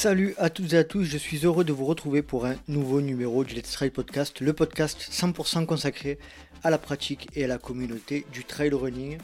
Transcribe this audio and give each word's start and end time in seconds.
Salut 0.00 0.34
à 0.38 0.48
toutes 0.48 0.72
et 0.72 0.78
à 0.78 0.84
tous, 0.84 1.04
je 1.04 1.18
suis 1.18 1.44
heureux 1.44 1.62
de 1.62 1.74
vous 1.74 1.84
retrouver 1.84 2.22
pour 2.22 2.46
un 2.46 2.56
nouveau 2.68 3.02
numéro 3.02 3.44
du 3.44 3.54
Let's 3.54 3.72
Trail 3.72 3.90
Podcast, 3.90 4.40
le 4.40 4.54
podcast 4.54 4.98
100% 4.98 5.66
consacré 5.66 6.18
à 6.64 6.70
la 6.70 6.78
pratique 6.78 7.28
et 7.36 7.44
à 7.44 7.46
la 7.46 7.58
communauté 7.58 8.24
du 8.32 8.42
trail 8.44 8.70
running. 8.72 9.18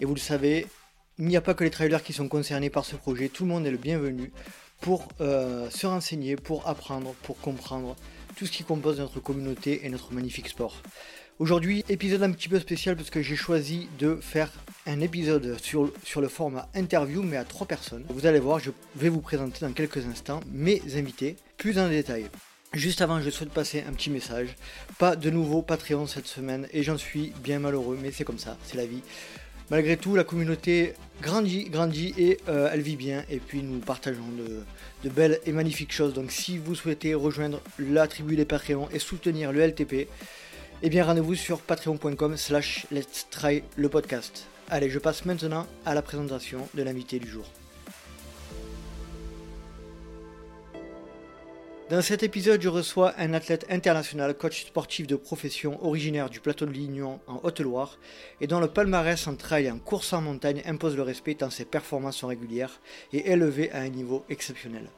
Et 0.00 0.06
vous 0.06 0.14
le 0.14 0.18
savez, 0.18 0.68
il 1.18 1.26
n'y 1.26 1.36
a 1.36 1.42
pas 1.42 1.52
que 1.52 1.64
les 1.64 1.70
trailers 1.70 2.02
qui 2.02 2.14
sont 2.14 2.28
concernés 2.28 2.70
par 2.70 2.86
ce 2.86 2.96
projet, 2.96 3.28
tout 3.28 3.44
le 3.44 3.50
monde 3.50 3.66
est 3.66 3.70
le 3.70 3.76
bienvenu 3.76 4.32
pour 4.80 5.06
euh, 5.20 5.68
se 5.68 5.86
renseigner, 5.86 6.36
pour 6.36 6.66
apprendre, 6.66 7.12
pour 7.22 7.38
comprendre 7.38 7.94
tout 8.36 8.46
ce 8.46 8.52
qui 8.52 8.64
compose 8.64 8.98
notre 8.98 9.20
communauté 9.20 9.84
et 9.84 9.90
notre 9.90 10.14
magnifique 10.14 10.48
sport. 10.48 10.80
Aujourd'hui, 11.38 11.84
épisode 11.90 12.22
un 12.22 12.32
petit 12.32 12.48
peu 12.48 12.58
spécial 12.58 12.96
parce 12.96 13.10
que 13.10 13.20
j'ai 13.20 13.36
choisi 13.36 13.90
de 13.98 14.16
faire 14.22 14.50
un 14.86 15.02
épisode 15.02 15.60
sur, 15.60 15.92
sur 16.02 16.22
le 16.22 16.28
format 16.28 16.66
interview 16.74 17.22
mais 17.22 17.36
à 17.36 17.44
trois 17.44 17.66
personnes. 17.66 18.06
Vous 18.08 18.24
allez 18.24 18.38
voir, 18.38 18.58
je 18.58 18.70
vais 18.94 19.10
vous 19.10 19.20
présenter 19.20 19.58
dans 19.60 19.72
quelques 19.72 20.06
instants 20.06 20.40
mes 20.50 20.80
invités 20.96 21.36
plus 21.58 21.78
en 21.78 21.90
détail. 21.90 22.24
Juste 22.72 23.02
avant, 23.02 23.20
je 23.20 23.28
souhaite 23.28 23.50
passer 23.50 23.84
un 23.86 23.92
petit 23.92 24.08
message. 24.08 24.56
Pas 24.98 25.14
de 25.14 25.28
nouveau 25.28 25.60
Patreon 25.60 26.06
cette 26.06 26.26
semaine 26.26 26.68
et 26.72 26.82
j'en 26.82 26.96
suis 26.96 27.34
bien 27.44 27.58
malheureux, 27.58 27.98
mais 28.00 28.12
c'est 28.12 28.24
comme 28.24 28.38
ça, 28.38 28.56
c'est 28.64 28.78
la 28.78 28.86
vie. 28.86 29.02
Malgré 29.70 29.98
tout, 29.98 30.14
la 30.16 30.24
communauté 30.24 30.94
grandit, 31.20 31.64
grandit 31.64 32.14
et 32.16 32.38
euh, 32.48 32.70
elle 32.72 32.80
vit 32.80 32.96
bien. 32.96 33.24
Et 33.28 33.40
puis 33.40 33.62
nous 33.62 33.80
partageons 33.80 34.30
de, 34.38 34.62
de, 35.04 35.10
belles 35.12 35.38
et 35.44 35.52
magnifiques 35.52 35.92
choses. 35.92 36.14
Donc 36.14 36.32
si 36.32 36.56
vous 36.56 36.74
souhaitez 36.74 37.14
rejoindre 37.14 37.60
la 37.78 38.06
tribu 38.06 38.36
des 38.36 38.46
Patreons 38.46 38.88
et 38.90 38.98
soutenir 38.98 39.52
le 39.52 39.60
LTP, 39.66 40.08
eh 40.82 40.90
bien 40.90 41.04
rendez-vous 41.04 41.34
sur 41.34 41.60
patreon.com 41.60 42.36
slash 42.36 42.86
let's 42.90 43.26
try 43.30 43.62
le 43.76 43.88
podcast. 43.88 44.46
Allez, 44.68 44.90
je 44.90 44.98
passe 44.98 45.24
maintenant 45.24 45.66
à 45.84 45.94
la 45.94 46.02
présentation 46.02 46.68
de 46.74 46.82
l'invité 46.82 47.18
du 47.18 47.28
jour. 47.28 47.46
Dans 51.88 52.02
cet 52.02 52.24
épisode, 52.24 52.60
je 52.60 52.68
reçois 52.68 53.14
un 53.16 53.32
athlète 53.32 53.64
international, 53.70 54.34
coach 54.34 54.66
sportif 54.66 55.06
de 55.06 55.14
profession 55.14 55.82
originaire 55.86 56.28
du 56.28 56.40
plateau 56.40 56.66
de 56.66 56.72
Lignon 56.72 57.20
en 57.28 57.40
Haute-Loire 57.44 57.98
et 58.40 58.48
dont 58.48 58.58
le 58.58 58.66
palmarès 58.66 59.24
en 59.28 59.36
trail 59.36 59.66
et 59.66 59.70
en 59.70 59.78
course 59.78 60.12
en 60.12 60.20
montagne 60.20 60.62
impose 60.66 60.96
le 60.96 61.02
respect 61.02 61.36
tant 61.36 61.48
ses 61.48 61.64
performances 61.64 62.24
régulières 62.24 62.80
et 63.12 63.30
élevées 63.30 63.70
à 63.70 63.78
un 63.78 63.88
niveau 63.88 64.24
exceptionnel. 64.28 64.88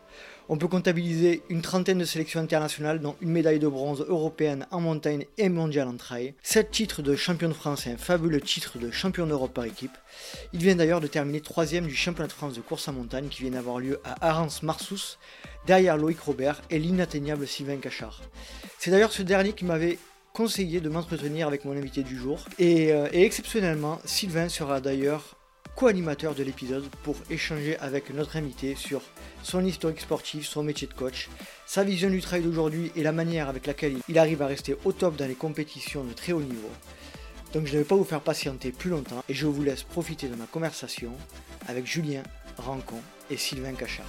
On 0.50 0.56
peut 0.56 0.68
comptabiliser 0.68 1.42
une 1.50 1.60
trentaine 1.60 1.98
de 1.98 2.06
sélections 2.06 2.40
internationales, 2.40 3.00
dont 3.00 3.16
une 3.20 3.32
médaille 3.32 3.58
de 3.58 3.68
bronze 3.68 4.06
européenne 4.08 4.66
en 4.70 4.80
montagne 4.80 5.26
et 5.36 5.50
mondiale 5.50 5.88
en 5.88 5.96
trail, 5.96 6.32
7 6.42 6.70
titres 6.70 7.02
de 7.02 7.16
champion 7.16 7.48
de 7.48 7.54
France 7.54 7.86
et 7.86 7.90
un 7.90 7.98
fabuleux 7.98 8.40
titre 8.40 8.78
de 8.78 8.90
champion 8.90 9.26
d'Europe 9.26 9.52
par 9.52 9.64
équipe. 9.64 9.96
Il 10.54 10.60
vient 10.60 10.74
d'ailleurs 10.74 11.02
de 11.02 11.06
terminer 11.06 11.42
troisième 11.42 11.86
du 11.86 11.94
championnat 11.94 12.28
de 12.28 12.32
France 12.32 12.54
de 12.54 12.62
course 12.62 12.88
en 12.88 12.94
montagne 12.94 13.28
qui 13.28 13.42
vient 13.42 13.50
d'avoir 13.50 13.78
lieu 13.78 14.00
à 14.04 14.28
Arens-Marsous, 14.28 15.18
derrière 15.66 15.98
Loïc 15.98 16.20
Robert 16.20 16.62
et 16.70 16.78
l'inatteignable 16.78 17.46
Sylvain 17.46 17.76
Cachard. 17.76 18.22
C'est 18.78 18.90
d'ailleurs 18.90 19.12
ce 19.12 19.22
dernier 19.22 19.52
qui 19.52 19.66
m'avait 19.66 19.98
conseillé 20.32 20.80
de 20.80 20.88
m'entretenir 20.88 21.46
avec 21.46 21.66
mon 21.66 21.72
invité 21.72 22.02
du 22.02 22.16
jour. 22.16 22.44
Et, 22.58 22.92
euh, 22.92 23.08
et 23.12 23.24
exceptionnellement, 23.24 23.98
Sylvain 24.04 24.48
sera 24.48 24.80
d'ailleurs 24.80 25.37
co-animateur 25.78 26.34
de 26.34 26.42
l'épisode 26.42 26.84
pour 27.04 27.14
échanger 27.30 27.78
avec 27.78 28.12
notre 28.12 28.36
invité 28.36 28.74
sur 28.74 29.00
son 29.44 29.64
historique 29.64 30.00
sportif, 30.00 30.44
son 30.44 30.64
métier 30.64 30.88
de 30.88 30.92
coach, 30.92 31.28
sa 31.66 31.84
vision 31.84 32.10
du 32.10 32.20
trail 32.20 32.42
d'aujourd'hui 32.42 32.90
et 32.96 33.04
la 33.04 33.12
manière 33.12 33.48
avec 33.48 33.64
laquelle 33.64 33.96
il 34.08 34.18
arrive 34.18 34.42
à 34.42 34.48
rester 34.48 34.76
au 34.84 34.90
top 34.90 35.14
dans 35.14 35.28
les 35.28 35.36
compétitions 35.36 36.02
de 36.02 36.12
très 36.14 36.32
haut 36.32 36.42
niveau. 36.42 36.68
Donc 37.52 37.66
je 37.66 37.74
ne 37.74 37.78
vais 37.78 37.84
pas 37.84 37.94
vous 37.94 38.02
faire 38.02 38.20
patienter 38.20 38.72
plus 38.72 38.90
longtemps 38.90 39.22
et 39.28 39.34
je 39.34 39.46
vous 39.46 39.62
laisse 39.62 39.84
profiter 39.84 40.26
de 40.26 40.34
ma 40.34 40.46
conversation 40.46 41.12
avec 41.68 41.86
Julien 41.86 42.24
Rancon 42.56 43.00
et 43.30 43.36
Sylvain 43.36 43.74
Cachard. 43.74 44.06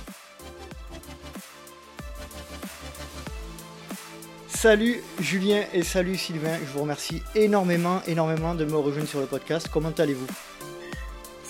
Salut 4.48 5.04
Julien 5.20 5.66
et 5.72 5.84
salut 5.84 6.18
Sylvain, 6.18 6.58
je 6.58 6.74
vous 6.74 6.82
remercie 6.82 7.22
énormément, 7.36 8.02
énormément 8.08 8.56
de 8.56 8.66
me 8.66 8.76
rejoindre 8.76 9.08
sur 9.08 9.20
le 9.20 9.28
podcast. 9.28 9.70
Comment 9.72 9.94
allez-vous? 9.96 10.49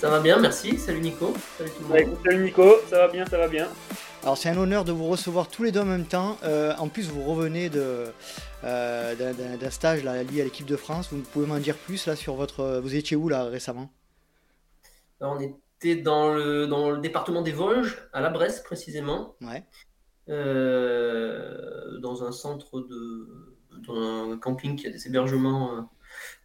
Ça 0.00 0.08
va 0.08 0.20
bien, 0.20 0.38
merci. 0.38 0.78
Salut 0.78 1.02
Nico. 1.02 1.34
Salut 1.58 1.70
tout 1.76 1.92
le 1.92 2.06
monde. 2.06 2.18
salut 2.24 2.44
Nico, 2.44 2.76
ça 2.88 3.00
va 3.00 3.08
bien, 3.08 3.26
ça 3.26 3.36
va 3.36 3.48
bien. 3.48 3.68
Alors 4.22 4.38
c'est 4.38 4.48
un 4.48 4.56
honneur 4.56 4.86
de 4.86 4.92
vous 4.92 5.06
recevoir 5.06 5.48
tous 5.48 5.62
les 5.62 5.72
deux 5.72 5.80
en 5.80 5.84
même 5.84 6.06
temps. 6.06 6.38
Euh, 6.42 6.74
en 6.78 6.88
plus 6.88 7.10
vous 7.10 7.22
revenez 7.22 7.68
de, 7.68 8.06
euh, 8.64 9.58
d'un, 9.58 9.70
stage 9.70 10.02
là, 10.02 10.22
lié 10.22 10.40
à 10.40 10.44
l'équipe 10.44 10.64
de 10.64 10.76
France. 10.76 11.12
Vous 11.12 11.20
pouvez 11.20 11.46
m'en 11.46 11.58
dire 11.58 11.76
plus 11.76 12.06
là 12.06 12.16
sur 12.16 12.34
votre. 12.34 12.80
Vous 12.82 12.94
étiez 12.94 13.14
où 13.14 13.28
là 13.28 13.44
récemment? 13.44 13.90
On 15.20 15.38
était 15.38 15.96
dans 15.96 16.32
le, 16.32 16.66
dans 16.66 16.90
le 16.90 16.96
département 16.96 17.42
des 17.42 17.52
Vosges, 17.52 17.98
à 18.14 18.22
la 18.22 18.30
Bresse 18.30 18.60
précisément. 18.60 19.34
Ouais. 19.42 19.64
Euh, 20.30 21.98
dans 21.98 22.24
un 22.24 22.32
centre 22.32 22.80
de. 22.80 23.28
dans 23.86 24.32
un 24.32 24.38
camping 24.38 24.76
qui 24.76 24.86
a 24.86 24.90
des 24.90 25.06
hébergements 25.06 25.90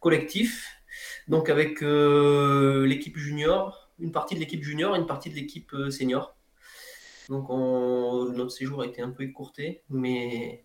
collectifs 0.00 0.75
donc 1.28 1.50
avec 1.50 1.82
euh, 1.82 2.86
l'équipe 2.86 3.16
junior, 3.16 3.90
une 3.98 4.12
partie 4.12 4.34
de 4.34 4.40
l'équipe 4.40 4.62
junior 4.62 4.94
et 4.94 4.98
une 4.98 5.06
partie 5.06 5.30
de 5.30 5.34
l'équipe 5.34 5.72
euh, 5.74 5.90
senior. 5.90 6.36
Donc 7.28 7.48
notre 7.48 8.50
séjour 8.52 8.82
a 8.82 8.86
été 8.86 9.02
un 9.02 9.10
peu 9.10 9.24
écourté, 9.24 9.82
mais, 9.90 10.64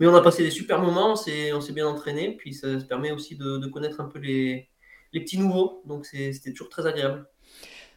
on 0.00 0.14
a 0.14 0.20
passé 0.20 0.42
des 0.42 0.50
super 0.50 0.80
moments, 0.82 1.12
on 1.12 1.16
s'est 1.60 1.72
bien 1.72 1.86
entraîné, 1.86 2.36
puis 2.36 2.54
ça 2.54 2.76
permet 2.88 3.12
aussi 3.12 3.36
de, 3.36 3.64
connaître 3.68 4.00
un 4.00 4.06
peu 4.06 4.18
les, 4.18 4.68
les 5.12 5.20
petits 5.20 5.38
nouveaux, 5.38 5.82
donc 5.86 6.04
c'était 6.06 6.50
toujours 6.50 6.70
très 6.70 6.86
agréable. 6.86 7.28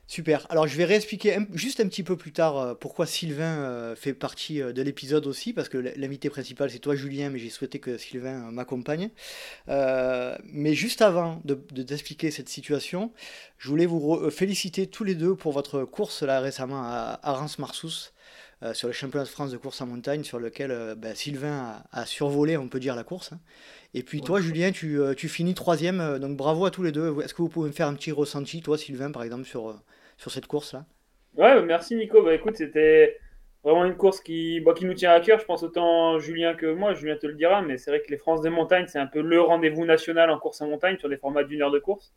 Super. 0.10 0.48
Alors 0.50 0.66
je 0.66 0.76
vais 0.76 0.86
réexpliquer 0.86 1.38
juste 1.54 1.80
un 1.80 1.88
petit 1.88 2.02
peu 2.02 2.18
plus 2.18 2.32
tard 2.32 2.58
euh, 2.58 2.74
pourquoi 2.74 3.06
Sylvain 3.06 3.60
euh, 3.60 3.96
fait 3.96 4.16
partie 4.16 4.60
euh, 4.60 4.74
de 4.74 4.82
l'épisode 4.82 5.28
aussi, 5.28 5.54
parce 5.54 5.70
que 5.70 5.78
l'invité 5.78 6.32
principal 6.32 6.72
c'est 6.72 6.80
toi 6.80 6.96
Julien, 6.96 7.30
mais 7.30 7.38
j'ai 7.38 7.52
souhaité 7.52 7.78
que 7.78 7.96
Sylvain 7.96 8.50
m'accompagne. 8.50 9.12
mais 9.68 10.74
juste 10.74 11.04
avant 11.04 11.40
de, 11.46 11.54
t'expliquer 11.84 12.32
cette 12.32 12.50
situation, 12.50 13.12
je 13.60 13.70
voulais 13.70 13.86
vous 13.86 14.32
féliciter 14.32 14.88
tous 14.88 15.04
les 15.04 15.14
deux 15.14 15.36
pour 15.36 15.52
votre 15.52 15.84
course 15.84 16.24
là 16.24 16.40
récemment 16.40 16.82
à, 16.82 17.20
Reims-Marsous. 17.22 18.10
sur 18.74 18.88
le 18.88 18.94
championnat 18.94 19.26
de 19.26 19.30
France 19.30 19.52
de 19.52 19.58
course 19.58 19.80
en 19.80 19.86
montagne, 19.86 20.24
sur 20.24 20.40
lequel 20.40 20.96
ben, 20.98 21.14
Sylvain 21.14 21.84
a, 21.92 22.06
survolé, 22.08 22.58
on 22.58 22.68
peut 22.68 22.80
dire, 22.80 22.96
la 22.96 23.04
course. 23.04 23.32
Hein. 23.34 23.40
Et 23.94 24.02
puis 24.02 24.22
toi, 24.22 24.42
Julien, 24.42 24.72
tu, 24.72 25.00
tu, 25.16 25.30
finis 25.30 25.54
troisième, 25.54 26.18
donc 26.18 26.36
bravo 26.36 26.66
à 26.66 26.72
tous 26.72 26.82
les 26.82 26.92
deux. 26.92 27.16
Est-ce 27.22 27.36
que 27.36 27.44
vous 27.44 27.50
pouvez 27.50 27.70
me 27.70 27.76
faire 27.76 27.88
un 27.88 27.94
petit 27.94 28.12
ressenti, 28.12 28.62
toi, 28.62 28.76
Sylvain, 28.76 29.12
par 29.12 29.24
exemple, 29.24 29.46
sur, 29.46 29.80
sur 30.20 30.32
cette 30.32 30.48
course-là 30.48 30.86
Ouais, 31.38 31.62
merci 31.64 31.96
Nico. 31.96 32.22
Bah 32.22 32.36
écoute, 32.36 32.58
c'était 32.58 33.18
vraiment 33.64 33.86
une 33.86 33.96
course 33.96 34.20
qui, 34.20 34.60
bah, 34.60 34.74
qui 34.76 34.86
nous 34.86 34.94
tient 34.94 35.12
à 35.12 35.22
cœur. 35.22 35.40
Je 35.40 35.46
pense 35.46 35.64
autant 35.64 36.20
Julien 36.20 36.54
que 36.56 36.66
moi. 36.66 36.94
Julien 36.94 37.16
te 37.16 37.26
le 37.26 37.36
dira, 37.36 37.62
mais 37.62 37.78
c'est 37.78 37.90
vrai 37.90 38.02
que 38.02 38.12
les 38.12 38.18
France 38.18 38.42
des 38.42 38.50
montagnes, 38.50 38.86
c'est 38.88 39.00
un 39.00 39.08
peu 39.08 39.22
le 39.22 39.42
rendez-vous 39.42 39.86
national 39.86 40.30
en 40.30 40.38
course 40.38 40.62
en 40.62 40.68
montagne 40.68 40.98
sur 40.98 41.08
des 41.08 41.18
formats 41.18 41.44
d'une 41.44 41.62
heure 41.62 41.72
de 41.72 41.80
course. 41.80 42.14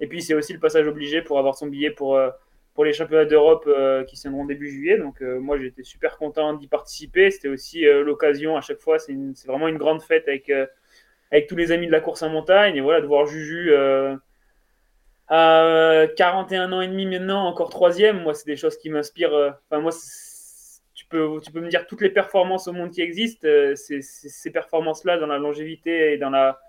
Et 0.00 0.08
puis 0.08 0.20
c'est 0.20 0.34
aussi 0.34 0.52
le 0.52 0.58
passage 0.58 0.86
obligé 0.88 1.22
pour 1.22 1.38
avoir 1.38 1.54
son 1.54 1.68
billet 1.68 1.90
pour, 1.90 2.16
euh, 2.16 2.30
pour 2.74 2.84
les 2.84 2.92
championnats 2.92 3.24
d'Europe 3.24 3.64
euh, 3.68 4.02
qui 4.04 4.16
sont 4.16 4.44
début 4.44 4.68
juillet. 4.68 4.98
Donc 4.98 5.22
euh, 5.22 5.38
moi 5.38 5.58
j'étais 5.58 5.84
super 5.84 6.16
content 6.16 6.54
d'y 6.54 6.66
participer. 6.66 7.30
C'était 7.30 7.48
aussi 7.48 7.84
l'occasion 7.84 8.56
à 8.56 8.60
chaque 8.62 8.80
fois. 8.80 8.98
C'est 8.98 9.14
vraiment 9.46 9.68
une 9.68 9.78
grande 9.78 10.02
fête 10.02 10.26
avec, 10.26 10.50
avec 11.30 11.46
tous 11.46 11.56
les 11.56 11.70
amis 11.70 11.86
de 11.86 11.92
la 11.92 12.00
course 12.00 12.22
en 12.22 12.30
montagne. 12.30 12.74
Et 12.74 12.80
voilà, 12.80 13.00
de 13.00 13.06
voir 13.06 13.26
Juju 13.26 13.72
à 15.28 16.06
41 16.16 16.72
ans 16.72 16.80
et 16.80 16.88
demi 16.88 17.06
maintenant, 17.06 17.46
encore 17.46 17.70
troisième, 17.70 18.22
moi, 18.22 18.34
c'est 18.34 18.46
des 18.46 18.56
choses 18.56 18.78
qui 18.78 18.90
m'inspirent. 18.90 19.34
Euh, 19.34 19.50
enfin, 19.70 19.80
moi, 19.80 19.92
tu 20.94 21.06
peux, 21.06 21.40
tu 21.42 21.52
peux 21.52 21.60
me 21.60 21.68
dire 21.68 21.86
toutes 21.86 22.00
les 22.00 22.10
performances 22.10 22.66
au 22.66 22.72
monde 22.72 22.90
qui 22.90 23.02
existent. 23.02 23.46
Euh, 23.46 23.74
c'est 23.76 24.00
ces 24.00 24.50
performances-là 24.50 25.18
dans 25.18 25.26
la 25.26 25.38
longévité 25.38 26.12
et 26.12 26.18
dans 26.18 26.30
la, 26.30 26.60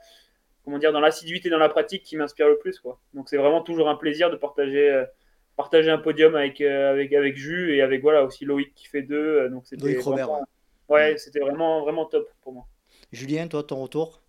comment 0.66 0.78
dire, 0.78 0.92
dans 0.92 1.00
l'assiduité 1.00 1.50
dans 1.50 1.58
la 1.58 1.70
pratique 1.70 2.04
qui 2.04 2.18
m'inspirent 2.18 2.50
le 2.50 2.58
plus, 2.58 2.80
quoi. 2.80 3.00
Donc, 3.14 3.30
c'est 3.30 3.38
vraiment 3.38 3.62
toujours 3.62 3.90
un 3.90 3.96
plaisir 3.96 4.30
de 4.30 4.36
partager, 4.36 4.90
euh, 4.90 5.06
partager 5.56 5.90
un 5.90 5.98
podium 5.98 6.36
avec, 6.36 6.60
avec, 6.60 7.14
avec 7.14 7.38
Jus 7.38 7.76
et 7.76 7.82
avec, 7.82 8.02
voilà, 8.02 8.26
aussi 8.26 8.44
Loïc 8.44 8.74
qui 8.76 8.88
fait 8.88 9.04
deux. 9.04 9.48
donc, 9.50 9.66
c'était 9.66 9.84
Loïc 9.84 10.02
Robert. 10.02 10.30
ouais, 10.90 11.18
c'était 11.18 11.40
vraiment, 11.40 11.82
vraiment 11.82 12.06
top 12.06 12.30
pour 12.42 12.52
moi. 12.52 12.66
Julien, 13.14 13.48
toi, 13.48 13.64
ton 13.64 13.82
retour? 13.82 14.22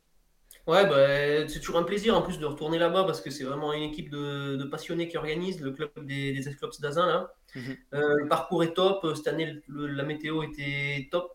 Ouais, 0.67 0.87
bah, 0.87 1.49
c'est 1.49 1.61
toujours 1.61 1.79
un 1.79 1.83
plaisir 1.83 2.17
en 2.17 2.23
plus 2.23 2.39
de 2.39 2.47
retourner 2.47 2.79
là-bas 2.79 3.05
parce 3.05 3.21
que 3.21 3.31
c'est 3.31 3.45
vraiment 3.45 3.73
une 3.73 3.83
équipe 3.83 4.11
de, 4.11 4.63
passionnés 4.65 5.09
qui 5.09 5.17
organise 5.17 5.61
le 5.61 5.73
club 5.73 5.91
des, 6.03 6.33
des 6.33 6.43
d'Azin. 6.81 7.07
Là. 7.07 7.35
Mhm. 7.55 7.77
Euh, 7.95 8.15
le 8.19 8.29
parcours 8.29 8.63
est 8.63 8.75
top. 8.75 9.07
Cette 9.17 9.29
année, 9.29 9.61
la 9.69 10.05
météo 10.05 10.43
était 10.43 11.09
top. 11.11 11.33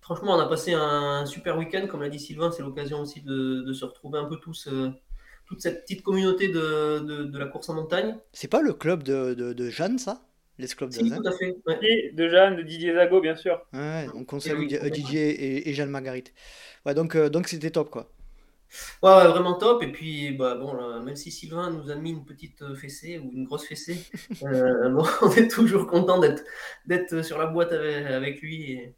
Franchement, 0.00 0.36
on 0.36 0.38
a 0.38 0.46
passé 0.46 0.74
un 0.74 1.24
super 1.26 1.56
week-end. 1.56 1.86
Comme 1.88 2.02
l'a 2.02 2.10
dit 2.10 2.18
Sylvain, 2.18 2.50
c'est 2.50 2.62
l'occasion 2.62 3.00
aussi 3.00 3.22
de, 3.22 3.72
se 3.72 3.84
retrouver 3.84 4.18
un 4.18 4.26
peu 4.26 4.36
tous, 4.36 4.68
euh, 4.68 4.90
toute 5.46 5.62
cette 5.62 5.82
petite 5.82 6.02
communauté 6.02 6.48
de, 6.48 7.30
la 7.36 7.46
course 7.46 7.70
en 7.70 7.74
montagne. 7.74 8.16
C'est 8.32 8.48
pas 8.48 8.60
le 8.60 8.74
club 8.74 9.02
de, 9.02 9.70
Jeanne, 9.70 9.98
ça? 9.98 10.20
Les 10.56 10.68
clubs 10.68 10.92
si, 10.92 11.10
tout 11.10 11.26
à 11.26 11.32
fait. 11.32 12.12
de 12.12 12.28
Jeanne, 12.28 12.54
de 12.54 12.62
Didier 12.62 12.94
Zago, 12.94 13.20
bien 13.20 13.34
sûr. 13.34 13.60
Ouais, 13.72 14.06
on 14.14 14.24
conseille 14.24 14.68
Didier 14.68 15.68
et, 15.68 15.74
Jeanne 15.74 15.90
Marguerite. 15.90 16.32
Ouais, 16.86 16.94
donc 16.94 17.16
euh, 17.16 17.28
donc 17.28 17.48
c'était 17.48 17.70
top, 17.70 17.90
quoi. 17.90 18.12
Ouais, 19.02 19.28
vraiment 19.28 19.54
top. 19.54 19.82
Et 19.82 19.92
puis, 19.92 20.32
bah, 20.32 20.54
bon, 20.54 21.00
même 21.02 21.16
si 21.16 21.30
Sylvain 21.30 21.70
nous 21.70 21.90
a 21.90 21.94
mis 21.94 22.10
une 22.10 22.24
petite 22.24 22.62
euh, 22.62 22.74
fessée 22.74 23.18
ou 23.18 23.30
une 23.32 23.44
grosse 23.44 23.66
fessée, 23.66 24.04
euh, 24.42 25.02
on 25.22 25.30
est 25.32 25.48
toujours 25.48 25.86
content 25.86 26.20
d'être 26.86 27.22
sur 27.22 27.38
la 27.38 27.46
boîte 27.46 27.72
avec, 27.72 28.40
lui. 28.40 28.94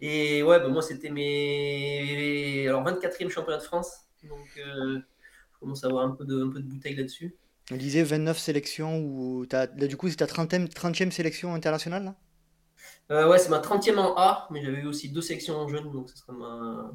Et, 0.00 0.42
ouais, 0.42 0.58
bah, 0.60 0.68
moi, 0.68 0.82
c'était 0.82 1.10
mes 1.10 2.66
alors 2.68 2.84
24e 2.84 3.28
championnat 3.28 3.58
de 3.58 3.64
France. 3.64 4.06
Donc, 4.22 4.46
euh, 4.58 4.98
je 5.52 5.58
commence 5.60 5.84
à 5.84 5.88
avoir 5.88 6.04
un 6.04 6.10
peu 6.10 6.24
de, 6.24 6.44
un 6.44 6.50
peu 6.50 6.60
de 6.60 6.66
bouteille 6.66 6.96
là-dessus. 6.96 7.36
On 7.72 7.76
disait 7.76 8.04
29 8.04 8.38
sélections, 8.38 9.00
ou 9.00 9.44
as, 9.52 9.66
du 9.66 9.96
coup, 9.96 10.08
c'est 10.08 10.16
ta 10.16 10.26
30e, 10.26 10.68
30e 10.68 11.10
sélection 11.10 11.54
internationale 11.54 12.04
là? 12.04 12.14
Ouais, 13.08 13.38
c'est 13.38 13.50
ma 13.50 13.60
30e 13.60 13.98
en 13.98 14.16
A, 14.16 14.48
mais 14.50 14.64
j'avais 14.64 14.78
eu 14.78 14.86
aussi 14.86 15.08
deux 15.08 15.20
sélections 15.22 15.56
en 15.56 15.68
jeune, 15.68 15.90
donc 15.92 16.10
ce 16.10 16.16
serait 16.16 16.32
ma. 16.32 16.92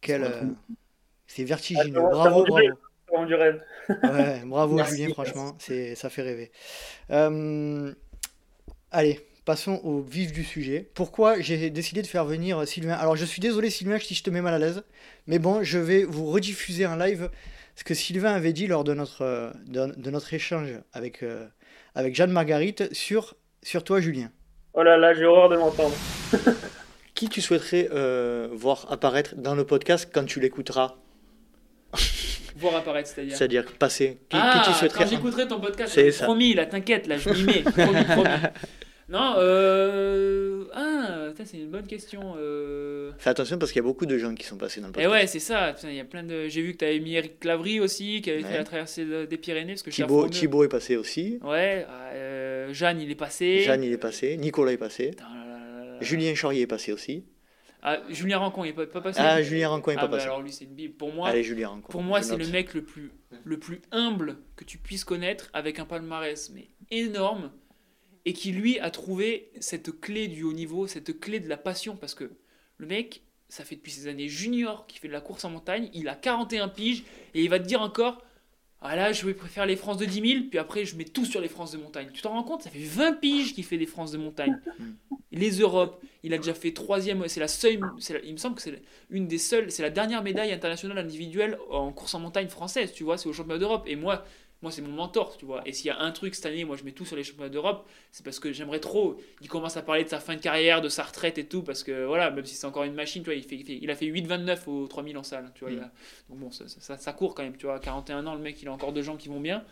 Quelle. 0.00 0.56
C'est 1.26 1.44
vertigineux. 1.44 2.00
bravo, 2.00 2.44
bravo. 2.44 3.26
Du 3.26 3.34
rêve. 3.34 3.62
ouais, 3.88 4.42
bravo 4.44 4.82
Julien, 4.88 5.10
franchement, 5.10 5.54
c'est 5.58 5.94
ça 5.94 6.10
fait 6.10 6.22
rêver. 6.22 6.50
Euh, 7.10 7.92
allez, 8.90 9.20
passons 9.44 9.80
au 9.84 10.00
vif 10.00 10.32
du 10.32 10.42
sujet. 10.42 10.90
Pourquoi 10.94 11.40
j'ai 11.40 11.70
décidé 11.70 12.02
de 12.02 12.06
faire 12.06 12.24
venir 12.24 12.66
Sylvain? 12.66 12.94
Alors, 12.94 13.14
je 13.14 13.24
suis 13.24 13.40
désolé 13.40 13.70
Sylvain 13.70 13.98
si 13.98 14.14
je 14.14 14.22
te 14.24 14.30
mets 14.30 14.40
mal 14.40 14.54
à 14.54 14.58
l'aise, 14.58 14.82
mais 15.26 15.38
bon, 15.38 15.62
je 15.62 15.78
vais 15.78 16.04
vous 16.04 16.26
rediffuser 16.26 16.86
en 16.86 16.96
live 16.96 17.30
ce 17.76 17.84
que 17.84 17.94
Sylvain 17.94 18.32
avait 18.32 18.52
dit 18.52 18.66
lors 18.66 18.84
de 18.84 18.94
notre, 18.94 19.52
de, 19.66 20.10
notre 20.10 20.34
échange 20.34 20.70
avec, 20.92 21.22
euh, 21.22 21.46
avec 21.94 22.14
Jeanne 22.14 22.30
Marguerite 22.30 22.92
sur, 22.92 23.34
sur 23.62 23.84
toi, 23.84 24.00
Julien. 24.00 24.30
Oh 24.74 24.82
là 24.82 24.96
là, 24.96 25.14
j'ai 25.14 25.24
horreur 25.24 25.48
de 25.48 25.56
m'entendre. 25.56 25.94
Qui 27.14 27.28
tu 27.28 27.40
souhaiterais 27.40 27.88
euh, 27.92 28.48
voir 28.52 28.90
apparaître 28.90 29.36
dans 29.36 29.54
le 29.54 29.64
podcast 29.64 30.10
quand 30.12 30.24
tu 30.24 30.40
l'écouteras? 30.40 30.96
Voir 32.56 32.76
apparaître, 32.76 33.08
c'est-à-dire 33.08 33.36
C'est-à-dire 33.36 33.64
passer. 33.78 34.18
Qui, 34.28 34.36
ah, 34.40 34.62
qui 34.62 34.70
tu 34.70 34.76
souhaiterais 34.76 35.04
quand 35.04 35.10
j'écouterai 35.10 35.48
ton 35.48 35.60
podcast, 35.60 35.92
c'est 35.94 36.24
promis, 36.24 36.54
là, 36.54 36.66
t'inquiète, 36.66 37.06
là, 37.06 37.18
je 37.18 37.30
m'y 37.30 37.44
mets. 37.44 37.62
promis, 37.62 38.04
promis. 38.04 38.28
Non, 39.08 39.34
euh... 39.36 40.64
Ah, 40.72 41.28
c'est 41.44 41.58
une 41.58 41.68
bonne 41.68 41.86
question. 41.86 42.36
Euh... 42.38 43.12
Fais 43.18 43.30
attention 43.30 43.58
parce 43.58 43.70
qu'il 43.70 43.80
y 43.80 43.84
a 43.84 43.86
beaucoup 43.86 44.06
de 44.06 44.16
gens 44.16 44.34
qui 44.34 44.46
sont 44.46 44.56
passés 44.56 44.80
dans 44.80 44.86
le 44.86 44.92
podcast. 44.94 45.10
Et 45.10 45.12
ouais, 45.12 45.26
c'est 45.26 45.40
ça. 45.40 45.74
Il 45.84 45.94
y 45.94 46.00
a 46.00 46.04
plein 46.04 46.22
de... 46.22 46.48
J'ai 46.48 46.62
vu 46.62 46.72
que 46.72 46.78
tu 46.78 46.84
avais 46.86 47.00
mis 47.00 47.14
Eric 47.14 47.38
Clavry 47.38 47.80
aussi, 47.80 48.22
qui 48.22 48.30
avait 48.30 48.42
fait 48.42 48.56
la 48.56 48.64
traversée 48.64 49.04
des 49.26 49.36
Pyrénées. 49.36 49.74
Parce 49.74 49.82
que 49.82 49.90
Thibaut, 49.90 50.28
Thibaut 50.28 50.64
est 50.64 50.68
passé 50.68 50.96
aussi. 50.96 51.38
Ouais, 51.42 51.86
euh... 52.14 52.72
Jeanne, 52.72 53.00
il 53.00 53.10
est 53.10 53.14
passé. 53.14 53.60
Jeanne, 53.60 53.84
il 53.84 53.92
est 53.92 53.98
passé. 53.98 54.36
Nicolas 54.38 54.72
est 54.72 54.78
passé. 54.78 55.10
Julien 56.00 56.34
Chaurier 56.34 56.62
est 56.62 56.66
passé 56.66 56.92
aussi. 56.92 57.24
Ah, 57.86 58.00
Julien 58.08 58.38
Rancon, 58.38 58.64
il 58.64 58.74
n'est 58.74 58.86
pas, 58.86 59.00
passé 59.02 59.20
Ah, 59.22 59.42
Julien 59.42 59.68
Rancon 59.68 59.90
n'est 59.90 59.96
pas 59.96 60.04
ah, 60.04 60.06
bah 60.06 60.16
passé. 60.16 60.26
alors 60.26 60.40
lui, 60.40 60.50
c'est 60.50 60.64
une 60.64 60.74
bible. 60.74 60.94
Pour 60.94 61.12
moi, 61.12 61.28
Allez, 61.28 61.42
Julien 61.42 61.68
Rancon. 61.68 61.92
Pour 61.92 62.02
moi, 62.02 62.22
c'est 62.22 62.38
le 62.38 62.46
mec 62.46 62.72
le 62.72 62.82
plus, 62.82 63.12
le 63.44 63.58
plus 63.58 63.82
humble 63.92 64.38
que 64.56 64.64
tu 64.64 64.78
puisses 64.78 65.04
connaître 65.04 65.50
avec 65.52 65.78
un 65.78 65.84
palmarès 65.84 66.50
mais 66.54 66.70
énorme 66.90 67.52
et 68.24 68.32
qui, 68.32 68.52
lui, 68.52 68.78
a 68.80 68.90
trouvé 68.90 69.52
cette 69.60 70.00
clé 70.00 70.28
du 70.28 70.44
haut 70.44 70.54
niveau, 70.54 70.86
cette 70.86 71.20
clé 71.20 71.40
de 71.40 71.48
la 71.48 71.58
passion 71.58 71.94
parce 71.94 72.14
que 72.14 72.30
le 72.78 72.86
mec, 72.86 73.22
ça 73.50 73.64
fait 73.64 73.76
depuis 73.76 73.92
ses 73.92 74.08
années 74.08 74.28
junior 74.28 74.86
qu'il 74.86 74.98
fait 74.98 75.08
de 75.08 75.12
la 75.12 75.20
course 75.20 75.44
en 75.44 75.50
montagne, 75.50 75.90
il 75.92 76.08
a 76.08 76.14
41 76.14 76.68
piges 76.68 77.04
et 77.34 77.44
il 77.44 77.50
va 77.50 77.58
te 77.58 77.66
dire 77.66 77.82
encore 77.82 78.22
ah 78.86 78.96
là, 78.96 79.12
je 79.12 79.24
vais 79.24 79.32
préférer 79.32 79.66
les 79.66 79.76
France 79.76 79.96
de 79.96 80.04
10 80.04 80.28
000, 80.32 80.44
puis 80.50 80.58
après, 80.58 80.84
je 80.84 80.94
mets 80.94 81.04
tout 81.04 81.24
sur 81.24 81.40
les 81.40 81.48
France 81.48 81.72
de 81.72 81.78
montagne. 81.78 82.08
Tu 82.12 82.20
t'en 82.20 82.32
rends 82.32 82.42
compte? 82.42 82.62
Ça 82.62 82.68
fait 82.68 82.84
20 82.84 83.14
piges 83.14 83.54
qu'il 83.54 83.64
fait 83.64 83.78
des 83.78 83.86
France 83.86 84.12
de 84.12 84.18
montagne. 84.18 84.60
Les 85.32 85.58
Europes, 85.58 86.00
il 86.22 86.32
a 86.32 86.36
déjà 86.36 86.54
fait 86.54 86.72
troisième. 86.72 87.26
C'est 87.26 87.40
la 87.40 87.48
seule. 87.48 87.80
il 88.24 88.32
me 88.32 88.36
semble 88.36 88.54
que 88.54 88.62
c'est 88.62 88.82
une 89.10 89.26
des 89.26 89.38
seules. 89.38 89.72
C'est 89.72 89.82
la 89.82 89.90
dernière 89.90 90.22
médaille 90.22 90.52
internationale 90.52 90.98
individuelle 90.98 91.58
en 91.70 91.90
course 91.92 92.14
en 92.14 92.20
montagne 92.20 92.46
française, 92.46 92.92
tu 92.92 93.02
vois. 93.02 93.18
C'est 93.18 93.28
au 93.28 93.32
championnat 93.32 93.58
d'Europe. 93.58 93.84
Et 93.88 93.96
moi, 93.96 94.24
moi, 94.64 94.72
c'est 94.72 94.80
mon 94.80 94.92
mentor, 94.92 95.36
tu 95.36 95.44
vois. 95.44 95.60
Et 95.66 95.74
s'il 95.74 95.88
y 95.88 95.90
a 95.90 96.00
un 96.00 96.10
truc 96.10 96.34
cette 96.34 96.46
année, 96.46 96.64
moi, 96.64 96.74
je 96.74 96.84
mets 96.84 96.92
tout 96.92 97.04
sur 97.04 97.16
les 97.16 97.22
championnats 97.22 97.50
d'Europe, 97.50 97.86
c'est 98.10 98.24
parce 98.24 98.40
que 98.40 98.50
j'aimerais 98.50 98.80
trop. 98.80 99.20
Il 99.42 99.48
commence 99.48 99.76
à 99.76 99.82
parler 99.82 100.04
de 100.04 100.08
sa 100.08 100.20
fin 100.20 100.36
de 100.36 100.40
carrière, 100.40 100.80
de 100.80 100.88
sa 100.88 101.02
retraite 101.02 101.36
et 101.36 101.44
tout, 101.44 101.62
parce 101.62 101.84
que 101.84 102.06
voilà, 102.06 102.30
même 102.30 102.46
si 102.46 102.54
c'est 102.54 102.66
encore 102.66 102.84
une 102.84 102.94
machine, 102.94 103.22
tu 103.22 103.26
vois, 103.26 103.34
il, 103.34 103.42
fait, 103.42 103.56
il, 103.56 103.90
a 103.90 103.94
fait 103.94 104.06
8,29 104.06 104.60
au 104.68 104.86
3000 104.86 105.18
en 105.18 105.22
salle, 105.22 105.52
tu 105.54 105.64
vois. 105.66 105.74
Mm. 105.74 105.90
donc 106.30 106.38
bon, 106.38 106.50
ça, 106.50 106.64
ça, 106.66 106.96
ça, 106.96 107.12
court 107.12 107.34
quand 107.34 107.42
même, 107.42 107.58
tu 107.58 107.66
vois. 107.66 107.78
41 107.78 108.26
ans, 108.26 108.34
le 108.34 108.40
mec, 108.40 108.60
il 108.62 108.68
a 108.68 108.72
encore 108.72 108.94
deux 108.94 109.02
jambes 109.02 109.18
qui 109.18 109.28
vont 109.28 109.40
bien. 109.40 109.62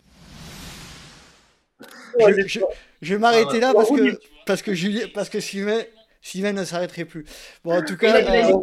Je, 2.19 2.59
je, 3.01 3.13
vais 3.15 3.19
m'arrêter 3.19 3.59
là 3.59 3.73
parce 3.73 3.89
que, 3.89 4.19
parce 4.45 4.61
que, 4.61 4.75
Julien, 4.75 5.07
parce 5.11 5.29
que 5.29 5.39
Sylvain, 5.39 5.81
Sylvain 6.23 6.53
ne 6.53 6.63
s'arrêterait 6.63 7.03
plus. 7.03 7.25
Bon, 7.65 7.77
en 7.77 7.83
tout 7.83 7.97
cas. 7.97 8.21
Il, 8.21 8.27
a, 8.27 8.47
euh, 8.47 8.53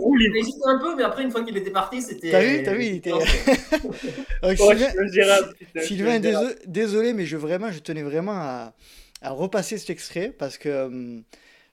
un 0.66 0.78
peu, 0.78 0.96
mais 0.96 1.02
après, 1.02 1.22
une 1.22 1.30
fois 1.30 1.44
qu'il 1.44 1.58
était 1.58 1.70
parti, 1.70 2.00
c'était. 2.00 2.30
T'as 2.30 2.40
vu, 2.40 2.62
t'as 2.62 2.72
vu, 2.72 2.86
il 2.86 2.94
était. 2.96 3.12
Sylvain, 5.82 6.20
désolé, 6.66 7.12
mais 7.12 7.26
je, 7.26 7.36
vraiment, 7.36 7.70
je 7.70 7.80
tenais 7.80 8.02
vraiment 8.02 8.32
à, 8.32 8.72
à 9.20 9.30
repasser 9.30 9.76
cet 9.76 9.90
extrait 9.90 10.34
parce 10.36 10.56
que. 10.58 10.68
Euh, 10.70 11.20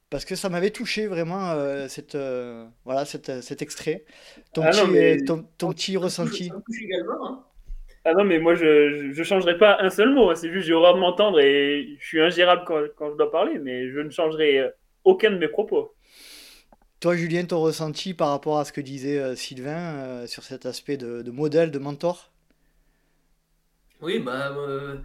parce 0.09 0.23
que 0.23 0.35
ça 0.35 0.47
m'avait 0.47 0.69
touché 0.69 1.05
vraiment 1.05 1.51
euh, 1.51 1.89
cette, 1.89 2.17
voilà, 2.85 3.03
cette, 3.03 3.41
cet 3.41 3.61
extrait, 3.61 4.05
ton, 4.53 4.61
ah 4.63 4.69
petit, 4.69 5.25
ton, 5.25 5.45
ton, 5.57 5.73
petit 5.73 5.97
ressenti. 5.97 6.49
Hein. 6.49 6.61
Ah 8.05 8.13
non, 8.13 8.23
mais 8.23 8.39
moi 8.39 8.55
je 8.55 9.17
ne 9.17 9.23
changerai 9.23 9.57
pas 9.57 9.75
un 9.81 9.89
seul 9.89 10.13
mot, 10.13 10.29
hein. 10.29 10.35
c'est 10.35 10.49
juste 10.49 10.65
j'ai 10.65 10.71
horreur 10.71 10.95
de 10.95 11.01
m'entendre 11.01 11.41
et 11.41 11.97
je 11.99 12.07
suis 12.07 12.21
ingérable 12.21 12.61
quand, 12.65 12.83
quand, 12.95 13.11
je 13.11 13.17
dois 13.17 13.29
parler, 13.29 13.59
mais 13.59 13.91
je 13.91 13.99
ne 13.99 14.09
changerai 14.09 14.71
aucun 15.07 15.31
de 15.31 15.37
mes 15.37 15.47
propos. 15.47 15.95
Toi, 16.99 17.15
Julien, 17.15 17.45
ton 17.45 17.61
ressenti 17.61 18.13
par 18.13 18.29
rapport 18.29 18.59
à 18.59 18.65
ce 18.65 18.73
que 18.73 18.81
disait 18.81 19.19
euh, 19.19 19.35
Sylvain 19.35 19.95
euh, 19.95 20.27
sur 20.27 20.43
cet 20.43 20.65
aspect 20.65 20.97
de, 20.97 21.31
modèle, 21.31 21.71
de 21.71 21.79
mentor? 21.79 22.31
Oui, 24.01 24.19
bah, 24.19 24.51
euh, 24.55 24.97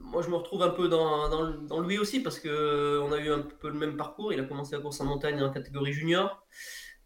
moi 0.00 0.22
je 0.22 0.28
me 0.28 0.36
retrouve 0.36 0.62
un 0.62 0.70
peu 0.70 0.88
dans, 0.88 1.80
lui 1.80 1.98
aussi 1.98 2.20
parce 2.20 2.38
qu'on 2.38 3.12
a 3.12 3.18
eu 3.18 3.30
un 3.30 3.42
peu 3.42 3.68
le 3.68 3.78
même 3.78 3.96
parcours. 3.96 4.32
Il 4.32 4.40
a 4.40 4.44
commencé 4.44 4.76
la 4.76 4.82
course 4.82 5.00
en 5.00 5.06
montagne 5.06 5.42
en 5.42 5.50
catégorie 5.50 5.92
junior. 5.92 6.46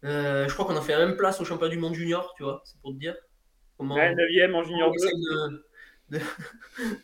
je 0.03 0.51
crois 0.53 0.65
qu'on 0.65 0.75
a 0.75 0.81
fait 0.81 0.93
la 0.93 1.05
même 1.05 1.17
place 1.17 1.39
au 1.39 1.45
championnat 1.45 1.73
du 1.73 1.79
monde 1.79 1.93
junior, 1.93 2.33
tu 2.35 2.43
vois, 2.43 2.61
c'est 2.65 2.79
pour 2.81 2.91
te 2.91 2.97
dire. 2.97 3.15
Comment, 3.77 3.95
9e 3.95 4.53
en 4.53 4.63
junior 4.63 4.91
de, 4.91 6.19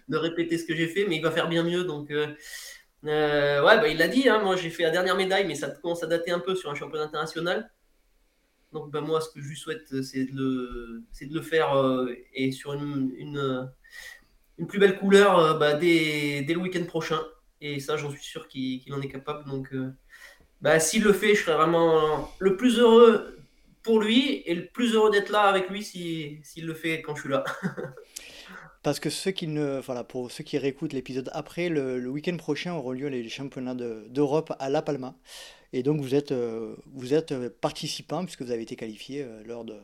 de, 0.08 0.18
répéter 0.18 0.58
ce 0.58 0.66
que 0.66 0.76
j'ai 0.76 0.88
fait, 0.88 1.06
mais 1.08 1.18
il 1.18 1.22
va 1.22 1.32
faire 1.32 1.50
bien 1.50 1.64
mieux. 1.64 1.84
Donc, 1.84 2.12
euh, 2.12 2.28
ouais, 3.10 3.62
bah, 3.62 3.88
il 3.88 3.98
l'a 3.98 4.08
dit, 4.08 4.30
hein, 4.30 4.42
moi 4.44 4.56
j'ai 4.56 4.70
fait 4.70 4.84
la 4.84 4.92
dernière 4.92 5.16
médaille, 5.16 5.48
mais 5.48 5.56
ça 5.56 5.70
commence 5.70 6.04
à 6.04 6.08
dater 6.08 6.32
un 6.32 6.40
peu 6.40 6.56
sur 6.56 6.70
un 6.70 6.76
championnat 6.76 7.06
international. 7.06 7.72
Donc 8.74 8.92
bah, 8.92 9.02
moi, 9.02 9.20
ce 9.22 9.30
que 9.30 9.42
je 9.42 9.48
lui 9.48 9.58
souhaite, 9.58 10.02
c'est 10.04 10.26
de 10.26 11.04
le, 11.30 11.42
faire 11.42 11.78
euh, 11.78 12.14
et 12.34 12.52
sur 12.52 12.74
une, 12.74 13.72
plus 14.68 14.80
belle 14.80 14.98
couleur 14.98 15.40
euh, 15.40 15.54
bah, 15.58 15.74
dès, 15.74 16.46
le 16.48 16.58
week-end 16.58 16.86
prochain. 16.86 17.20
Et 17.60 17.80
ça, 17.80 17.98
j'en 17.98 18.10
suis 18.10 18.24
sûr 18.24 18.48
qu'il 18.48 18.94
en 18.94 19.02
est 19.02 19.10
capable. 19.10 19.50
Donc 19.50 19.74
bah, 20.62 20.80
s'il 20.80 21.04
le 21.04 21.14
fait, 21.14 21.36
je 21.36 21.44
serai 21.44 21.56
vraiment 21.56 22.32
le 22.40 22.56
plus 22.56 22.80
heureux 22.80 23.38
pour 23.84 24.00
lui 24.00 24.44
et 24.46 24.54
le 24.54 24.68
plus 24.68 24.94
heureux 24.94 25.12
d'être 25.12 25.30
là 25.30 25.42
avec 25.42 25.70
lui 25.70 25.84
s'il 25.84 26.66
le 26.66 26.74
fait 26.74 27.02
quand 27.02 27.16
je 27.16 27.22
suis 27.22 27.30
là. 27.30 27.44
Parce 28.84 29.00
que 29.00 29.10
ceux 29.10 29.32
qui 29.32 29.48
ne, 29.48 29.80
voilà, 29.80 30.04
pour 30.04 30.32
ceux 30.32 30.44
qui 30.44 30.58
réécoutent 30.58 30.94
l'épisode 30.94 31.30
après, 31.34 31.70
le, 31.70 32.08
week-end 32.08 32.36
prochain 32.38 32.74
auront 32.74 32.92
lieu 32.92 33.08
les 33.08 33.28
championnats 33.30 33.76
d'Europe 33.76 34.54
à 34.60 34.70
La 34.70 34.82
Palma. 34.82 35.14
Et 35.74 35.84
donc 35.84 36.02
vous 36.02 36.16
êtes, 36.16 36.32
euh, 36.32 36.76
vous 36.94 37.14
êtes 37.14 37.34
participant 37.62 38.26
puisque 38.26 38.42
vous 38.42 38.52
avez 38.52 38.64
été 38.64 38.76
qualifié 38.76 39.24
euh, 39.24 39.42
lors 39.46 39.64
de, 39.64 39.76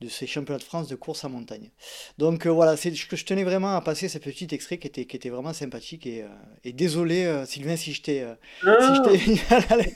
de, 0.00 0.08
ces 0.08 0.26
championnats 0.26 0.58
de 0.58 0.64
France 0.64 0.88
de 0.88 0.94
course 0.94 1.24
à 1.24 1.28
montagne. 1.28 1.70
Donc 2.16 2.46
euh, 2.46 2.50
voilà, 2.50 2.76
c'est 2.76 2.94
je, 2.94 3.14
je 3.14 3.24
tenais 3.24 3.44
vraiment 3.44 3.76
à 3.76 3.80
passer 3.82 4.08
ce 4.08 4.18
petit 4.18 4.46
extrait 4.52 4.78
qui 4.78 4.86
était, 4.86 5.04
qui 5.04 5.16
était 5.16 5.28
vraiment 5.28 5.52
sympathique. 5.52 6.06
Et, 6.06 6.24
et 6.64 6.72
désolé 6.72 7.42
Sylvain 7.44 7.76
si 7.76 7.92
je 7.92 8.02
t'ai... 8.02 8.24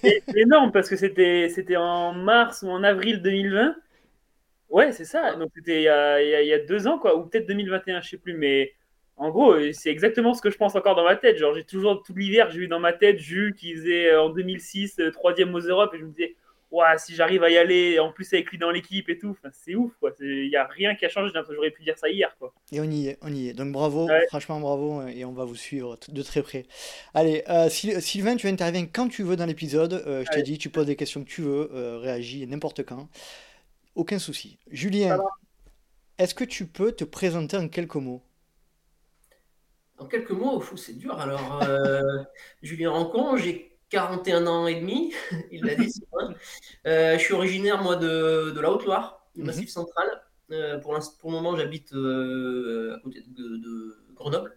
c'est 0.02 0.22
énorme 0.36 0.72
parce 0.72 0.88
que 0.88 0.96
c'était 0.96 1.76
en 1.76 2.12
mars 2.12 2.62
ou 2.62 2.68
en 2.68 2.82
avril 2.82 3.22
2020. 3.22 3.76
Ouais, 4.72 4.90
c'est 4.90 5.04
ça. 5.04 5.36
Donc 5.36 5.50
c'était 5.54 5.82
il, 5.82 6.46
y 6.46 6.52
a 6.52 6.58
deux 6.58 6.86
ans, 6.88 6.98
quoi, 6.98 7.16
ou 7.16 7.26
peut-être 7.26 7.46
2021, 7.46 8.00
je 8.00 8.08
sais 8.08 8.16
plus. 8.16 8.32
Mais 8.32 8.72
en 9.16 9.30
gros, 9.30 9.54
c'est 9.72 9.90
exactement 9.90 10.32
ce 10.32 10.40
que 10.40 10.50
je 10.50 10.56
pense 10.56 10.74
encore 10.74 10.96
dans 10.96 11.04
ma 11.04 11.14
tête. 11.14 11.36
Genre, 11.36 11.54
j'ai 11.54 11.64
toujours 11.64 12.02
tout 12.02 12.14
l'hiver, 12.14 12.50
j'ai 12.50 12.60
eu 12.60 12.68
dans 12.68 12.80
ma 12.80 12.94
tête 12.94 13.18
Jules 13.18 13.54
qui 13.54 13.74
faisait 13.74 14.10
euh, 14.10 14.22
en 14.22 14.30
2006 14.30 14.98
euh, 14.98 15.10
troisième 15.10 15.54
aux 15.54 15.60
Europes, 15.60 15.92
et 15.94 15.98
je 15.98 16.04
me 16.04 16.10
disais, 16.10 16.36
ouais, 16.70 16.86
si 16.96 17.14
j'arrive 17.14 17.42
à 17.42 17.50
y 17.50 17.58
aller, 17.58 17.98
en 17.98 18.10
plus 18.10 18.32
avec 18.32 18.50
lui 18.50 18.56
dans 18.56 18.70
l'équipe 18.70 19.10
et 19.10 19.18
tout, 19.18 19.36
c'est 19.52 19.74
ouf, 19.74 19.92
quoi. 20.00 20.14
Il 20.20 20.48
n'y 20.48 20.56
a 20.56 20.66
rien 20.66 20.94
qui 20.94 21.04
a 21.04 21.10
changé. 21.10 21.30
J'aurais 21.50 21.70
pu 21.70 21.82
dire 21.82 21.98
ça 21.98 22.08
hier, 22.08 22.34
quoi. 22.38 22.54
Et 22.72 22.80
on 22.80 22.84
y 22.84 23.08
est, 23.08 23.18
on 23.20 23.30
y 23.30 23.48
est. 23.48 23.52
Donc 23.52 23.72
bravo, 23.72 24.08
franchement 24.28 24.58
bravo, 24.58 25.06
et 25.06 25.26
on 25.26 25.32
va 25.32 25.44
vous 25.44 25.54
suivre 25.54 25.98
de 26.08 26.22
très 26.22 26.42
près. 26.42 26.64
Allez, 27.12 27.44
euh, 27.50 27.68
Sylvain, 27.68 28.36
tu 28.36 28.48
interviens 28.48 28.86
quand 28.86 29.08
tu 29.08 29.22
veux 29.22 29.36
dans 29.36 29.44
l'épisode. 29.46 30.02
je 30.06 30.34
te 30.34 30.40
dis, 30.40 30.56
tu 30.56 30.70
poses 30.70 30.86
des 30.86 30.96
questions 30.96 31.22
que 31.22 31.28
tu 31.28 31.42
veux, 31.42 31.68
réagis 31.98 32.46
n'importe 32.46 32.84
quand. 32.84 33.10
Aucun 33.94 34.18
souci. 34.18 34.58
Julien, 34.70 35.18
est-ce 36.16 36.34
que 36.34 36.44
tu 36.44 36.66
peux 36.66 36.92
te 36.92 37.04
présenter 37.04 37.56
en 37.56 37.68
quelques 37.68 37.96
mots? 37.96 38.22
En 39.98 40.06
quelques 40.06 40.30
mots, 40.30 40.62
c'est 40.76 40.94
dur. 40.94 41.18
Alors, 41.20 41.62
euh, 41.62 42.00
Julien 42.62 42.90
Rancon, 42.90 43.36
j'ai 43.36 43.78
41 43.90 44.46
ans 44.46 44.66
et 44.66 44.80
demi, 44.80 45.12
il 45.52 45.64
l'a 45.64 45.74
dit. 45.74 45.92
Euh, 46.86 47.18
je 47.18 47.22
suis 47.22 47.34
originaire, 47.34 47.82
moi, 47.82 47.96
de, 47.96 48.58
la 48.58 48.70
Haute-Loire, 48.72 49.26
du 49.34 49.42
mhm. 49.42 49.48
Massif 49.48 49.68
central. 49.68 50.06
pour, 50.80 50.98
pour, 51.20 51.30
le 51.30 51.36
moment, 51.36 51.54
j'habite 51.56 51.92
à 51.92 52.98
côté 53.00 53.22
de, 53.28 53.98
Grenoble. 54.14 54.56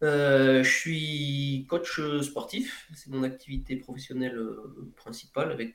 je 0.00 0.62
suis 0.62 1.66
coach 1.68 2.00
sportif, 2.22 2.88
c'est 2.94 3.10
mon 3.10 3.22
activité 3.22 3.76
professionnelle 3.76 4.40
principale 4.96 5.52
avec 5.52 5.74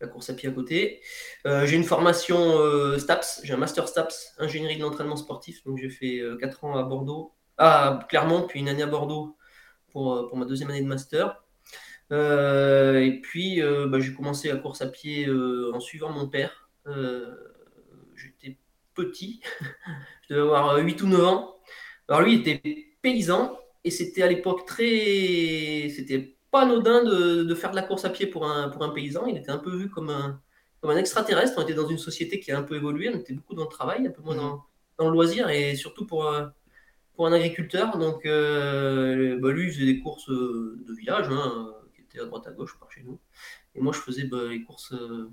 la 0.00 0.08
course 0.08 0.30
à 0.30 0.34
pied 0.34 0.48
à 0.48 0.52
côté. 0.52 1.00
j'ai 1.44 1.76
une 1.76 1.84
formation 1.84 2.36
STAPS, 2.98 3.40
j'ai 3.42 3.52
un 3.52 3.56
master 3.56 3.88
STAPS, 3.88 4.34
ingénierie 4.38 4.76
de 4.76 4.82
l'entraînement 4.82 5.16
sportif, 5.16 5.64
donc 5.64 5.78
j'ai 5.78 5.90
fait 5.90 6.22
4 6.40 6.64
ans 6.64 6.76
à 6.76 6.82
Bordeaux, 6.84 7.34
à 7.56 8.06
Clermont, 8.08 8.46
puis 8.46 8.60
une 8.60 8.68
année 8.68 8.82
à 8.82 8.86
Bordeaux 8.86 9.36
pour, 9.90 10.28
pour 10.28 10.38
ma 10.38 10.44
deuxième 10.44 10.70
année 10.70 10.82
de 10.82 10.86
master. 10.86 11.42
Euh, 12.12 13.00
et 13.00 13.20
puis, 13.20 13.62
euh, 13.62 13.86
bah, 13.86 14.00
j'ai 14.00 14.14
commencé 14.14 14.48
la 14.48 14.56
course 14.56 14.80
à 14.82 14.86
pied 14.86 15.26
euh, 15.26 15.72
en 15.74 15.80
suivant 15.80 16.10
mon 16.10 16.28
père. 16.28 16.68
J'étais 18.16 18.56
petit, 18.94 19.40
je 20.28 20.34
devais 20.34 20.40
avoir 20.40 20.78
8 20.78 21.02
ou 21.02 21.06
9 21.06 21.24
ans. 21.24 21.56
Alors 22.08 22.22
lui, 22.22 22.34
il 22.34 22.40
était 22.40 22.86
paysan 23.02 23.58
et 23.84 23.90
c'était 23.90 24.22
à 24.22 24.26
l'époque 24.26 24.66
très. 24.66 25.88
C'était 25.94 26.37
pas 26.50 26.62
anodin 26.62 27.04
de, 27.04 27.54
faire 27.54 27.70
de 27.70 27.76
la 27.76 27.82
course 27.82 28.04
à 28.04 28.10
pied 28.10 28.26
pour 28.26 28.46
un, 28.46 28.68
pour 28.68 28.82
un 28.82 28.90
paysan. 28.90 29.26
Il 29.26 29.36
était 29.36 29.50
un 29.50 29.58
peu 29.58 29.74
vu 29.74 29.90
comme 29.90 30.10
un, 30.10 30.40
comme 30.80 30.90
un 30.90 30.96
extraterrestre. 30.96 31.54
On 31.58 31.62
était 31.62 31.74
dans 31.74 31.88
une 31.88 31.98
société 31.98 32.40
qui 32.40 32.52
a 32.52 32.58
un 32.58 32.62
peu 32.62 32.76
évolué. 32.76 33.10
On 33.12 33.18
était 33.18 33.34
beaucoup 33.34 33.54
dans 33.54 33.64
le 33.64 33.68
travail, 33.68 34.06
un 34.06 34.10
peu 34.10 34.22
moins 34.22 34.36
dans, 34.36 34.64
dans 34.98 35.06
le 35.06 35.12
loisir 35.12 35.50
et 35.50 35.74
surtout 35.76 36.06
pour, 36.06 36.30
pour 37.14 37.26
un 37.26 37.32
agriculteur. 37.32 37.98
Donc, 37.98 38.24
bah, 38.24 39.52
lui, 39.52 39.66
il 39.66 39.72
faisait 39.72 39.86
des 39.86 40.00
courses 40.00 40.28
de 40.30 40.94
village. 40.94 41.28
Hein, 41.30 41.74
à 42.20 42.24
droite 42.24 42.46
à 42.46 42.52
gauche 42.52 42.78
par 42.78 42.90
chez 42.90 43.02
nous. 43.02 43.18
Et 43.74 43.80
moi, 43.80 43.92
je 43.92 44.00
faisais 44.00 44.24
bah, 44.24 44.44
les 44.48 44.62
courses 44.62 44.92
euh, 44.92 45.30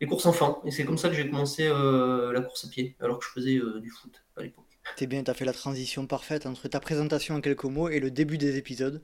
les 0.00 0.06
courses 0.06 0.26
enfants. 0.26 0.60
Et 0.64 0.70
c'est 0.70 0.84
comme 0.84 0.98
ça 0.98 1.08
que 1.08 1.14
j'ai 1.14 1.28
commencé 1.28 1.66
euh, 1.66 2.32
la 2.32 2.40
course 2.40 2.64
à 2.64 2.68
pied, 2.68 2.96
alors 3.00 3.18
que 3.18 3.24
je 3.24 3.30
faisais 3.30 3.56
euh, 3.56 3.80
du 3.80 3.90
foot 3.90 4.24
à 4.36 4.42
l'époque. 4.42 4.63
C'est 4.96 5.06
bien, 5.06 5.24
tu 5.24 5.30
as 5.30 5.34
fait 5.34 5.44
la 5.44 5.52
transition 5.52 6.06
parfaite 6.06 6.46
entre 6.46 6.68
ta 6.68 6.78
présentation 6.78 7.34
en 7.34 7.40
quelques 7.40 7.64
mots 7.64 7.88
et 7.88 8.00
le 8.00 8.10
début 8.10 8.38
des 8.38 8.56
épisodes. 8.56 9.02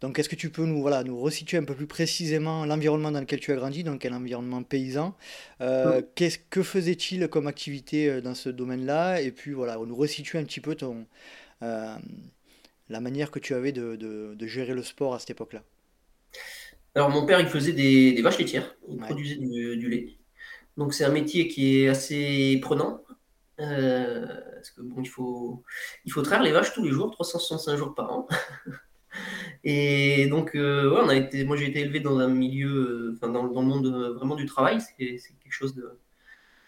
Donc, 0.00 0.18
est-ce 0.18 0.28
que 0.28 0.36
tu 0.36 0.50
peux 0.50 0.64
nous, 0.64 0.80
voilà, 0.80 1.04
nous 1.04 1.18
resituer 1.18 1.56
un 1.56 1.64
peu 1.64 1.74
plus 1.74 1.86
précisément 1.86 2.66
l'environnement 2.66 3.10
dans 3.10 3.20
lequel 3.20 3.40
tu 3.40 3.52
as 3.52 3.56
grandi, 3.56 3.84
donc 3.84 4.04
un 4.04 4.12
environnement 4.12 4.62
paysan 4.62 5.16
qu'est-ce, 5.58 6.38
Que 6.50 6.62
faisait-il 6.62 7.28
comme 7.28 7.46
activité 7.46 8.20
dans 8.20 8.34
ce 8.34 8.48
domaine-là? 8.48 9.22
Et 9.22 9.30
puis, 9.30 9.52
voilà, 9.52 9.76
nous 9.76 9.96
resituer 9.96 10.38
un 10.38 10.44
petit 10.44 10.60
peu 10.60 10.74
ton, 10.74 11.06
la 11.60 13.00
manière 13.00 13.30
que 13.30 13.38
tu 13.38 13.54
avais 13.54 13.72
de, 13.72 13.96
de 13.96 14.46
gérer 14.46 14.74
le 14.74 14.82
sport 14.82 15.14
à 15.14 15.18
cette 15.20 15.30
époque-là. 15.30 15.62
Alors, 16.94 17.10
mon 17.10 17.24
père, 17.24 17.40
il 17.40 17.46
faisait 17.46 17.72
des, 17.72 18.20
vaches 18.22 18.38
laitières. 18.38 18.74
Il 18.88 18.98
produisait 18.98 19.36
du, 19.36 19.88
lait. 19.88 20.16
Donc, 20.76 20.92
c'est 20.94 21.04
un 21.04 21.10
métier 21.10 21.46
qui 21.46 21.82
est 21.82 21.88
assez 21.88 22.58
prenant. 22.62 23.02
Euh, 23.60 24.26
parce 24.54 24.70
que 24.70 24.80
bon, 24.80 25.02
il 25.02 25.08
faut, 25.08 25.62
il 26.04 26.12
faut 26.12 26.22
traire 26.22 26.42
les 26.42 26.52
vaches 26.52 26.72
tous 26.72 26.82
les 26.82 26.90
jours, 26.90 27.10
365 27.10 27.76
jours 27.76 27.94
par 27.94 28.12
an. 28.12 28.28
Et 29.64 30.26
donc, 30.26 30.54
euh, 30.54 30.98
on 31.02 31.08
a 31.08 31.16
été, 31.16 31.44
moi, 31.44 31.56
j'ai 31.56 31.68
été 31.68 31.80
élevé 31.80 32.00
dans 32.00 32.18
un 32.18 32.28
milieu, 32.28 33.18
euh, 33.22 33.28
dans, 33.28 33.42
le 33.42 33.50
monde 33.50 33.86
vraiment 34.14 34.36
du 34.36 34.46
travail. 34.46 34.80
C'est 34.80 34.94
quelque 34.96 35.50
chose 35.50 35.74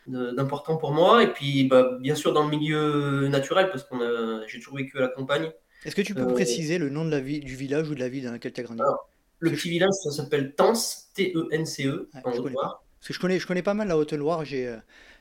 d'important 0.07 0.77
pour 0.77 0.93
moi. 0.93 1.23
Et 1.23 1.33
puis, 1.33 1.65
bah, 1.65 1.99
bien 2.01 2.15
sûr, 2.15 2.33
dans 2.33 2.45
le 2.45 2.51
milieu 2.51 3.29
naturel, 3.29 3.71
parce 3.71 3.85
que 3.85 4.45
j'ai 4.49 4.59
toujours 4.59 4.77
vécu 4.77 4.99
à 4.99 5.03
la 5.03 5.09
campagne. 5.09 5.51
Est-ce 5.85 5.97
que 5.97 6.03
tu 6.03 6.15
peux 6.15 6.27
préciser 6.27 6.79
le 6.79 6.91
nom 6.91 7.05
de 7.05 7.11
la 7.11 7.21
ville, 7.21 7.45
du 7.45 7.57
village 7.57 7.89
ou 7.89 7.95
de 7.95 8.01
la 8.01 8.09
ville 8.09 8.25
dans 8.25 8.33
laquelle 8.33 8.53
tu 8.53 8.61
as 8.61 8.65
grandi 8.65 8.83
le 9.43 9.51
petit 9.51 9.71
village, 9.71 9.91
ça 10.05 10.13
s'appelle 10.13 10.55
Tence, 10.55 11.09
T-E-N-C-E, 11.15 12.09
en 12.25 12.31
Haute-Loire. 12.31 12.85
Parce 13.01 13.09
que 13.09 13.15
je 13.15 13.19
connais, 13.19 13.41
je 13.41 13.47
connais 13.47 13.63
pas 13.63 13.75
mal 13.75 13.89
la 13.89 13.99
Haute-Loire. 13.99 14.45
J'ai, 14.45 14.69
euh, 14.69 14.77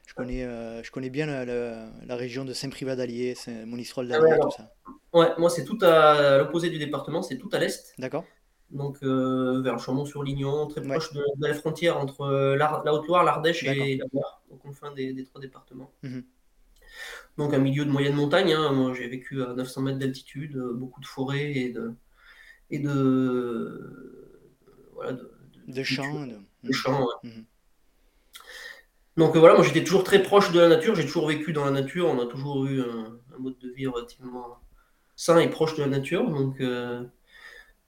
je, 0.07 0.13
connais, 0.13 0.43
euh, 0.43 0.83
je 0.83 0.91
connais 0.91 1.09
bien 1.09 1.25
la, 1.25 2.15
région 2.15 2.45
de 2.45 2.53
Saint-Privat 2.53 2.95
d'Allier, 2.95 3.35
Monistrol 3.65 4.07
d'Allier, 4.07 4.33
ah 4.33 4.39
tout 4.39 4.51
ça. 4.51 4.73
Ouais, 5.13 5.29
moi, 5.37 5.49
c'est 5.49 5.65
tout 5.65 5.77
à 5.81 6.37
l'opposé 6.37 6.69
du 6.69 6.77
département, 6.77 7.21
c'est 7.21 7.37
tout 7.37 7.49
à 7.51 7.59
l'est. 7.59 7.93
D'accord. 7.97 8.25
Donc, 8.69 8.99
euh, 9.03 9.61
vers 9.61 9.79
Chambon-sur-Lignon, 9.79 10.67
très 10.67 10.81
proche 10.81 11.11
de, 11.13 11.23
la 11.39 11.53
frontière 11.53 11.97
entre 11.97 12.55
la, 12.55 12.93
Haute-Loire, 12.93 13.23
l'Ardèche 13.23 13.63
et 13.63 13.97
la 13.97 14.05
Loire, 14.13 14.41
donc 14.49 14.61
on 14.65 14.91
des, 14.91 15.13
des 15.13 15.25
trois 15.25 15.41
départements. 15.41 15.91
Mhm. 16.03 16.23
Donc, 17.37 17.53
un 17.53 17.59
milieu 17.59 17.85
de 17.85 17.89
moyenne 17.89 18.15
montagne. 18.15 18.53
Hein. 18.53 18.71
Moi, 18.71 18.93
j'ai 18.93 19.07
vécu 19.07 19.41
à 19.41 19.53
900 19.53 19.81
mètres 19.81 19.99
d'altitude, 19.99 20.57
beaucoup 20.73 20.99
de 21.01 21.05
forêts 21.05 21.51
et 21.53 21.69
de 21.69 21.93
et 22.71 22.79
de, 22.79 24.31
voilà, 24.93 25.17
de, 25.67 25.83
champs. 25.83 26.25
De, 26.63 26.71
champs. 26.71 27.07
Donc 29.17 29.35
voilà, 29.35 29.55
moi 29.55 29.63
j'étais 29.63 29.83
toujours 29.83 30.03
très 30.03 30.23
proche 30.23 30.51
de 30.51 30.59
la 30.59 30.69
nature, 30.69 30.95
j'ai 30.95 31.05
toujours 31.05 31.27
vécu 31.27 31.51
dans 31.51 31.65
la 31.65 31.71
nature, 31.71 32.07
on 32.07 32.19
a 32.19 32.25
toujours 32.25 32.65
eu 32.65 32.81
un, 32.81 33.19
mode 33.39 33.57
de 33.59 33.69
vie 33.69 33.87
relativement 33.87 34.57
sain 35.15 35.39
et 35.39 35.49
proche 35.49 35.75
de 35.75 35.81
la 35.81 35.89
nature. 35.89 36.29
Donc, 36.29 36.61
euh, 36.61 37.03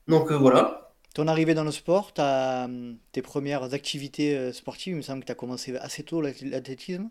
donc 0.08 0.32
euh, 0.32 0.38
voilà. 0.38 0.92
Ton 1.14 1.28
arrivée 1.28 1.54
dans 1.54 1.64
le 1.64 1.72
sport, 1.72 2.12
as, 2.18 2.68
tes 3.12 3.22
premières 3.22 3.74
activités 3.74 4.38
euh, 4.38 4.52
sportives, 4.52 4.94
il 4.94 4.98
me 4.98 5.02
semble 5.02 5.22
que 5.22 5.28
tu 5.28 5.32
as 5.32 5.36
commencé 5.36 5.76
assez 5.78 6.04
tôt 6.04 6.22
l'athlétisme 6.22 7.10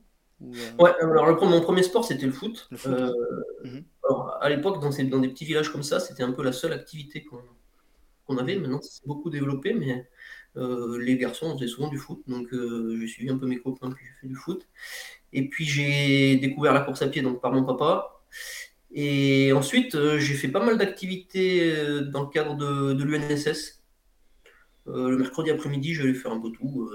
Ouais, 0.81 0.91
alors 1.01 1.41
mon 1.45 1.61
premier 1.61 1.85
sport 1.85 2.05
c'était 2.05 2.27
le 2.27 2.33
foot. 2.33 2.69
Mhm. 2.73 3.85
alors, 4.05 4.37
à 4.41 4.49
l'époque, 4.49 4.83
dans, 4.83 4.91
dans, 4.91 5.21
des 5.21 5.29
petits 5.29 5.45
villages 5.45 5.71
comme 5.71 5.85
ça, 5.85 6.01
c'était 6.01 6.25
un 6.25 6.33
peu 6.33 6.43
la 6.43 6.51
seule 6.51 6.73
activité 6.73 7.23
qu'on 7.23 7.39
qu'on 8.27 8.39
avait. 8.39 8.57
Maintenant, 8.57 8.81
c'est 8.83 9.07
beaucoup 9.07 9.31
développé, 9.31 9.73
mais 9.73 10.09
euh, 10.57 10.99
les 10.99 11.17
garçons 11.17 11.57
faisaient 11.57 11.69
souvent 11.69 11.89
du 11.89 11.99
foot. 11.99 12.23
Donc, 12.27 12.53
euh, 12.53 12.97
j'ai 13.01 13.07
suivi 13.07 13.31
un 13.31 13.39
peu 13.39 13.47
mes 13.47 13.59
copains, 13.59 13.91
puis 13.91 14.05
j'ai 14.05 14.21
fait 14.21 14.27
du 14.29 14.35
foot. 14.35 14.67
Et 15.33 15.49
puis, 15.49 15.65
j'ai 15.65 16.37
découvert 16.37 16.75
la 16.75 16.81
course 16.81 17.03
à 17.03 17.09
pied 17.09 17.23
donc, 17.23 17.41
par 17.41 17.53
mon 17.53 17.65
papa. 17.65 18.23
Et 18.93 19.53
ensuite, 19.53 19.95
euh, 19.95 20.19
j'ai 20.19 20.35
fait 20.35 20.49
pas 20.49 20.65
mal 20.65 20.77
d'activités 20.77 21.75
dans 22.11 22.23
le 22.23 22.29
cadre 22.29 22.57
de, 22.57 22.93
de 22.93 23.05
l'UNSS. 23.05 23.83
le 24.87 25.17
mercredi 25.17 25.51
après-midi, 25.51 25.95
j'allais 25.95 26.15
faire 26.15 26.33
un 26.33 26.41
peu 26.41 26.51
tout, 26.51 26.91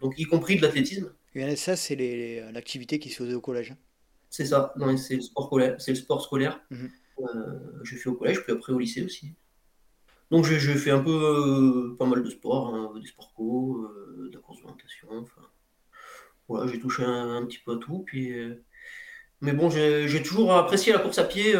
donc 0.00 0.18
y 0.18 0.24
compris 0.24 0.56
de 0.56 0.62
l'athlétisme. 0.62 1.12
L'UNSS, 1.34 1.76
c'est 1.76 2.50
l'activité 2.52 2.98
qui 2.98 3.08
se 3.10 3.22
faisait 3.22 3.34
au 3.34 3.40
collège. 3.40 3.70
Hein. 3.70 3.78
C'est 4.28 4.44
ça, 4.44 4.74
c'est 4.98 5.16
le 5.16 5.22
sport 5.22 5.46
scolaire. 5.46 5.76
C'est 5.78 5.92
le 5.92 5.96
sport 5.96 6.22
scolaire. 6.22 6.60
Mhm. 6.70 6.90
j'ai 7.84 7.96
fait 7.96 8.10
au 8.10 8.14
collège, 8.14 8.42
puis 8.42 8.52
après 8.52 8.72
au 8.74 8.78
lycée 8.78 9.02
aussi. 9.02 9.32
Donc 10.30 10.44
j'ai 10.44 10.74
fait 10.74 10.90
un 10.90 11.00
peu 11.00 11.10
euh, 11.10 11.96
pas 11.98 12.04
mal 12.04 12.22
de 12.22 12.28
sport, 12.28 12.74
hein, 12.74 12.92
des 13.00 13.06
sports 13.06 13.32
co, 13.34 13.84
euh, 13.84 14.28
de 14.28 14.36
la 14.36 14.40
course 14.42 14.60
d'orientation, 14.60 15.08
enfin 15.10 15.40
voilà, 16.48 16.70
j'ai 16.70 16.78
touché 16.78 17.02
un, 17.04 17.44
petit 17.46 17.58
peu 17.58 17.72
à 17.72 17.76
tout. 17.76 18.04
Puis, 18.06 18.32
euh, 18.32 18.62
mais 19.42 19.52
bon, 19.52 19.68
j'ai 19.70 20.22
toujours 20.22 20.52
apprécié 20.54 20.92
la 20.92 20.98
course 20.98 21.18
à 21.18 21.24
pied. 21.24 21.54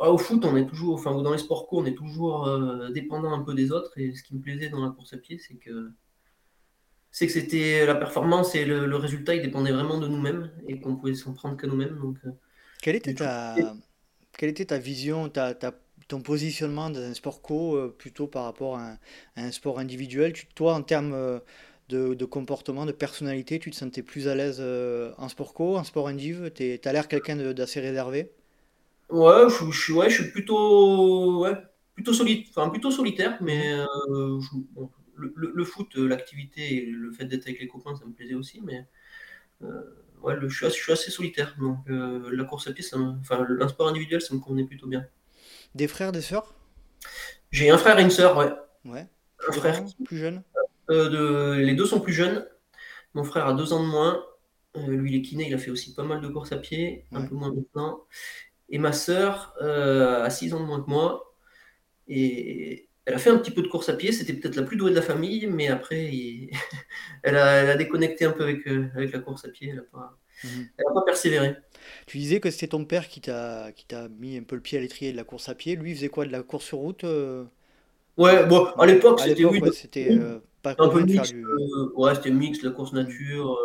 Ah, 0.00 0.12
au 0.12 0.18
foot, 0.18 0.44
on 0.44 0.56
est 0.56 0.66
toujours, 0.66 0.94
enfin 0.94 1.20
dans 1.22 1.32
les 1.32 1.38
sports 1.38 1.66
co, 1.68 1.80
on 1.80 1.86
est 1.86 1.94
toujours 1.94 2.48
dépendant 2.90 3.32
un 3.32 3.42
peu 3.42 3.54
des 3.54 3.72
autres. 3.72 3.98
Et 3.98 4.14
ce 4.14 4.22
qui 4.22 4.34
me 4.36 4.40
plaisait 4.40 4.68
dans 4.68 4.84
la 4.84 4.90
course 4.90 5.12
à 5.12 5.16
pied, 5.16 5.38
c'est 5.38 5.56
que 5.56 5.90
c'est 7.10 7.26
que 7.26 7.32
c'était 7.32 7.84
la 7.86 7.94
performance 7.94 8.54
et 8.54 8.64
le, 8.64 8.96
résultat, 8.96 9.34
il 9.34 9.42
dépendait 9.42 9.72
vraiment 9.72 9.98
de 9.98 10.06
nous-mêmes 10.06 10.52
et 10.68 10.78
qu'on 10.80 10.96
pouvait 10.96 11.14
s'en 11.14 11.32
prendre 11.32 11.56
que 11.56 11.66
nous-mêmes. 11.66 11.98
Donc, 11.98 12.18
quelle 12.80 12.96
était 12.96 13.14
ta, 13.14 13.56
quelle 14.36 14.50
était 14.50 14.66
ta 14.66 14.78
vision, 14.78 15.28
ta, 15.28 15.54
ta 15.54 15.72
ton 16.08 16.20
positionnement 16.20 16.90
dans 16.90 17.00
un 17.00 17.14
sport 17.14 17.42
co 17.42 17.76
euh, 17.76 17.94
plutôt 17.96 18.26
par 18.26 18.44
rapport 18.44 18.78
à 18.78 18.96
un, 19.36 19.50
sport 19.50 19.78
individuel 19.78 20.32
tu, 20.32 20.46
Toi, 20.54 20.74
en 20.74 20.82
termes 20.82 21.12
euh, 21.12 21.38
de, 21.88 22.24
comportement, 22.24 22.86
de 22.86 22.92
personnalité, 22.92 23.58
tu 23.58 23.70
te 23.70 23.76
sentais 23.76 24.02
plus 24.02 24.28
à 24.28 24.34
l'aise 24.34 24.58
euh, 24.60 25.12
en 25.18 25.28
sport 25.28 25.54
co, 25.54 25.76
en 25.76 25.84
sport 25.84 26.08
indiv? 26.08 26.50
Tu 26.54 26.78
as 26.84 26.92
l'air 26.92 27.08
quelqu'un 27.08 27.36
d'assez 27.52 27.80
réservé? 27.80 28.30
Ouais, 29.08 29.48
je, 29.48 29.70
je, 29.70 29.92
ouais, 29.92 30.10
je 30.10 30.22
suis 30.22 30.32
plutôt, 30.32 31.40
ouais, 31.42 31.52
plutôt, 31.94 32.12
solide, 32.12 32.44
enfin, 32.50 32.68
plutôt 32.70 32.90
solitaire, 32.90 33.38
mais 33.40 33.76
le, 35.14 35.64
foot, 35.64 35.94
l'activité 35.94 36.74
et 36.74 36.86
le 36.86 37.12
fait 37.12 37.24
d'être 37.24 37.46
avec 37.46 37.60
les 37.60 37.68
copains, 37.68 37.94
ça 37.94 38.04
me 38.04 38.12
plaisait 38.12 38.34
aussi, 38.34 38.60
mais 38.62 38.84
ouais, 40.22 40.34
je, 40.42 40.48
suis 40.48 40.66
assez, 40.66 40.76
je, 40.76 40.82
suis 40.82 40.92
assez, 40.92 41.10
solitaire. 41.12 41.54
Donc 41.60 41.78
la 41.86 42.44
course 42.44 42.66
à 42.66 42.72
pied, 42.72 42.82
ça 42.82 42.98
enfin, 42.98 43.46
un 43.60 43.68
sport 43.68 43.86
individuel, 43.86 44.20
ça 44.20 44.34
me 44.34 44.40
convenait 44.40 44.64
plutôt 44.64 44.88
bien. 44.88 45.06
Des 45.76 45.88
frères, 45.88 46.10
des 46.10 46.22
sœurs? 46.22 46.54
J'ai 47.50 47.68
un 47.68 47.76
frère 47.76 47.98
et 47.98 48.02
une 48.02 48.10
sœur, 48.10 48.38
ouais. 48.38 48.50
Ouais. 48.86 49.06
Un 49.46 49.52
frère. 49.52 49.84
Plus 50.06 50.16
jeune? 50.16 50.42
Euh, 50.88 51.10
de... 51.10 51.60
Les 51.60 51.74
deux 51.74 51.84
sont 51.84 52.00
plus 52.00 52.14
jeunes. 52.14 52.48
Mon 53.12 53.24
frère 53.24 53.46
a 53.46 53.52
deux 53.52 53.74
ans 53.74 53.82
de 53.82 53.88
moins. 53.88 54.24
Euh, 54.78 54.86
lui, 54.86 55.12
il 55.12 55.18
est 55.18 55.20
kiné, 55.20 55.48
il 55.48 55.52
a 55.52 55.58
fait 55.58 55.70
aussi 55.70 55.94
pas 55.94 56.02
mal 56.02 56.22
de 56.22 56.28
courses 56.28 56.52
à 56.52 56.56
pied, 56.56 57.04
un 57.12 57.26
peu 57.26 57.34
moins 57.34 57.52
maintenant. 57.52 58.04
Et 58.70 58.78
ma 58.78 58.92
sœur 58.92 59.54
euh, 59.60 60.24
a 60.24 60.30
six 60.30 60.54
ans 60.54 60.60
de 60.60 60.64
moins 60.64 60.80
que 60.80 60.88
moi. 60.88 61.34
Et 62.08 62.88
elle 63.04 63.12
a 63.12 63.18
fait 63.18 63.28
un 63.28 63.36
petit 63.36 63.50
peu 63.50 63.60
de 63.60 63.68
course 63.68 63.90
à 63.90 63.92
pied. 63.92 64.12
C'était 64.12 64.32
peut-être 64.32 64.56
la 64.56 64.62
plus 64.62 64.78
douée 64.78 64.92
de 64.92 64.96
la 64.96 65.02
famille, 65.02 65.46
mais 65.46 65.68
après, 65.68 66.10
elle, 67.22 67.36
a, 67.36 67.76
déconnecté 67.76 68.24
un 68.24 68.32
peu 68.32 68.44
avec, 68.44 68.66
avec 68.66 69.12
la 69.12 69.18
course 69.18 69.44
à 69.44 69.50
pied. 69.50 69.68
Elle 69.68 69.76
n'a 69.76 69.82
pas, 69.82 70.18
mhm. 70.42 70.68
pas 70.94 71.02
persévéré. 71.04 71.54
Tu 72.06 72.18
disais 72.18 72.40
que 72.40 72.50
c'était 72.50 72.68
ton 72.68 72.84
père 72.84 73.08
qui 73.08 73.20
t'a 73.20 73.72
qui 73.72 73.86
t'a 73.86 74.08
mis 74.08 74.36
un 74.38 74.42
peu 74.42 74.56
le 74.56 74.62
pied 74.62 74.78
à 74.78 74.80
l'étrier 74.80 75.12
de 75.12 75.16
la 75.16 75.24
course 75.24 75.48
à 75.48 75.54
pied. 75.54 75.76
Lui, 75.76 75.92
il 75.92 75.96
faisait 75.96 76.08
quoi 76.08 76.26
De 76.26 76.32
la 76.32 76.42
course 76.42 76.66
sur 76.66 76.78
route 76.78 77.04
euh? 77.04 77.44
Ouais, 78.16 78.46
bon, 78.46 78.66
à 78.78 78.86
l'époque, 78.86 79.20
c'était 79.20 79.44
oui, 79.44 79.60
c'était 79.72 80.08
euh, 80.10 80.38
pas 80.62 80.74
un 80.78 80.88
peu 80.88 81.02
mix. 81.02 81.30
Du... 81.30 81.44
Euh, 81.44 81.92
ouais, 81.96 82.14
c'était 82.14 82.30
mix, 82.30 82.62
la 82.62 82.70
course 82.70 82.92
nature. 82.92 83.58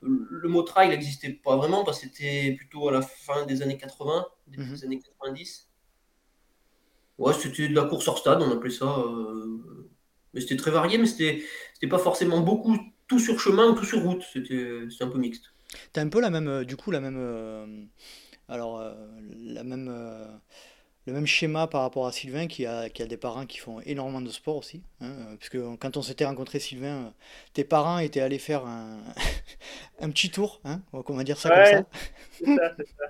le 0.00 0.48
mot 0.48 0.62
trail 0.62 0.88
n'existait 0.88 1.30
pas 1.30 1.56
vraiment 1.56 1.84
parce 1.84 2.00
que 2.00 2.06
c'était 2.08 2.52
plutôt 2.56 2.88
à 2.88 2.92
la 2.92 3.02
fin 3.02 3.46
des 3.46 3.62
années 3.62 3.78
80, 3.78 4.26
début 4.48 4.64
Mhm. 4.64 4.74
des 4.74 4.84
années 4.84 4.98
90. 4.98 5.68
Ouais, 7.18 7.32
c'était 7.34 7.68
de 7.68 7.74
la 7.74 7.84
course 7.84 8.08
hors 8.08 8.18
stade, 8.18 8.42
on 8.42 8.50
appelait 8.50 8.70
ça. 8.70 9.04
Mais 10.34 10.40
c'était 10.40 10.56
très 10.56 10.70
varié, 10.70 10.98
mais 10.98 11.06
c'était 11.06 11.42
c'était 11.74 11.88
pas 11.88 11.98
forcément 11.98 12.40
beaucoup 12.40 12.76
tout 13.06 13.18
sur 13.18 13.38
chemin 13.40 13.68
ou 13.70 13.74
tout 13.74 13.84
sur 13.84 14.02
route. 14.02 14.22
C'était 14.32 14.80
c'était 14.90 15.04
un 15.04 15.08
peu 15.08 15.18
mixte. 15.18 15.52
T'as 15.92 16.02
un 16.02 16.08
peu 16.08 16.20
la 16.20 16.30
même, 16.30 16.48
euh, 16.48 16.64
du 16.64 16.76
coup, 16.76 16.90
la 16.90 17.00
même, 17.00 17.16
euh, 17.18 17.66
alors, 18.48 18.80
euh, 18.80 18.94
la 19.38 19.64
même, 19.64 19.88
le 21.06 21.12
même 21.12 21.26
schéma 21.26 21.66
par 21.66 21.82
rapport 21.82 22.06
à 22.06 22.12
Sylvain 22.12 22.46
qui 22.46 22.64
a, 22.66 22.88
qui 22.88 23.02
a 23.02 23.06
des 23.06 23.16
parents 23.16 23.46
qui 23.46 23.58
font 23.58 23.80
énormément 23.80 24.20
de 24.20 24.28
sport 24.30 24.56
aussi. 24.56 24.82
hein, 25.00 25.10
euh, 25.32 25.36
puisque 25.36 25.58
quand 25.80 25.96
on 25.96 26.02
s'était 26.02 26.24
rencontré, 26.24 26.60
Sylvain, 26.60 27.12
tes 27.54 27.64
parents 27.64 27.98
étaient 27.98 28.20
allés 28.20 28.38
faire 28.38 28.66
un, 28.66 29.00
un 30.00 30.10
petit 30.10 30.30
tour, 30.30 30.60
hein, 30.64 30.80
on 30.92 31.02
va 31.14 31.24
dire 31.24 31.38
ça 31.38 31.50
comme 31.50 31.64
ça. 31.66 31.84
ça, 32.54 32.76
ça. 32.76 33.04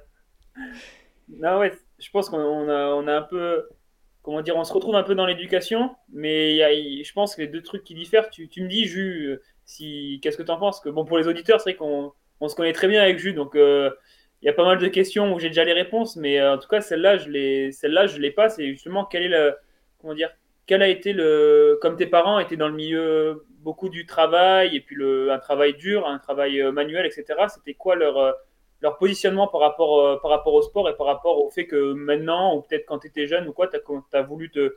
Non, 1.29 1.59
ouais, 1.61 1.73
je 1.99 2.11
pense 2.11 2.29
qu'on 2.29 2.39
on 2.39 2.69
a, 2.69 2.89
on 2.95 3.07
a 3.07 3.15
un 3.17 3.23
peu, 3.23 3.69
comment 4.23 4.43
dire, 4.43 4.57
on 4.57 4.65
se 4.65 4.73
retrouve 4.73 4.97
un 4.97 5.03
peu 5.03 5.15
dans 5.15 5.27
l'éducation, 5.27 5.95
mais 6.13 6.55
y 6.57 6.63
a, 6.63 6.71
je 6.73 7.13
pense 7.13 7.35
que 7.37 7.43
les 7.43 7.49
deux 7.49 7.63
trucs 7.63 7.85
qui 7.85 7.95
diffèrent, 7.95 8.31
tu, 8.31 8.49
tu 8.49 8.63
me 8.63 8.69
dis, 8.69 8.87
Jus, 8.87 9.39
si, 9.65 10.21
qu'est-ce 10.23 10.37
que 10.37 10.43
tu 10.43 10.51
en 10.51 10.59
penses? 10.59 10.81
Que, 10.81 10.89
bon, 10.91 11.05
pour 11.05 11.19
les 11.19 11.29
auditeurs, 11.29 11.61
c'est 11.61 11.71
vrai 11.71 11.77
qu'on 11.77 12.13
on 12.43 12.49
se 12.49 12.57
connaît 12.57 12.73
très 12.73 12.89
bien 12.89 13.01
avec 13.01 13.19
Jus, 13.19 13.35
donc 13.35 13.55
euh, 13.55 13.91
il 14.43 14.47
y 14.47 14.49
a 14.49 14.53
pas 14.53 14.65
mal 14.65 14.79
de 14.79 14.89
questions 14.89 15.33
où 15.33 15.39
j'ai 15.39 15.49
déjà 15.49 15.63
les 15.63 15.73
réponses, 15.73 16.17
mais 16.17 16.41
euh, 16.41 16.55
en 16.55 16.59
tout 16.59 16.69
cas, 16.69 16.81
celle-là, 16.81 17.17
je 17.17 17.29
l'ai, 17.29 17.71
celle-là, 17.71 18.09
je 18.09 18.19
l'ai 18.19 18.33
pas, 18.33 18.49
c'est 18.49 18.67
justement 18.67 19.09
est 19.13 19.29
le, 19.29 19.55
comment 20.01 20.15
dire, 20.15 20.31
quel 20.67 20.83
a 20.83 20.89
été 20.89 21.13
le, 21.13 21.79
comme 21.81 21.97
tes 21.97 22.07
parents 22.07 22.41
étaient 22.41 22.57
dans 22.57 22.69
le 22.69 22.75
milieu 22.75 23.47
beaucoup 23.61 23.89
du 23.89 24.07
travail, 24.07 24.75
et 24.75 24.81
puis 24.81 24.97
le, 24.97 25.31
un 25.31 25.39
travail 25.39 25.75
dur, 25.75 26.05
un 26.09 26.19
travail 26.19 26.61
euh, 26.61 26.73
manuel, 26.73 27.07
etc., 27.07 27.25
c'était 27.49 27.75
quoi 27.75 27.95
leur, 27.95 28.35
leur 28.81 28.99
positionnement 28.99 29.47
par 29.47 29.61
rapport, 29.61 30.21
par 30.21 30.33
rapport 30.33 30.55
au 30.55 30.63
sport 30.63 30.89
et 30.89 30.97
par 30.97 31.07
rapport 31.07 31.45
au 31.45 31.49
fait 31.49 31.69
que 31.69 31.93
maintenant, 31.93 32.57
ou 32.57 32.63
peut-être 32.63 32.87
quand 32.87 32.99
tu 32.99 33.07
étais 33.07 33.29
jeune 33.29 33.47
ou 33.47 33.53
quoi, 33.53 33.69
tu 33.69 33.77
as, 34.17 34.23
voulu 34.23 34.51
te, 34.51 34.75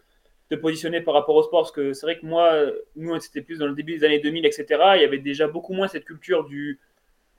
te 0.52 0.56
positionner 0.56 1.02
par 1.02 1.16
rapport 1.16 1.36
au 1.36 1.42
sport? 1.42 1.62
Parce 1.62 1.72
que 1.72 1.94
c'est 1.94 2.06
vrai 2.06 2.20
que 2.20 2.28
moi, 2.28 2.54
nous, 2.96 3.20
c'était 3.20 3.42
plus 3.42 3.58
dans 3.58 3.66
le 3.66 3.74
début 3.74 3.98
des 3.98 4.04
années 4.04 4.20
2000, 4.20 4.46
etc. 4.46 4.66
Il 4.98 5.02
y 5.02 5.06
avait 5.06 5.18
déjà 5.18 5.48
beaucoup 5.48 5.74
moins 5.74 5.88
cette 5.88 6.06
culture 6.06 6.44
du, 6.44 6.80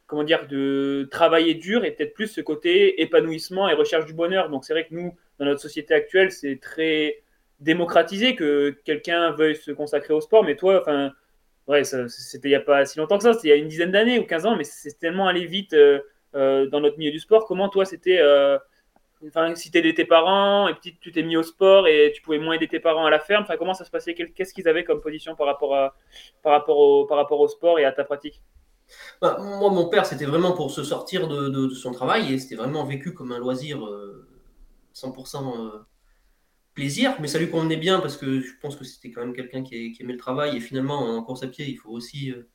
comment 0.06 0.24
dire, 0.24 0.46
de 0.46 1.08
travailler 1.10 1.54
dur 1.54 1.84
et 1.84 1.90
peut-être 1.90 2.14
plus 2.14 2.28
ce 2.28 2.40
côté 2.40 3.02
épanouissement 3.02 3.68
et 3.68 3.74
recherche 3.74 4.06
du 4.06 4.14
bonheur. 4.14 4.50
Donc 4.50 4.64
c'est 4.64 4.72
vrai 4.72 4.86
que 4.86 4.94
nous, 4.94 5.16
dans 5.38 5.46
notre 5.46 5.60
société 5.60 5.94
actuelle, 5.94 6.30
c'est 6.32 6.60
très 6.60 7.22
démocratisé 7.60 8.36
que 8.36 8.70
quelqu'un 8.84 9.30
veuille 9.32 9.56
se 9.56 9.70
consacrer 9.70 10.14
au 10.14 10.20
sport, 10.20 10.44
mais 10.44 10.56
toi, 10.56 10.80
enfin, 10.80 11.12
ouais, 11.66 11.84
c'était 11.84 12.48
il 12.48 12.52
n'y 12.52 12.54
a 12.54 12.60
pas 12.60 12.84
si 12.84 12.98
longtemps 12.98 13.16
que 13.16 13.24
ça, 13.24 13.32
c'était 13.32 13.48
il 13.48 13.50
y 13.50 13.54
a 13.54 13.56
une 13.56 13.68
dizaine 13.68 13.90
d'années 13.92 14.18
ou 14.18 14.24
15 14.24 14.46
ans, 14.46 14.56
mais 14.56 14.64
c'est 14.64 14.98
tellement 14.98 15.26
allé 15.26 15.46
vite 15.46 15.72
euh, 15.72 16.00
euh, 16.34 16.66
dans 16.68 16.80
notre 16.80 16.98
milieu 16.98 17.10
du 17.10 17.18
sport. 17.18 17.46
Comment 17.46 17.68
toi, 17.68 17.84
c'était, 17.84 18.18
euh, 18.20 18.58
enfin, 19.26 19.54
si 19.54 19.70
t'aidais 19.70 19.94
tes 19.94 20.04
parents 20.04 20.68
et 20.68 20.74
petit, 20.74 20.96
tu 21.00 21.12
t'es 21.12 21.22
mis 21.22 21.36
au 21.36 21.42
sport 21.42 21.88
et 21.88 22.12
tu 22.14 22.22
pouvais 22.22 22.38
moins 22.38 22.54
aider 22.54 22.68
tes 22.68 22.80
parents 22.80 23.06
à 23.06 23.10
la 23.10 23.20
ferme, 23.20 23.42
enfin, 23.42 23.56
comment 23.56 23.74
ça 23.74 23.84
se 23.84 23.90
passait? 23.90 24.14
Qu'est-ce 24.14 24.52
qu'ils 24.52 24.68
avaient 24.68 24.84
comme 24.84 25.00
position 25.00 25.34
par 25.34 25.46
rapport, 25.46 25.74
à, 25.74 25.96
par, 26.42 26.52
rapport 26.52 26.78
au, 26.78 27.06
par 27.06 27.16
rapport 27.16 27.40
au 27.40 27.48
sport 27.48 27.78
et 27.78 27.84
à 27.84 27.92
ta 27.92 28.04
pratique? 28.04 28.42
Bah, 29.20 29.38
moi, 29.40 29.70
mon 29.70 29.88
père, 29.88 30.06
c'était 30.06 30.26
vraiment 30.26 30.52
pour 30.52 30.70
se 30.70 30.84
sortir 30.84 31.28
de, 31.28 31.68
son 31.70 31.92
travail 31.92 32.32
et 32.32 32.38
c'était 32.38 32.56
vraiment 32.56 32.84
vécu 32.84 33.14
comme 33.14 33.32
un 33.32 33.38
loisir 33.38 33.84
euh, 33.86 34.26
100% 34.94 35.58
euh, 35.58 35.70
plaisir, 36.74 37.16
mais 37.20 37.28
ça 37.28 37.38
lui 37.38 37.50
convenait 37.50 37.76
bien 37.76 38.00
parce 38.00 38.16
que 38.16 38.40
je 38.40 38.52
pense 38.60 38.76
que 38.76 38.84
c'était 38.84 39.10
quand 39.10 39.22
même 39.22 39.34
quelqu'un 39.34 39.62
qui, 39.62 39.96
aimait 40.00 40.12
le 40.12 40.18
travail 40.18 40.56
et 40.56 40.60
finalement, 40.60 41.16
en 41.16 41.22
course 41.22 41.42
à 41.42 41.48
pied, 41.48 41.66
il 41.68 41.76
faut 41.76 41.90
aussi, 41.90 42.30
euh, 42.30 42.48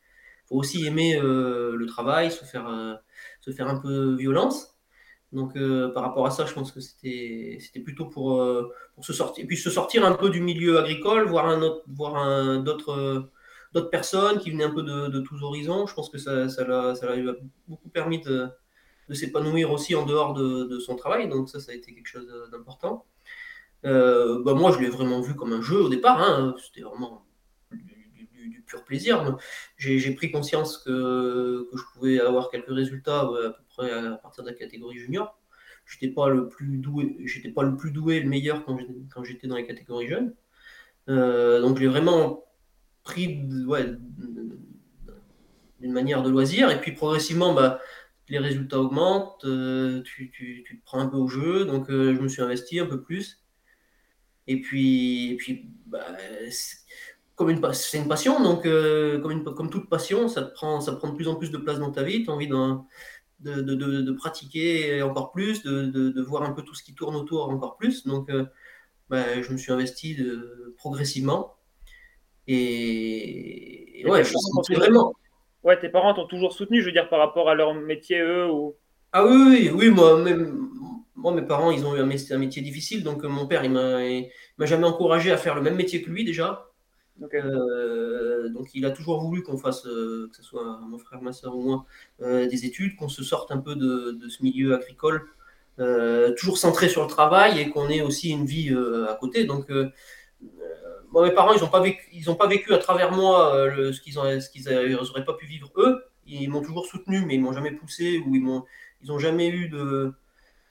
faut 0.47 0.56
aussi 0.56 0.86
aimer 0.86 1.17
euh, 1.17 1.75
le 1.75 1.86
travail, 1.88 2.32
se 2.32 2.45
faire, 2.45 2.67
euh, 2.69 2.93
se 3.41 3.51
faire 3.51 3.67
un 3.67 3.79
peu 3.79 4.15
violence. 4.15 4.71
Donc, 5.32 5.56
euh, 5.56 5.93
par 5.93 6.03
rapport 6.03 6.25
à 6.25 6.32
ça, 6.32 6.45
je 6.45 6.53
pense 6.53 6.71
que 6.71 6.82
c'était 6.82 7.58
plutôt 7.84 8.06
pour, 8.06 8.41
euh, 8.41 8.69
se 9.01 9.13
sortir, 9.13 9.45
puis 9.47 9.58
se 9.58 9.69
sortir 9.69 10.06
un 10.06 10.13
peu 10.13 10.29
du 10.29 10.41
milieu 10.41 10.77
agricole, 10.79 11.27
voir 11.27 11.47
un 11.47 11.62
autre, 11.62 11.84
d'autres, 12.63 12.91
euh, 12.91 13.32
d'autres 13.73 13.89
personnes 13.89 14.39
qui 14.39 14.51
venaient 14.51 14.65
un 14.65 14.71
peu 14.71 14.84
de, 14.84 15.19
tous 15.19 15.41
horizons. 15.43 15.88
Je 15.88 15.93
pense 15.93 16.10
que 16.10 16.17
ça, 16.17 16.49
ça, 16.49 16.65
l'a, 16.65 16.93
beaucoup 17.67 17.89
permis 17.89 18.21
de, 18.21 18.49
s'épanouir 19.12 19.71
aussi 19.71 19.95
en 19.95 20.05
dehors 20.05 20.34
de, 20.34 20.79
son 20.79 20.95
travail. 20.95 21.29
Donc, 21.29 21.49
ça, 21.49 21.60
ça 21.60 21.71
a 21.71 21.75
été 21.75 21.93
quelque 21.93 22.07
chose 22.07 22.27
d'important. 22.51 23.05
Euh, 23.86 24.41
bah, 24.43 24.53
moi, 24.53 24.71
je 24.71 24.79
l'ai 24.79 24.89
vraiment 24.89 25.21
vu 25.21 25.36
comme 25.36 25.53
un 25.53 25.62
jeu 25.62 25.81
au 25.81 25.89
départ. 25.89 26.21
hein. 26.21 26.55
C'était 26.63 26.81
vraiment 26.81 27.25
du, 27.71 28.63
pur 28.65 28.84
plaisir. 28.84 29.38
J'ai 29.77 30.13
pris 30.15 30.31
conscience 30.31 30.77
que, 30.77 31.69
je 31.73 31.81
pouvais 31.93 32.19
avoir 32.19 32.49
quelques 32.49 32.69
résultats 32.69 33.21
à 33.21 33.25
peu 33.25 33.63
près 33.69 33.91
à 33.91 34.17
partir 34.17 34.43
de 34.43 34.49
la 34.49 34.55
catégorie 34.55 34.97
junior. 34.97 35.38
J'étais 35.86 36.13
pas 36.13 36.29
le 36.29 36.47
plus 36.47 36.77
doué, 36.77 37.17
j'étais 37.25 37.49
pas 37.49 37.63
le 37.63 37.75
plus 37.75 37.91
doué, 37.91 38.19
le 38.21 38.29
meilleur 38.29 38.63
quand 38.63 38.77
j'étais 38.77 38.93
quand 39.13 39.23
j'étais 39.23 39.47
dans 39.47 39.57
les 39.57 39.65
catégories 39.65 40.07
jeunes. 40.07 40.34
Euh, 41.10 41.60
donc 41.60 41.77
j'ai 41.77 41.88
vraiment 41.88 42.45
pris 43.03 43.27
d'une 45.79 45.91
manière 45.93 46.23
de 46.23 46.29
loisir. 46.29 46.69
Et 46.71 46.79
puis 46.79 46.91
progressivement, 46.93 47.53
bah, 47.53 47.79
les 48.29 48.39
résultats 48.39 48.79
augmentent, 48.79 49.43
euh, 49.45 50.01
tu, 50.03 50.31
tu- 50.31 50.63
tu 50.65 50.79
te 50.79 50.85
prends 50.85 50.99
un 50.99 51.07
peu 51.07 51.17
au 51.17 51.27
jeu. 51.27 51.65
Donc 51.65 51.89
euh, 51.89 52.15
je 52.15 52.21
me 52.21 52.27
suis 52.27 52.41
investi 52.41 52.79
un 52.79 52.85
peu 52.85 53.01
plus. 53.01 53.41
Et 54.47 54.59
puis, 54.61 55.31
et 55.31 55.37
puis 55.37 55.69
bah, 55.85 56.05
c'est 56.49 56.77
comme 57.35 57.49
une, 57.49 57.73
c'est 57.73 57.97
une 57.97 58.07
passion, 58.07 58.41
donc 58.43 58.65
euh, 58.65 59.19
comme, 59.19 59.43
comme 59.55 59.69
toute 59.69 59.89
passion, 59.89 60.27
ça 60.27 60.43
prend, 60.43 60.79
ça 60.81 60.93
prend 60.93 61.09
de 61.09 61.15
plus 61.15 61.27
en 61.27 61.35
plus 61.35 61.51
de 61.51 61.57
place 61.57 61.79
dans 61.79 61.91
ta 61.91 62.03
vie. 62.03 62.23
Tu 62.23 62.29
as 62.29 62.33
envie 62.33 62.47
de, 62.47 62.75
de, 63.39 63.75
de- 64.01 64.11
pratiquer 64.13 65.01
encore 65.01 65.31
plus, 65.31 65.63
de, 65.63 66.21
voir 66.21 66.43
un 66.43 66.51
peu 66.51 66.61
tout 66.63 66.75
ce 66.75 66.83
qui 66.83 66.93
tourne 66.93 67.15
autour 67.15 67.49
encore 67.49 67.77
plus. 67.77 68.05
Donc 68.05 68.29
bah, 69.09 69.41
je 69.41 69.51
me 69.51 69.57
suis 69.57 69.71
investi 69.71 70.17
progressivement. 70.77 71.55
Et, 72.47 74.01
et 74.01 74.06
ouais, 74.08 74.23
je 74.23 74.34
toujours- 74.34 74.80
vraiment. 74.80 75.13
Ouais, 75.63 75.80
tes 75.80 75.89
parents 75.89 76.13
t'ont 76.13 76.25
toujours 76.25 76.54
soutenu, 76.54 76.82
je 76.82 76.88
veux 76.88 76.91
dire, 76.91 77.08
par 77.08 77.19
rapport 77.19 77.49
à 77.49 77.56
leur 77.56 77.73
métier, 77.75 78.19
eux, 78.19 78.49
ou... 78.49 78.75
Ah 79.13 79.25
oui, 79.25 79.34
oui, 79.36 79.71
oui, 79.73 79.89
moi, 79.89 80.17
même, 80.17 80.69
moi, 81.15 81.34
mes 81.34 81.43
parents, 81.43 81.71
ils 81.71 81.86
ont 81.86 81.95
eu 81.95 81.99
un 81.99 82.06
métier, 82.06 82.36
un 82.36 82.39
métier 82.39 82.62
difficile, 82.62 83.04
donc 83.04 83.23
euh, 83.23 83.27
mon 83.27 83.45
père, 83.45 83.63
il 83.63 83.71
m'a, 83.71 84.65
jamais 84.65 84.86
encouragé 84.86 85.32
à 85.32 85.38
faire 85.38 85.56
le 85.56 85.62
même 85.62 85.75
métier 85.75 86.01
que 86.01 86.10
lui 86.10 86.23
déjà. 86.23 86.67
Euh, 87.36 88.49
donc 88.49 88.73
il 88.73 88.84
a 88.86 88.89
toujours 88.89 89.21
voulu 89.21 89.43
qu'on 89.43 89.58
fasse, 89.58 89.86
euh, 89.86 90.27
que 90.32 90.38
ce 90.38 90.41
soit 90.41 90.80
mon 90.82 90.97
frère, 90.97 91.21
ma 91.21 91.34
soeur 91.34 91.56
ou 91.56 91.62
moi, 91.62 91.86
des 92.19 92.65
études, 92.65 92.95
qu'on 92.95 93.10
se 93.10 93.23
sorte 93.23 93.51
un 93.51 93.60
peu 93.60 93.75
de, 93.75 94.12
de 94.12 94.30
ce 94.30 94.41
milieu 94.41 94.73
agricole, 94.73 95.27
toujours 96.38 96.58
centré 96.58 96.89
sur 96.89 97.04
le 97.04 97.08
travail 97.08 97.60
et 97.60 97.69
qu'on 97.69 97.89
ait 97.89 98.01
aussi 98.01 98.32
une 98.32 98.45
vie 98.45 98.75
à 99.08 99.13
côté. 99.13 99.43
Donc 99.45 99.69
mes 101.19 101.32
parents, 101.32 101.54
ils 101.54 101.62
n'ont 101.62 101.67
pas 101.67 101.82
vécu, 101.82 102.24
pas 102.38 102.47
vécu 102.47 102.74
à 102.74 102.78
travers 102.78 103.12
moi 103.12 103.54
euh, 103.56 103.91
ce 103.91 104.02
qu'ils 104.02 104.15
n'auraient 104.15 105.26
pas 105.26 105.34
pu 105.34 105.45
vivre 105.45 105.71
eux. 105.78 106.06
Ils 106.26 106.50
m'ont 106.50 106.62
toujours 106.62 106.86
soutenu, 106.86 107.26
mais 107.26 107.36
ils 107.36 107.41
m'ont 107.41 107.54
jamais 107.54 107.71
poussé 107.71 108.19
ou 108.26 108.36
ils 108.36 108.41
m'ont, 108.41 108.63
ils 109.04 109.12
ont 109.12 109.19
jamais 109.19 109.50
eu 109.50 109.67
de 109.69 110.13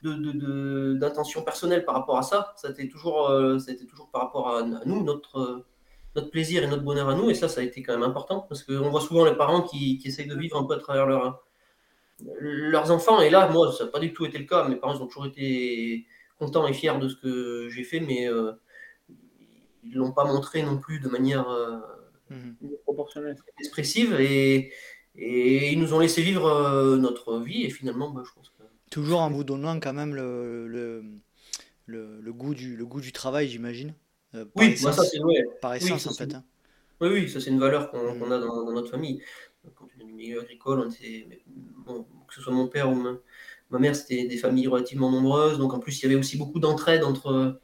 d'intention 0.03 1.43
personnelle 1.43 1.85
par 1.85 1.95
rapport 1.95 2.17
à 2.17 2.23
ça. 2.23 2.55
Ça 2.57 2.69
a 2.69 2.71
été 2.71 2.89
toujours, 2.89 3.29
euh, 3.29 3.59
par 4.13 4.23
rapport 4.23 4.57
à, 4.57 4.63
nous, 4.63 5.05
notre, 5.05 5.39
euh, 5.39 5.67
notre 6.17 6.31
plaisir 6.31 6.65
et 6.65 6.67
notre 6.67 6.83
bonheur 6.83 7.11
à 7.11 7.15
nous. 7.15 7.29
Et 7.29 7.35
ça, 7.35 7.49
ça 7.49 7.61
a 7.61 7.65
été 7.65 7.83
quand 7.83 7.93
même 7.93 8.09
important 8.09 8.47
parce 8.49 8.63
qu'on 8.63 8.89
voit 8.89 9.03
souvent 9.03 9.27
les 9.27 9.35
parents 9.35 9.61
qui, 9.61 10.01
essayent 10.03 10.27
de 10.27 10.37
vivre 10.37 10.57
un 10.57 10.65
peu 10.65 10.73
à 10.73 10.79
travers 10.79 11.07
leur, 11.07 11.45
leurs 12.41 12.91
enfants. 12.91 13.21
Et 13.21 13.29
là, 13.29 13.49
moi, 13.51 13.73
ça 13.73 13.85
n'a 13.85 13.91
pas 13.91 13.99
du 13.99 14.15
tout 14.15 14.25
été 14.25 14.39
le 14.39 14.47
cas. 14.47 14.67
Mes 14.67 14.77
parents 14.77 14.95
ils 14.95 15.03
ont 15.03 15.07
toujours 15.07 15.27
été 15.27 16.07
contents 16.39 16.67
et 16.67 16.73
fiers 16.73 16.99
de 16.99 17.09
ce 17.09 17.17
que 17.17 17.69
j'ai 17.69 17.85
fait, 17.85 18.01
mais 18.01 18.27
ils 19.85 19.93
ne 19.95 19.99
l'ont 19.99 20.13
pas 20.13 20.25
montré 20.25 20.63
non 20.63 20.79
plus 20.79 21.01
de 21.01 21.09
manière 21.09 21.49
euh, 21.49 21.79
Mhm. 22.31 22.57
Proportionnel. 22.85 23.37
expressive. 23.59 24.15
Et, 24.21 24.73
et 25.17 25.73
ils 25.73 25.79
nous 25.81 25.95
ont 25.95 25.99
laissé 25.99 26.23
vivre 26.23 26.47
euh, 26.47 26.97
notre 26.97 27.39
vie. 27.41 27.65
Et 27.65 27.71
finalement, 27.71 28.11
bah, 28.11 28.23
je 28.27 28.33
pense 28.33 28.51
que 28.51 28.63
Toujours 28.91 29.21
en 29.21 29.31
vous 29.31 29.45
donnant 29.45 29.79
quand 29.81 29.93
même 29.93 30.15
le, 30.15 30.67
le, 30.69 31.05
le, 31.87 32.21
le 32.21 32.33
goût, 32.33 32.55
du, 32.55 32.77
le 32.77 32.87
goût 32.87 33.01
du 33.01 33.13
travail, 33.13 33.49
j'imagine. 33.49 33.95
euh, 34.35 34.45
par 34.45 34.65
oui, 34.65 34.69
bah, 34.83 34.93
essence, 34.93 34.97
ça 34.97 35.05
c'est 35.05 35.21
ouais. 35.23 35.45
par 35.61 35.73
Oui, 35.73 35.79
essence 35.79 36.03
ça, 36.03 36.11
en 36.11 36.13
c'est- 36.13 36.25
fait. 36.27 36.35
hein. 36.35 36.45
Oui, 37.01 37.09
oui, 37.09 37.31
ça 37.31 37.41
c'est 37.41 37.51
une 37.51 37.59
valeur 37.59 37.91
qu'on 37.91 38.19
qu'on 38.19 38.31
a 38.31 38.39
dans, 38.39 38.65
dans 38.65 38.73
notre 38.73 38.91
famille. 38.91 39.23
Quand 39.75 39.87
tu 39.87 39.97
viens 39.97 40.07
du 40.07 40.13
milieu 40.13 40.41
agricole, 40.43 40.81
on 40.81 40.91
était, 40.91 41.27
mais 41.29 41.43
bon, 41.87 42.07
que 42.29 42.35
ce 42.35 42.43
soit 42.43 42.53
mon 42.53 42.69
père 42.69 42.91
ou 42.91 42.95
ma, 42.95 43.13
ma 43.71 43.79
mère, 43.79 43.97
c'était 43.97 44.27
des 44.27 44.37
familles 44.37 44.69
relativement 44.69 45.11
nombreuses. 45.11 45.59
Donc 45.59 45.73
en 45.75 45.79
plus, 45.81 45.99
il 45.99 46.03
y 46.03 46.07
avait 46.07 46.15
aussi 46.15 46.37
beaucoup 46.37 46.61
d'entraide 46.61 47.03
entre, 47.05 47.61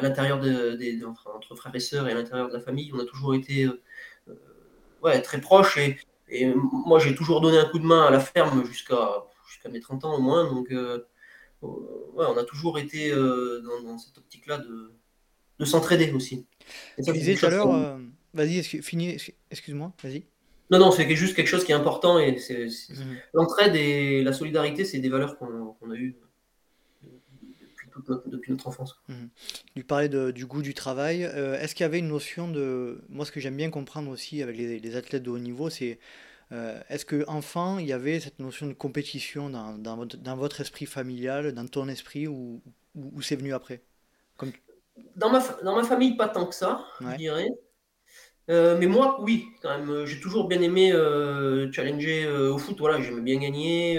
à 0.00 0.02
l'intérieur 0.02 0.40
de- 0.40 0.72
des, 0.76 1.04
entre, 1.04 1.28
entre 1.34 1.54
frères 1.54 1.74
et 1.74 1.80
sœurs 1.80 2.08
et 2.08 2.12
à 2.12 2.14
l'intérieur 2.14 2.48
de 2.48 2.54
la 2.54 2.60
famille. 2.60 2.90
On 2.94 2.98
a 2.98 3.04
toujours 3.04 3.34
été 3.34 3.64
euh, 3.64 3.80
euh, 4.28 4.34
ouais, 5.02 5.20
très 5.22 5.40
proches. 5.40 5.76
Et, 5.78 5.96
et 6.28 6.52
moi, 6.86 6.98
j'ai 6.98 7.14
toujours 7.14 7.40
donné 7.40 7.58
un 7.58 7.66
coup 7.66 7.78
de 7.78 7.84
main 7.86 8.04
à 8.06 8.10
la 8.10 8.20
ferme 8.20 8.64
jusqu'à 8.64 9.24
jusqu'à 9.48 9.68
mes 9.68 9.80
30 9.80 10.04
ans 10.04 10.14
au 10.14 10.20
moins. 10.20 10.44
Donc 10.50 10.70
euh, 10.72 11.04
ouais, 11.62 12.26
on 12.28 12.36
a 12.36 12.44
toujours 12.44 12.78
été 12.78 13.10
euh, 13.12 13.60
dans, 13.60 13.82
dans 13.92 13.98
cette 13.98 14.16
optique-là 14.18 14.58
de, 14.58 14.92
de 15.58 15.64
s'entraider 15.64 16.12
aussi. 16.12 16.46
Et 16.98 17.02
ça, 17.02 17.12
Tu 17.12 17.18
c'est 17.18 17.24
disais 17.24 17.32
quelque 17.34 17.40
tout 17.40 17.46
à 17.46 17.50
chose 17.50 17.58
l'heure, 17.58 17.66
qu'on- 17.66 18.10
vas-y, 18.34 18.62
finis, 18.62 19.10
excu- 19.16 19.34
excuse-moi, 19.50 19.92
vas-y. 20.02 20.24
Non, 20.70 20.78
non, 20.78 20.92
c'est 20.92 21.08
juste 21.16 21.34
quelque 21.34 21.48
chose 21.48 21.64
qui 21.64 21.72
est 21.72 21.74
important 21.74 22.18
et 22.20 22.30
Mhm. 22.30 23.16
l'entraide 23.34 23.74
et 23.74 24.22
la 24.22 24.32
solidarité, 24.32 24.84
c'est 24.84 25.00
des 25.00 25.08
valeurs 25.08 25.36
qu'on 25.36 25.90
a 25.90 25.94
eues 25.96 26.16
notre, 28.10 28.28
depuis 28.28 28.52
notre 28.52 28.68
enfance. 28.68 29.00
Tu 29.74 29.84
parlais 29.84 30.08
de- 30.08 30.30
du 30.30 30.46
goût 30.46 30.62
du 30.62 30.74
travail. 30.74 31.24
Euh, 31.24 31.58
est-ce 31.60 31.74
qu'il 31.74 31.84
y 31.84 31.86
avait 31.86 31.98
une 31.98 32.08
notion 32.08 32.48
de... 32.48 33.00
Moi, 33.08 33.24
ce 33.24 33.32
que 33.32 33.40
j'aime 33.40 33.56
bien 33.56 33.70
comprendre 33.70 34.10
aussi 34.10 34.42
avec 34.42 34.56
les, 34.56 34.78
les 34.78 34.96
athlètes 34.96 35.22
de 35.22 35.30
haut 35.30 35.38
niveau, 35.38 35.70
c'est 35.70 35.98
euh, 36.52 36.80
est-ce 36.88 37.04
que 37.04 37.24
enfant, 37.28 37.78
il 37.78 37.86
y 37.86 37.92
avait 37.92 38.20
cette 38.20 38.38
notion 38.38 38.66
de 38.66 38.72
compétition 38.74 39.50
dans, 39.50 39.78
dans 39.78 39.96
votre, 39.96 40.16
dans 40.16 40.36
votre 40.36 40.60
esprit 40.60 40.86
familial, 40.86 41.52
dans 41.52 41.66
ton 41.66 41.88
esprit, 41.88 42.26
ou, 42.26 42.60
ou, 42.94 43.12
ou 43.14 43.22
c'est 43.22 43.36
venu 43.36 43.54
après? 43.54 43.82
Comme... 44.36 44.52
Dans 45.16 45.30
ma, 45.30 45.40
dans 45.64 45.76
ma 45.76 45.84
famille, 45.84 46.16
pas 46.16 46.28
tant 46.28 46.46
que 46.46 46.54
ça, 46.54 46.84
je 47.00 47.16
dirais. 47.16 47.48
Euh, 48.50 48.76
mais 48.78 48.86
moi, 48.86 49.22
oui, 49.22 49.46
quand 49.62 49.78
même. 49.78 49.90
euh, 49.90 50.06
J'ai 50.06 50.20
toujours 50.20 50.48
bien 50.48 50.60
aimé 50.60 50.92
euh, 50.92 51.70
challenger 51.70 52.24
euh, 52.24 52.52
au 52.52 52.58
foot. 52.58 52.76
Voilà, 52.80 53.00
j'aimais 53.00 53.20
bien 53.20 53.38
gagner. 53.38 53.98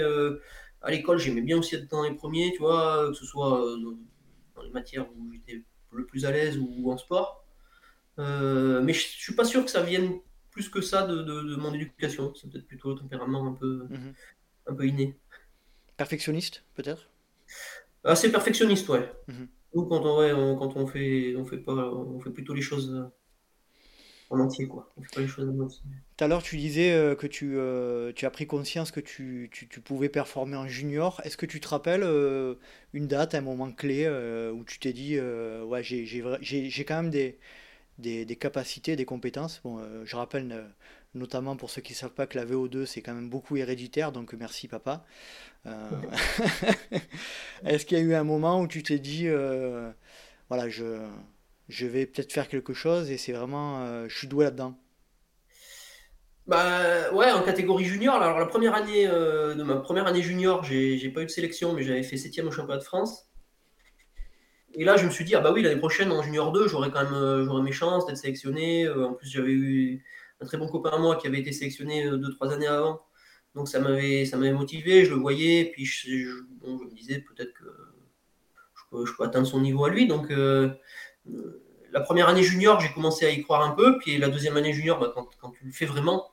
Euh, 0.82 0.86
à 0.86 0.90
l'école, 0.90 1.18
j'aimais 1.18 1.40
bien 1.42 1.58
aussi 1.58 1.74
être 1.76 1.90
dans 1.90 2.02
les 2.02 2.14
premiers, 2.14 2.52
tu 2.52 2.58
vois, 2.58 3.08
que 3.08 3.14
ce 3.14 3.24
soit 3.26 3.64
euh, 3.66 3.76
dans 4.56 4.62
les 4.62 4.70
matières 4.70 5.06
où 5.16 5.32
j'étais 5.32 5.62
le 5.92 6.06
plus 6.06 6.24
à 6.24 6.30
l'aise 6.32 6.58
ou 6.58 6.90
en 6.90 6.98
sport. 6.98 7.44
Euh, 8.18 8.82
mais 8.82 8.92
je 8.92 9.00
je 9.00 9.22
suis 9.22 9.34
pas 9.34 9.44
sûr 9.44 9.64
que 9.64 9.70
ça 9.70 9.82
vienne 9.82 10.20
plus 10.50 10.68
que 10.68 10.80
ça 10.82 11.06
de, 11.06 11.16
de- 11.22 11.42
de 11.42 11.56
mon 11.56 11.72
éducation. 11.72 12.34
C'est 12.34 12.50
peut-être 12.50 12.66
plutôt 12.66 12.90
le 12.90 12.96
tempérament 13.00 13.46
un 13.46 13.54
peu, 13.54 13.86
Mhm. 13.90 14.12
un 14.66 14.74
peu 14.74 14.86
inné. 14.86 15.16
Perfectionniste, 15.96 16.64
peut-être? 16.74 17.08
Assez 18.04 18.30
perfectionniste, 18.30 18.88
ouais. 18.88 19.10
Mhm. 19.28 19.48
Nous, 19.74 19.86
quand 19.86 20.02
on, 20.04 20.18
ouais, 20.18 20.32
on- 20.32 20.56
quand 20.56 20.76
on 20.76 20.86
fait, 20.86 21.34
on 21.36 21.44
fait 21.46 21.58
pas, 21.58 21.72
on 21.92 22.20
fait 22.20 22.30
plutôt 22.30 22.52
les 22.54 22.62
choses 22.62 22.92
euh, 22.94 23.04
en 24.40 24.66
quoi. 24.66 24.88
Tout 26.16 26.24
à 26.24 26.28
l'heure, 26.28 26.42
tu 26.42 26.56
disais 26.56 26.92
euh, 26.92 27.14
que 27.14 27.26
tu, 27.26 27.56
euh, 27.56 28.12
tu 28.14 28.26
as 28.26 28.30
pris 28.30 28.46
conscience 28.46 28.90
que 28.90 29.00
tu, 29.00 29.50
pouvais 29.84 30.08
performer 30.08 30.56
en 30.56 30.66
junior. 30.66 31.20
Est-ce 31.24 31.36
que 31.36 31.46
tu 31.46 31.60
te 31.60 31.68
rappelles 31.68 32.02
euh, 32.04 32.54
une 32.92 33.06
date, 33.06 33.34
un 33.34 33.40
moment 33.40 33.70
clé 33.70 34.08
où 34.52 34.64
tu 34.64 34.78
t'es 34.78 34.92
dit, 34.92 35.18
ouais, 35.20 35.82
j'ai, 35.82 36.84
quand 36.86 37.02
même 37.02 37.10
des, 37.10 38.36
capacités, 38.36 38.96
des 38.96 39.04
compétences. 39.04 39.60
Bon, 39.64 39.80
je 40.04 40.16
rappelle 40.16 40.64
notamment 41.14 41.56
pour 41.56 41.70
ceux 41.70 41.82
qui 41.82 41.92
ne 41.92 41.98
savent 41.98 42.14
pas 42.14 42.26
que 42.26 42.38
la 42.38 42.46
VO2, 42.46 42.86
c'est 42.86 43.02
quand 43.02 43.14
même 43.14 43.28
beaucoup 43.28 43.56
héréditaire, 43.56 44.12
donc 44.12 44.32
merci 44.32 44.68
papa. 44.68 45.04
Est-ce 47.64 47.86
qu'il 47.86 47.98
y 47.98 48.00
a 48.00 48.04
eu 48.04 48.14
un 48.14 48.24
moment 48.24 48.60
où 48.60 48.66
tu 48.66 48.82
t'es 48.82 48.98
dit, 48.98 49.28
voilà, 50.48 50.68
je, 50.68 51.06
je 51.72 51.86
vais 51.86 52.04
peut-être 52.04 52.32
faire 52.32 52.48
quelque 52.48 52.74
chose 52.74 53.10
et 53.10 53.16
c'est 53.16 53.32
vraiment, 53.32 53.82
euh, 53.82 54.06
je 54.08 54.16
suis 54.16 54.28
doué 54.28 54.44
là-dedans. 54.44 54.78
Bah 56.46 57.10
ouais, 57.14 57.32
en 57.32 57.42
catégorie 57.42 57.84
junior. 57.84 58.20
Alors 58.20 58.38
la 58.38 58.46
première 58.46 58.74
année 58.74 59.06
euh, 59.06 59.54
de 59.54 59.62
ma 59.62 59.76
première 59.76 60.06
année 60.06 60.22
junior, 60.22 60.62
j'ai 60.64 61.08
pas 61.08 61.22
eu 61.22 61.26
de 61.26 61.30
sélection, 61.30 61.72
mais 61.72 61.82
j'avais 61.82 62.02
fait 62.02 62.18
septième 62.18 62.48
au 62.48 62.50
championnat 62.50 62.78
de 62.78 62.84
France. 62.84 63.30
Et 64.74 64.84
là, 64.84 64.96
je 64.96 65.06
me 65.06 65.10
suis 65.10 65.24
dit, 65.24 65.34
ah 65.34 65.40
bah 65.40 65.50
oui, 65.52 65.62
l'année 65.62 65.78
prochaine 65.78 66.10
en 66.12 66.22
junior 66.22 66.52
2, 66.52 66.68
j'aurais 66.68 66.90
quand 66.90 67.04
même 67.04 67.14
euh, 67.14 67.62
mes 67.62 67.72
chances 67.72 68.06
d'être 68.06 68.16
sélectionné. 68.16 68.88
En 68.88 69.14
plus, 69.14 69.28
j'avais 69.28 69.52
eu 69.52 70.04
un 70.40 70.46
très 70.46 70.58
bon 70.58 70.68
copain 70.68 70.90
à 70.90 70.98
moi 70.98 71.16
qui 71.16 71.26
avait 71.26 71.40
été 71.40 71.52
sélectionné 71.52 72.04
deux, 72.10 72.34
trois 72.34 72.52
années 72.52 72.66
avant. 72.66 73.00
Donc 73.54 73.68
ça 73.68 73.80
m'avait 73.80 74.24
ça 74.24 74.36
m'avait 74.38 74.52
motivé, 74.52 75.04
je 75.04 75.10
le 75.10 75.20
voyais, 75.20 75.70
puis 75.72 75.84
je, 75.84 76.26
me 76.62 76.94
disais 76.94 77.20
peut-être 77.20 77.52
que 77.52 77.64
je 79.06 79.12
peux, 79.14 79.24
atteindre 79.24 79.46
son 79.46 79.60
niveau 79.60 79.84
à 79.84 79.90
lui. 79.90 80.06
Donc 80.06 80.30
la 81.92 82.00
première 82.00 82.28
année 82.28 82.42
junior, 82.42 82.80
j'ai 82.80 82.92
commencé 82.92 83.26
à 83.26 83.30
y 83.30 83.42
croire 83.42 83.62
un 83.62 83.72
peu, 83.72 83.98
puis 83.98 84.18
la 84.18 84.28
deuxième 84.28 84.56
année 84.56 84.72
junior, 84.72 84.98
bah, 84.98 85.12
quand, 85.14 85.28
quand 85.40 85.50
tu 85.50 85.64
le 85.64 85.72
fais 85.72 85.86
vraiment, 85.86 86.30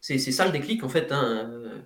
c'est 0.00 0.18
ça 0.18 0.46
le 0.46 0.52
déclic 0.52 0.82
en 0.84 0.88
fait. 0.88 1.12
Hein. 1.12 1.48
euh, 1.50 1.80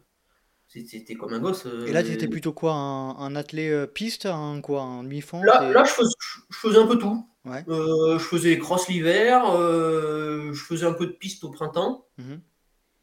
C'était 0.69 1.15
comme 1.15 1.33
un 1.33 1.39
gosse. 1.41 1.67
Et 1.87 1.93
là, 1.93 2.03
tu 2.03 2.11
euh, 2.11 2.15
étais 2.15 2.29
plutôt 2.29 2.53
quoi? 2.53 2.73
En, 2.73 3.11
en 3.19 3.35
athlé 3.37 3.69
euh, 3.69 3.87
piste? 3.87 4.27
En 4.27 4.61
quoi? 4.61 4.83
En 4.83 5.03
demi-fond? 5.03 5.43
Là, 5.43 5.85
je, 5.85 5.91
faisais, 5.91 6.15
je 6.51 6.57
faisais 6.59 6.79
un 6.79 6.87
peu 6.87 6.99
tout. 6.99 7.27
Ouais. 7.45 7.65
Euh, 7.69 8.19
je 8.19 8.25
faisais 8.25 8.59
cross 8.59 8.89
l'hiver, 8.89 9.45
euh, 9.51 10.53
je 10.53 10.63
faisais 10.65 10.87
un 10.87 10.95
peu 10.95 11.07
de 11.07 11.13
piste 11.13 11.45
au 11.45 11.51
printemps, 11.51 12.07
Mhm. 12.19 12.41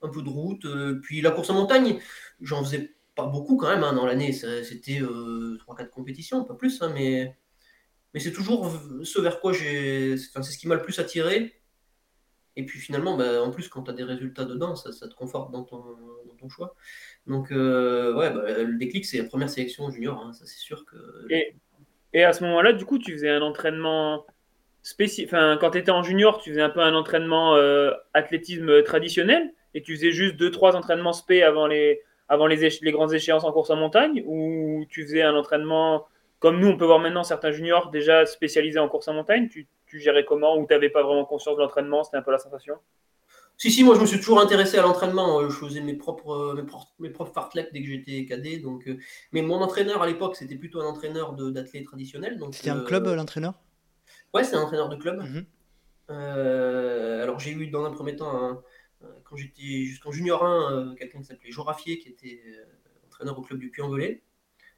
un 0.02 0.10
peu 0.10 0.22
de 0.22 0.30
route. 0.30 0.66
euh, 0.66 1.00
puis 1.04 1.22
la 1.22 1.32
course 1.32 1.50
en 1.52 1.54
montagne, 1.56 2.00
j'en 2.42 2.64
faisais 2.64 2.96
pas 3.16 3.28
beaucoup 3.28 3.56
quand 3.58 3.68
même 3.70 3.84
hein, 3.84 3.94
dans 3.94 4.06
l'année. 4.06 4.32
C'était 4.34 5.00
euh, 5.02 5.58
3-4 5.60 5.92
compétitions, 5.92 6.44
pas 6.44 6.56
plus. 6.56 6.82
hein, 6.82 6.92
mais 6.94 7.38
mais 8.14 8.20
c'est 8.20 8.32
toujours 8.32 8.72
ce 9.04 9.22
vers 9.22 9.40
quoi 9.40 9.54
j'ai. 9.54 10.16
Enfin, 10.30 10.42
c'est 10.42 10.54
ce 10.54 10.58
qui 10.58 10.68
m'a 10.68 10.76
le 10.76 10.82
plus 10.82 11.00
attiré. 11.00 11.54
Et 12.58 12.66
puis 12.66 12.80
finalement, 12.80 13.16
bah, 13.16 13.42
en 13.42 13.52
plus, 13.52 13.70
quand 13.70 13.84
tu 13.84 13.92
as 13.92 13.94
des 13.94 14.04
résultats 14.04 14.44
dedans, 14.44 14.76
ça, 14.76 14.92
ça 14.92 15.08
te 15.08 15.14
conforte 15.16 15.52
dans 15.52 15.64
ton, 15.64 15.78
dans 16.28 16.36
ton 16.38 16.50
choix. 16.50 16.76
Donc, 17.26 17.52
euh, 17.52 18.14
ouais, 18.14 18.30
bah, 18.30 18.64
le 18.64 18.78
déclic, 18.78 19.06
c'est 19.06 19.20
la 19.20 19.24
première 19.24 19.50
sélection 19.50 19.90
junior. 19.90 20.22
hein, 20.22 20.34
ça, 20.34 20.46
c'est 20.46 20.60
sûr 20.60 20.84
que. 20.86 20.98
Et, 21.30 21.56
et 22.14 22.24
à 22.24 22.34
ce 22.34 22.44
moment-là, 22.44 22.74
du 22.74 22.84
coup, 22.84 23.00
tu 23.00 23.14
faisais 23.14 23.30
un 23.30 23.42
entraînement 23.42 24.26
spécifique. 24.84 25.30
Enfin, 25.30 25.58
quand 25.62 25.72
tu 25.72 25.78
étais 25.78 25.92
en 25.92 26.04
junior, 26.04 26.42
tu 26.42 26.50
faisais 26.50 26.62
un 26.62 26.70
peu 26.70 26.82
un 26.82 26.94
entraînement 26.94 27.56
euh, 27.56 27.92
athlétisme 28.14 28.84
traditionnel 28.84 29.54
et 29.74 29.82
tu 29.82 29.96
faisais 29.96 30.12
juste 30.12 30.36
deux, 30.36 30.52
trois 30.52 30.76
entraînements 30.76 31.14
spé 31.14 31.44
avant 31.44 31.68
les, 31.68 32.02
avant 32.28 32.48
les, 32.48 32.70
les 32.82 32.92
grandes 32.92 33.14
échéances 33.14 33.44
en 33.44 33.52
course 33.54 33.70
en 33.70 33.78
montagne 33.78 34.24
ou 34.26 34.86
tu 34.90 35.04
faisais 35.04 35.22
un 35.22 35.36
entraînement 35.36 36.08
comme 36.42 36.60
nous, 36.60 36.68
on 36.68 36.76
peut 36.76 36.86
voir 36.86 37.00
maintenant 37.00 37.24
certains 37.24 37.52
juniors 37.52 37.90
déjà 37.92 38.26
spécialisés 38.26 38.80
en 38.80 38.90
course 38.90 39.08
en 39.08 39.14
montagne. 39.14 39.48
Tu, 39.48 39.68
tu 39.86 40.00
gérais 40.00 40.26
comment 40.26 40.58
ou 40.58 40.66
tu 40.68 40.74
n'avais 40.74 40.90
pas 40.90 41.04
vraiment 41.04 41.24
conscience 41.24 41.56
de 41.56 41.62
l'entraînement? 41.62 42.04
C'était 42.04 42.18
un 42.18 42.22
peu 42.24 42.32
la 42.32 42.40
sensation? 42.40 42.76
Si, 43.58 43.70
si, 43.70 43.84
moi 43.84 43.94
je 43.96 44.02
me 44.02 44.06
suis 44.08 44.18
toujours 44.20 44.42
intéressé 44.42 44.78
à 44.80 44.82
l'entraînement. 44.82 45.40
Euh, 45.40 45.50
Je 45.50 45.56
faisais 45.56 45.82
mes 45.82 45.94
propres, 45.94 46.32
euh, 46.32 46.54
mes 46.56 46.64
propres, 46.64 46.92
mes 47.00 47.12
propres 47.12 47.32
fartleks 47.32 47.72
dès 47.72 47.82
que 47.82 47.88
j'étais 47.88 48.26
cadet. 48.26 48.58
Donc, 48.58 48.88
euh, 48.88 48.98
mais 49.34 49.44
mon 49.44 49.62
entraîneur 49.62 50.02
à 50.02 50.08
l'époque, 50.08 50.36
c'était 50.36 50.56
plutôt 50.56 50.82
un 50.82 50.88
entraîneur 50.88 51.34
d'athlètes 51.34 51.86
traditionnels. 51.86 52.38
Donc, 52.40 52.56
C'était 52.56 52.72
un 52.72 52.80
euh, 52.80 52.86
club, 52.86 53.06
l'entraîneur? 53.08 53.54
Ouais, 54.34 54.44
c'est 54.44 54.56
un 54.56 54.62
entraîneur 54.64 54.90
de 54.90 54.96
club. 54.96 55.20
Mhm. 55.22 55.46
Euh, 56.10 57.22
alors 57.24 57.40
j'ai 57.40 57.52
eu 57.52 57.68
dans 57.68 57.86
un 57.86 57.92
premier 57.92 58.16
temps, 58.16 58.36
un- 58.36 58.62
quand 59.24 59.36
j'étais 59.36 59.84
jusqu'en 59.86 60.12
junior 60.12 60.44
1, 60.44 60.74
euh, 60.74 60.96
quelqu'un 60.96 61.20
qui 61.20 61.26
s'appelait 61.26 61.52
Jean 61.52 61.64
Raffier, 61.64 62.00
qui 62.00 62.10
était 62.10 62.42
entraîneur 63.06 63.38
au 63.38 63.42
club 63.42 63.60
du 63.60 63.70
Puy-en-Velay. 63.70 64.22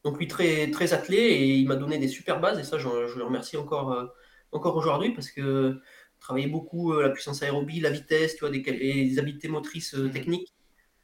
Donc 0.04 0.20
lui 0.20 0.28
très, 0.28 0.70
très 0.72 0.94
attelé 0.94 1.18
et 1.18 1.56
il 1.56 1.68
m'a 1.68 1.76
donné 1.76 1.98
des 1.98 2.08
super 2.10 2.40
bases 2.42 2.60
et 2.60 2.64
ça 2.64 2.78
je, 2.78 2.88
je 3.08 3.18
le 3.18 3.24
remercie 3.24 3.58
encore, 3.58 3.92
euh, 3.94 4.06
encore 4.52 4.76
aujourd'hui 4.76 5.12
parce 5.14 5.32
que 5.32 5.80
travaillait 6.20 6.48
beaucoup 6.50 6.94
euh, 6.94 7.04
la 7.04 7.10
puissance 7.10 7.42
aérobie, 7.44 7.80
la 7.80 7.90
vitesse, 7.90 8.36
tu 8.36 8.42
vois, 8.42 8.50
des, 8.50 8.60
des 8.62 9.20
habiletés 9.20 9.48
motrices 9.48 9.96
euh, 9.96 10.06
Mhm. 10.06 10.12
techniques. 10.12 10.54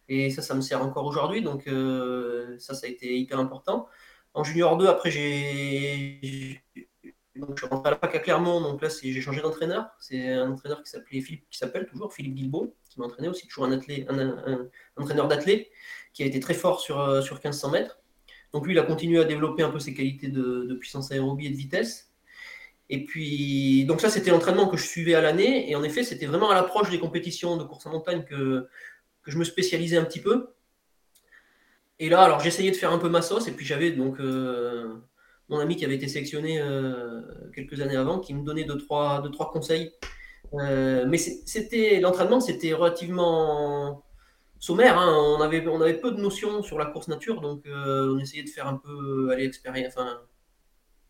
Et 0.10 0.30
ça, 0.32 0.42
ça 0.42 0.56
me 0.56 0.62
sert 0.62 0.82
encore 0.84 1.06
aujourd'hui. 1.06 1.42
Donc 1.44 1.66
ça, 2.60 2.74
ça 2.74 2.88
a 2.88 2.90
été 2.90 3.18
hyper 3.18 3.40
important. 3.40 3.88
En 4.34 4.44
junior 4.44 4.78
2, 4.78 4.88
après, 4.88 5.12
j'ai 5.12 6.62
donc, 7.36 7.52
je 7.58 7.66
suis 7.66 7.68
rentré 7.68 7.88
à 7.90 7.92
la 7.92 7.98
PAC 7.98 8.16
à 8.16 8.20
Clermont, 8.20 8.60
donc 8.62 8.82
là 8.82 8.90
j'ai 9.02 9.22
changé 9.22 9.42
d'entraîneur. 9.42 9.88
C'est 10.00 10.34
un 10.34 10.52
entraîneur 10.52 10.84
qui 10.84 10.90
s'appelait 10.90 11.22
Philippe, 11.22 11.48
qui 11.50 11.58
s'appelle 11.58 11.86
toujours 11.86 12.14
Philippe 12.14 12.36
Guilbault, 12.36 12.76
qui 12.90 13.00
m'a 13.00 13.06
entraîné 13.06 13.30
aussi, 13.30 13.48
toujours 13.48 13.66
un, 13.66 13.72
athlète, 13.72 14.06
un, 14.10 14.20
un- 14.20 14.70
un 14.98 15.02
entraîneur 15.02 15.28
d'athlète, 15.28 15.68
qui 16.14 16.24
a 16.24 16.26
été 16.26 16.40
très 16.40 16.54
fort 16.54 16.82
sur, 16.82 17.24
sur 17.24 17.36
1500 17.36 17.72
mètres. 17.72 18.00
Donc 18.54 18.66
lui, 18.66 18.74
il 18.74 18.80
a 18.80 18.84
continué 18.84 19.20
à 19.20 19.26
développer 19.26 19.64
un 19.64 19.70
peu 19.70 19.80
ses 19.80 19.94
qualités 19.94 20.28
de, 20.28 20.74
puissance 20.76 21.12
aérobie 21.12 21.48
et 21.48 21.50
de 21.50 21.56
vitesse. 21.56 22.12
Et 22.90 23.06
puis, 23.06 23.86
donc 23.86 24.02
ça, 24.02 24.10
c'était 24.10 24.32
l'entraînement 24.32 24.68
que 24.68 24.78
je 24.78 24.86
suivais 24.86 25.14
à 25.14 25.22
l'année. 25.22 25.70
Et 25.70 25.76
en 25.76 25.84
effet, 25.84 26.04
c'était 26.04 26.26
vraiment 26.26 26.50
à 26.50 26.56
l'approche 26.56 26.90
des 26.90 27.00
compétitions 27.00 27.58
de 27.58 27.64
course 27.64 27.86
en 27.86 27.92
montagne 27.92 28.24
que, 28.24 28.68
que 29.22 29.32
je 29.32 29.38
me 29.38 29.44
spécialisais 29.44 29.98
un 29.98 30.06
petit 30.06 30.22
peu. 30.22 30.54
Et 32.00 32.10
là, 32.10 32.22
alors 32.22 32.40
j'essayais 32.40 32.72
de 32.72 32.76
faire 32.76 32.92
un 32.92 32.98
peu 32.98 33.10
ma 33.10 33.22
sauce. 33.22 33.48
Et 33.48 33.52
puis 33.52 33.66
j'avais 33.66 33.92
donc 33.92 34.20
euh, 34.20 34.96
mon 35.50 35.60
ami 35.60 35.76
qui 35.76 35.86
avait 35.86 35.96
été 35.96 36.08
sélectionné 36.08 36.60
euh, 36.62 37.22
quelques 37.54 37.82
années 37.82 37.98
avant, 37.98 38.20
qui 38.20 38.34
me 38.34 38.44
donnait 38.44 38.64
deux, 38.64 38.78
trois, 38.78 39.22
deux, 39.22 39.32
trois 39.32 39.52
conseils. 39.52 39.92
Euh, 40.56 41.06
mais 41.08 41.18
c'était 41.18 42.00
l'entraînement, 42.00 42.40
c'était 42.40 42.74
relativement 42.74 44.04
sommaire. 44.60 44.98
hein. 45.00 45.14
On, 45.38 45.42
avait, 45.42 45.66
on 45.68 45.82
avait 45.82 45.98
peu 46.00 46.12
de 46.12 46.22
notions 46.22 46.62
sur 46.64 46.78
la 46.78 46.86
course 46.86 47.08
nature, 47.08 47.42
donc 47.42 47.66
euh, 47.66 48.14
on 48.14 48.20
essayait 48.20 48.44
de 48.44 48.50
faire 48.50 48.68
un 48.68 48.78
peu 48.78 49.30
aller 49.32 49.48
expéri- 49.50 49.88
enfin, 49.88 50.22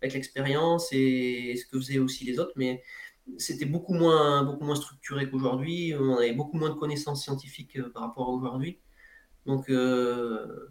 avec 0.02 0.14
l'expérience 0.14 0.90
et 0.92 1.56
ce 1.58 1.66
que 1.66 1.78
faisaient 1.80 2.00
aussi 2.00 2.24
les 2.26 2.40
autres, 2.40 2.54
mais 2.56 2.82
c'était 3.38 3.66
beaucoup 3.66 3.94
moins, 3.94 4.44
beaucoup 4.44 4.64
moins 4.64 4.76
structuré 4.76 5.30
qu'aujourd'hui. 5.30 5.94
On 6.00 6.16
avait 6.18 6.34
beaucoup 6.34 6.58
moins 6.58 6.70
de 6.70 6.76
connaissances 6.76 7.24
scientifiques 7.24 7.76
euh, 7.78 7.90
par 7.92 8.04
rapport 8.04 8.28
à 8.28 8.32
aujourd'hui. 8.32 8.80
Donc, 9.46 9.70
euh, 9.70 10.70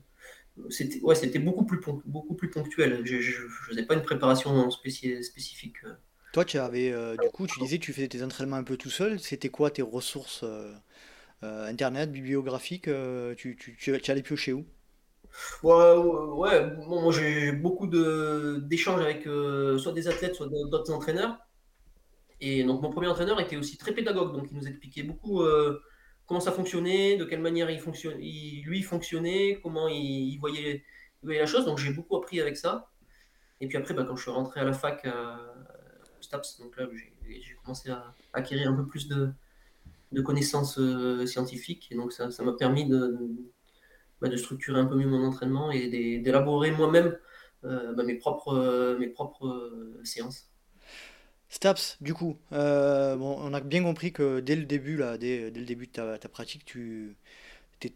c'était 0.71 1.01
ouais, 1.03 1.15
c'était 1.15 1.39
beaucoup 1.39 1.65
plus, 1.65 1.81
beaucoup 2.05 2.35
plus 2.35 2.51
ponctuel. 2.51 3.03
Je 3.05 3.17
ne 3.17 3.49
faisais 3.69 3.85
pas 3.85 3.95
une 3.95 4.03
préparation 4.03 4.69
spéci- 4.71 5.23
spécifique. 5.23 5.77
euh. 5.85 5.93
Toi, 6.33 6.45
tu 6.45 6.59
avais, 6.59 6.91
euh, 6.93 7.17
du 7.17 7.29
coup, 7.31 7.47
tu 7.47 7.59
disais 7.61 7.79
que 7.79 7.85
tu 7.85 7.93
faisais 7.93 8.09
tes 8.09 8.23
entraînements 8.23 8.57
un 8.57 8.65
peu 8.65 8.77
tout 8.77 8.91
seul. 8.91 9.19
C'était 9.21 9.49
quoi 9.49 9.71
tes 9.71 9.83
ressources 9.83 10.43
euh, 10.43 10.73
euh, 10.73 10.75
internet, 11.43 12.11
bibliographiques? 12.11 12.89
euh, 12.89 13.35
tu, 13.35 13.57
tu, 13.57 13.77
tu, 13.77 14.01
tu 14.01 14.11
allais 14.11 14.23
piocher 14.23 14.53
où? 14.53 14.67
Ouais, 15.63 15.95
ouais, 15.95 16.71
bon, 16.71 17.03
moi 17.03 17.13
j'ai 17.13 17.53
beaucoup 17.53 17.87
d'échanges 17.87 19.01
avec 19.01 19.27
euh, 19.27 19.79
soit 19.79 19.93
des 19.93 20.09
athlètes, 20.09 20.35
soit 20.35 20.49
d'autres 20.49 20.93
entraîneurs. 20.93 21.39
Et 22.41 22.65
donc 22.65 22.83
mon 22.83 22.91
premier 22.91 23.09
entraîneur 23.09 23.41
était 23.41 23.57
aussi 23.57 23.77
très 23.77 23.93
pédagogue, 23.93 24.33
donc 24.33 24.49
il 24.51 24.57
nous 24.57 24.67
expliquait 24.67 25.03
beaucoup, 25.03 25.43
euh, 25.43 25.81
comment 26.27 26.41
ça 26.41 26.53
fonctionnait, 26.53 27.17
de 27.17 27.25
quelle 27.25 27.41
manière 27.41 27.71
il 27.71 27.81
fonctionne, 27.81 28.19
lui 28.19 28.83
fonctionnait, 28.83 29.61
comment 29.63 29.89
il, 29.89 30.37
voyait, 30.39 30.85
la 31.23 31.47
chose. 31.47 31.65
Donc 31.67 31.79
j'ai 31.79 31.93
beaucoup 31.93 32.17
appris 32.17 32.41
avec 32.41 32.57
ça. 32.57 32.91
Et 33.61 33.67
puis 33.67 33.77
après, 33.77 33.95
bah, 33.95 34.05
quand 34.09 34.17
je 34.17 34.23
suis 34.23 34.31
rentré 34.31 34.61
à 34.61 34.65
la 34.65 34.73
fac 34.73 35.07
STAPS, 36.21 36.61
donc 36.61 36.77
là 36.77 36.87
j'ai 37.29 37.57
commencé 37.63 37.91
à 37.91 38.15
acquérir 38.33 38.71
un 38.71 38.75
peu 38.75 38.87
plus 38.87 39.09
de, 39.09 39.33
connaissances 40.23 40.79
euh, 40.79 41.27
scientifiques. 41.27 41.89
Et 41.91 41.95
donc 41.97 42.13
ça 42.13 42.29
m'a 42.43 42.53
permis 42.53 42.87
de, 42.87 43.19
bah, 44.21 44.29
de 44.29 44.37
structurer 44.37 44.81
un 44.81 44.87
peu 44.87 44.97
mieux 44.97 45.09
mon 45.09 45.25
entraînement 45.25 45.71
et 45.71 45.89
d'élaborer 46.21 46.71
moi-même 46.71 47.17
euh, 47.65 47.93
bah, 47.95 48.05
mes 48.05 48.15
propres, 48.15 48.97
mes 48.99 49.09
propres 49.09 49.73
séances. 50.05 50.49
Staps, 51.51 51.97
du 52.03 52.13
coup, 52.13 52.37
euh, 52.53 53.17
bon, 53.17 53.39
on 53.41 53.55
a 53.55 53.61
bien 53.61 53.83
compris 53.83 54.13
que 54.13 54.41
dès 54.41 54.55
le 54.55 54.65
début, 54.65 54.97
là, 54.99 55.17
dès, 55.17 55.51
le 55.51 55.65
début 55.65 55.87
de 55.87 55.93
ta, 55.93 56.29
pratique, 56.29 56.65
tu 56.67 57.17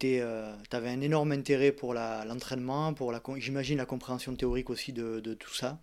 euh, 0.05 0.57
avais 0.73 0.89
un 0.89 1.01
énorme 1.03 1.33
intérêt 1.33 1.71
pour 1.71 1.93
l'entraînement, 1.93 2.95
pour 2.95 3.13
la, 3.13 3.21
j'imagine 3.37 3.77
la 3.77 3.85
compréhension 3.85 4.35
théorique 4.35 4.71
aussi 4.71 4.95
de, 4.95 5.21
tout 5.35 5.55
ça. 5.55 5.79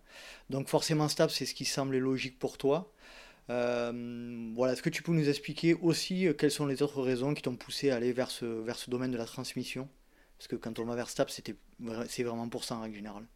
Donc 0.50 0.68
forcément, 0.68 1.08
Staps, 1.08 1.32
c'est 1.32 1.46
ce 1.46 1.54
qui 1.54 1.64
semblait 1.64 2.00
logique 2.00 2.40
pour 2.40 2.58
toi. 2.58 2.90
Euh, 3.50 4.52
voilà, 4.54 4.72
est-ce 4.72 4.82
que 4.82 4.88
tu 4.88 5.02
peux 5.02 5.12
nous 5.12 5.28
expliquer 5.28 5.74
aussi 5.74 6.28
quelles 6.38 6.50
sont 6.50 6.66
les 6.66 6.82
autres 6.82 7.02
raisons 7.02 7.34
qui 7.34 7.42
t'ont 7.42 7.56
poussé 7.56 7.90
à 7.90 7.96
aller 7.96 8.12
vers 8.12 8.30
ce, 8.30 8.46
vers 8.46 8.76
ce 8.76 8.90
domaine 8.90 9.10
de 9.10 9.18
la 9.18 9.26
transmission? 9.26 9.88
Parce 10.38 10.48
que 10.48 10.56
quand 10.56 10.78
on 10.78 10.86
va 10.86 10.94
vers 10.94 11.10
Staps, 11.10 11.42
c'est 12.08 12.22
vraiment 12.22 12.48
pour 12.48 12.64
ça 12.64 12.76
en 12.76 12.80
règle 12.80 12.94
générale. 12.96 13.26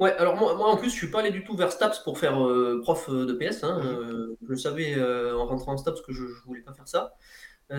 Ouais, 0.00 0.12
alors 0.12 0.36
moi, 0.36 0.54
moi, 0.54 0.68
en 0.68 0.76
plus, 0.76 0.90
je 0.90 0.94
suis 0.94 1.10
pas 1.10 1.20
allé 1.20 1.30
du 1.30 1.42
tout 1.42 1.56
vers 1.56 1.72
STAPS 1.72 2.04
pour 2.04 2.18
faire 2.18 2.40
euh, 2.46 2.80
prof 2.82 3.08
euh, 3.08 3.26
de 3.26 3.32
PS. 3.32 3.64
Hein, 3.64 3.80
mhm. 3.80 3.86
euh, 3.86 4.36
je 4.42 4.48
le 4.48 4.56
savais 4.56 4.94
en 5.34 5.46
rentrant 5.46 5.72
en 5.72 5.76
STAPS 5.76 6.02
que 6.02 6.12
je, 6.12 6.22
ne 6.22 6.46
voulais 6.46 6.60
pas 6.60 6.72
faire 6.72 6.86
ça. 6.86 7.16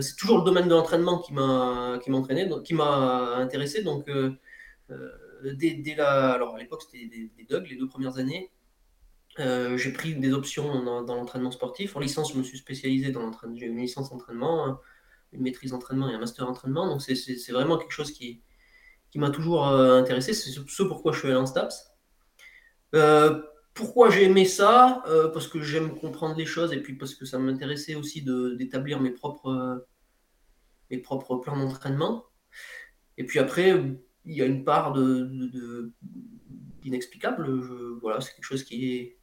c'est 0.02 0.15
toujours 0.17 0.39
le 0.39 0.43
domaine 0.43 0.67
de 0.67 0.75
l'entraînement 0.75 1.19
qui 1.19 1.34
m'a 1.34 1.99
qui 2.04 2.73
m'a 2.73 3.36
intéressé. 3.38 3.84
Donc 3.84 4.10
dès, 5.43 5.95
la, 5.97 6.34
alors 6.34 6.56
à 6.56 6.60
l'époque 6.60 6.84
c'était 6.84 7.06
des, 7.08 7.32
des 7.38 7.69
les 7.69 7.75
deux 7.78 7.88
premières 7.88 8.17
années. 8.17 8.52
J'ai 9.39 9.93
pris 9.93 10.15
des 10.15 10.34
options 10.34 10.84
dans, 10.84 11.15
l'entraînement 11.15 11.52
sportif. 11.52 11.95
En 11.95 11.99
licence, 11.99 12.34
je 12.34 12.38
me 12.38 12.43
suis 12.43 12.58
spécialisé 12.58 13.12
dans 13.12 13.21
l'entraînement. 13.21 13.56
J'ai 13.58 13.67
une 13.67 13.78
licence 13.78 14.12
entraînement, 14.12 14.80
une 15.32 15.41
maîtrise 15.41 15.73
entraînement 15.73 16.10
et 16.10 16.13
un 16.13 16.19
master 16.19 16.47
entraînement. 16.47 16.88
Donc 16.88 17.02
c'est 17.02 17.52
vraiment 17.52 17.78
quelque 17.78 17.91
chose 17.91 18.12
qui, 18.12 18.41
qui 19.12 19.19
m'a 19.19 19.30
toujours 19.30 19.65
intéressé. 19.67 20.34
C'est 20.34 20.52
ce 20.52 20.84
pourquoi 20.84 21.12
je 21.13 21.19
suis 21.19 21.28
allé 21.28 21.38
en 21.38 21.45
STAPS. 21.45 21.89
Euh, 22.95 23.41
pourquoi 23.73 24.10
j'ai 24.10 24.23
aimé 24.23 24.45
ça 24.45 25.04
euh, 25.08 25.30
Parce 25.30 25.47
que 25.47 25.62
j'aime 25.62 25.95
comprendre 25.95 26.36
les 26.36 26.45
choses 26.45 26.73
et 26.73 26.82
puis 26.82 26.95
parce 26.95 27.15
que 27.15 27.25
ça 27.25 27.39
m'intéressait 27.39 27.95
aussi 27.95 28.23
d'établir 28.58 28.99
mes 28.99 29.12
propres, 29.12 29.88
mes 30.91 30.97
propres 30.97 31.38
plans 31.38 31.58
d'entraînement. 31.58 32.25
Et 33.17 33.25
puis 33.25 33.39
après, 33.39 33.69
il 34.25 34.36
y 34.36 34.41
a 34.41 34.45
une 34.45 34.63
part 34.63 34.93
de, 34.93 35.93
d'inexplicable. 36.82 37.49
Voilà, 38.02 38.21
c'est 38.21 38.34
quelque 38.34 38.45
chose 38.45 38.63
qui, 38.63 38.95
est, 38.95 39.18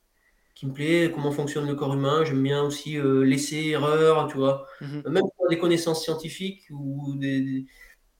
qui 0.56 0.66
me 0.66 0.72
plaît. 0.72 1.12
Comment 1.14 1.30
fonctionne 1.30 1.68
le 1.68 1.76
corps 1.76 1.94
humain 1.94 2.24
J'aime 2.24 2.42
bien 2.42 2.64
aussi 2.64 2.98
euh, 2.98 3.22
laisser 3.22 3.68
erreur, 3.68 4.26
tu 4.26 4.38
vois. 4.38 4.66
Mhm. 4.80 5.02
Même 5.08 5.24
pour 5.36 5.48
des 5.48 5.58
connaissances 5.58 6.02
scientifiques 6.02 6.64
ou 6.70 7.14
des, 7.14 7.64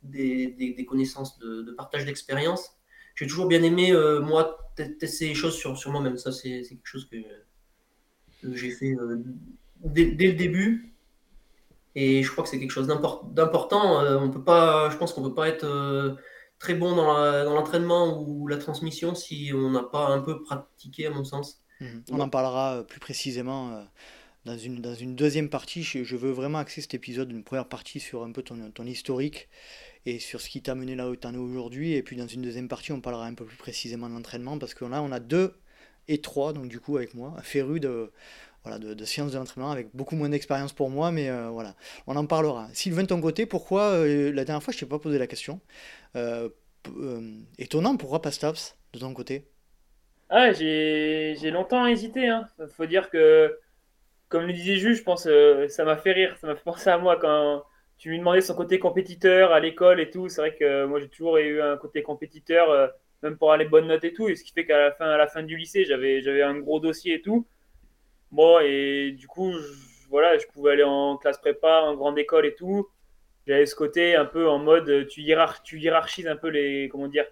des, 0.05 0.55
des 0.57 0.85
connaissances 0.85 1.37
de, 1.41 1.73
partage 1.77 2.05
d'expérience 2.05 2.77
j'ai 3.17 3.27
toujours 3.27 3.47
bien 3.47 3.63
aimé, 3.63 3.93
euh, 3.93 4.21
moi, 4.21 4.71
tester 4.99 5.29
les 5.29 5.35
choses 5.35 5.57
sur, 5.57 5.77
sur 5.77 5.91
moi-même. 5.91 6.19
Ça, 6.19 6.31
c'est 6.33 6.63
quelque 6.63 6.85
chose 6.85 7.09
que, 7.09 7.17
j'ai 8.55 8.71
fait 8.71 8.95
euh, 8.95 9.25
dès, 9.81 10.05
le 10.05 10.35
début. 10.35 10.93
Et 11.95 12.23
je 12.23 12.31
crois 12.31 12.45
que 12.45 12.51
c'est 12.51 12.61
quelque 12.61 12.71
chose 12.71 12.87
d'important. 12.87 14.01
Euh, 14.01 14.19
on 14.19 14.31
peut 14.31 14.45
pas, 14.45 14.91
je 14.91 14.99
pense 14.99 15.15
qu'on 15.15 15.23
ne 15.23 15.29
peut 15.29 15.35
pas 15.35 15.49
être 15.49 16.17
très 16.59 16.75
bon 16.75 16.95
dans 16.95 17.55
l'entraînement 17.55 18.23
ou 18.23 18.47
la 18.49 18.59
transmission 18.59 19.15
si 19.15 19.51
on 19.55 19.71
n'a 19.71 19.83
pas 19.83 20.09
un 20.09 20.21
peu 20.21 20.43
pratiqué, 20.43 21.07
à 21.07 21.11
mon 21.11 21.25
sens. 21.25 21.63
Mhm. 21.81 22.05
On 22.11 22.21
en 22.21 22.29
parlera 22.29 22.85
plus 22.87 23.01
précisément 23.01 23.87
dans 24.45 24.57
une, 24.57 24.81
dans 24.81 24.95
une 24.95 25.15
deuxième 25.15 25.49
partie. 25.49 25.83
Je, 25.83 26.17
veux 26.17 26.31
vraiment 26.31 26.59
axer 26.59 26.81
cet 26.81 26.95
épisode, 26.95 27.31
une 27.31 27.45
première 27.45 27.69
partie 27.69 28.01
sur 28.01 28.23
un 28.23 28.33
peu 28.33 28.43
ton, 28.43 28.71
ton 28.71 28.87
historique 28.87 29.49
et 30.07 30.21
sur 30.21 30.41
ce 30.41 30.49
qui 30.49 30.63
t'a 30.63 30.75
mené 30.75 30.95
là 30.95 31.11
où 31.11 31.17
tu 31.17 31.27
en 31.27 31.35
es 31.35 31.39
aujourd'hui. 31.39 31.93
Et 31.93 32.03
puis 32.03 32.17
dans 32.17 32.29
une 32.29 32.43
deuxième 32.43 32.69
partie, 32.69 32.93
on 32.93 33.01
parlera 33.01 33.27
un 33.27 33.35
peu 33.35 33.45
plus 33.45 33.57
précisément 33.57 34.09
de 34.09 34.15
l'entraînement 34.15 34.59
parce 34.59 34.73
que 34.73 34.85
là, 34.85 35.03
on 35.03 35.13
a 35.13 35.21
deux 35.21 35.55
et 36.09 36.21
trois, 36.21 36.53
donc 36.53 36.69
du 36.69 36.81
coup 36.81 36.97
avec 36.97 37.15
moi, 37.15 37.35
féru 37.43 37.81
de, 37.81 38.13
voilà, 38.63 38.79
de, 38.79 39.05
sciences 39.05 39.33
de 39.33 39.39
l'entraînement 39.39 39.71
avec 39.71 39.89
beaucoup 39.95 40.17
moins 40.17 40.29
d'expérience 40.29 40.73
pour 40.73 40.91
moi, 40.91 41.11
mais 41.11 41.29
euh, 41.29 41.49
voilà, 41.51 41.75
on 42.07 42.17
en 42.17 42.27
parlera. 42.27 42.69
Sylvain, 42.73 43.03
de 43.03 43.09
ton 43.09 43.21
côté, 43.21 43.47
pourquoi, 43.47 43.83
euh, 43.91 44.33
la 44.33 44.45
dernière 44.45 44.63
fois, 44.63 44.73
je 44.73 44.79
t'ai 44.79 44.87
pas 44.87 44.99
posé 44.99 45.19
la 45.19 45.27
question, 45.27 45.61
euh, 46.15 46.49
étonnant, 47.59 47.97
pourquoi 47.97 48.23
pas 48.23 48.31
Staps 48.31 48.77
de 48.93 48.99
ton 49.01 49.13
côté? 49.13 49.49
Ah, 50.29 50.53
j'ai 50.53 51.51
longtemps 51.51 51.87
hésité. 51.87 52.23
Il 52.23 52.29
hein. 52.29 52.49
faut 52.77 52.87
dire 52.87 53.11
que, 53.11 53.59
comme 54.29 54.47
le 54.47 54.53
disait 54.53 54.77
Jules, 54.77 54.95
je 54.95 55.03
pense 55.03 55.29
ça 55.69 55.85
m'a 55.85 55.97
fait 55.97 56.13
rire. 56.13 56.37
Ça 56.41 56.47
m'a 56.47 56.57
fait 56.57 56.65
penser 56.65 56.91
à 56.91 56.99
moi 56.99 57.17
quand, 57.17 57.65
tu 57.99 58.11
lui 58.11 58.19
demandais 58.19 58.41
son 58.41 58.55
côté 58.55 58.79
compétiteur 58.79 59.53
à 59.53 59.61
l'école 59.61 60.01
et 60.01 60.11
tout. 60.11 60.29
C'est 60.29 60.41
vrai 60.41 60.55
que 60.55 60.85
moi, 60.85 61.01
j'ai 61.01 61.09
toujours 61.09 61.39
eu 61.39 61.61
un 61.61 61.77
côté 61.77 62.03
compétiteur, 62.03 62.71
euh, 62.71 62.89
même 63.23 63.37
pour 63.39 63.53
aller 63.53 63.65
bonnes 63.65 63.87
notes 63.87 64.05
et 64.05 64.13
tout. 64.13 64.29
Et 64.29 64.37
ce 64.37 64.45
qui 64.45 64.53
fait 64.53 64.67
qu'à 64.67 64.95
la 65.01 65.27
fin, 65.27 65.43
du 65.43 65.57
lycée, 65.57 65.85
j'avais, 65.85 66.43
un 66.43 66.59
gros 66.59 66.81
dossier 66.81 67.15
et 67.15 67.23
tout. 67.23 67.47
Bon, 68.33 68.59
et 68.61 69.13
du 69.13 69.29
coup, 69.29 69.53
je, 69.53 70.09
voilà, 70.11 70.37
je 70.39 70.47
pouvais 70.47 70.73
aller 70.73 70.83
en 70.83 71.17
classe 71.17 71.39
prépa, 71.39 71.83
en 71.83 71.95
grande 71.95 72.19
école 72.19 72.47
et 72.47 72.55
tout. 72.55 72.89
J'avais 73.47 73.67
ce 73.67 73.75
côté 73.75 74.17
un 74.17 74.25
peu 74.27 74.49
en 74.49 74.59
mode, 74.59 75.07
tu, 75.09 75.23
tu 75.65 75.79
hiérarchises 75.79 76.27
un 76.27 76.37
peu 76.37 76.49
les, 76.49 76.89
comment 76.91 77.09
dire, 77.09 77.25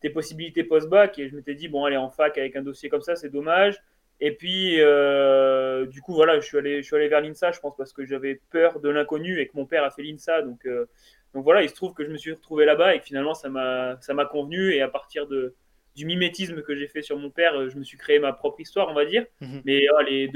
tes 0.00 0.10
possibilités 0.10 0.64
post-bac. 0.64 1.18
Et 1.18 1.28
je 1.28 1.36
m'étais 1.36 1.54
dit, 1.54 1.68
bon, 1.68 1.84
aller 1.84 1.96
en 1.96 2.10
fac 2.10 2.36
avec 2.38 2.56
un 2.56 2.62
dossier 2.62 2.88
comme 2.88 3.02
ça, 3.02 3.16
c'est 3.16 3.30
dommage. 3.30 3.82
Et 4.20 4.32
puis, 4.32 4.80
euh, 4.80 5.86
du 5.86 6.02
coup, 6.02 6.12
voilà, 6.12 6.40
je 6.40 6.46
suis 6.46 6.58
allé, 6.58 6.82
je 6.82 6.86
suis 6.86 6.96
allé 6.96 7.08
vers 7.08 7.20
l'INSA, 7.20 7.52
je 7.52 7.60
pense, 7.60 7.76
parce 7.76 7.92
que 7.92 8.04
j'avais 8.04 8.40
peur 8.50 8.80
de 8.80 8.88
l'inconnu 8.88 9.40
et 9.40 9.46
que 9.46 9.52
mon 9.54 9.64
père 9.64 9.84
a 9.84 9.90
fait 9.90 10.02
l'INSA. 10.02 10.42
Donc, 10.42 10.66
euh, 10.66 10.86
donc 11.34 11.44
voilà, 11.44 11.62
il 11.62 11.68
se 11.68 11.74
trouve 11.74 11.94
que 11.94 12.04
je 12.04 12.10
me 12.10 12.16
suis 12.16 12.32
retrouvé 12.32 12.64
là-bas 12.64 12.94
et 12.94 12.98
que 12.98 13.04
finalement, 13.04 13.34
ça 13.34 13.48
m'a, 13.48 14.24
convenu. 14.30 14.72
Et 14.72 14.82
à 14.82 14.88
partir 14.88 15.28
de, 15.28 15.54
du 15.94 16.04
mimétisme 16.04 16.62
que 16.62 16.74
j'ai 16.74 16.88
fait 16.88 17.02
sur 17.02 17.16
mon 17.16 17.30
père, 17.30 17.68
je 17.68 17.78
me 17.78 17.84
suis 17.84 17.96
créé 17.98 18.18
ma 18.18 18.32
propre 18.32 18.60
histoire, 18.60 18.88
on 18.88 18.94
va 18.94 19.04
dire. 19.04 19.24
Mhm. 19.40 19.62
Mais 19.64 19.86
oh, 19.96 20.02
les 20.02 20.30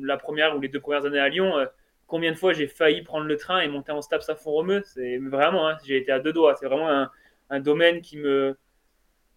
la 0.00 0.16
première 0.16 0.56
ou 0.56 0.60
les 0.60 0.68
deux 0.68 0.80
premières 0.80 1.04
années 1.04 1.18
à 1.18 1.28
Lyon, 1.28 1.58
euh, 1.58 1.66
combien 2.06 2.32
de 2.32 2.36
fois 2.36 2.52
j'ai 2.52 2.66
failli 2.66 3.02
prendre 3.02 3.26
le 3.26 3.36
train 3.36 3.60
et 3.60 3.68
monter 3.68 3.92
en 3.92 4.00
STAPS 4.00 4.28
à 4.28 4.34
Font-Romeu 4.34 4.82
C'est 4.84 5.18
vraiment, 5.18 5.68
hein, 5.68 5.76
j'ai 5.84 5.96
été 5.96 6.12
à 6.12 6.18
deux 6.18 6.32
doigts. 6.32 6.54
C'est 6.56 6.66
vraiment 6.66 6.90
un, 6.90 7.10
un 7.50 7.60
domaine 7.60 8.00
qui 8.00 8.16
me 8.16 8.56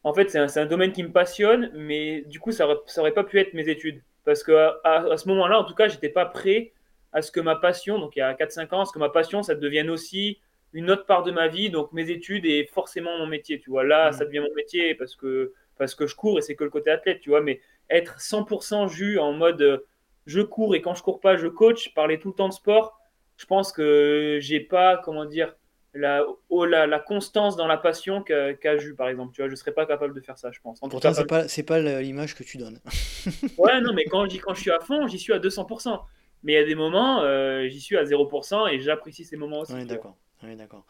en 0.05 0.13
fait, 0.13 0.29
c'est 0.29 0.59
un, 0.59 0.65
domaine 0.67 0.91
qui 0.91 1.01
me 1.01 1.11
passionne, 1.11 1.71
mais 1.73 2.21
du 2.27 2.39
coup, 2.39 2.51
ça 2.51 2.67
n'aurait 2.95 3.11
pas 3.11 3.23
pu 3.23 3.39
être 3.39 3.55
mes 3.55 3.67
études. 3.69 4.03
Parce 4.23 4.43
qu'à 4.43 4.79
à, 4.83 5.17
ce 5.17 5.27
moment-là, 5.29 5.59
en 5.59 5.63
tout 5.63 5.73
cas, 5.73 5.87
j'étais 5.87 6.09
pas 6.09 6.27
prêt 6.27 6.73
à 7.11 7.23
ce 7.23 7.31
que 7.31 7.39
ma 7.39 7.55
passion, 7.55 7.97
donc 7.97 8.15
il 8.15 8.19
y 8.19 8.21
a 8.21 8.35
4-5 8.35 8.75
ans, 8.75 8.81
à 8.81 8.85
ce 8.85 8.91
que 8.91 8.99
ma 8.99 9.09
passion, 9.09 9.41
ça 9.41 9.55
devienne 9.55 9.89
aussi 9.89 10.39
une 10.73 10.91
autre 10.91 11.07
part 11.07 11.23
de 11.23 11.31
ma 11.31 11.47
vie, 11.47 11.71
donc 11.71 11.91
mes 11.91 12.11
études 12.11 12.45
et 12.45 12.69
forcément 12.71 13.17
mon 13.17 13.25
métier, 13.25 13.59
tu 13.59 13.71
vois. 13.71 13.83
Là, 13.83 14.11
mmh. 14.11 14.13
ça 14.13 14.25
devient 14.25 14.41
mon 14.41 14.53
métier 14.53 14.93
parce 14.93 15.15
que, 15.15 15.53
parce 15.79 15.95
que 15.95 16.05
je 16.05 16.15
cours 16.15 16.37
et 16.37 16.41
c'est 16.41 16.55
que 16.55 16.63
le 16.63 16.69
côté 16.69 16.91
athlète, 16.91 17.19
tu 17.21 17.31
vois. 17.31 17.41
Mais 17.41 17.59
être 17.89 18.19
100% 18.19 18.87
jus 18.87 19.17
en 19.17 19.33
mode 19.33 19.63
euh, 19.63 19.87
je 20.27 20.41
cours 20.41 20.75
et 20.75 20.83
quand 20.83 20.93
je 20.93 21.01
cours 21.01 21.19
pas, 21.19 21.35
je 21.35 21.47
coach, 21.47 21.95
parler 21.95 22.19
tout 22.19 22.27
le 22.27 22.35
temps 22.35 22.49
de 22.49 22.53
sport, 22.53 22.99
je 23.37 23.47
pense 23.47 23.71
que 23.71 24.37
j'ai 24.39 24.59
pas, 24.59 24.97
comment 25.03 25.25
dire, 25.25 25.55
la, 25.95 26.25
oh, 26.49 26.65
la, 26.65 26.85
la, 26.87 26.99
constance 26.99 27.55
dans 27.55 27.67
la 27.67 27.77
passion 27.77 28.21
qu'a 28.21 28.53
qu 28.53 28.79
Jus, 28.79 28.95
par 28.95 29.07
exemple. 29.07 29.33
Tu 29.33 29.41
vois, 29.41 29.49
je 29.49 29.55
serais 29.55 29.71
pas 29.71 29.85
capable 29.85 30.13
de 30.13 30.19
faire 30.19 30.37
ça, 30.37 30.51
je 30.51 30.59
pense. 30.59 30.83
En 30.83 30.89
Pourtant, 30.89 31.13
c'est 31.13 31.25
pas, 31.25 31.47
c'est 31.47 31.63
pas 31.63 31.79
l'image 31.79 32.35
que 32.35 32.43
tu 32.43 32.57
donnes. 32.57 32.79
ouais, 33.57 33.81
non, 33.81 33.93
mais 33.93 34.03
quand, 34.05 34.25
quand 34.43 34.53
je 34.53 34.61
suis 34.61 34.71
à 34.71 34.79
fond, 34.79 35.07
j'y 35.07 35.17
suis 35.17 35.33
à 35.33 35.39
200%. 35.39 35.99
Mais 36.43 36.51
il 36.51 36.55
y 36.55 36.59
a 36.59 36.65
des 36.65 36.75
moments, 36.75 37.21
euh, 37.21 37.67
j'y 37.69 37.81
suis 37.81 37.97
à 37.97 38.03
0% 38.03 38.71
et 38.71 38.79
j'apprécie 38.79 39.25
ces 39.25 39.37
moments 39.37 39.61
aussi. 39.61 39.73
On 39.73 39.77
est 39.77 39.85
d'accord. 39.85 40.15
d'accord. 40.43 40.85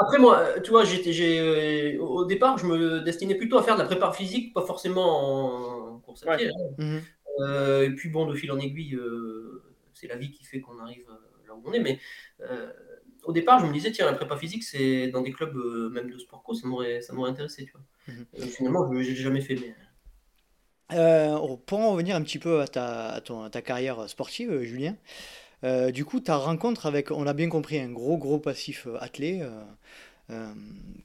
Après, 0.00 0.18
moi, 0.18 0.44
tu 0.64 0.70
vois, 0.70 0.84
j'étais, 0.84 1.12
j'ai, 1.12 1.96
euh, 1.96 2.02
au 2.02 2.24
départ, 2.24 2.58
je 2.58 2.66
me 2.66 3.00
destinais 3.00 3.36
plutôt 3.36 3.58
à 3.58 3.62
faire 3.62 3.76
de 3.76 3.82
la 3.82 3.86
préparation 3.86 4.24
physique, 4.24 4.52
pas 4.54 4.62
forcément 4.62 5.94
en 5.94 5.98
course 5.98 6.26
à 6.26 6.36
pied. 6.36 6.50
Hein. 6.78 7.00
Euh, 7.40 7.84
et 7.86 7.90
puis, 7.90 8.08
bon, 8.08 8.26
de 8.26 8.34
fil 8.34 8.50
en 8.50 8.58
aiguille, 8.58 8.98
c'est 9.92 10.08
la 10.08 10.16
vie 10.16 10.32
qui 10.32 10.44
fait 10.44 10.60
qu'on 10.60 10.78
arrive 10.78 11.06
là 11.46 11.54
où 11.54 11.62
on 11.64 11.72
est. 11.72 11.78
Mais 11.78 12.00
au 13.30 13.32
départ, 13.32 13.60
je 13.60 13.66
me 13.66 13.72
disais, 13.72 13.92
tiens, 13.92 14.06
la 14.06 14.12
prépa 14.12 14.36
physique, 14.36 14.64
c'est 14.64 15.06
dans 15.08 15.22
des 15.22 15.32
clubs 15.32 15.56
euh, 15.56 15.88
même 15.90 16.10
de 16.10 16.18
sport 16.18 16.42
co, 16.42 16.52
ça 16.52 16.66
m'aurait, 16.66 17.00
ça 17.00 17.12
m'aurait 17.12 17.30
intéressé, 17.30 17.64
tu 17.64 17.72
vois. 17.72 17.82
Mhm. 18.08 18.26
Euh, 18.38 18.46
finalement, 18.46 18.92
je 18.92 18.98
l'ai 18.98 19.14
jamais 19.14 19.40
fait. 19.40 19.54
Mais... 19.54 19.74
Euh, 20.92 21.38
pour 21.64 21.78
en 21.78 21.92
revenir 21.92 22.16
un 22.16 22.22
petit 22.22 22.40
peu 22.40 22.60
à 22.60 22.66
ta, 22.66 23.10
à 23.10 23.20
ton, 23.20 23.48
ta 23.48 23.62
carrière 23.62 24.08
sportive, 24.08 24.62
Julien, 24.62 24.96
du 25.92 26.04
coup, 26.04 26.18
ta 26.18 26.36
rencontre 26.36 26.86
avec, 26.86 27.12
on 27.12 27.26
a 27.26 27.32
bien 27.32 27.48
compris, 27.48 27.78
un 27.78 27.90
gros, 27.90 28.18
gros 28.18 28.40
passif 28.40 28.88
attelé, 28.98 29.46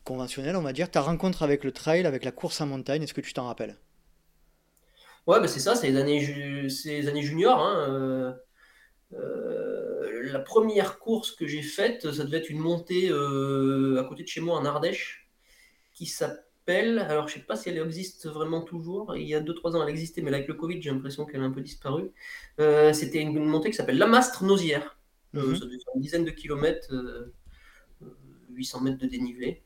conventionnel, 0.03 0.55
on 0.55 0.61
va 0.61 0.73
dire, 0.73 0.89
ta 0.89 1.01
rencontre 1.01 1.43
avec 1.43 1.63
le 1.63 1.71
trail, 1.71 2.07
avec 2.07 2.23
la 2.23 2.31
course 2.31 2.59
en 2.61 2.65
montagne, 2.65 3.03
est-ce 3.03 3.13
que 3.13 3.21
tu 3.21 3.33
t'en 3.33 3.45
rappelles? 3.45 3.75
Ouais, 5.27 5.39
bah 5.39 5.47
c'est 5.47 5.59
ça, 5.59 5.75
c'est 5.75 5.89
les 5.89 5.97
années, 5.97 6.19
les 6.85 7.07
années 7.07 7.21
juniors. 7.21 7.59
Hein, 7.59 8.35
la 9.12 10.39
première 10.39 11.00
course 11.00 11.32
que 11.32 11.48
j'ai 11.48 11.62
faite, 11.62 12.12
ça 12.12 12.24
devait 12.24 12.38
être 12.38 12.50
une 12.50 12.60
montée 12.60 13.10
à 13.10 14.04
côté 14.04 14.24
de 14.24 14.28
chez 14.28 14.41
moi 14.41 14.58
en 14.58 14.65
Ardèche, 14.65 15.30
qui 15.94 16.06
s'appelle, 16.06 17.00
alors 17.00 17.28
je 17.28 17.36
ne 17.36 17.39
sais 17.39 17.46
pas 17.46 17.56
si 17.56 17.70
elle 17.70 17.78
existe 17.78 18.28
vraiment 18.28 18.62
toujours, 18.62 19.15
il 19.15 19.28
y 19.28 19.36
a 19.36 19.39
2-3 19.39 19.76
ans 19.76 19.84
elle 19.84 19.89
existait, 19.89 20.22
mais 20.22 20.34
avec 20.34 20.48
le 20.48 20.56
Covid 20.56 20.82
j'ai 20.82 20.91
l'impression 20.91 21.26
qu'elle 21.26 21.41
a 21.41 21.46
un 21.46 21.52
peu 21.52 21.62
disparu. 21.62 22.12
C'était 22.58 23.22
une, 23.22 23.34
montée 23.46 23.70
qui 23.70 23.78
s'appelle 23.78 23.98
Lamastre 23.98 24.44
Nausière. 24.44 24.98
Mhm. 25.34 25.56
ça 25.56 25.65
devait 25.65 25.78
faire 25.78 25.96
une 25.96 26.02
dizaine 26.02 26.26
de 26.26 26.32
kilomètres, 26.32 26.94
800 28.50 28.82
mètres 28.82 28.98
de 28.98 29.08
dénivelé. 29.08 29.62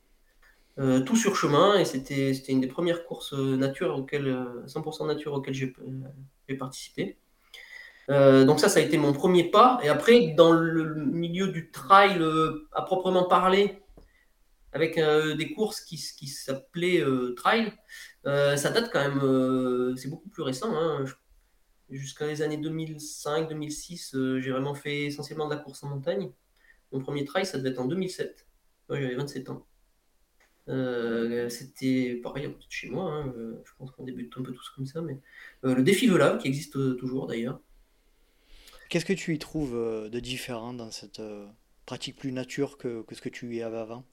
Euh, 0.79 1.01
tout 1.01 1.17
sur 1.17 1.35
chemin 1.35 1.77
et 1.77 1.83
c'était 1.83 2.31
une 2.47 2.61
des 2.61 2.67
premières 2.67 3.03
courses 3.03 3.33
euh, 3.33 3.57
nature 3.57 3.97
auxquelles, 3.97 4.29
100% 4.65 5.03
euh, 5.03 5.07
nature 5.07 5.33
auxquelles 5.33 5.53
j'ai 5.53 6.55
participé. 6.57 7.17
Donc 8.09 8.59
ça, 8.59 8.69
ça 8.69 8.79
a 8.79 8.83
été 8.83 8.97
mon 8.97 9.13
premier 9.13 9.51
pas. 9.51 9.79
Et 9.83 9.89
après, 9.89 10.33
dans 10.35 10.51
le 10.51 10.95
milieu 10.95 11.49
du 11.49 11.71
trail 11.71 12.19
à 12.73 12.81
proprement 12.81 13.25
parler, 13.25 13.81
avec 14.73 14.99
des 14.99 15.53
courses 15.53 15.81
qui, 15.81 15.97
qui 16.17 16.27
s'appelaient 16.27 17.03
trail, 17.35 17.73
ça 18.25 18.69
date 18.71 18.89
quand 18.91 18.99
même, 18.99 19.95
c'est 19.95 20.09
beaucoup 20.09 20.29
plus 20.29 20.43
récent. 20.43 20.71
Hein. 20.73 21.05
Jusqu'à 21.89 22.27
les 22.27 22.41
années 22.41 22.57
2005-2006, 22.57 24.39
j'ai 24.39 24.51
vraiment 24.51 24.75
fait 24.75 25.05
essentiellement 25.05 25.47
de 25.47 25.55
la 25.55 25.59
course 25.59 25.83
en 25.83 25.89
montagne. 25.89 26.31
Mon 26.91 26.99
premier 26.99 27.25
trail, 27.25 27.45
ça 27.45 27.57
devait 27.57 27.69
être 27.69 27.79
en 27.79 27.85
2007. 27.85 28.47
j'avais 28.89 29.15
27 29.15 29.49
ans. 29.49 29.65
Euh, 30.69 31.49
c'était 31.49 32.19
pareil 32.23 32.47
de 32.47 32.53
chez 32.69 32.89
moi. 32.89 33.11
Hein, 33.11 33.33
euh, 33.37 33.61
je 33.65 33.71
pense 33.77 33.91
qu'on 33.91 34.03
débute 34.03 34.33
un 34.37 34.43
peu 34.43 34.53
tous 34.53 34.69
comme 34.75 34.85
ça. 34.85 35.01
Mais 35.01 35.19
euh, 35.65 35.75
le 35.75 35.83
défi 35.83 36.07
Velave, 36.07 36.39
qui 36.39 36.47
existe 36.47 36.97
toujours 36.97 37.27
d'ailleurs. 37.27 37.59
Qu'est-ce 38.89 39.05
que 39.05 39.13
tu 39.13 39.33
y 39.33 39.39
trouves 39.39 39.73
de 40.09 40.19
différent 40.19 40.73
dans 40.73 40.91
cette 40.91 41.21
pratique 41.85 42.17
plus 42.17 42.31
nature 42.31 42.77
que, 42.77 43.05
ce 43.11 43.21
que 43.21 43.29
tu 43.29 43.55
y 43.55 43.61
avais 43.61 43.77
avant? 43.77 44.03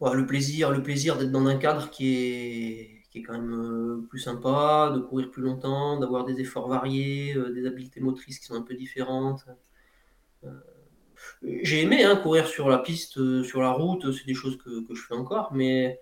Le 0.00 0.26
plaisir, 0.26 0.70
le 0.70 0.82
plaisir 0.82 1.16
d'être 1.16 1.32
dans 1.32 1.46
un 1.46 1.56
cadre 1.56 1.90
qui 1.90 2.14
est, 2.14 3.02
qui 3.10 3.18
est 3.18 3.22
quand 3.22 3.32
même 3.32 4.06
plus 4.08 4.20
sympa, 4.20 4.92
de 4.94 5.00
courir 5.00 5.30
plus 5.30 5.42
longtemps, 5.42 5.98
d'avoir 5.98 6.24
des 6.24 6.40
efforts 6.40 6.68
variés, 6.68 7.34
des 7.54 7.66
habiletés 7.66 8.00
motrices 8.00 8.38
qui 8.38 8.46
sont 8.46 8.54
un 8.54 8.62
peu 8.62 8.74
différentes. 8.74 9.44
J'ai 11.42 11.82
aimé 11.82 12.04
hein, 12.04 12.16
courir 12.16 12.46
sur 12.46 12.68
la 12.68 12.78
piste, 12.78 13.18
euh, 13.18 13.44
sur 13.44 13.60
la 13.60 13.70
route, 13.70 14.12
c'est 14.12 14.26
des 14.26 14.34
choses 14.34 14.58
que, 14.58 14.84
je 14.94 15.02
fais 15.02 15.14
encore, 15.14 15.52
mais 15.52 16.00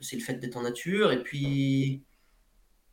c'est 0.00 0.16
le 0.16 0.22
fait 0.22 0.34
d'être 0.34 0.56
en 0.56 0.62
nature 0.62 1.12
et 1.12 1.22
puis 1.22 2.02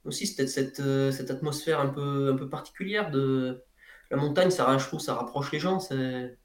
aussi 0.05 0.27
cette, 0.27 0.49
cette, 0.49 0.79
euh, 0.79 1.11
cette, 1.11 1.31
atmosphère 1.31 1.79
un 1.79 1.89
peu, 1.89 2.31
un 2.31 2.35
peu 2.35 2.49
particulière 2.49 3.11
de 3.11 3.63
la 4.11 4.17
montagne, 4.17 4.51
ça, 4.51 4.77
je 4.77 4.85
trouve, 4.85 4.99
ça 4.99 5.15
rapproche 5.15 5.51
les 5.51 5.59
gens. 5.59 5.79
C'est, 5.79 6.37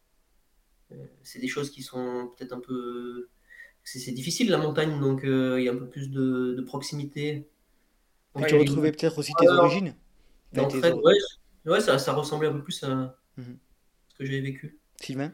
c'est 1.23 1.39
des 1.39 1.49
choses 1.49 1.71
qui 1.71 1.83
sont 1.83 2.33
peut-être 2.37 2.53
un 2.53 2.61
peu. 2.61 3.29
C'est, 3.85 4.13
difficile 4.13 4.51
la 4.51 4.59
montagne, 4.59 5.01
donc 5.01 5.25
euh, 5.25 5.61
il 5.61 5.65
y 5.65 5.69
a 5.69 5.73
un 5.73 5.77
peu 5.77 5.89
plus 5.89 6.11
de, 6.11 6.63
proximité. 6.67 7.49
tu 8.47 8.57
retrouvais 8.57 8.93
peut-être 8.93 9.19
aussi 9.19 9.33
tes 9.39 9.49
origines? 9.49 9.95
Ouais, 11.67 11.81
ça, 11.81 11.99
ça, 11.99 12.13
ressemblait 12.13 12.49
un 12.49 12.53
peu 12.53 12.63
plus 12.63 12.83
à. 12.83 13.17
Mhm 13.37 13.59
que 14.21 14.27
j'ai 14.27 14.41
vécu. 14.41 14.79
Sylvain? 15.01 15.33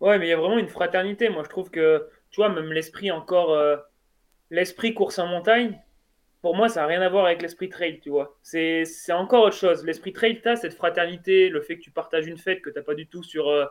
Ouais, 0.00 0.18
mais 0.18 0.26
il 0.26 0.28
y 0.28 0.32
a 0.32 0.36
vraiment 0.36 0.58
une 0.58 0.68
fraternité. 0.68 1.30
Moi, 1.30 1.42
je 1.44 1.48
trouve 1.48 1.70
que, 1.70 2.08
tu 2.30 2.36
vois, 2.36 2.50
même 2.50 2.70
l'esprit 2.72 3.10
encore, 3.10 3.52
euh, 3.52 3.76
l'esprit 4.50 4.94
course 4.94 5.18
en 5.18 5.26
montagne, 5.26 5.80
pour 6.42 6.56
moi, 6.56 6.68
ça 6.68 6.82
n'a 6.82 6.86
rien 6.88 7.00
à 7.02 7.08
voir 7.08 7.24
avec 7.24 7.40
l'esprit 7.40 7.68
trail, 7.68 8.00
tu 8.00 8.10
vois. 8.10 8.36
C'est 8.42 8.84
encore 9.10 9.44
autre 9.44 9.56
chose. 9.56 9.84
L'esprit 9.84 10.12
trail, 10.12 10.40
tu 10.42 10.48
as 10.48 10.56
cette 10.56 10.74
fraternité, 10.74 11.48
le 11.48 11.60
fait 11.62 11.76
que 11.76 11.82
tu 11.82 11.90
partages 11.90 12.26
une 12.26 12.36
fête 12.36 12.60
que 12.60 12.70
tu 12.70 12.76
n'as 12.76 12.82
pas 12.82 12.94
du 12.94 13.06
tout 13.06 13.22
sur. 13.22 13.48
Euh, 13.48 13.64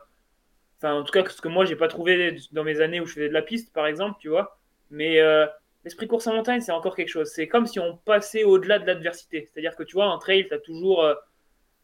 enfin, 0.77 0.93
en 0.93 1.03
tout 1.03 1.11
cas, 1.11 1.27
ce 1.27 1.41
que 1.41 1.49
moi, 1.49 1.65
j'ai 1.65 1.75
pas 1.75 1.87
trouvé 1.87 2.35
dans 2.53 2.63
mes 2.63 2.81
années 2.81 3.01
où 3.01 3.05
je 3.05 3.13
faisais 3.13 3.29
de 3.29 3.33
la 3.33 3.41
piste, 3.41 3.73
par 3.73 3.87
exemple, 3.87 4.17
tu 4.19 4.29
vois. 4.29 4.57
Mais 4.89 5.19
euh, 5.19 5.45
l'esprit 5.83 6.07
course 6.07 6.27
en 6.27 6.33
montagne, 6.33 6.61
c'est 6.61 6.71
encore 6.71 6.95
quelque 6.95 7.09
chose. 7.09 7.29
C'est 7.29 7.47
comme 7.47 7.67
si 7.67 7.79
on 7.79 7.97
passait 7.97 8.43
au-delà 8.43 8.79
de 8.79 8.87
l'adversité. 8.87 9.49
C'est-à-dire 9.51 9.75
que, 9.75 9.83
tu 9.83 9.93
vois, 9.93 10.07
en 10.07 10.17
trail, 10.17 10.47
tu 10.47 10.53
as 10.53 10.59
toujours 10.59 11.05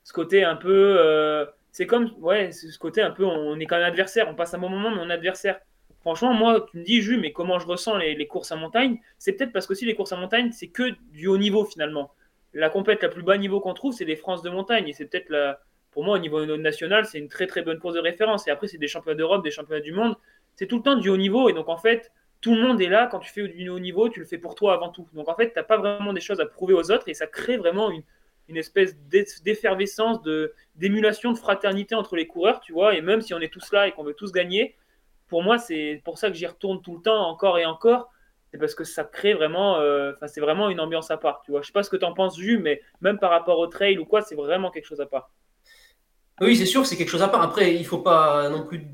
ce 0.03 0.13
côté 0.13 0.43
un 0.43 0.55
peu 0.55 1.45
c'est 1.77 1.85
comme, 1.85 2.11
ouais, 2.21 2.51
ce 2.51 2.75
côté 2.79 3.03
un 3.03 3.11
peu, 3.11 3.23
on 3.23 3.59
est 3.59 3.67
quand 3.67 3.75
même 3.75 3.85
adversaire, 3.85 4.27
on 4.27 4.33
passe 4.33 4.51
un 4.55 4.57
bon 4.57 4.67
moment, 4.67 4.89
mais 4.89 4.99
on 4.99 5.11
est 5.11 5.13
adversaire. 5.13 5.59
Franchement, 6.07 6.33
moi, 6.33 6.65
tu 6.71 6.77
me 6.77 6.83
dis, 6.85 7.01
Jules, 7.01 7.19
mais 7.19 7.33
comment 7.33 7.59
je 7.59 7.67
ressens 7.67 7.97
les, 7.97 8.27
courses 8.27 8.53
à 8.53 8.55
montagne 8.55 8.97
C'est 9.17 9.33
peut-être 9.33 9.51
parce 9.51 9.67
que 9.67 9.75
si 9.75 9.85
les 9.85 9.93
courses 9.93 10.13
à 10.13 10.15
montagne, 10.15 10.53
c'est 10.53 10.69
que 10.69 10.95
du 11.11 11.27
haut 11.27 11.37
niveau 11.37 11.65
finalement. 11.65 12.13
La 12.53 12.69
compète 12.69 13.03
la 13.03 13.09
plus 13.09 13.23
bas 13.23 13.37
niveau 13.37 13.59
qu'on 13.59 13.73
trouve, 13.73 13.91
c'est 13.91 14.05
les 14.05 14.15
France 14.15 14.41
de 14.41 14.49
montagne. 14.49 14.87
Et 14.87 14.93
c'est 14.93 15.07
peut-être, 15.07 15.27
la, 15.27 15.59
pour 15.91 16.05
moi, 16.05 16.15
au 16.15 16.19
niveau 16.19 16.45
national, 16.55 17.05
c'est 17.05 17.19
une 17.19 17.27
très 17.27 17.45
très 17.45 17.61
bonne 17.61 17.77
course 17.77 17.95
de 17.95 17.99
référence. 17.99 18.47
Et 18.47 18.51
après, 18.51 18.69
c'est 18.69 18.77
des 18.77 18.87
championnats 18.87 19.17
d'Europe, 19.17 19.43
des 19.43 19.51
championnats 19.51 19.81
du 19.81 19.91
monde. 19.91 20.15
C'est 20.55 20.65
tout 20.65 20.77
le 20.77 20.81
temps 20.81 20.95
du 20.95 21.09
haut 21.09 21.17
niveau. 21.17 21.49
Et 21.49 21.53
donc, 21.53 21.67
en 21.67 21.75
fait, 21.75 22.09
tout 22.39 22.55
le 22.55 22.61
monde 22.61 22.79
est 22.81 22.87
là. 22.87 23.07
Quand 23.11 23.19
tu 23.19 23.29
fais 23.29 23.45
du 23.45 23.67
haut 23.67 23.79
niveau, 23.79 24.07
tu 24.07 24.21
le 24.21 24.25
fais 24.25 24.37
pour 24.37 24.55
toi 24.55 24.75
avant 24.75 24.87
tout. 24.87 25.09
Donc, 25.11 25.27
en 25.27 25.35
fait, 25.35 25.51
tu 25.51 25.55
n'as 25.57 25.63
pas 25.63 25.75
vraiment 25.75 26.13
des 26.13 26.21
choses 26.21 26.39
à 26.39 26.45
prouver 26.45 26.73
aux 26.73 26.89
autres. 26.89 27.09
Et 27.09 27.15
ça 27.15 27.27
crée 27.27 27.57
vraiment 27.57 27.91
une, 27.91 28.03
une 28.47 28.55
espèce 28.55 28.95
d'effervescence, 29.43 30.21
de, 30.21 30.53
d'émulation, 30.75 31.33
de 31.33 31.37
fraternité 31.37 31.95
entre 31.95 32.15
les 32.15 32.27
coureurs, 32.27 32.61
tu 32.61 32.71
vois. 32.71 32.95
Et 32.95 33.01
même 33.01 33.19
si 33.19 33.33
on 33.33 33.41
est 33.41 33.51
tous 33.51 33.73
là 33.73 33.89
et 33.89 33.91
qu'on 33.91 34.05
veut 34.05 34.13
tous 34.13 34.31
gagner, 34.31 34.77
pour 35.27 35.43
moi, 35.43 35.57
c'est 35.57 36.01
pour 36.05 36.17
ça 36.17 36.29
que 36.29 36.35
j'y 36.35 36.45
retourne 36.45 36.81
tout 36.81 36.95
le 36.95 37.01
temps, 37.01 37.27
encore 37.27 37.57
et 37.57 37.65
encore. 37.65 38.11
C'est 38.51 38.57
parce 38.57 38.75
que 38.75 38.85
ça 38.85 39.03
crée 39.03 39.33
vraiment, 39.33 39.77
euh, 39.77 40.13
enfin, 40.15 40.27
c'est 40.27 40.39
vraiment 40.39 40.69
une 40.69 40.79
ambiance 40.79 41.11
à 41.11 41.17
part, 41.17 41.41
tu 41.43 41.51
vois. 41.51 41.61
Je 41.61 41.67
sais 41.67 41.73
pas 41.73 41.83
ce 41.83 41.89
que 41.89 41.97
tu 41.97 42.05
en 42.05 42.13
penses, 42.13 42.37
Jus, 42.39 42.59
mais 42.59 42.81
même 43.01 43.19
par 43.19 43.29
rapport 43.29 43.59
au 43.59 43.67
trail 43.67 43.97
ou 43.97 44.05
quoi, 44.05 44.21
c'est 44.21 44.35
vraiment 44.35 44.71
quelque 44.71 44.85
chose 44.85 45.01
à 45.01 45.05
part. 45.05 45.31
Oui, 46.39 46.55
c'est 46.55 46.65
sûr, 46.65 46.85
c'est 46.85 46.95
quelque 46.95 47.09
chose 47.09 47.23
à 47.23 47.27
part. 47.27 47.41
Après, 47.41 47.75
il 47.75 47.85
faut 47.85 47.97
pas 47.97 48.49
non 48.49 48.65
plus 48.65 48.85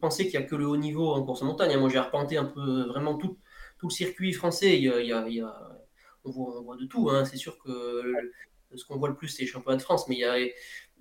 penser 0.00 0.24
qu'il 0.24 0.34
y 0.34 0.42
a 0.42 0.42
que 0.42 0.56
le 0.56 0.66
haut 0.66 0.76
niveau 0.76 1.12
en 1.12 1.22
course 1.24 1.42
en 1.42 1.46
montagne. 1.46 1.76
Moi, 1.76 1.90
j'ai 1.90 1.98
arpenté 1.98 2.38
un 2.38 2.46
peu 2.46 2.84
vraiment 2.84 3.16
tout, 3.16 3.38
tout 3.78 3.88
le 3.88 3.92
circuit 3.92 4.32
français. 4.32 4.78
Il 4.78 4.84
y 4.84 5.12
a, 5.42 5.56
on, 6.24 6.30
voit, 6.30 6.76
de 6.76 6.86
tout. 6.86 7.10
Hein. 7.10 7.24
C'est 7.26 7.36
sûr 7.36 7.58
que 7.58 8.02
ce 8.74 8.84
qu'on 8.84 8.96
voit 8.96 9.08
le 9.08 9.16
plus, 9.16 9.28
c'est 9.28 9.42
les 9.42 9.48
championnats 9.48 9.76
de 9.76 9.82
France, 9.82 10.08
mais 10.08 10.14
il 10.14 10.20
y 10.20 10.24
a, 10.24 10.36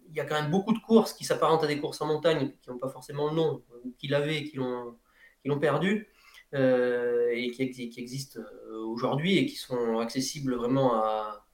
il 0.10 0.16
y 0.16 0.20
a 0.20 0.26
quand 0.26 0.42
même 0.42 0.52
beaucoup 0.52 0.74
de 0.74 0.80
courses 0.80 1.14
qui 1.14 1.24
s'apparentent 1.24 1.64
à 1.64 1.68
des 1.68 1.80
courses 1.80 2.02
en 2.02 2.08
montagne, 2.08 2.52
qui 2.62 2.70
n'ont 2.70 2.78
pas 2.78 2.90
forcément 2.90 3.30
le 3.30 3.36
nom, 3.36 3.64
ou 3.84 3.94
qui 3.98 4.08
l'avaient, 4.08 4.44
qui 4.44 4.58
l'ont, 4.58 5.60
perdu, 5.60 6.08
euh, 6.54 7.30
et 7.34 7.52
qui, 7.52 7.94
existent 7.98 8.40
euh, 8.40 8.84
aujourd'hui 8.86 9.38
et 9.38 9.46
qui 9.46 9.56
sont 9.56 10.00
accessibles 10.00 10.56
vraiment 10.56 10.96
à, 10.96 11.46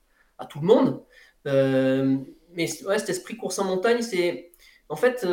tout 0.49 0.59
le 0.59 0.67
monde. 0.67 1.03
Euh, 1.47 2.17
mais 2.53 2.67
cet 2.67 3.09
esprit 3.09 3.37
course 3.37 3.59
en 3.59 3.65
montagne, 3.65 4.01
c'est 4.01 4.51
en 4.89 4.95
fait, 4.95 5.25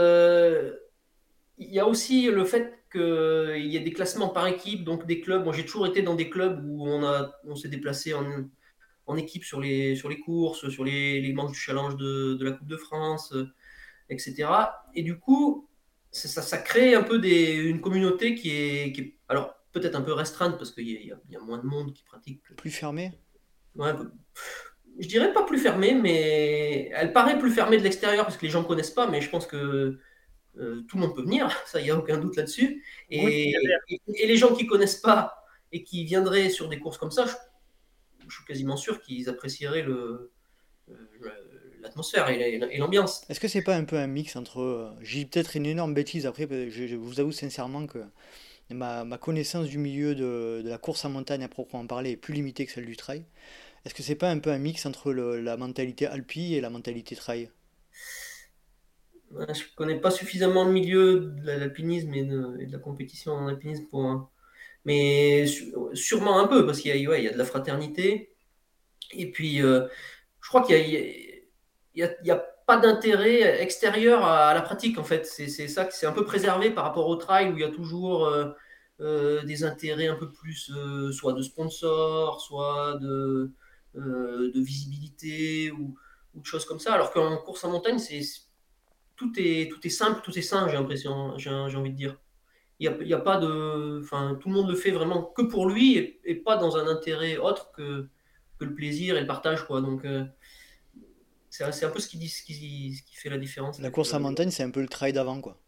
il 1.59 1.73
y 1.73 1.79
a 1.79 1.87
aussi 1.87 2.27
le 2.27 2.45
fait 2.45 2.79
qu'il 2.91 3.67
y 3.67 3.77
a 3.77 3.81
des 3.81 3.93
classements 3.93 4.29
par 4.29 4.47
équipe, 4.47 4.85
donc 4.85 5.07
des 5.07 5.21
clubs. 5.21 5.45
Moi, 5.45 5.53
j'ai 5.53 5.65
toujours 5.65 5.87
été 5.87 6.03
dans 6.03 6.15
des 6.15 6.29
clubs 6.29 6.63
où 6.65 6.87
on, 6.87 7.03
on 7.45 7.55
s'est 7.55 7.69
déplacé 7.69 8.15
en, 8.15 8.25
en 9.07 9.17
équipe 9.17 9.45
sur 9.45 9.61
les, 9.61 9.97
sur 9.97 10.09
les 10.09 10.19
courses, 10.21 10.69
sur 10.69 10.85
les, 10.85 11.21
les 11.21 11.33
manches 11.33 11.53
du 11.53 11.59
challenge 11.59 11.97
de, 11.97 12.35
de, 12.35 12.45
la 12.45 12.53
Coupe 12.53 12.69
de 12.69 12.77
France, 12.77 13.33
euh, 13.33 13.49
etc. 14.09 14.49
Et 14.95 15.03
du 15.03 15.19
coup, 15.19 15.69
ça, 16.11 16.43
ça, 16.43 16.59
crée 16.59 16.95
un 16.95 17.03
peu 17.03 17.19
des, 17.19 17.55
une 17.55 17.81
communauté 17.81 18.35
qui 18.35 18.51
est, 18.51 18.93
qui 18.93 19.01
est 19.01 19.17
alors 19.29 19.55
peut-être 19.73 19.95
un 19.95 20.03
peu 20.03 20.13
restreinte 20.13 20.59
parce 20.59 20.71
qu'il 20.71 20.87
y, 20.89 21.13
y, 21.31 21.37
a 21.37 21.41
moins 21.41 21.59
de 21.59 21.67
monde 21.67 21.93
qui 21.93 22.05
pratique. 22.05 22.43
Plus 22.57 22.71
fermée? 22.71 23.13
Ouais, 23.75 23.93
Je 24.99 25.09
dirais 25.09 25.33
pas 25.33 25.45
plus 25.45 25.59
fermée, 25.59 25.95
mais 25.95 26.91
elle 26.95 27.13
paraît 27.13 27.39
plus 27.39 27.51
fermée 27.51 27.79
de 27.79 27.83
l'extérieur 27.83 28.25
parce 28.25 28.37
que 28.37 28.45
les 28.45 28.51
gens 28.51 28.63
ne 28.63 28.67
connaissent 28.67 28.91
pas, 28.91 29.09
mais 29.09 29.21
je 29.23 29.31
pense 29.31 29.47
que 29.47 29.99
euh, 30.59 30.83
tout 30.87 30.99
le 30.99 31.03
monde 31.03 31.15
peut 31.15 31.23
venir, 31.23 31.51
ça, 31.67 31.81
il 31.81 31.85
n'y 31.85 31.91
a 31.91 31.99
aucun 31.99 32.19
doute 32.19 32.37
là-dessus. 32.37 32.85
Et, 33.11 33.51
et, 33.89 34.01
et, 34.15 34.27
les 34.27 34.37
gens 34.37 34.55
qui 34.55 34.65
ne 34.65 34.69
connaissent 34.69 35.01
pas 35.01 35.47
et 35.73 35.83
qui 35.83 36.05
viendraient 36.05 36.51
sur 36.51 36.69
des 36.69 36.79
courses 36.79 36.99
comme 36.99 37.11
ça, 37.11 37.25
je 37.25 37.33
je 38.29 38.35
suis 38.35 38.45
quasiment 38.45 38.77
sûr 38.77 39.01
qu'ils 39.01 39.29
apprécieraient 39.29 39.83
le, 39.83 40.33
l'atmosphère 41.83 42.29
et 42.29 42.79
l'ambiance. 42.79 43.25
Est-ce 43.29 43.41
que 43.41 43.49
c'est 43.49 43.63
pas 43.63 43.77
un 43.77 43.85
peu 43.85 43.97
un 43.97 44.07
mix 44.07 44.37
entre. 44.37 44.61
Euh, 44.61 44.91
j'ai 45.01 45.25
peut-être 45.25 45.57
une 45.57 45.67
énorme 45.67 45.95
bêtise 45.95 46.27
après, 46.27 46.49
je, 46.71 46.95
vous 46.97 47.21
avoue 47.21 47.33
sincèrement 47.33 47.87
que 47.87 47.99
ma, 48.71 49.05
ma 49.05 49.19
connaissance 49.19 49.67
du 49.67 49.79
milieu 49.79 50.15
de, 50.15 50.63
de, 50.65 50.69
la 50.69 50.79
course 50.79 51.05
en 51.05 51.11
montagne 51.11 51.45
à 51.45 51.49
proprement 51.49 51.87
parler 51.87 52.13
est 52.13 52.17
plus 52.17 52.35
limitée 52.35 52.67
que 52.67 52.73
celle 52.73 52.87
du 52.87 52.97
trail. 52.97 53.25
Est-ce 53.85 53.95
que 53.95 54.03
c'est 54.03 54.15
pas 54.15 54.31
un 54.31 54.39
peu 54.39 54.51
un 54.51 54.59
mix 54.59 54.87
entre 54.87 55.13
la 55.13 55.57
mentalité 55.57 56.07
alpi 56.07 56.55
et 56.55 56.61
la 56.61 56.71
mentalité 56.71 57.17
trail? 57.17 57.51
Je 59.33 59.63
connais 59.75 59.99
pas 59.99 60.11
suffisamment 60.11 60.65
le 60.65 60.73
milieu 60.73 61.21
de 61.21 61.47
l'alpinisme 61.47 62.13
et, 62.15 62.21
et, 62.21 62.67
de 62.67 62.73
la 62.73 62.79
compétition 62.79 63.33
en 63.33 63.49
alpinisme 63.49 63.87
pour, 63.87 64.31
mais 64.85 65.47
sûrement 65.95 66.41
un 66.41 66.49
peu, 66.49 66.67
parce 66.67 66.81
qu'il 66.81 66.97
y, 66.97 67.07
a 67.29 67.33
de 67.33 67.39
la 67.39 67.45
fraternité. 67.45 68.35
Et 69.13 69.31
puis, 69.31 69.63
euh, 69.63 69.87
je 70.41 70.49
crois 70.49 70.63
qu'il 70.65 71.43
n'y 71.95 72.31
a, 72.31 72.47
pas 72.65 72.79
d'intérêt 72.79 73.61
extérieur 73.61 74.25
à, 74.25 74.55
la 74.55 74.63
pratique, 74.63 74.99
en 74.99 75.05
fait. 75.05 75.27
C'est 75.27 75.69
ça 75.69 75.85
que 75.85 75.95
c'est 75.95 76.07
un 76.07 76.13
peu 76.13 76.25
préservé 76.25 76.71
par 76.71 76.85
rapport 76.85 77.09
au 77.09 77.17
trail, 77.17 77.51
où 77.51 77.57
il 77.57 77.61
y 77.61 77.65
a 77.65 77.71
toujours 77.71 78.27
euh, 78.27 78.51
euh, 79.01 79.43
des 79.43 79.65
intérêts 79.65 80.07
un 80.07 80.15
peu 80.17 80.31
plus, 80.31 80.73
soit 81.13 81.33
de 81.33 81.43
sponsors, 81.43 82.41
soit 82.41 82.99
de, 83.01 83.51
visibilité, 84.55 85.73
ou 85.73 85.97
ou 86.35 86.41
de 86.41 86.47
choses 86.47 86.65
comme 86.65 86.81
ça. 86.81 86.95
Alors 86.95 87.13
qu'en 87.13 87.37
course 87.39 87.65
en 87.65 87.71
montagne, 87.71 87.99
c'est 87.99 88.21
tout 89.17 89.33
est, 89.37 89.71
tout 89.71 89.87
est 89.87 89.91
simple, 89.91 90.21
tout 90.23 90.37
est 90.37 90.43
sain, 90.43 90.69
j'ai 90.69 90.75
l'impression, 90.75 91.37
j'ai 91.39 91.51
envie 91.51 91.91
de 91.91 91.97
dire. 91.97 92.17
Il 92.83 92.89
n'y 92.91 92.97
a, 92.97 93.03
y 93.05 93.15
a, 93.15 93.19
pas 93.19 93.39
de. 93.39 94.01
Enfin, 94.03 94.37
tout 94.41 94.49
le 94.49 94.55
monde 94.55 94.69
le 94.69 94.75
fait 94.75 94.91
vraiment 94.91 95.23
que 95.23 95.43
pour 95.43 95.69
lui 95.69 96.19
et, 96.25 96.35
pas 96.35 96.57
dans 96.57 96.77
un 96.77 96.89
intérêt 96.89 97.37
autre 97.37 97.71
que, 97.71 98.09
que, 98.59 98.65
le 98.65 98.75
plaisir 98.75 99.17
et 99.17 99.21
le 99.21 99.27
partage. 99.29 99.65
Quoi. 99.65 99.81
Donc, 99.81 100.05
euh, 100.05 100.25
c'est 101.49 101.85
un 101.85 101.91
peu 101.91 102.01
ce 102.01 102.09
qui, 102.09 102.19
dit, 102.19 102.29
ce, 102.29 102.43
qui, 102.43 102.95
ce 102.95 103.03
qui 103.05 103.15
fait 103.15 103.31
la 103.31 103.39
différence. 103.39 103.79
La 103.79 103.91
course 103.91 104.13
en 104.15 104.19
montagne, 104.19 104.51
c'est 104.51 104.65
un 104.65 104.71
peu 104.71 104.81
le 104.81 104.89
trail 104.89 105.13
d'avant. 105.13 105.41
quoi. 105.41 105.61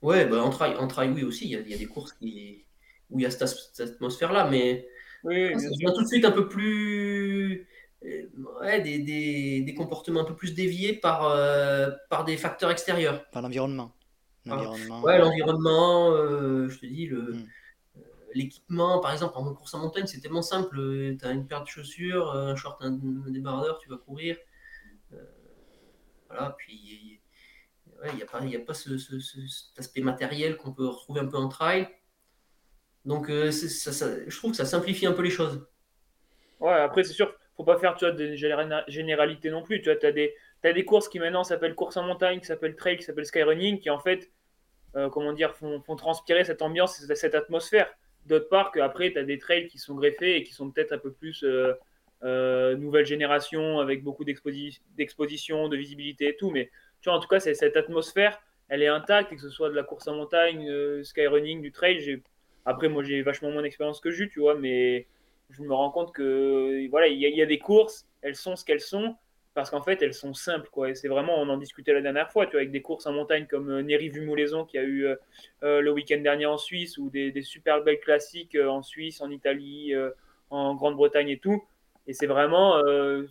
Ouais, 0.00 0.24
bah, 0.24 0.42
en, 0.42 0.48
trail, 0.48 0.74
en 0.76 0.86
trail, 0.86 1.10
oui, 1.10 1.22
aussi. 1.22 1.44
Il 1.44 1.50
y 1.50 1.56
a, 1.56 1.60
y 1.60 1.74
a, 1.74 1.78
des 1.78 1.86
courses 1.86 2.14
qui, 2.14 2.64
où 3.10 3.18
il 3.18 3.22
y 3.22 3.26
a 3.26 3.30
cette, 3.30 3.46
cette 3.74 3.90
atmosphère-là, 3.90 4.48
mais 4.50 4.88
oui, 5.24 5.52
ça 5.60 5.68
devient 5.68 5.92
tout 5.94 6.02
de 6.02 6.08
suite 6.08 6.24
un 6.24 6.30
peu 6.30 6.48
plus 6.48 7.68
euh, 8.04 8.30
ouais, 8.62 8.80
des, 8.80 9.00
des, 9.00 9.60
des, 9.62 9.74
comportements 9.74 10.20
un 10.20 10.24
peu 10.24 10.36
plus 10.36 10.54
déviés 10.54 10.94
par, 10.94 11.26
euh, 11.26 11.90
par 12.08 12.24
des 12.24 12.36
facteurs 12.36 12.70
extérieurs. 12.70 13.28
Par 13.30 13.42
l'environnement. 13.42 13.95
L'environnement, 14.46 15.02
ouais, 15.02 15.18
l'environnement, 15.18 16.10
euh, 16.12 16.68
je 16.68 16.78
te 16.78 16.86
dis, 16.86 17.06
le, 17.06 17.32
hmm. 17.32 17.46
l'équipement, 18.34 19.00
par 19.00 19.12
exemple, 19.12 19.36
en 19.36 19.52
course 19.54 19.74
en 19.74 19.80
montagne, 19.80 20.06
c'est 20.06 20.20
tellement 20.20 20.42
simple. 20.42 20.76
Tu 21.18 21.24
as 21.24 21.32
une 21.32 21.46
paire 21.46 21.62
de 21.62 21.68
chaussures, 21.68 22.32
un 22.32 22.56
short, 22.56 22.80
un, 22.82 22.98
débardeur, 23.28 23.78
tu 23.78 23.88
vas 23.88 23.96
courir. 23.96 24.36
voilà, 26.28 26.54
puis 26.58 27.20
il 28.04 28.14
n'y 28.14 28.22
a 28.22 28.26
pas, 28.26 28.44
y 28.44 28.56
a 28.56 28.60
pas 28.60 28.74
ce, 28.74 28.98
ce, 28.98 29.18
cet 29.20 29.78
aspect 29.78 30.00
matériel 30.00 30.56
qu'on 30.56 30.72
peut 30.72 30.86
retrouver 30.86 31.20
un 31.20 31.26
peu 31.26 31.38
en 31.38 31.48
trail. 31.48 31.88
Donc, 33.04 33.30
ça, 33.50 33.92
ça, 33.92 34.06
je 34.26 34.36
trouve 34.36 34.52
que 34.52 34.56
ça 34.56 34.64
simplifie 34.64 35.06
un 35.06 35.12
peu 35.12 35.22
les 35.22 35.30
choses. 35.30 35.66
Ouais, 36.60 36.72
après, 36.72 37.04
c'est 37.04 37.12
sûr, 37.12 37.34
faut 37.56 37.64
pas 37.64 37.78
faire 37.78 37.94
tu 37.96 38.04
vois, 38.04 38.14
des 38.14 38.36
généralités 38.36 39.50
non 39.50 39.62
plus. 39.62 39.80
Tu 39.80 39.90
vois, 39.90 40.04
as 40.04 40.12
des, 40.12 40.34
as 40.62 40.72
des 40.72 40.84
courses 40.84 41.08
qui 41.08 41.18
maintenant 41.18 41.44
s'appellent 41.44 41.74
course 41.74 41.96
en 41.96 42.02
montagne, 42.04 42.40
qui 42.40 42.46
s'appellent 42.46 42.76
trail, 42.76 42.98
qui 42.98 43.04
s'appellent 43.04 43.26
skyrunning, 43.26 43.78
qui 43.78 43.90
en 43.90 43.98
fait, 43.98 44.30
euh, 44.96 45.10
comment 45.10 45.32
dire, 45.32 45.54
font, 45.54 45.80
transpirer 45.96 46.44
cette 46.44 46.62
ambiance, 46.62 46.96
cette 47.14 47.34
atmosphère. 47.34 47.92
D'autre 48.24 48.48
part, 48.48 48.72
qu'après, 48.72 49.12
tu 49.12 49.18
as 49.18 49.24
des 49.24 49.38
trails 49.38 49.68
qui 49.68 49.78
sont 49.78 49.94
greffés 49.94 50.36
et 50.36 50.42
qui 50.42 50.52
sont 50.52 50.70
peut-être 50.70 50.92
un 50.92 50.98
peu 50.98 51.12
plus 51.12 51.44
euh, 51.44 51.74
euh, 52.24 52.76
nouvelle 52.76 53.06
génération, 53.06 53.78
avec 53.78 54.02
beaucoup 54.02 54.24
d'exposition, 54.24 55.68
de 55.68 55.76
visibilité 55.76 56.28
et 56.28 56.36
tout. 56.36 56.50
Mais 56.50 56.70
tu 57.00 57.10
vois, 57.10 57.18
en 57.18 57.20
tout 57.20 57.28
cas, 57.28 57.40
cette 57.40 57.76
atmosphère, 57.76 58.40
elle 58.68 58.82
est 58.82 58.88
intacte, 58.88 59.30
que 59.30 59.40
ce 59.40 59.50
soit 59.50 59.68
de 59.68 59.74
la 59.74 59.82
course 59.82 60.08
en 60.08 60.14
montagne, 60.16 60.68
skyrunning, 61.04 61.60
du 61.60 61.72
trail. 61.72 62.22
Après, 62.64 62.88
moi, 62.88 63.04
j'ai 63.04 63.22
vachement 63.22 63.50
moins 63.50 63.62
d'expérience 63.62 64.00
que 64.00 64.10
Jus, 64.10 64.30
tu 64.30 64.40
vois, 64.40 64.54
mais 64.56 65.06
je 65.50 65.62
me 65.62 65.74
rends 65.74 65.90
compte 65.90 66.12
que 66.12 66.88
voilà, 66.90 67.06
il 67.06 67.18
y, 67.18 67.42
a 67.42 67.46
des 67.46 67.58
courses, 67.58 68.06
elles 68.22 68.34
sont 68.34 68.56
ce 68.56 68.64
qu'elles 68.64 68.80
sont 68.80 69.14
parce 69.56 69.70
qu'en 69.70 69.80
fait 69.80 70.02
elles 70.02 70.12
sont 70.12 70.34
simples 70.34 70.68
quoi. 70.70 70.90
Et 70.90 70.94
c'est 70.94 71.08
vraiment, 71.08 71.40
on 71.40 71.48
en 71.48 71.56
discutait 71.56 71.94
la 71.94 72.02
dernière 72.02 72.30
fois, 72.30 72.44
tu 72.44 72.52
vois, 72.52 72.60
avec 72.60 72.72
des 72.72 72.82
courses 72.82 73.06
en 73.06 73.12
montagne 73.12 73.46
comme 73.46 73.70
euh, 73.70 73.82
Néry 73.82 74.10
Vumolaison 74.10 74.66
qui 74.66 74.76
a 74.76 74.82
eu 74.82 75.06
euh, 75.06 75.16
euh, 75.62 75.80
le 75.80 75.90
week-end 75.92 76.20
dernier 76.20 76.44
en 76.44 76.58
Suisse 76.58 76.98
ou 76.98 77.08
des, 77.08 77.32
super 77.40 77.82
belles 77.82 77.98
classiques 78.00 78.54
en 78.54 78.82
Suisse, 78.82 79.22
en 79.22 79.30
Italie, 79.30 79.94
en 80.50 80.74
Grande-Bretagne 80.74 81.30
et 81.30 81.38
tout. 81.38 81.64
Et 82.06 82.12
c'est 82.12 82.26
vraiment 82.26 82.82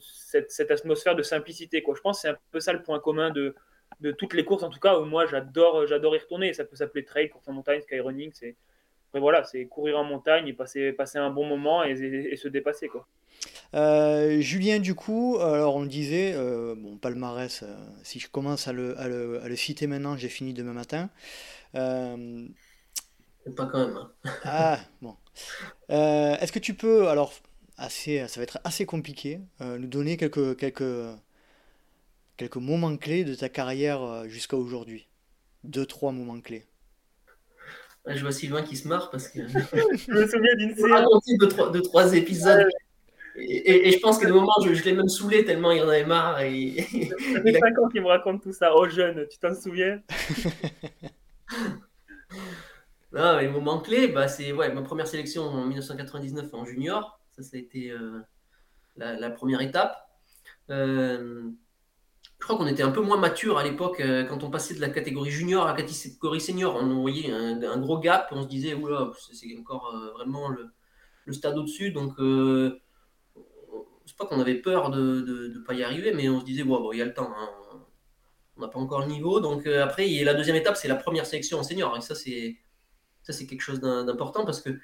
cette, 0.01 0.71
atmosphère 0.71 1.15
de 1.15 1.21
simplicité 1.21 1.83
quoi. 1.83 1.93
Je 1.95 2.01
pense 2.01 2.17
que 2.17 2.21
c'est 2.23 2.29
un 2.29 2.37
peu 2.51 2.59
ça 2.59 2.73
le 2.73 2.81
point 2.81 2.99
commun 2.99 3.29
de, 3.29 3.53
de 4.01 4.11
toutes 4.11 4.33
les 4.33 4.43
courses 4.43 4.63
en 4.63 4.71
tout 4.71 4.79
cas 4.79 4.97
où 4.97 5.05
moi 5.05 5.27
j'adore 5.27 5.85
j'adore 5.85 6.15
y 6.15 6.19
retourner. 6.19 6.53
Ça 6.53 6.65
peut 6.65 6.75
s'appeler 6.75 7.05
trail, 7.05 7.29
course 7.29 7.47
en 7.47 7.53
montagne, 7.53 7.81
skyrunning, 7.81 8.31
c'est 8.33 8.55
voilà, 9.19 9.43
c'est 9.43 9.65
courir 9.65 9.99
en 9.99 10.03
montagne 10.03 10.47
et 10.47 10.53
passer, 10.53 10.91
passer 10.91 11.17
un 11.17 11.29
bon 11.29 11.45
moment 11.45 11.83
et, 11.83 12.35
se 12.35 12.47
dépasser. 12.47 12.87
Quoi. 12.87 13.07
Euh, 13.75 14.39
Julien, 14.39 14.79
du 14.79 14.95
coup, 14.95 15.37
alors 15.39 15.75
on 15.75 15.81
le 15.81 15.89
disait, 15.89 16.33
euh, 16.35 16.75
bon, 16.77 16.97
palmarès, 16.97 17.63
euh, 17.63 17.75
si 18.03 18.19
je 18.19 18.29
commence 18.29 18.67
à 18.67 18.73
le, 18.73 18.97
à 18.99 19.07
le, 19.07 19.41
à 19.41 19.47
le 19.49 19.55
citer 19.55 19.85
maintenant, 19.87 20.15
j'ai 20.15 20.29
fini 20.29 20.53
demain 20.53 20.73
matin. 20.73 21.09
Euh, 21.75 22.47
Pas 23.55 23.65
quand 23.65 23.85
même. 23.85 23.97
Hein. 23.97 24.31
ah, 24.45 24.79
bon. 25.01 25.15
Est-ce 25.89 26.51
que 26.51 26.59
tu 26.59 26.73
peux, 26.73 27.09
alors, 27.09 27.33
assez, 27.77 28.25
ça 28.27 28.39
va 28.39 28.43
être 28.43 28.59
assez 28.63 28.85
compliqué, 28.85 29.41
nous 29.59 29.87
donner 29.87 30.15
quelques, 30.15 30.55
quelques, 30.57 30.83
quelques 32.37 32.55
moments 32.55 32.95
clés 32.95 33.25
de 33.25 33.35
ta 33.35 33.49
carrière 33.49 34.23
jusqu'à 34.29 34.55
aujourd'hui? 34.55 35.07
Deux, 35.65 35.85
trois 35.85 36.11
moments 36.13 36.39
clés. 36.39 36.65
Je 38.07 38.21
vois 38.21 38.31
Sylvain 38.31 38.61
qui 38.61 38.77
se 38.77 38.87
marre 38.87 39.09
parce 39.09 39.27
que. 39.27 39.39
je 39.47 40.11
me 40.11 40.27
souviens 40.27 40.55
d'une 40.57 40.75
série. 40.75 41.37
deux, 41.39 41.47
trois, 41.47 41.71
deux, 41.71 41.81
trois 41.81 42.13
épisodes. 42.13 42.69
Et, 43.37 43.89
et, 43.89 43.91
je 43.91 43.99
pense 43.99 44.17
qu'à 44.17 44.27
un 44.27 44.31
moment, 44.31 44.53
je, 44.63 44.73
je 44.73 44.83
l'ai 44.85 44.93
même 44.93 45.09
saoulé 45.09 45.43
tellement 45.43 45.71
il 45.71 45.83
en 45.83 45.89
avait 45.89 46.05
marre. 46.05 46.41
Et... 46.41 46.81
Ça 47.33 47.41
fait 47.41 47.59
5 47.59 47.79
ans 47.79 47.89
qu'il 47.89 48.01
me 48.01 48.07
raconte 48.07 48.41
tout 48.43 48.53
ça. 48.53 48.71
Oh, 48.75 48.87
jeune, 48.87 49.27
tu 49.29 49.37
t'en 49.37 49.53
souviens? 49.53 50.01
Non, 53.11 53.37
les 53.37 53.47
moments 53.47 53.79
clés, 53.79 54.09
bah, 54.09 54.27
c'est 54.27 54.51
ouais, 54.51 54.73
ma 54.73 54.81
première 54.81 55.07
sélection 55.07 55.43
en 55.43 55.65
1999 55.67 56.53
en 56.53 56.65
junior. 56.65 57.17
Ça, 57.31 57.43
ça 57.43 57.55
a 57.55 57.59
été 57.59 57.89
euh, 57.89 58.19
la, 58.97 59.17
la, 59.17 59.29
première 59.29 59.61
étape. 59.61 59.95
Euh, 60.69 61.49
je 62.39 62.45
crois 62.45 62.57
qu'on 62.57 62.67
était 62.67 62.83
un 62.83 62.91
peu 62.91 63.01
moins 63.01 63.17
mature 63.17 63.57
à 63.57 63.63
l'époque 63.63 64.01
euh, 64.01 64.23
quand 64.25 64.43
on 64.43 64.51
passait 64.51 64.75
de 64.75 64.81
la 64.81 64.89
catégorie 64.89 65.31
junior 65.31 65.65
à 65.65 65.73
la 65.73 65.81
catégorie 65.81 66.41
senior. 66.41 66.75
On 66.75 67.01
voyait 67.01 67.31
un, 67.31 67.79
gros 67.79 67.99
gap, 67.99 68.27
on 68.31 68.43
se 68.43 68.47
disait, 68.47 68.73
oula, 68.73 69.11
c'est 69.31 69.47
encore 69.57 69.93
euh, 69.95 70.11
vraiment 70.11 70.49
le, 70.49 70.71
stade 71.33 71.57
au-dessus. 71.57 71.91
Donc, 71.91 72.19
c'est 74.05 74.17
pas 74.17 74.25
qu'on 74.25 74.39
avait 74.39 74.55
peur 74.55 74.89
de 74.91 75.51
ne 75.53 75.59
pas 75.59 75.73
y 75.73 75.83
arriver, 75.83 76.13
mais 76.13 76.29
on 76.29 76.39
se 76.39 76.45
disait, 76.45 76.63
bon, 76.63 76.91
il 76.91 76.99
y 76.99 77.01
a 77.01 77.05
le 77.05 77.13
temps, 77.13 77.31
hein. 77.35 77.49
on 78.57 78.61
n'a 78.61 78.67
pas 78.67 78.79
encore 78.79 79.01
le 79.01 79.07
niveau. 79.07 79.39
Donc, 79.39 79.67
après, 79.67 80.07
la 80.23 80.33
deuxième 80.33 80.55
étape, 80.55 80.77
c'est 80.77 80.87
la 80.87 80.95
première 80.95 81.25
sélection 81.25 81.59
en 81.59 81.63
senior. 81.63 81.95
Et 81.97 82.01
ça, 82.01 82.15
c'est, 82.15 82.57
quelque 83.47 83.61
chose 83.61 83.79
d'important 83.79 84.45
parce 84.45 84.61
que 84.61 84.79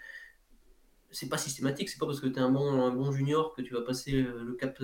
c'est 1.11 1.30
pas 1.30 1.38
systématique. 1.38 1.89
C'est 1.89 1.99
pas 1.99 2.05
parce 2.05 2.19
que 2.19 2.28
tu 2.28 2.38
es 2.38 2.41
un 2.41 2.49
bon, 2.49 2.82
un 2.82 2.91
bon 2.91 3.11
junior 3.11 3.53
que 3.53 3.61
tu 3.61 3.74
vas 3.74 3.82
passer 3.82 4.11
le 4.11 4.53
cap 4.53 4.80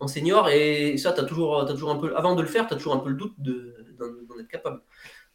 en 0.00 0.08
senior. 0.08 0.48
Et 0.50 0.96
ça, 0.98 1.10
as 1.10 1.24
toujours, 1.24 1.66
toujours 1.66 1.90
un 1.90 1.96
peu, 1.96 2.16
avant 2.16 2.34
de 2.34 2.42
le 2.42 2.48
faire, 2.48 2.66
tu 2.66 2.74
as 2.74 2.76
toujours 2.76 2.94
un 2.94 2.98
peu 2.98 3.10
le 3.10 3.16
doute 3.16 3.34
d'en 3.38 4.38
être 4.38 4.48
capable. 4.48 4.82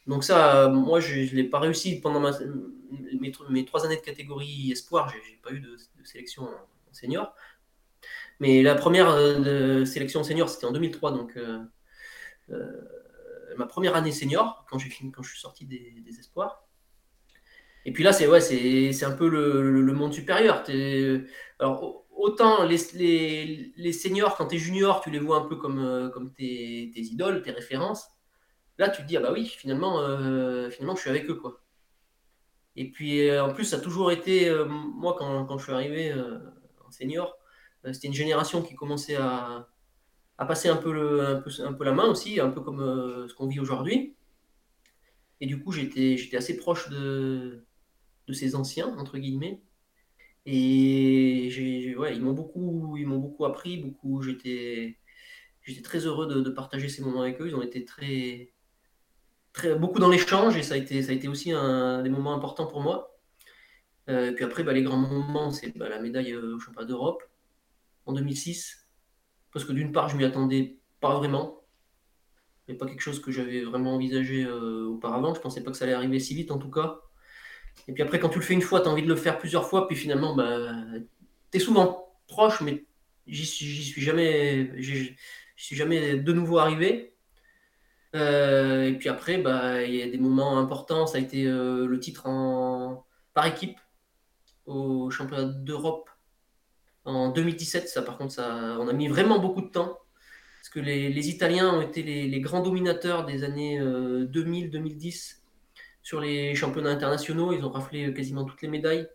Donc 0.07 0.24
ça, 0.24 0.68
moi, 0.70 0.99
je 0.99 1.16
ne 1.16 1.36
l'ai 1.36 1.45
pas 1.45 1.59
réussi 1.59 2.01
pendant 2.01 2.20
mes, 2.20 3.32
mes, 3.49 3.66
trois 3.66 3.86
années 3.86 3.95
de 3.95 4.01
catégorie 4.01 4.72
espoir. 4.72 5.09
J'ai 5.09 5.39
pas 5.41 5.51
eu 5.51 5.59
de, 5.59 5.78
sélection 6.03 6.43
en 6.43 6.93
senior. 6.93 7.34
Mais 8.43 8.61
la 8.61 8.75
première 8.75 9.09
euh, 9.09 9.85
sélection 9.85 10.21
senior, 10.21 10.49
c'était 10.49 10.65
en 10.65 10.73
2003. 10.73 11.13
Donc 11.13 11.37
euh, 11.37 11.59
euh, 12.49 12.81
ma 13.55 13.65
première 13.65 13.95
année 13.95 14.11
senior, 14.11 14.65
quand, 14.69 14.79
fini, 14.79 15.13
quand 15.13 15.23
je 15.23 15.29
suis 15.29 15.39
sorti 15.39 15.65
des, 15.65 15.95
des 16.05 16.19
espoirs. 16.19 16.67
Et 17.85 17.93
puis 17.93 18.03
là, 18.03 18.11
c'est 18.11 18.27
ouais, 18.27 18.41
c'est 18.41 19.05
un 19.05 19.13
peu 19.13 19.29
le, 19.29 19.81
le, 19.81 19.93
monde 19.93 20.13
supérieur. 20.13 20.65
Alors, 21.59 22.05
autant 22.11 22.65
les, 22.65 22.77
les, 22.95 23.71
les 23.77 23.93
seniors, 23.93 24.35
quand 24.35 24.47
tu 24.47 24.55
es 24.55 24.59
junior, 24.59 24.99
tu 24.99 25.09
les 25.09 25.19
vois 25.19 25.37
un 25.37 25.45
peu 25.47 25.55
comme, 25.55 26.11
comme 26.13 26.33
tes, 26.33 26.91
tes, 26.93 26.99
idoles, 26.99 27.43
tes 27.43 27.51
références. 27.51 28.09
Là, 28.77 28.89
tu 28.89 29.03
te 29.03 29.07
dis, 29.07 29.15
ah 29.15 29.21
bah 29.21 29.31
oui, 29.31 29.45
finalement, 29.45 29.99
finalement 30.69 30.95
je 30.95 31.01
suis 31.01 31.09
avec 31.09 31.29
eux. 31.29 31.35
quoi. 31.35 31.61
Et 32.75 32.91
puis, 32.91 33.37
en 33.39 33.53
plus, 33.53 33.63
ça 33.63 33.77
a 33.77 33.79
toujours 33.79 34.11
été, 34.11 34.53
moi, 34.67 35.15
quand, 35.17 35.45
quand, 35.45 35.57
je 35.57 35.63
suis 35.63 35.73
arrivé 35.73 36.13
en 36.85 36.91
senior, 36.91 37.37
c'était 37.91 38.07
une 38.07 38.13
génération 38.13 38.61
qui 38.61 38.75
commençait 38.75 39.15
à, 39.15 39.67
passer 40.38 40.69
un 40.69 40.75
peu, 40.75 41.25
un, 41.25 41.36
peu, 41.41 41.49
un 41.59 41.73
peu 41.73 41.84
la 41.86 41.93
main 41.93 42.05
aussi, 42.05 42.39
un 42.39 42.49
peu 42.49 42.61
comme 42.61 42.79
ce 43.27 43.34
qu'on 43.34 43.47
vit 43.47 43.59
aujourd'hui. 43.59 44.15
Et 45.41 45.45
du 45.45 45.61
coup, 45.61 45.71
j'étais 45.71 46.36
assez 46.36 46.57
proche 46.57 46.89
de, 46.89 47.65
de 48.27 48.34
ces 48.34 48.55
anciens, 48.55 48.95
entre 48.97 49.17
guillemets. 49.17 49.61
Et 50.45 51.47
j'ai, 51.51 51.95
ouais, 51.95 52.15
ils 52.15 52.21
m'ont 52.21 52.34
beaucoup, 52.34 52.97
ils 52.97 53.07
m'ont 53.07 53.19
beaucoup 53.19 53.45
appris, 53.45 53.77
beaucoup. 53.77 54.21
J'étais, 54.21 54.97
j'étais 55.63 55.81
très 55.81 55.99
heureux 55.99 56.27
de, 56.27 56.49
partager 56.49 56.89
ces 56.89 57.01
moments 57.01 57.21
avec 57.21 57.41
eux. 57.41 57.47
Ils 57.47 57.55
ont 57.55 57.61
été 57.61 57.86
très, 57.86 58.53
très 59.53 59.75
beaucoup 59.75 59.99
dans 59.99 60.09
l'échange 60.09 60.57
et 60.57 60.63
ça 60.63 60.75
a 60.75 60.77
été, 60.77 61.01
ça 61.01 61.11
a 61.11 61.15
été 61.15 61.27
aussi 61.27 61.51
un 61.51 62.01
des 62.03 62.09
moments 62.09 62.34
importants 62.34 62.67
pour 62.67 62.81
moi. 62.81 63.17
Euh, 64.09 64.34
puis 64.34 64.43
après, 64.43 64.63
bah, 64.63 64.73
les 64.73 64.84
grands 64.84 64.97
moments, 64.97 65.51
c'est 65.51 65.77
bah, 65.77 65.88
la 65.89 65.99
médaille 65.99 66.34
euh, 66.34 66.55
au 66.55 66.59
championnat 66.59 66.88
d'Europe 66.88 67.23
en 68.06 68.14
2006, 68.14 68.88
parce 69.51 69.66
que 69.66 69.72
d'une 69.72 69.91
part, 69.91 70.10
je 70.10 70.18
m'y 70.18 70.26
attendais 70.26 70.78
pas 70.99 71.18
vraiment, 71.18 71.62
mais 72.68 72.76
pas 72.76 72.86
quelque 72.86 73.01
chose 73.01 73.22
que 73.22 73.32
j'avais 73.32 73.64
vraiment 73.64 73.95
envisagé 73.95 74.43
euh, 74.45 74.88
auparavant. 74.88 75.34
Je 75.34 75.41
pensais 75.41 75.64
pas 75.64 75.72
que 75.72 75.78
ça 75.78 75.86
allait 75.86 75.93
arriver 75.93 76.20
si 76.20 76.34
vite, 76.36 76.51
en 76.51 76.58
tout 76.58 76.72
cas. 76.72 77.01
Et 77.88 77.93
puis 77.93 78.04
après, 78.04 78.20
quand 78.20 78.30
tu 78.30 78.39
le 78.39 78.45
fais 78.45 78.54
une 78.54 78.62
fois, 78.62 78.82
tu 78.82 78.88
as 78.88 78.91
envie 78.91 79.04
de 79.04 79.08
le 79.08 79.16
faire 79.16 79.38
plusieurs 79.38 79.68
fois, 79.68 79.88
puis 79.88 79.95
finalement, 79.95 80.36
bah, 80.36 80.74
tu 81.51 81.58
es 81.58 81.60
souvent 81.60 82.14
proche, 82.28 82.62
mais 82.62 82.86
j'y 83.28 83.45
suis, 83.45 84.01
jamais, 84.01 84.72
suis 85.56 85.76
jamais 85.76 86.18
de 86.18 86.34
nouveau 86.34 86.58
arrivé. 86.60 87.16
Euh, 88.16 88.89
et 88.89 88.93
puis 88.97 89.10
après, 89.10 89.39
bah, 89.39 89.84
il 89.84 89.95
y 89.95 90.01
a 90.01 90.08
des 90.08 90.18
moments 90.18 90.60
importants. 90.60 91.08
Ça 91.08 91.18
a 91.18 91.22
été 91.22 91.45
euh, 91.45 91.88
le 91.88 91.99
titre 91.99 92.28
en, 92.28 93.06
par 93.34 93.45
équipe 93.47 93.80
au 94.66 95.10
championnat 95.10 95.45
d'Europe 95.45 96.10
En 97.06 97.30
2017, 97.30 97.88
ça 97.89 98.01
par 98.01 98.18
contre, 98.18 98.34
ça, 98.34 98.78
on 98.80 98.88
a 98.88 98.93
mis 98.93 99.08
vraiment 99.08 99.39
beaucoup 99.39 99.62
de 99.62 99.68
temps. 99.68 99.99
Parce 100.60 100.70
que 100.70 100.80
les, 100.80 101.30
Italiens 101.30 101.74
ont 101.74 101.82
été 101.82 102.04
les, 102.04 102.39
grands 102.39 102.62
dominateurs 102.62 103.26
des 103.26 103.43
années 103.43 103.80
2000-2010 103.82 105.41
sur 106.01 106.22
les 106.22 106.56
championnats 106.56 106.91
internationaux. 106.91 107.51
Ils 107.51 107.66
ont 107.66 107.70
raflé 107.70 108.14
quasiment 108.14 108.45
toutes 108.45 108.62
les 108.62 108.70
médailles. 108.70 109.08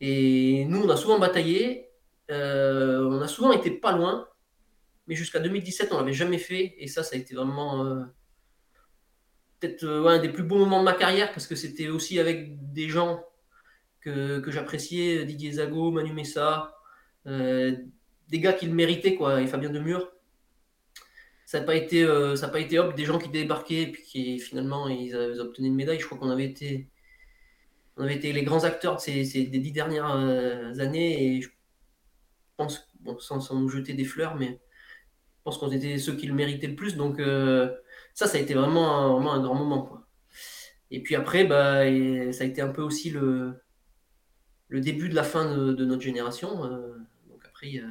Et 0.00 0.66
nous, 0.66 0.82
on 0.82 0.90
a 0.90 0.96
souvent 0.96 1.18
bataillé. 1.18 1.88
on 2.28 3.20
a 3.20 3.28
souvent 3.28 3.52
été 3.52 3.70
pas 3.70 3.92
loin. 3.92 4.28
Mais 5.06 5.14
jusqu'à 5.14 5.40
2017, 5.40 5.90
on 5.92 5.98
l'avait 5.98 6.12
jamais 6.12 6.38
fait. 6.38 6.74
Et 6.78 6.86
ça, 6.86 7.02
ça 7.02 7.16
a 7.16 7.18
été 7.18 7.34
vraiment 7.34 8.04
peut-être 9.60 9.84
euh, 9.84 10.06
un 10.06 10.18
des 10.18 10.28
plus 10.28 10.42
beaux 10.42 10.58
moments 10.58 10.80
de 10.80 10.84
ma 10.84 10.92
carrière 10.94 11.32
parce 11.32 11.46
que 11.46 11.56
c'était 11.56 11.88
aussi 11.88 12.18
avec 12.18 12.72
des 12.72 12.88
gens 12.88 13.24
que, 14.00 14.42
j'appréciais, 14.46 15.26
Didier 15.26 15.52
Zago, 15.52 15.90
Manu 15.90 16.14
Messa, 16.14 16.62
euh, 16.62 16.77
des 18.28 18.40
gars 18.40 18.52
qui 18.52 18.66
le 18.66 18.74
méritaient, 18.74 19.14
quoi, 19.14 19.40
et 19.40 19.46
Fabien 19.46 19.70
Demure. 19.70 20.12
Ça 21.46 21.60
n'a 21.60 21.66
pas 21.66 21.76
été, 21.76 22.04
euh, 22.04 22.36
ça 22.36 22.48
pas 22.48 22.60
été 22.60 22.78
hop, 22.78 22.94
des 22.94 23.06
gens 23.06 23.18
qui 23.18 23.30
débarquaient 23.30 23.82
et 23.82 23.92
puis 23.92 24.02
qui 24.02 24.38
finalement 24.38 24.86
ils, 24.88 25.14
avaient, 25.14 25.38
obtenu 25.38 25.68
une 25.68 25.74
médaille. 25.74 25.98
Je 25.98 26.04
crois 26.04 26.18
qu'on 26.18 26.30
avait 26.30 26.44
été, 26.44 26.90
on 27.96 28.04
avait 28.04 28.16
été 28.16 28.32
les 28.32 28.42
grands 28.42 28.64
acteurs 28.64 28.96
de 28.96 29.00
ces, 29.00 29.24
des 29.24 29.58
dix 29.58 29.72
dernières 29.72 30.06
années 30.78 31.36
et 31.36 31.40
je 31.40 31.48
pense, 32.58 32.86
bon, 33.00 33.18
sans, 33.18 33.54
nous 33.54 33.68
jeter 33.68 33.94
des 33.94 34.04
fleurs, 34.04 34.36
mais 34.36 34.60
je 35.38 35.42
pense 35.44 35.56
qu'on 35.56 35.72
était 35.72 35.96
ceux 35.98 36.14
qui 36.16 36.26
le 36.26 36.34
méritaient 36.34 36.66
le 36.66 36.76
plus. 36.76 36.96
Donc 36.96 37.18
ça, 38.14 38.26
ça 38.26 38.36
a 38.36 38.40
été 38.40 38.52
vraiment 38.52 38.98
un, 38.98 39.12
vraiment 39.14 39.32
un 39.32 39.40
grand 39.40 39.54
moment. 39.54 39.82
Quoi. 39.82 40.06
Et 40.90 41.02
puis 41.02 41.14
après, 41.14 41.44
bah, 41.44 41.84
ça 42.32 42.44
a 42.44 42.46
été 42.46 42.60
un 42.60 42.68
peu 42.68 42.82
aussi 42.82 43.08
le, 43.10 43.54
le 44.68 44.80
début 44.80 45.08
de 45.08 45.14
la 45.14 45.24
fin 45.24 45.54
de, 45.54 45.84
notre 45.84 46.02
génération. 46.02 46.64
Euh, 46.64 46.96
après, 47.58 47.82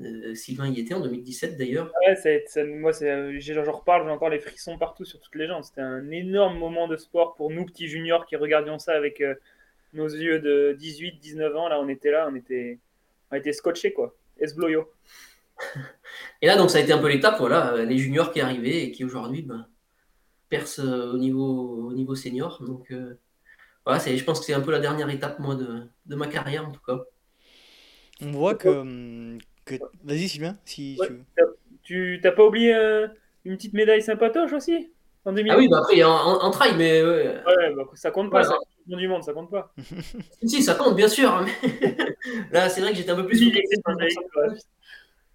euh, 0.00 0.34
Sylvain 0.34 0.68
y 0.68 0.80
était 0.80 0.94
en 0.94 1.00
2017 1.00 1.56
d'ailleurs. 1.56 1.92
Ouais, 2.06 2.44
moi, 2.66 2.92
j'en 2.92 3.72
reparle, 3.72 4.04
j'ai 4.04 4.10
encore 4.10 4.28
les 4.28 4.38
frissons 4.38 4.78
partout 4.78 5.04
sur 5.04 5.20
toutes 5.20 5.34
les 5.34 5.46
gens. 5.46 5.62
C'était 5.62 5.80
un 5.80 6.10
énorme 6.10 6.58
moment 6.58 6.86
de 6.86 6.96
sport 6.96 7.34
pour 7.34 7.50
nous, 7.50 7.64
petits 7.64 7.88
juniors, 7.88 8.26
qui 8.26 8.36
regardions 8.36 8.78
ça 8.78 8.92
avec 8.92 9.20
euh, 9.20 9.34
nos 9.92 10.06
yeux 10.06 10.38
de 10.38 10.76
18, 10.78 11.18
19 11.18 11.56
ans. 11.56 11.68
Là, 11.68 11.80
on 11.80 11.88
était 11.88 12.10
là, 12.10 12.28
on 12.30 12.34
était, 12.36 12.78
on 13.32 13.36
était 13.36 13.52
scotchés, 13.52 13.92
quoi. 13.92 14.14
Esbloyo. 14.38 14.92
Et 16.42 16.46
là, 16.46 16.56
donc, 16.56 16.70
ça 16.70 16.78
a 16.78 16.80
été 16.80 16.92
un 16.92 16.98
peu 16.98 17.08
l'étape, 17.08 17.38
voilà, 17.38 17.84
les 17.84 17.98
juniors 17.98 18.32
qui 18.32 18.40
arrivaient 18.40 18.84
et 18.84 18.92
qui 18.92 19.04
aujourd'hui 19.04 19.42
ben, 19.42 19.66
percent 20.48 20.84
euh, 20.84 21.12
au 21.12 21.18
niveau, 21.18 21.88
au 21.88 21.92
niveau 21.92 22.14
senior. 22.14 22.62
Donc, 22.62 22.92
euh, 22.92 23.18
voilà, 23.84 23.98
je 23.98 24.22
pense 24.22 24.38
que 24.38 24.46
c'est 24.46 24.54
un 24.54 24.60
peu 24.60 24.70
la 24.70 24.78
dernière 24.78 25.10
étape, 25.10 25.40
moi, 25.40 25.56
de, 25.56 25.88
de, 26.06 26.14
ma 26.14 26.28
carrière, 26.28 26.68
en 26.68 26.70
tout 26.70 26.80
cas. 26.86 27.00
On 28.22 28.32
voit 28.32 28.54
que. 28.54 28.68
Hum, 28.68 29.38
que... 29.64 29.74
Vas-y, 30.04 30.28
Sylvain, 30.28 30.56
si 30.64 30.98
tu. 31.82 32.20
T'as 32.22 32.32
pas 32.32 32.44
oublié 32.44 32.74
euh, 32.74 33.08
une 33.44 33.56
petite 33.56 33.74
médaille 33.74 34.02
sympatoche 34.02 34.52
aussi 34.52 34.90
en 35.24 35.36
Ah 35.36 35.56
oui, 35.58 35.68
bah 35.68 35.78
après, 35.78 35.94
il 35.94 35.98
y 35.98 36.02
a 36.02 36.08
en, 36.08 36.50
trail, 36.50 36.74
mais. 36.76 37.02
Ouais, 37.02 37.42
bah, 37.74 37.84
ça 37.94 38.10
compte 38.10 38.30
pas, 38.30 38.48
ouais, 38.48 38.96
du 38.96 39.08
monde, 39.08 39.22
ça 39.22 39.32
compte 39.32 39.50
pas. 39.50 39.74
si, 40.46 40.62
ça 40.62 40.74
compte, 40.74 40.96
bien 40.96 41.08
sûr. 41.08 41.30
Hein, 41.30 41.46
là, 42.52 42.68
c'est 42.68 42.80
vrai 42.80 42.92
que 42.92 42.96
j'étais 42.96 43.10
un 43.10 43.16
peu 43.16 43.26
plus. 43.26 43.42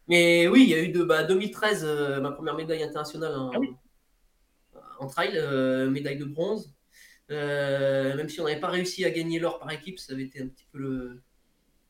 Mais 0.08 0.48
oui, 0.48 0.64
il 0.64 0.70
y 0.70 0.74
a 0.74 0.82
eu 0.82 0.90
de 0.90 1.04
bah, 1.04 1.24
2013, 1.24 1.84
euh, 1.86 2.20
ma 2.22 2.32
première 2.32 2.56
médaille 2.56 2.84
internationale 2.84 3.36
en, 3.36 3.52
ah 3.52 5.08
trail, 5.08 5.34
euh, 5.36 5.90
médaille 5.90 6.18
de 6.18 6.26
bronze. 6.26 6.74
Euh, 7.32 8.16
même 8.16 8.30
si 8.30 8.42
on 8.42 8.46
n'avait 8.46 8.60
pas 8.60 8.70
réussi 8.70 9.06
à 9.06 9.12
gagner 9.12 9.40
l'or 9.40 9.60
par 9.60 9.72
équipe, 9.72 10.00
ça 10.00 10.14
avait 10.14 10.24
été 10.24 10.42
un 10.42 10.48
petit 10.48 10.66
peu 10.72 10.80
le, 10.80 11.22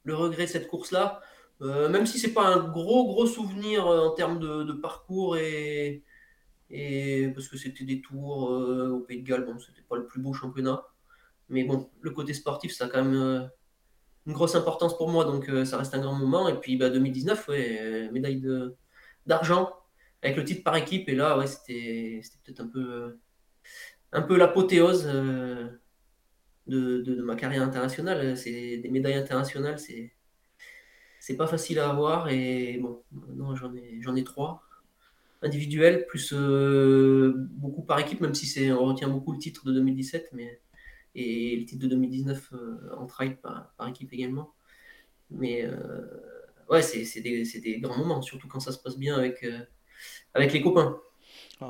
le 0.04 0.16
regret 0.16 0.46
de 0.46 0.50
cette 0.50 0.68
course-là. 0.68 1.22
même 1.62 2.06
si 2.06 2.20
c'est 2.20 2.34
pas 2.34 2.46
un 2.46 2.68
gros 2.68 3.06
gros 3.06 3.26
souvenir 3.26 3.88
en 3.88 4.12
termes 4.12 4.40
de, 4.40 4.74
parcours 4.74 5.38
et, 5.38 6.04
parce 7.34 7.48
que 7.48 7.58
c'était 7.58 7.86
des 7.86 8.02
tours 8.02 8.50
au 8.50 9.00
Pays 9.02 9.22
de 9.22 9.28
Galles, 9.28 9.46
bon, 9.46 9.58
c'était 9.60 9.86
pas 9.88 9.98
le 9.98 10.06
plus 10.06 10.22
beau 10.22 10.34
championnat. 10.34 10.84
Mais 11.50 11.64
bon, 11.64 11.90
le 12.02 12.12
côté 12.12 12.34
sportif, 12.34 12.74
ça 12.74 12.86
a 12.86 12.88
quand 12.90 13.04
même 13.04 13.50
une 14.26 14.34
grosse 14.34 14.56
importance 14.56 14.98
pour 14.98 15.10
moi, 15.10 15.26
donc 15.26 15.50
euh, 15.50 15.66
ça 15.66 15.78
reste 15.78 15.94
un 15.94 16.00
grand 16.00 16.16
moment. 16.16 16.48
Et 16.48 16.60
puis 16.60 16.78
bah, 16.78 16.90
2019, 16.90 17.48
ouais, 17.50 17.78
euh, 17.82 18.12
médaille 18.12 18.44
d'argent 19.26 19.74
avec 20.22 20.38
le 20.38 20.44
titre 20.46 20.64
par 20.64 20.76
équipe. 20.76 21.10
Et 21.10 21.16
là, 21.16 21.38
ouais, 21.38 21.48
c'était 21.48 22.22
peut-être 22.44 22.62
un 22.62 22.68
peu, 22.68 22.80
euh, 22.80 23.20
un 24.12 24.22
peu 24.22 24.38
l'apothéose 24.38 25.08
de, 26.68 27.02
de, 27.02 27.22
ma 27.22 27.36
carrière 27.36 27.64
internationale. 27.64 28.38
C'est 28.38 28.78
des 28.78 28.90
médailles 28.90 29.16
internationales, 29.16 29.80
c'est 29.80 30.14
c'est 31.20 31.38
pas 31.38 31.48
facile 31.48 31.80
à 31.80 31.90
avoir. 31.90 32.30
Et 32.30 32.80
bon, 32.82 33.04
non, 33.36 33.56
j'en 33.56 33.74
ai, 33.76 34.00
j'en 34.02 34.16
ai 34.16 34.24
trois 34.24 34.64
individuels, 35.42 36.06
plus 36.08 36.34
beaucoup 36.34 37.84
par 37.84 38.00
équipe, 38.00 38.22
même 38.22 38.34
si 38.34 38.46
c'est 38.48 38.72
on 38.72 38.86
retient 38.86 39.10
beaucoup 39.10 39.34
le 39.34 39.40
titre 39.40 39.66
de 39.66 39.74
2017, 39.74 40.30
mais 40.34 40.62
et 41.16 41.56
le 41.58 41.66
titre 41.66 41.84
de 41.84 41.90
2019 41.90 42.54
euh, 42.54 42.96
en 42.98 43.06
trail 43.06 43.38
par, 43.42 43.74
équipe 43.88 44.12
également. 44.14 44.54
Mais 45.30 45.64
euh, 45.64 46.06
ouais, 46.70 46.82
c'est 46.82 47.22
des, 47.22 47.44
des, 47.44 47.80
grands 47.80 47.98
moments, 47.98 48.22
surtout 48.22 48.48
quand 48.48 48.60
ça 48.60 48.72
se 48.72 48.80
passe 48.80 48.98
bien 48.98 49.16
avec, 49.16 49.44
euh, 49.44 49.60
avec 50.34 50.54
les 50.54 50.62
copains. 50.62 51.00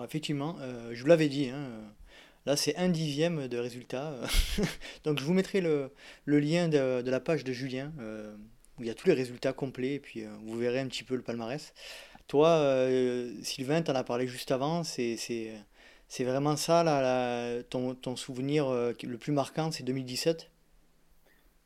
Effectivement, 0.04 0.58
je 0.92 1.00
vous 1.00 1.08
l'avais 1.08 1.30
dit, 1.30 1.50
hein, 1.50 1.70
là 2.46 2.56
c'est 2.56 2.76
un 2.78 2.90
dixième 2.90 3.48
de 3.48 3.58
résultat. 3.58 4.14
Donc 5.04 5.20
je 5.20 5.24
vous 5.24 5.34
mettrai 5.34 5.62
le, 5.62 5.92
lien 6.26 6.68
de, 6.68 7.10
la 7.10 7.20
page 7.20 7.44
de 7.44 7.54
Julien, 7.54 7.92
où 8.78 8.84
il 8.84 8.88
y 8.88 8.92
a 8.92 8.94
tous 8.94 9.08
les 9.08 9.14
résultats 9.14 9.54
complets, 9.54 9.96
et 9.96 10.00
puis 10.00 10.24
vous 10.44 10.58
verrez 10.58 10.80
un 10.80 10.88
petit 10.88 11.04
peu 11.04 11.16
le 11.16 11.22
palmarès. 11.22 11.74
Toi, 12.28 12.88
Sylvain, 13.42 13.82
tu 13.82 13.92
en 13.92 13.96
as 13.96 14.04
parlé 14.04 14.28
juste 14.28 14.52
avant, 14.52 14.84
c'est 14.84 16.26
vraiment 16.26 16.56
ça, 16.56 16.84
là, 16.84 17.64
ton, 17.64 18.16
souvenir 18.16 18.68
euh, 18.70 18.94
le 19.04 19.18
plus 19.18 19.32
marquant, 19.32 19.72
c'est 19.72 19.84
2017 19.84 20.50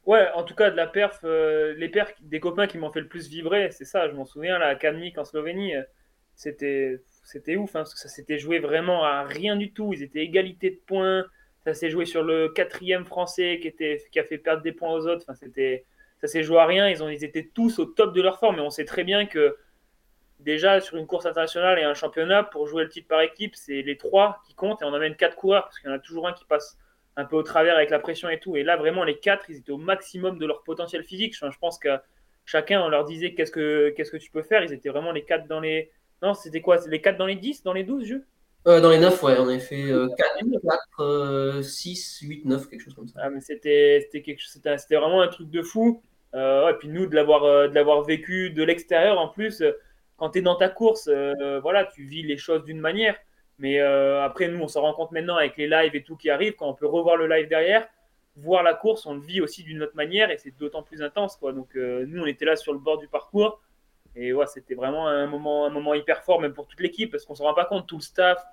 Ouais, 0.06 0.26
en 0.36 0.44
tout 0.44 0.56
cas, 0.56 0.72
de 0.72 0.78
la 0.78 0.88
perf, 0.88 1.20
euh, 1.26 1.74
les 1.76 1.90
perfs 1.90 2.14
des 2.22 2.40
copains 2.40 2.66
qui 2.66 2.78
m'ont 2.78 2.90
fait 2.90 3.02
le 3.02 3.10
plus 3.10 3.28
vibrer, 3.28 3.72
c'est 3.72 3.84
ça, 3.84 4.08
je 4.08 4.14
m'en 4.14 4.24
souviens, 4.24 4.58
là, 4.58 4.68
à 4.68 4.76
Kamnik 4.76 5.18
en 5.18 5.26
Slovénie, 5.26 5.76
euh, 5.76 5.84
c'était, 6.34 7.02
c'était 7.28 7.56
ouf, 7.56 7.76
hein, 7.76 7.80
parce 7.80 7.94
que 7.94 8.00
ça 8.00 8.10
s'était 8.10 8.40
joué 8.40 8.60
vraiment 8.60 9.04
à 9.04 9.24
rien 9.24 9.56
du 9.56 9.72
tout, 9.72 9.94
ils 9.94 10.04
étaient 10.04 10.24
égalité 10.24 10.70
de 10.72 10.80
points, 10.86 11.26
ça 11.66 11.74
s'est 11.74 11.90
joué 11.90 12.06
sur 12.06 12.24
le 12.24 12.50
quatrième 12.50 13.06
français 13.06 13.60
qui, 13.62 13.68
était, 13.68 14.02
qui 14.12 14.20
a 14.20 14.24
fait 14.24 14.38
perdre 14.38 14.64
des 14.64 14.72
points 14.72 14.94
aux 14.94 15.08
autres, 15.08 15.26
c'était, 15.36 15.86
ça 16.22 16.28
s'est 16.28 16.44
joué 16.44 16.60
à 16.60 16.66
rien, 16.66 16.88
ils, 16.88 17.04
ont, 17.04 17.10
ils 17.10 17.24
étaient 17.24 17.50
tous 17.54 17.80
au 17.80 17.86
top 17.86 18.16
de 18.16 18.22
leur 18.22 18.40
forme, 18.40 18.56
mais 18.56 18.62
on 18.62 18.70
sait 18.70 18.86
très 18.86 19.04
bien 19.04 19.26
que 19.26 19.58
déjà 20.40 20.80
sur 20.80 20.98
une 20.98 21.08
course 21.08 21.26
internationale 21.26 21.80
et 21.80 21.84
un 21.84 21.94
championnat, 21.94 22.44
pour 22.44 22.68
jouer 22.68 22.84
le 22.84 22.90
titre 22.90 23.08
par 23.08 23.22
équipe, 23.22 23.56
c'est 23.56 23.82
les 23.82 23.98
trois 23.98 24.42
qui 24.48 24.54
comptent 24.56 24.82
et 24.82 24.86
on 24.86 24.94
amène 24.94 25.16
quatre 25.16 25.36
coureurs 25.36 25.64
parce 25.64 25.80
qu'il 25.80 25.90
y 25.90 25.94
en 25.94 25.96
a 25.96 26.00
toujours 26.00 26.28
un 26.28 26.34
qui 26.34 26.46
passe 26.46 26.78
un 27.18 27.26
peu 27.26 27.36
au 27.36 27.44
travers 27.44 27.76
avec 27.76 27.90
la 27.90 28.00
pression 28.00 28.30
et 28.30 28.40
tout. 28.40 28.56
Et 28.56 28.64
là, 28.64 28.78
vraiment, 28.78 29.04
les 29.04 29.18
quatre, 29.18 29.50
ils 29.50 29.58
étaient 29.58 29.72
au 29.72 29.78
maximum 29.78 30.38
de 30.38 30.46
leur 30.46 30.64
potentiel 30.64 31.04
physique. 31.04 31.36
Je, 31.36 31.58
pense 31.60 31.80
que 31.80 31.98
chacun, 32.46 32.80
on 32.82 32.90
leur 32.90 33.06
disait 33.06 33.34
qu'est-ce 33.34 33.52
que, 33.52 33.90
qu'est-ce 33.90 34.12
que 34.12 34.18
tu 34.18 34.30
peux 34.30 34.44
faire? 34.44 34.64
Ils 34.64 34.72
étaient 34.72 34.90
vraiment 34.90 35.12
les 35.12 35.26
quatre 35.26 35.48
dans 35.48 35.60
les. 35.60 35.92
Non, 36.22 36.34
c'était 36.34 36.62
quoi? 36.62 36.78
Les 36.88 37.02
quatre 37.02 37.18
dans 37.18 37.26
les 37.26 37.36
10, 37.36 37.64
dans 37.64 37.74
les 37.74 37.84
12 37.84 38.06
jeux? 38.06 38.26
Euh, 38.68 38.82
Dans 38.82 38.90
les 38.90 39.00
9, 39.00 39.24
ouais, 39.24 39.36
on 39.40 39.48
a 39.48 39.60
fait 39.60 39.86
4, 40.18 41.62
6, 41.64 42.20
8, 42.22 42.46
9, 42.46 42.70
quelque 42.70 42.82
chose 42.82 42.96
comme 42.96 43.08
ça. 43.08 43.20
Ah, 43.24 43.30
mais 43.30 43.40
c'était, 43.40 44.02
c'était, 44.04 44.22
quelque... 44.22 44.44
c'était, 44.44 44.78
c'était 44.78 44.96
vraiment 44.98 45.22
un 45.22 45.28
truc 45.30 45.50
de 45.50 45.62
fou. 45.62 46.02
Euh, 46.34 46.70
et 46.70 46.74
puis 46.74 46.90
nous, 46.90 47.06
de 47.06 47.16
l'avoir, 47.16 47.46
euh, 47.46 47.68
de 47.70 47.76
l'avoir 47.76 48.04
vécu 48.04 48.50
de 48.50 48.62
l'extérieur 48.64 49.18
en 49.18 49.30
plus 49.30 49.64
quand 50.18 50.32
tu 50.32 50.40
es 50.40 50.42
dans 50.42 50.56
ta 50.56 50.68
course, 50.68 51.08
euh, 51.08 51.60
voilà, 51.62 51.86
tu 51.86 52.04
vis 52.04 52.24
les 52.24 52.38
choses 52.38 52.64
d'une 52.64 52.80
manière. 52.80 53.16
Mais 53.60 53.80
euh, 53.80 54.24
après, 54.24 54.48
nous, 54.48 54.60
on 54.60 54.68
se 54.68 54.78
rend 54.78 54.94
compte 54.94 55.12
maintenant 55.12 55.36
avec 55.36 55.58
les 55.58 55.68
lives 55.68 55.96
et 55.96 56.04
tout 56.04 56.16
qui 56.16 56.30
arrive, 56.30 56.54
quand 56.56 56.68
on 56.68 56.74
peut 56.74 56.88
revoir 56.88 57.18
le 57.18 57.28
live 57.28 57.48
derrière, 57.48 57.88
voir 58.36 58.62
la 58.64 58.74
course, 58.74 59.06
on 59.06 59.16
le 59.16 59.22
vit 59.22 59.42
aussi 59.42 59.64
d'une 59.64 59.82
autre 59.82 59.96
manière 59.96 60.30
et 60.30 60.38
c'est 60.38 60.56
d'autant 60.58 60.84
plus 60.84 61.02
intense. 61.02 61.38
Quoi. 61.38 61.54
Donc, 61.54 61.76
euh, 61.76 62.06
nous, 62.08 62.22
on 62.22 62.26
était 62.26 62.46
là 62.46 62.56
sur 62.56 62.74
le 62.74 62.80
bord 62.80 62.98
du 62.98 63.08
parcours 63.08 63.62
et 64.18 64.34
ouais, 64.34 64.48
c'était 64.48 64.76
vraiment 64.76 65.08
un 65.08 65.28
moment, 65.28 65.66
un 65.66 65.70
moment 65.70 65.94
hyper 65.94 66.24
fort, 66.24 66.42
même 66.42 66.54
pour 66.54 66.68
toute 66.68 66.80
l'équipe, 66.80 67.12
parce 67.12 67.26
qu'on 67.26 67.34
ne 67.34 67.38
se 67.38 67.44
rend 67.44 67.54
pas 67.54 67.66
compte, 67.66 67.88
tout 67.88 67.98
le 67.98 68.02
staff, 68.02 68.44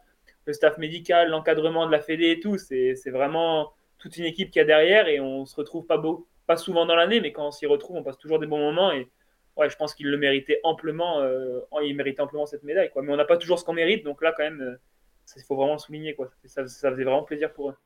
le 0.47 0.53
staff 0.53 0.79
médical, 0.79 1.31
l'encadrement 1.31 1.87
de 1.87 1.93
la 1.93 2.01
Fédé 2.01 2.31
et 2.31 2.41
tout, 2.41 2.59
c'est 2.59 3.11
vraiment 3.11 3.73
toute 3.99 4.17
une 4.19 4.25
équipe 4.25 4.51
qui 4.51 4.61
a 4.61 4.65
derrière 4.65 5.09
et 5.09 5.21
on 5.21 5.47
se 5.47 5.57
retrouve 5.57 5.87
pas, 5.87 5.97
beau, 5.97 6.29
pas 6.47 6.57
souvent 6.57 6.85
dans 6.85 6.97
l'année, 6.97 7.21
mais 7.21 7.33
quand 7.33 7.47
on 7.47 7.51
s'y 7.51 7.67
retrouve, 7.67 7.97
on 7.97 8.03
passe 8.03 8.19
toujours 8.19 8.39
des 8.39 8.47
bons 8.47 8.59
moments 8.59 8.93
et 8.93 9.09
ouais, 9.57 9.71
je 9.71 9.77
pense 9.77 9.95
qu'il 9.95 10.09
le 10.09 10.17
méritait 10.17 10.61
amplement. 10.63 11.21
Euh, 11.21 11.61
il 11.83 12.15
amplement 12.19 12.47
cette 12.47 12.63
médaille. 12.63 12.91
Quoi. 12.91 13.03
Mais 13.03 13.13
on 13.13 13.17
n'a 13.17 13.25
pas 13.25 13.37
toujours 13.37 13.59
ce 13.59 13.65
qu'on 13.65 13.73
mérite, 13.73 14.05
donc 14.05 14.23
là, 14.23 14.35
quand 14.37 14.43
même, 14.43 14.61
euh, 14.61 14.77
il 15.37 15.43
faut 15.43 15.57
vraiment 15.57 15.75
le 15.75 15.79
souligner. 15.79 16.15
Quoi. 16.15 16.31
Ça, 16.45 16.63
faisait 16.63 16.91
vraiment 16.91 17.23
plaisir 17.23 17.53
pour 17.53 17.71
eux. 17.71 17.77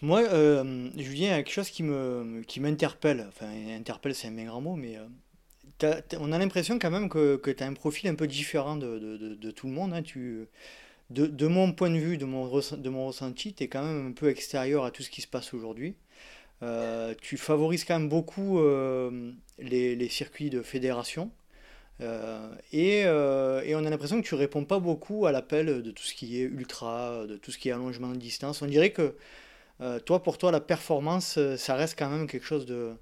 Moi, 0.00 0.22
euh, 0.22 0.88
Julien, 0.96 1.28
il 1.28 1.30
y 1.30 1.32
a 1.32 1.42
quelque 1.42 1.52
chose 1.52 1.70
qui 1.70 1.82
me 1.82 2.42
qui 2.42 2.60
m'interpelle. 2.60 3.24
Enfin, 3.28 3.46
interpelle, 3.76 4.14
c'est 4.14 4.28
un 4.28 4.32
bien 4.32 4.60
mot, 4.60 4.74
mais 4.76 4.98
on 5.82 6.32
a 6.32 6.38
l'impression 6.38 6.78
quand 6.78 6.90
même 6.90 7.08
que, 7.08 7.36
que 7.36 7.50
tu 7.50 7.62
as 7.62 7.66
un 7.66 7.74
profil 7.74 8.08
un 8.08 8.14
peu 8.14 8.26
différent 8.26 8.76
de, 8.76 8.98
de, 8.98 9.34
de, 9.34 9.50
tout 9.50 9.66
le 9.66 9.72
monde. 9.72 9.92
Hein. 9.92 10.02
Tu, 10.02 10.46
de, 11.10 11.46
mon 11.46 11.72
point 11.72 11.90
de 11.90 11.98
vue, 11.98 12.16
de 12.16 12.24
mon, 12.24 12.46
de 12.46 12.88
mon 12.88 13.06
ressenti, 13.06 13.54
tu 13.54 13.64
es 13.64 13.68
quand 13.68 13.82
même 13.82 14.08
un 14.08 14.12
peu 14.12 14.28
extérieur 14.28 14.84
à 14.84 14.90
tout 14.90 15.02
ce 15.02 15.10
qui 15.10 15.20
se 15.20 15.26
passe 15.26 15.54
aujourd'hui. 15.54 15.96
tu 17.20 17.36
favorises 17.36 17.84
quand 17.84 17.98
même 17.98 18.08
beaucoup 18.08 18.60
les, 19.58 19.96
les, 19.96 20.08
circuits 20.08 20.50
de 20.50 20.62
fédération. 20.62 21.30
Et, 22.00 23.00
et, 23.00 23.06
on 23.06 23.84
a 23.84 23.90
l'impression 23.90 24.20
que 24.20 24.26
tu 24.26 24.34
réponds 24.34 24.64
pas 24.64 24.78
beaucoup 24.78 25.26
à 25.26 25.32
l'appel 25.32 25.82
de 25.82 25.90
tout 25.90 26.04
ce 26.04 26.14
qui 26.14 26.40
est 26.40 26.44
ultra, 26.44 27.26
de 27.26 27.36
tout 27.36 27.50
ce 27.50 27.58
qui 27.58 27.68
est 27.68 27.72
allongement 27.72 28.08
de 28.08 28.16
distance. 28.16 28.62
On 28.62 28.66
dirait 28.66 28.92
que 28.92 29.14
toi, 30.06 30.22
pour 30.22 30.38
toi, 30.38 30.50
la 30.50 30.60
performance, 30.60 31.38
ça 31.56 31.74
reste 31.74 31.98
quand 31.98 32.08
même 32.08 32.26
quelque 32.26 32.46
chose 32.46 32.66
de, 32.66 32.74
euh, 32.74 32.94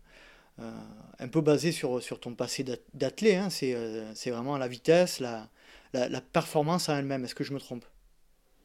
un 0.59 1.28
peu 1.28 1.40
basé 1.40 1.72
sur, 1.72 2.03
sur 2.03 2.20
ton 2.20 2.34
passé 2.34 2.64
d'athlète. 2.94 3.38
Hein. 3.38 3.48
Euh, 3.62 4.11
c'est 4.14 4.30
vraiment 4.30 4.59
la 4.59 4.68
vitesse, 4.68 5.20
la, 5.20 5.48
la, 5.92 6.20
performance 6.20 6.88
en 6.88 6.96
elle-même. 6.96 7.24
Est-ce 7.24 7.34
que 7.34 7.44
je 7.44 7.53
me 7.53 7.61
trompe? 7.61 7.84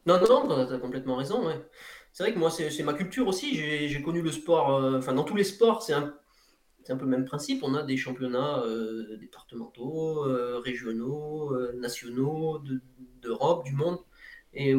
Non, 0.06 0.20
non, 0.20 0.66
tu 0.66 0.74
as 0.74 0.78
complètement 0.78 1.16
raison. 1.16 1.44
C'est 2.12 2.24
vrai 2.24 2.32
que 2.32 2.38
moi, 2.38 2.50
c'est 2.50 2.82
ma 2.82 2.94
culture 2.94 3.28
aussi. 3.28 3.54
J'ai 3.54 4.02
connu 4.02 4.22
le 4.22 4.32
sport, 4.32 4.74
euh, 4.74 4.98
enfin, 4.98 5.12
dans 5.12 5.24
tous 5.24 5.36
les 5.36 5.44
sports, 5.44 5.82
c'est 5.82 5.92
un, 5.92 6.14
un, 6.88 6.96
peu 6.96 7.04
le 7.04 7.10
même 7.10 7.24
principe. 7.24 7.62
On 7.62 7.74
a 7.74 7.82
des 7.82 7.96
championnats 7.96 8.62
départementaux, 9.20 10.22
régionaux, 10.62 11.56
nationaux, 11.74 12.62
d'Europe, 13.20 13.64
du 13.64 13.72
monde. 13.72 13.98
Et 14.54 14.74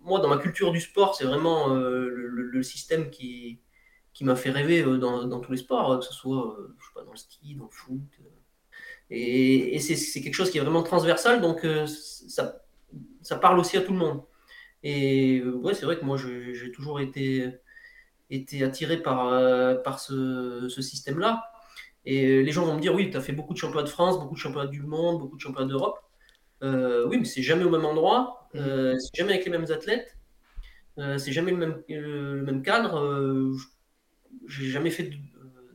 moi, 0.00 0.20
dans 0.20 0.28
ma 0.28 0.38
culture 0.38 0.72
du 0.72 0.80
sport, 0.80 1.14
c'est 1.14 1.24
vraiment 1.24 1.74
le, 1.74 2.62
système 2.62 3.10
qui, 3.10 3.58
qui 4.14 4.24
m'a 4.24 4.36
fait 4.36 4.50
rêver 4.50 4.82
euh, 4.82 4.96
dans, 4.96 5.24
dans, 5.24 5.40
tous 5.40 5.52
les 5.52 5.58
sports, 5.58 5.92
euh, 5.92 5.98
que 5.98 6.04
ce 6.04 6.14
soit 6.14 6.56
euh, 6.58 6.74
je 6.78 6.86
sais 6.86 6.92
pas, 6.94 7.02
dans 7.02 7.10
le 7.10 7.16
ski, 7.16 7.56
dans 7.56 7.64
le 7.64 7.70
foot. 7.70 8.00
Et, 9.10 9.74
et 9.74 9.78
c'est 9.80 10.22
quelque 10.22 10.34
chose 10.34 10.50
qui 10.50 10.58
est 10.58 10.62
vraiment 10.62 10.82
transversal, 10.82 11.42
donc 11.42 11.66
ça, 11.86 12.64
ça 13.20 13.36
parle 13.36 13.58
aussi 13.58 13.76
à 13.76 13.82
tout 13.82 13.92
le 13.92 13.98
monde. 13.98 14.22
Et 14.82 15.42
ouais, 15.42 15.74
c'est 15.74 15.84
vrai 15.84 15.98
que 15.98 16.04
moi, 16.04 16.16
j'ai 16.16 16.72
toujours 16.72 17.00
été, 17.00 17.50
été 18.30 18.64
attiré 18.64 18.96
par, 18.96 19.82
par 19.82 20.00
ce, 20.00 20.68
ce 20.70 20.82
système-là. 20.82 21.44
Et 22.06 22.42
les 22.42 22.50
gens 22.50 22.64
vont 22.64 22.74
me 22.74 22.80
dire, 22.80 22.94
oui, 22.94 23.10
tu 23.10 23.16
as 23.18 23.20
fait 23.20 23.32
beaucoup 23.32 23.52
de 23.52 23.58
championnats 23.58 23.84
de 23.84 23.90
France, 23.90 24.18
beaucoup 24.18 24.34
de 24.34 24.40
championnats 24.40 24.68
du 24.70 24.82
monde, 24.82 25.20
beaucoup 25.20 25.36
de 25.36 25.40
championnats 25.40 25.68
d'Europe. 25.68 25.98
oui, 26.62 27.18
mais 27.18 27.26
c'est 27.26 27.42
jamais 27.42 27.64
au 27.64 27.70
même 27.70 27.84
endroit, 27.84 28.48
mmh. 28.54 28.98
c'est 28.98 29.16
jamais 29.16 29.34
avec 29.34 29.44
les 29.44 29.50
mêmes 29.50 29.70
athlètes, 29.70 30.16
c'est 30.96 31.32
jamais 31.32 31.50
le 31.50 31.58
même, 31.58 31.82
le 31.88 32.42
même 32.42 32.62
cadre 32.62 33.54
j'ai 34.46 34.66
jamais 34.66 34.90
fait 34.90 35.10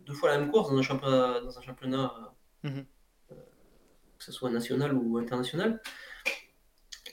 deux, 0.05 0.13
fois 0.13 0.29
la 0.29 0.39
même 0.39 0.51
course 0.51 0.71
dans 0.71 0.77
un 0.77 0.81
championnat, 0.81 1.41
dans 1.41 1.57
un 1.57 1.61
championnat 1.61 2.33
mhm. 2.63 2.85
euh, 3.31 3.35
que 4.17 4.23
ce 4.23 4.31
soit 4.31 4.49
national 4.49 4.93
ou 4.93 5.17
international. 5.17 5.81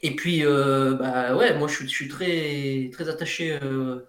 Et 0.03 0.15
puis, 0.15 0.45
euh, 0.45 0.95
bah 0.95 1.37
ouais, 1.37 1.59
moi 1.59 1.69
je 1.69 1.75
suis, 1.75 1.85
je 1.89 1.95
suis 1.95 2.09
très, 2.09 2.91
très 2.93 3.09
attaché 3.09 3.59
euh, 3.63 4.01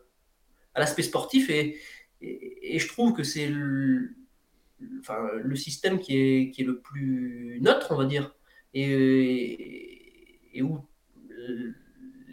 à 0.74 0.80
l'aspect 0.80 1.04
sportif 1.04 1.50
et, 1.50 1.80
et, 2.22 2.80
je 2.80 2.88
trouve 2.88 3.14
que 3.14 3.24
c'est 3.24 3.48
le, 3.48 4.16
enfin, 5.00 5.30
le 5.42 5.56
système 5.56 6.00
qui 6.00 6.18
est, 6.18 6.52
qui 6.52 6.62
est 6.62 6.66
le 6.66 6.80
plus 6.80 7.60
neutre, 7.62 7.88
on 7.92 7.96
va 7.96 8.06
dire, 8.06 8.36
et, 8.74 10.58
et 10.58 10.62
où 10.62 10.86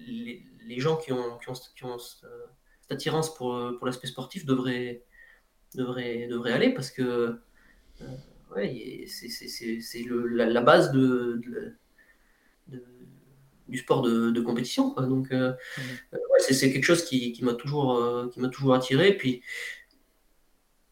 les, 0.07 0.45
les, 0.67 0.81
gens 0.81 0.97
qui 0.97 1.13
ont, 1.13 1.39
qui 1.39 1.51
ont, 1.51 1.55
qui 1.77 1.85
ont 1.85 1.99
cette 2.85 2.93
attirance 2.93 3.35
pour, 3.35 3.59
pour 3.79 3.87
l'aspect 3.87 4.09
sportif 4.09 4.45
devrait, 4.45 5.03
devrait, 5.75 6.27
devrait 6.27 6.53
aller 6.53 6.69
parce 6.75 6.91
que 6.91 7.39
euh, 8.03 8.05
ouais, 8.55 9.07
c'est 9.09 10.05
la, 10.07 10.45
la, 10.45 10.61
base 10.61 10.93
de, 10.93 11.41
de, 12.69 12.79
du 13.69 13.79
sport 13.79 14.03
de, 14.03 14.31
de 14.31 14.41
compétition. 14.43 14.91
Quoi. 14.91 15.07
Donc, 15.07 15.33
euh, 15.33 15.53
mmh. 15.53 15.81
euh, 16.13 16.19
ouais, 16.33 16.41
c'est 16.41 16.71
quelque 16.71 16.85
chose 16.85 17.07
qui, 17.07 17.33
qui 17.33 17.43
m'a 17.43 17.55
toujours, 17.55 18.31
qui 18.31 18.41
m'a 18.41 18.49
toujours 18.49 18.75
attiré. 18.75 19.17
Puis, 19.17 19.43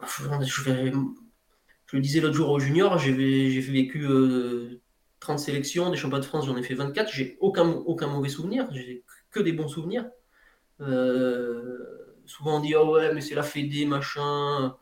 je, 0.01 0.24
je 1.86 1.97
le 1.97 2.01
disais 2.01 2.20
l'autre 2.20 2.34
jour 2.34 2.49
au 2.49 2.59
junior, 2.59 2.97
j'ai 2.97 3.61
vécu 3.61 4.09
30 5.20 5.38
sélections, 5.38 5.90
des 5.90 5.99
championnats 5.99 6.22
de 6.22 6.26
France, 6.26 6.47
j'en 6.47 6.57
ai 6.57 6.62
fait 6.62 6.74
24. 6.74 7.12
J'ai 7.12 7.36
aucun, 7.40 7.68
aucun 7.68 8.07
mauvais 8.07 8.30
souvenir, 8.30 8.66
j'ai 8.72 9.05
que 9.30 9.40
des 9.40 9.53
bons 9.53 9.68
souvenirs. 9.68 10.09
Euh, 10.83 12.16
souvent 12.26 12.59
on 12.59 12.61
dit 12.61 12.74
oh 12.74 12.95
ouais 12.95 13.14
mais 13.14 13.20
c'est 13.20 13.35
la 13.35 13.43
Fédé 13.43 13.87
machin 13.87 14.76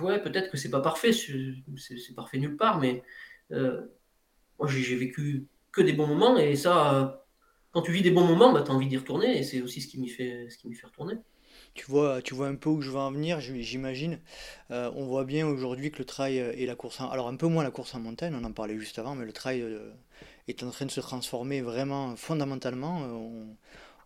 ouais 0.00 0.20
peut-être 0.22 0.50
que 0.50 0.56
c'est 0.56 0.70
pas 0.70 0.80
parfait 0.80 1.12
c'est 1.12 2.14
parfait 2.14 2.38
nulle 2.38 2.56
part 2.56 2.78
mais 2.78 3.02
euh, 3.52 3.82
moi 4.58 4.68
j'ai 4.68 4.96
vécu 4.96 5.46
que 5.72 5.80
des 5.80 5.92
bons 5.92 6.06
moments 6.06 6.36
et 6.38 6.54
ça 6.54 7.24
quand 7.72 7.82
tu 7.82 7.92
vis 7.92 8.02
des 8.02 8.10
bons 8.10 8.26
moments 8.26 8.52
bah, 8.52 8.62
tu 8.62 8.70
as 8.70 8.74
envie 8.74 8.86
d'y 8.86 8.96
retourner 8.96 9.38
et 9.38 9.42
c'est 9.42 9.62
aussi 9.62 9.80
ce 9.80 9.88
qui 9.88 9.98
m'y 9.98 10.08
fait 10.08 10.48
ce 10.50 10.58
qui 10.58 10.68
m'y 10.68 10.74
fait 10.74 10.86
retourner 10.86 11.18
tu 11.74 11.86
vois, 11.86 12.22
tu 12.22 12.34
vois 12.34 12.48
un 12.48 12.56
peu 12.56 12.70
où 12.70 12.80
je 12.80 12.90
veux 12.90 12.98
en 12.98 13.12
venir, 13.12 13.40
j'imagine. 13.40 14.20
Euh, 14.70 14.90
on 14.94 15.06
voit 15.06 15.24
bien 15.24 15.46
aujourd'hui 15.46 15.90
que 15.90 15.98
le 15.98 16.04
trail 16.04 16.38
et 16.38 16.66
la 16.66 16.74
course 16.74 17.00
en... 17.00 17.08
Alors 17.08 17.28
un 17.28 17.36
peu 17.36 17.46
moins 17.46 17.62
la 17.62 17.70
course 17.70 17.94
en 17.94 18.00
montagne, 18.00 18.34
on 18.34 18.44
en 18.44 18.52
parlait 18.52 18.78
juste 18.78 18.98
avant, 18.98 19.14
mais 19.14 19.24
le 19.24 19.32
trail 19.32 19.62
euh, 19.62 19.92
est 20.48 20.62
en 20.62 20.70
train 20.70 20.86
de 20.86 20.90
se 20.90 21.00
transformer 21.00 21.60
vraiment 21.60 22.16
fondamentalement. 22.16 22.98
On, 23.02 23.56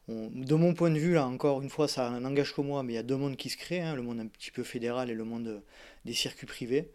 de 0.08 0.54
mon 0.54 0.74
point 0.74 0.90
de 0.90 0.98
vue, 0.98 1.14
là 1.14 1.26
encore 1.26 1.62
une 1.62 1.70
fois, 1.70 1.86
ça 1.86 2.10
n'engage 2.10 2.52
que 2.52 2.60
moi, 2.60 2.82
mais 2.82 2.94
il 2.94 2.96
y 2.96 2.98
a 2.98 3.04
deux 3.04 3.16
mondes 3.16 3.36
qui 3.36 3.48
se 3.48 3.56
créent, 3.56 3.80
hein, 3.80 3.94
le 3.94 4.02
monde 4.02 4.18
un 4.20 4.26
petit 4.26 4.50
peu 4.50 4.64
fédéral 4.64 5.10
et 5.10 5.14
le 5.14 5.24
monde 5.24 5.62
des 6.04 6.12
circuits 6.12 6.46
privés. 6.46 6.90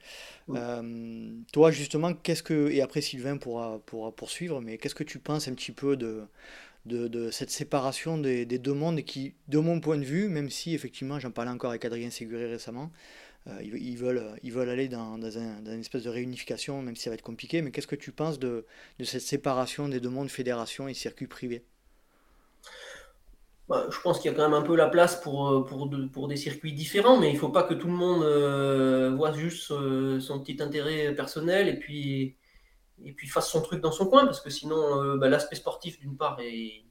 Euh, 0.50 1.32
toi, 1.54 1.72
justement, 1.72 2.14
qu'est-ce 2.14 2.44
que, 2.44 2.70
et 2.70 2.82
après 2.82 3.02
Sylvain 3.02 3.38
pourra, 3.38 3.80
pourra 3.86 4.12
poursuivre, 4.12 4.60
mais 4.60 4.78
qu'est-ce 4.78 4.96
que 4.96 5.06
tu 5.06 5.20
penses 5.20 5.48
un 5.48 5.54
petit 5.54 5.72
peu 5.72 5.96
de, 5.96 6.28
de, 6.86 7.32
cette 7.32 7.50
séparation 7.50 8.18
des, 8.18 8.46
deux 8.46 8.74
mondes 8.74 9.02
qui, 9.04 9.36
de 9.48 9.60
mon 9.60 9.80
point 9.80 9.98
de 9.98 10.06
vue, 10.06 10.28
même 10.28 10.50
si 10.50 10.74
effectivement 10.74 11.20
j'en 11.20 11.32
parlais 11.32 11.52
encore 11.52 11.70
avec 11.70 11.86
Adrien 11.86 12.10
Séguré 12.10 12.48
récemment, 12.48 12.92
euh, 13.48 13.62
ils, 13.64 13.98
veulent, 13.98 14.36
ils 14.44 14.52
veulent 14.52 14.70
aller 14.70 14.90
dans, 14.90 15.18
dans, 15.18 15.38
un, 15.38 15.62
dans, 15.62 15.72
une 15.72 15.80
espèce 15.80 16.04
de 16.04 16.10
réunification, 16.10 16.82
même 16.82 16.98
si 16.98 17.04
ça 17.04 17.10
va 17.10 17.14
être 17.14 17.22
compliqué, 17.22 17.62
mais 17.62 17.72
qu'est-ce 17.72 17.88
que 17.88 17.96
tu 17.96 18.12
penses 18.12 18.38
de, 18.38 18.66
de 19.00 19.04
cette 19.06 19.22
séparation 19.22 19.88
des 19.88 20.02
deux 20.02 20.10
mondes, 20.10 20.30
fédération 20.30 20.90
et 20.90 20.94
circuits 20.94 21.28
privés? 21.28 21.64
Bah, 23.68 23.86
je 23.90 24.00
pense 24.00 24.20
qu'il 24.20 24.32
y 24.32 24.34
a 24.34 24.38
quand 24.38 24.44
même 24.50 24.58
un 24.58 24.62
peu 24.62 24.76
la 24.78 24.88
place 24.88 25.20
pour, 25.20 25.50
euh, 25.50 25.66
pour, 25.66 26.28
des 26.30 26.38
circuits 26.38 26.72
différents, 26.72 27.20
mais 27.20 27.30
il 27.30 27.34
ne 27.34 27.40
faut 27.40 27.50
pas 27.50 27.64
que 27.64 27.74
tout 27.74 27.88
le 27.88 27.94
monde 27.94 28.24
euh, 28.24 29.14
voit 29.14 29.34
juste 29.34 29.72
euh, 29.72 30.22
son 30.22 30.40
petit 30.40 30.62
intérêt 30.64 31.14
personnel 31.14 31.68
et 31.68 31.78
puis, 31.78 32.38
et 33.04 33.12
puis 33.12 33.28
fasse 33.28 33.50
son 33.50 33.62
truc 33.62 33.82
dans 33.82 33.92
son 33.92 34.08
coin, 34.08 34.26
parce 34.26 34.40
que 34.40 34.50
sinon, 34.50 35.18
bah, 35.18 35.28
l'aspect 35.28 35.58
sportif, 35.58 36.00
d'une 36.00 36.16
part, 36.18 36.40
est, 36.42 36.84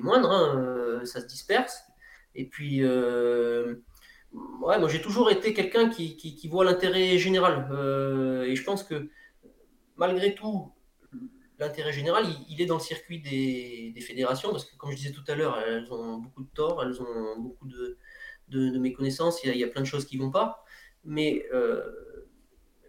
moindre, 0.00 0.30
hein, 0.30 1.04
ça 1.04 1.20
se 1.20 1.26
disperse. 1.26 1.82
Et 2.34 2.46
puis, 2.46 2.82
moi 4.32 4.88
j'ai 4.88 5.02
toujours 5.02 5.30
été 5.30 5.52
quelqu'un 5.52 5.90
qui, 5.90 6.48
voit 6.48 6.64
l'intérêt 6.64 7.18
général. 7.18 7.68
et 8.46 8.56
je 8.56 8.64
pense 8.64 8.82
que 8.82 9.10
malgré 9.96 10.34
tout, 10.34 10.72
l'intérêt 11.60 11.92
général, 11.92 12.24
il, 12.48 12.60
est 12.60 12.66
dans 12.66 12.78
le 12.78 12.80
circuit 12.80 13.20
des, 13.20 14.00
fédérations, 14.00 14.50
parce 14.50 14.64
que 14.64 14.76
comme 14.76 14.90
je 14.90 14.96
disais 14.96 15.12
tout 15.12 15.24
à 15.28 15.34
l'heure, 15.34 15.58
elles 15.58 15.92
ont 15.92 16.16
beaucoup 16.16 16.42
de 16.42 16.48
torts, 16.48 16.82
elles 16.82 17.00
ont 17.00 17.38
beaucoup 17.38 17.68
de, 17.68 17.98
méconnaissances, 18.78 19.44
il 19.44 19.54
y, 19.54 19.64
a, 19.64 19.68
plein 19.68 19.82
de 19.82 19.86
choses 19.86 20.06
qui 20.06 20.16
ne 20.16 20.22
vont 20.22 20.30
pas. 20.30 20.64
Mais 21.04 21.44
euh, 21.52 21.82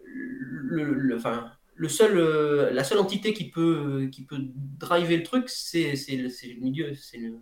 le, 0.04 1.88
seul, 1.88 2.16
euh, 2.16 2.70
la 2.72 2.82
seule 2.82 2.98
entité 2.98 3.34
qui 3.34 3.50
peut, 3.50 4.08
qui 4.10 4.24
peut 4.24 4.38
driver 4.40 5.18
le 5.18 5.22
truc, 5.22 5.48
c'est 5.48 5.92
le, 5.92 6.60
milieu, 6.60 6.94
c'est 6.94 7.18
le, 7.18 7.38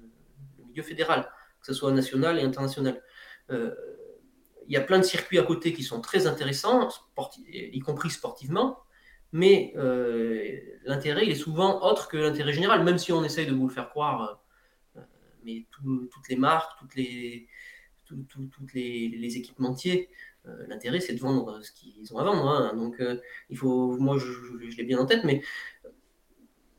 milieu 0.67 0.83
fédéral, 0.83 1.31
que 1.61 1.67
ce 1.67 1.73
soit 1.73 1.93
national 1.93 2.39
et 2.39 2.43
international. 2.43 3.01
Euh, 3.51 3.75
il 4.67 4.75
y 4.75 4.77
a 4.77 4.81
plein 4.81 4.99
de 4.99 5.05
circuits 5.05 5.39
à 5.39 5.43
côté 5.43 5.73
qui 5.73 5.83
sont 5.83 6.01
très 6.01 6.27
intéressants, 6.27 6.89
y 7.47 7.79
compris 7.81 8.11
sportivement, 8.11 8.79
mais 9.33 9.73
euh, 9.77 10.57
l'intérêt 10.85 11.25
il 11.25 11.31
est 11.31 11.37
souvent 11.37 11.83
autre 11.83 12.09
que 12.09 12.17
l'intérêt 12.17 12.53
général, 12.53 12.85
même 12.85 12.99
si 12.99 13.13
on 13.13 13.25
essaye 13.25 13.47
de 13.47 13.53
vous 13.53 13.69
le 13.69 13.73
faire 13.73 13.91
croire. 13.91 14.41
Euh, 14.97 15.01
mais 15.45 15.67
toutes 15.71 16.29
les 16.29 16.37
marques, 16.37 16.79
toutes 16.79 16.97
les, 16.97 17.47
toutes 18.07 18.75
les, 18.75 19.37
équipementiers, 19.37 20.09
euh, 20.47 20.67
l'intérêt 20.67 21.01
c'est 21.01 21.15
de 21.15 21.21
vendre 21.21 21.63
ce 21.63 21.73
qu'ils 21.73 22.13
ont 22.13 22.19
à 22.19 22.25
vendre. 22.25 22.49
Hein. 22.49 22.75
Donc 22.75 23.01
il 23.51 23.57
faut, 23.57 23.97
moi 23.99 24.19
je, 24.19 24.77
l'ai 24.77 24.85
bien 24.85 24.99
en 24.99 25.07
tête, 25.07 25.25
mais 25.25 25.43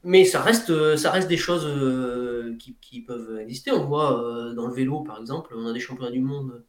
mais 0.03 0.25
ça 0.25 0.41
reste, 0.41 0.95
ça 0.95 1.11
reste 1.11 1.27
des 1.27 1.37
choses 1.37 2.57
qui, 2.57 3.01
peuvent 3.01 3.37
exister. 3.37 3.71
On 3.71 3.85
voit 3.85 4.51
dans 4.55 4.65
le 4.65 4.73
vélo, 4.73 5.01
par 5.01 5.19
exemple, 5.19 5.53
on 5.55 5.67
a 5.67 5.73
des 5.73 5.79
championnats 5.79 6.09
du 6.09 6.21
monde, 6.21 6.63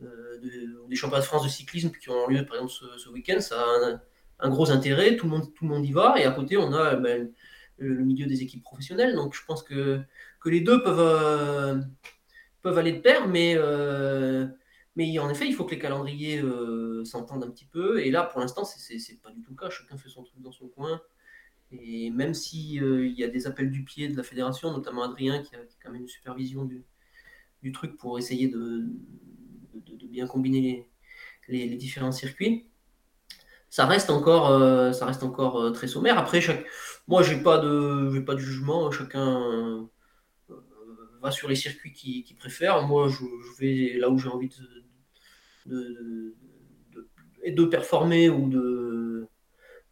des 0.00 0.94
championnats 0.96 1.22
de 1.22 1.26
France 1.26 1.42
de 1.42 1.48
cyclisme 1.48 1.90
qui 1.90 2.10
ont 2.10 2.28
lieu, 2.28 2.44
par 2.44 2.56
exemple, 2.56 2.72
ce, 2.98 3.08
week-end. 3.08 3.40
Ça 3.40 3.64
gros 4.50 4.70
intérêt, 4.70 5.16
tout 5.16 5.26
le, 5.26 5.32
monde, 5.32 5.54
tout 5.54 5.64
le 5.64 5.70
monde 5.70 5.86
y 5.86 5.92
va, 5.92 6.20
et 6.20 6.24
à 6.24 6.30
côté, 6.30 6.56
on 6.56 6.72
a 6.72 6.96
ben, 6.96 7.30
le 7.78 8.04
milieu 8.04 8.26
des 8.26 8.42
équipes 8.42 8.62
professionnelles. 8.62 9.14
Donc 9.14 9.34
je 9.34 9.44
pense 9.44 9.62
que, 9.62 10.00
que 10.40 10.48
les 10.48 10.60
deux 10.60 10.82
peuvent, 10.82 11.00
euh, 11.00 11.80
peuvent 12.62 12.78
aller 12.78 12.92
de 12.92 13.00
pair, 13.00 13.28
mais, 13.28 13.54
euh, 13.56 14.46
mais 14.96 15.18
en 15.18 15.30
effet, 15.30 15.46
il 15.46 15.54
faut 15.54 15.64
que 15.64 15.72
les 15.72 15.78
calendriers 15.78 16.42
euh, 16.42 17.04
s'entendent 17.04 17.44
un 17.44 17.50
petit 17.50 17.66
peu. 17.66 18.00
Et 18.04 18.10
là, 18.10 18.24
pour 18.24 18.40
l'instant, 18.40 18.64
c'est 18.64 19.20
pas 19.22 19.30
du 19.30 19.42
tout 19.42 19.50
le 19.50 19.56
cas. 19.56 19.70
Chacun 19.70 19.96
fait 19.96 20.08
son 20.08 20.22
truc 20.22 20.40
dans 20.40 20.52
son 20.52 20.68
coin. 20.68 21.00
Et 21.72 22.10
même 22.10 22.32
s'il 22.32 22.82
il 22.82 23.18
y 23.18 23.24
a 23.24 23.28
des 23.28 23.46
appels 23.46 23.70
du 23.70 23.84
pied 23.84 24.08
de 24.08 24.16
la 24.16 24.22
fédération, 24.22 24.70
notamment 24.72 25.02
Adrien 25.02 25.42
qui 25.42 25.56
a, 25.56 25.58
quand 25.82 25.90
même 25.90 26.02
une 26.02 26.08
supervision 26.08 26.64
du, 26.64 26.84
du 27.62 27.72
truc 27.72 27.96
pour 27.96 28.18
essayer 28.18 28.48
de, 28.48 28.84
de, 29.74 30.06
bien 30.06 30.28
combiner 30.28 30.88
les, 31.48 31.66
les, 31.66 31.76
différents 31.76 32.12
circuits. 32.12 32.66
Ça 33.68 33.86
reste 33.86 34.10
encore, 34.10 34.50
euh, 34.50 34.92
ça 34.92 35.06
reste 35.06 35.22
encore 35.22 35.60
euh, 35.60 35.70
très 35.70 35.86
sommaire. 35.86 36.18
Après, 36.18 36.40
chaque... 36.40 36.64
moi, 37.08 37.22
j'ai 37.22 37.36
pas 37.36 37.58
de, 37.58 38.18
pas 38.20 38.34
de 38.34 38.40
jugement. 38.40 38.90
Chacun 38.90 39.42
euh, 39.50 39.82
va 41.20 41.30
sur 41.30 41.48
les 41.48 41.56
circuits 41.56 41.92
qu'il 41.92 42.36
préfère. 42.36 42.86
Moi, 42.86 43.08
je, 43.08 43.24
vais 43.58 43.98
là 43.98 44.08
où 44.08 44.18
j'ai 44.18 44.28
envie 44.28 44.48
de, 45.66 45.74
de, 45.74 46.34
de, 47.50 47.64
performer 47.64 48.30
ou 48.30 48.48
de, 48.48 49.28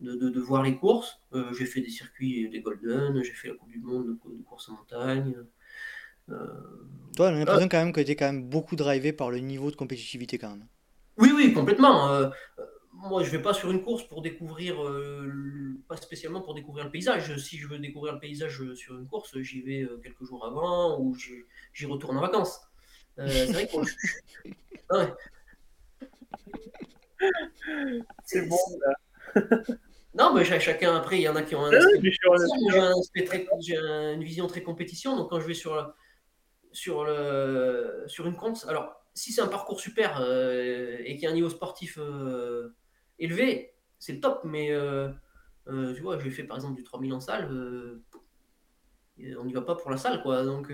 de, 0.00 0.40
voir 0.40 0.62
les 0.62 0.76
courses. 0.76 1.18
j'ai 1.58 1.66
fait 1.66 1.80
des 1.80 1.90
circuits 1.90 2.48
des 2.48 2.60
Golden, 2.60 3.22
j'ai 3.22 3.32
fait 3.32 3.48
la 3.48 3.54
Coupe 3.54 3.70
du 3.70 3.80
Monde 3.80 4.06
de, 4.06 4.42
course 4.44 4.68
en 4.68 4.76
montagne. 4.76 5.34
Toi, 6.28 6.36
on 7.18 7.24
a 7.24 7.32
l'impression 7.32 7.68
quand 7.68 7.84
même 7.84 7.92
que 7.92 8.00
tu 8.00 8.12
es 8.12 8.16
quand 8.16 8.26
même 8.26 8.48
beaucoup 8.48 8.76
drivé 8.76 9.12
par 9.12 9.30
le 9.30 9.38
niveau 9.38 9.70
de 9.70 9.76
compétitivité 9.76 10.38
quand 10.38 10.50
même. 10.50 10.66
Oui, 11.18 11.32
oui, 11.34 11.52
complètement. 11.52 12.30
Euh, 13.04 13.06
euh, 13.06 13.08
moi, 13.08 13.22
je 13.22 13.30
vais 13.30 13.42
pas 13.42 13.54
sur 13.54 13.70
une 13.70 13.82
course 13.82 14.02
pour 14.04 14.22
découvrir, 14.22 14.76
pas 15.88 15.96
spécialement 15.96 16.40
pour 16.40 16.54
découvrir 16.54 16.84
le 16.84 16.90
paysage. 16.90 17.36
Si 17.38 17.58
je 17.58 17.68
veux 17.68 17.78
découvrir 17.78 18.14
le 18.14 18.20
paysage 18.20 18.62
sur 18.74 18.98
une 18.98 19.06
course, 19.06 19.38
j'y 19.40 19.62
vais 19.62 19.86
quelques 20.02 20.24
jours 20.24 20.44
avant 20.46 20.98
ou 21.00 21.14
j'y 21.14 21.86
retourne 21.86 22.16
en 22.16 22.20
vacances. 22.20 22.60
c'est 23.16 23.52
vrai 23.52 23.68
que. 23.68 23.76
C'est 28.24 28.48
bon, 28.48 28.58
Non, 30.16 30.32
mais 30.32 30.44
chacun, 30.44 30.94
après, 30.94 31.18
il 31.18 31.22
y 31.22 31.28
en 31.28 31.36
a 31.36 31.42
qui 31.42 31.56
ont 31.56 31.64
un 31.64 31.70
J'ai 33.60 33.76
une 33.76 34.22
vision 34.22 34.46
très 34.46 34.62
compétition, 34.62 35.16
donc 35.16 35.30
quand 35.30 35.40
je 35.40 35.46
vais 35.46 35.54
sur, 35.54 35.92
sur, 36.70 37.04
le, 37.04 38.04
sur 38.06 38.26
une 38.26 38.36
compte, 38.36 38.64
alors 38.68 39.04
si 39.14 39.32
c'est 39.32 39.40
un 39.40 39.48
parcours 39.48 39.80
super 39.80 40.20
euh, 40.20 40.98
et 41.04 41.14
qu'il 41.14 41.22
y 41.22 41.26
a 41.26 41.30
un 41.30 41.34
niveau 41.34 41.48
sportif 41.48 41.98
euh, 41.98 42.74
élevé, 43.18 43.74
c'est 43.98 44.14
le 44.14 44.20
top, 44.20 44.42
mais 44.44 44.70
euh, 44.70 45.08
tu 45.66 46.00
vois, 46.02 46.18
j'ai 46.18 46.30
fait 46.30 46.44
par 46.44 46.56
exemple 46.56 46.76
du 46.76 46.84
3000 46.84 47.12
en 47.12 47.20
salle, 47.20 47.48
on 49.18 49.44
n'y 49.44 49.52
va 49.52 49.62
pas 49.62 49.76
pour 49.76 49.90
la 49.90 49.96
salle, 49.96 50.22
quoi. 50.22 50.44
Donc, 50.44 50.72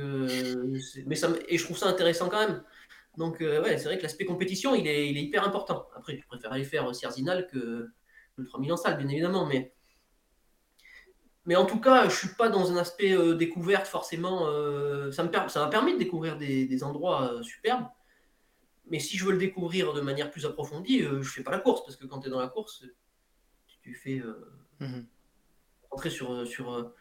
mais 1.07 1.15
ça, 1.15 1.31
et 1.49 1.59
je 1.59 1.65
trouve 1.65 1.79
ça 1.79 1.87
intéressant 1.87 2.29
quand 2.29 2.47
même. 2.47 2.63
Donc, 3.17 3.41
ouais, 3.41 3.77
c'est 3.77 3.85
vrai 3.85 3.99
que 3.99 4.03
l'aspect 4.03 4.25
compétition, 4.25 4.75
il 4.75 4.87
est, 4.87 5.11
il 5.11 5.19
est, 5.19 5.23
hyper 5.23 5.47
important. 5.47 5.89
Après, 5.97 6.17
je 6.17 6.27
préfère 6.27 6.53
aller 6.53 6.65
faire 6.65 6.95
Sierzinal 6.95 7.47
que 7.49 7.91
le 8.37 8.45
3000 8.45 8.73
en 8.73 8.77
salle, 8.77 8.97
bien 8.97 9.09
évidemment, 9.09 9.47
mais 9.47 9.75
mais 11.47 11.57
en 11.57 11.67
tout 11.67 11.81
cas, 11.81 12.09
je 12.09 12.15
suis 12.15 12.29
pas 12.29 12.49
dans 12.49 12.71
un 12.71 12.77
aspect 12.77 13.13
euh, 13.13 13.35
découverte 13.35 13.87
forcément. 13.87 14.47
Euh, 14.47 15.11
ça, 15.11 15.25
m'a 15.25 15.69
permis 15.69 15.95
de 15.95 15.99
découvrir 15.99 16.37
des, 16.37 16.85
endroits 16.85 17.33
euh, 17.33 17.43
superbes. 17.43 17.87
Mais 18.91 18.99
si 18.99 19.17
je 19.17 19.25
veux 19.25 19.33
le 19.33 19.39
découvrir 19.39 19.93
de 19.93 20.01
manière 20.01 20.31
plus 20.31 20.45
approfondie, 20.45 21.01
je 21.03 21.23
fais 21.23 21.43
pas 21.43 21.51
la 21.51 21.61
course. 21.61 21.83
Parce 21.85 21.97
que 21.97 22.07
quand 22.07 22.21
tu 22.21 22.29
es 22.29 22.31
dans 22.31 22.41
la 22.41 22.49
course, 22.49 22.85
tu 23.83 23.95
fais 23.95 24.23
mmh 24.81 25.01
rentrer 25.91 26.11
sur, 26.11 26.47
sur, 26.47 26.93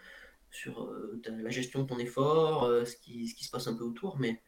sur 0.50 0.92
la 1.24 1.50
gestion 1.52 1.84
de 1.84 1.88
ton 1.88 2.00
effort, 2.00 2.68
ce, 2.84 2.96
qui, 2.96 3.28
ce 3.28 3.36
qui 3.36 3.44
se 3.44 3.52
passe 3.52 3.68
un 3.68 3.76
peu 3.76 3.84
autour. 3.84 4.18
Mais 4.18 4.42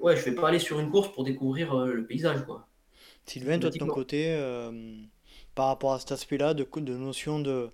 ouais, 0.00 0.16
je 0.16 0.24
vais 0.24 0.34
pas 0.34 0.48
aller 0.48 0.58
sur 0.58 0.80
une 0.80 0.90
course 0.90 1.12
pour 1.12 1.22
découvrir 1.22 1.76
le 1.76 2.04
paysage. 2.04 2.44
Quoi. 2.44 2.66
Sylvain, 3.24 3.60
toi 3.60 3.70
de 3.70 3.78
ton 3.78 3.86
côté 3.86 4.34
par 5.54 5.66
rapport 5.66 5.92
à 5.92 5.98
cet 5.98 6.12
aspect-là, 6.12 6.54
de, 6.54 6.66
de 6.76 6.96
notion 6.96 7.40
de... 7.40 7.68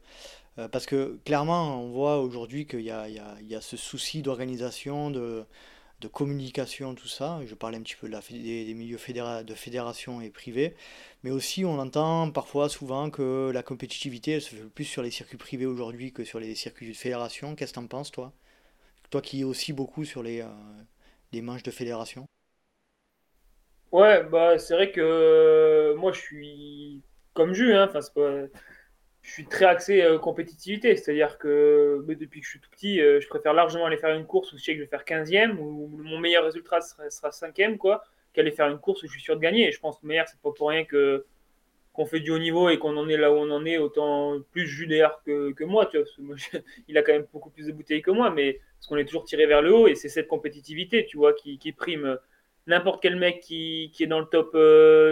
Euh, 0.58 0.68
parce 0.68 0.86
que 0.86 1.18
clairement, 1.24 1.82
on 1.82 1.90
voit 1.90 2.20
aujourd'hui 2.20 2.66
qu'il 2.66 2.80
y 2.80 2.90
a, 2.90 3.08
il 3.08 3.14
y, 3.14 3.18
a, 3.18 3.36
il 3.40 3.46
y 3.46 3.54
a, 3.54 3.60
ce 3.60 3.76
souci 3.76 4.22
d'organisation, 4.22 5.10
de, 5.10 5.44
de, 6.00 6.08
communication, 6.08 6.94
tout 6.94 7.08
ça. 7.08 7.40
Je 7.46 7.54
parlais 7.54 7.78
un 7.78 7.82
petit 7.82 7.96
peu 7.96 8.08
des, 8.08 8.74
milieux 8.74 8.98
de 8.98 9.54
fédération 9.54 10.20
et 10.20 10.30
privés. 10.30 10.74
Mais 11.22 11.30
aussi, 11.30 11.64
on 11.64 11.78
entend 11.78 12.30
parfois, 12.30 12.68
souvent, 12.68 13.10
que 13.10 13.50
la 13.52 13.62
compétitivité, 13.62 14.40
se 14.40 14.54
fait 14.54 14.62
plus 14.62 14.84
sur 14.84 15.02
les 15.02 15.10
circuits 15.10 15.38
privés 15.38 15.66
aujourd'hui 15.66 16.12
que 16.12 16.24
sur 16.24 16.40
les 16.40 16.54
circuits 16.54 16.88
de 16.88 16.94
fédération. 16.94 17.54
Qu'est-ce 17.54 17.72
que 17.72 17.78
tu 17.78 17.84
en 17.84 17.88
penses, 17.88 18.10
toi? 18.10 18.32
Toi 19.10 19.20
qui 19.22 19.40
es 19.40 19.44
aussi 19.44 19.72
beaucoup 19.72 20.04
sur 20.04 20.22
les, 20.22 20.42
euh, 20.42 21.42
manches 21.42 21.62
de 21.62 21.70
fédération? 21.70 22.26
Ouais, 23.92 24.24
bah, 24.24 24.58
c'est 24.58 24.74
vrai 24.74 24.90
que 24.90 25.00
euh, 25.00 25.96
moi, 25.96 26.12
je 26.12 26.20
suis 26.20 27.02
comme 27.34 27.52
Jus, 27.52 27.74
hein, 27.74 27.88
je 29.26 29.32
suis 29.32 29.44
très 29.44 29.64
axé 29.64 30.02
euh, 30.02 30.18
compétitivité, 30.18 30.94
c'est-à-dire 30.94 31.36
que 31.36 32.04
depuis 32.08 32.40
que 32.40 32.46
je 32.46 32.50
suis 32.50 32.60
tout 32.60 32.70
petit, 32.70 33.00
euh, 33.00 33.20
je 33.20 33.26
préfère 33.26 33.54
largement 33.54 33.84
aller 33.84 33.96
faire 33.96 34.14
une 34.14 34.24
course 34.24 34.52
où 34.52 34.56
je 34.56 34.62
sais 34.62 34.72
que 34.72 34.78
je 34.78 34.84
vais 34.84 34.88
faire 34.88 35.04
15e, 35.04 35.58
où 35.58 35.88
mon 35.98 36.18
meilleur 36.18 36.44
résultat 36.44 36.80
sera, 36.80 37.30
5e, 37.30 37.76
quoi, 37.76 38.04
qu'aller 38.32 38.52
faire 38.52 38.68
une 38.68 38.78
course 38.78 39.02
où 39.02 39.08
je 39.08 39.10
suis 39.10 39.20
sûr 39.20 39.34
de 39.34 39.40
gagner. 39.40 39.66
Et 39.66 39.72
je 39.72 39.80
pense 39.80 39.96
que 39.96 40.02
le 40.04 40.08
meilleur, 40.10 40.28
c'est 40.28 40.40
pas 40.40 40.52
pour 40.52 40.68
rien 40.68 40.84
que 40.84 41.26
qu'on 41.92 42.06
fait 42.06 42.20
du 42.20 42.30
haut 42.30 42.38
niveau 42.38 42.68
et 42.68 42.78
qu'on 42.78 42.96
en 42.96 43.08
est 43.08 43.16
là 43.16 43.32
où 43.32 43.36
on 43.36 43.50
en 43.50 43.64
est, 43.64 43.78
autant 43.78 44.38
plus 44.52 44.66
Jus 44.66 44.86
que, 45.24 45.52
que 45.52 45.64
moi, 45.64 45.86
tu 45.86 45.98
vois, 46.18 46.36
il 46.88 46.96
a 46.96 47.02
quand 47.02 47.12
même 47.12 47.26
beaucoup 47.32 47.50
plus 47.50 47.66
de 47.66 47.72
bouteilles 47.72 48.02
que 48.02 48.10
moi, 48.12 48.30
mais 48.30 48.60
parce 48.78 48.86
qu'on 48.86 48.96
est 48.96 49.06
toujours 49.06 49.24
tiré 49.24 49.46
vers 49.46 49.62
le 49.62 49.74
haut 49.74 49.88
et 49.88 49.96
c'est 49.96 50.10
cette 50.10 50.28
compétitivité, 50.28 51.04
tu 51.06 51.16
vois, 51.16 51.32
qui, 51.32 51.58
prime 51.72 52.18
n'importe 52.68 53.02
quel 53.02 53.16
mec 53.16 53.40
qui, 53.40 53.90
est 53.98 54.06
dans 54.06 54.20
le 54.20 54.26
top 54.26 54.50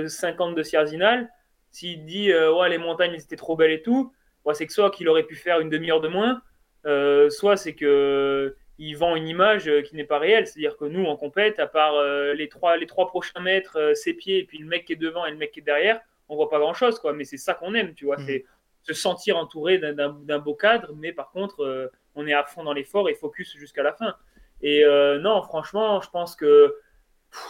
50 0.08 0.52
euh, 0.52 0.54
de 0.54 0.62
Sierzinal 0.62 1.30
s'il 1.74 2.04
dit 2.04 2.30
euh, 2.30 2.54
ouais, 2.54 2.68
les 2.68 2.78
montagnes 2.78 3.14
étaient 3.14 3.34
trop 3.34 3.56
belles 3.56 3.72
et 3.72 3.82
tout, 3.82 4.12
ouais, 4.44 4.54
c'est 4.54 4.64
que 4.64 4.72
soit 4.72 4.92
qu'il 4.92 5.08
aurait 5.08 5.24
pu 5.24 5.34
faire 5.34 5.58
une 5.58 5.68
demi-heure 5.68 6.00
de 6.00 6.06
moins, 6.06 6.40
euh, 6.86 7.28
soit 7.30 7.56
c'est 7.56 7.74
que 7.74 8.56
il 8.78 8.94
vend 8.94 9.16
une 9.16 9.26
image 9.26 9.68
euh, 9.68 9.82
qui 9.82 9.96
n'est 9.96 10.04
pas 10.04 10.20
réelle. 10.20 10.46
C'est-à-dire 10.46 10.76
que 10.76 10.84
nous, 10.84 11.04
en 11.04 11.16
compète, 11.16 11.58
à 11.58 11.66
part 11.66 12.00
les, 12.34 12.48
trois, 12.48 12.76
les 12.76 12.86
trois 12.86 13.08
prochains 13.08 13.40
mètres, 13.40 13.92
ses 13.94 14.14
pieds, 14.14 14.38
et 14.38 14.44
puis 14.44 14.58
le 14.58 14.66
mec 14.66 14.84
qui 14.84 14.92
est 14.92 14.96
devant 14.96 15.26
et 15.26 15.32
le 15.32 15.36
mec 15.36 15.50
qui 15.50 15.60
est 15.60 15.64
derrière, 15.64 16.00
on 16.28 16.36
voit 16.36 16.48
pas 16.48 16.60
grand-chose. 16.60 17.00
quoi. 17.00 17.12
Mais 17.12 17.24
c'est 17.24 17.38
ça 17.38 17.54
qu'on 17.54 17.74
aime, 17.74 17.92
tu 17.94 18.04
vois. 18.04 18.18
Mmh. 18.18 18.26
C'est 18.26 18.44
se 18.82 18.94
sentir 18.94 19.36
entouré 19.36 19.78
d'un 19.78 20.38
beau 20.38 20.54
cadre, 20.54 20.92
mais 20.94 21.12
par 21.12 21.30
contre, 21.32 21.90
on 22.14 22.26
est 22.26 22.34
à 22.34 22.44
fond 22.44 22.62
dans 22.62 22.72
l'effort 22.72 23.08
et 23.08 23.14
focus 23.14 23.56
jusqu'à 23.56 23.82
la 23.82 23.92
fin. 23.94 24.14
Et 24.62 24.84
non, 25.20 25.42
franchement, 25.42 26.00
je 26.00 26.10
pense 26.10 26.36
que 26.36 26.76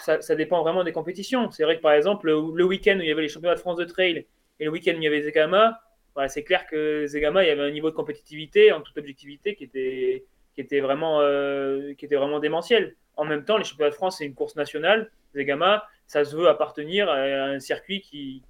ça, 0.02 0.34
dépend 0.34 0.62
vraiment 0.62 0.84
des 0.84 0.92
compétitions. 0.92 1.50
C'est 1.50 1.64
vrai 1.64 1.76
que 1.76 1.82
par 1.82 1.92
exemple, 1.92 2.26
le, 2.26 2.64
week-end 2.64 2.96
où 2.98 3.02
il 3.02 3.08
y 3.08 3.12
avait 3.12 3.22
les 3.22 3.28
championnats 3.28 3.54
de 3.54 3.60
France 3.60 3.76
de 3.76 3.84
trail 3.84 4.26
et 4.60 4.64
le 4.64 4.70
week-end 4.70 4.92
où 4.92 4.98
il 4.98 5.04
y 5.04 5.06
avait 5.06 5.22
Zegama, 5.22 5.80
voilà, 6.14 6.28
c'est 6.28 6.44
clair 6.44 6.66
que 6.66 7.06
Zegama, 7.06 7.44
il 7.44 7.48
y 7.48 7.50
avait 7.50 7.62
un 7.62 7.70
niveau 7.70 7.90
de 7.90 7.96
compétitivité, 7.96 8.72
en 8.72 8.80
toute 8.80 8.96
objectivité, 8.96 9.56
qui 9.56 9.64
était, 9.64 10.24
qui 10.54 10.60
était, 10.60 10.80
vraiment, 10.80 11.20
euh, 11.20 11.92
qui 11.94 12.04
était 12.04 12.16
vraiment 12.16 12.38
démentiel. 12.38 12.94
En 13.16 13.24
même 13.24 13.44
temps, 13.44 13.58
les 13.58 13.64
championnats 13.64 13.90
de 13.90 13.94
France, 13.94 14.18
c'est 14.18 14.24
une 14.24 14.34
course 14.34 14.56
nationale. 14.56 15.10
Zegama, 15.34 15.86
ça 16.06 16.24
se 16.24 16.36
veut 16.36 16.48
appartenir 16.48 17.08
à 17.08 17.16
un 17.16 17.58
circuit 17.58 18.00
qui, 18.00 18.42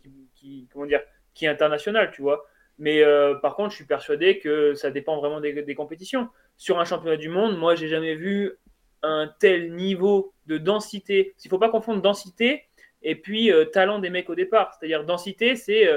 comment 0.72 0.86
dire, 0.86 1.00
qui 1.32 1.46
est 1.46 1.48
international, 1.48 2.10
tu 2.12 2.22
vois. 2.22 2.46
Mais 2.78 3.02
euh, 3.02 3.34
par 3.36 3.56
contre, 3.56 3.70
je 3.70 3.76
suis 3.76 3.86
persuadé 3.86 4.38
que 4.38 4.74
ça 4.74 4.90
dépend 4.90 5.18
vraiment 5.18 5.40
des, 5.40 5.62
des 5.62 5.74
compétitions. 5.74 6.28
Sur 6.56 6.80
un 6.80 6.84
championnat 6.84 7.16
du 7.16 7.28
monde, 7.28 7.56
moi, 7.56 7.74
j'ai 7.76 7.88
jamais 7.88 8.14
vu 8.14 8.58
un 9.02 9.32
tel 9.38 9.72
niveau 9.74 10.33
de 10.46 10.58
densité. 10.58 11.34
Il 11.44 11.48
ne 11.48 11.50
faut 11.50 11.58
pas 11.58 11.68
confondre 11.68 12.02
densité 12.02 12.64
et 13.02 13.16
puis 13.16 13.52
euh, 13.52 13.64
talent 13.64 13.98
des 13.98 14.10
mecs 14.10 14.30
au 14.30 14.34
départ. 14.34 14.74
C'est-à-dire 14.74 15.04
densité, 15.04 15.56
c'est 15.56 15.88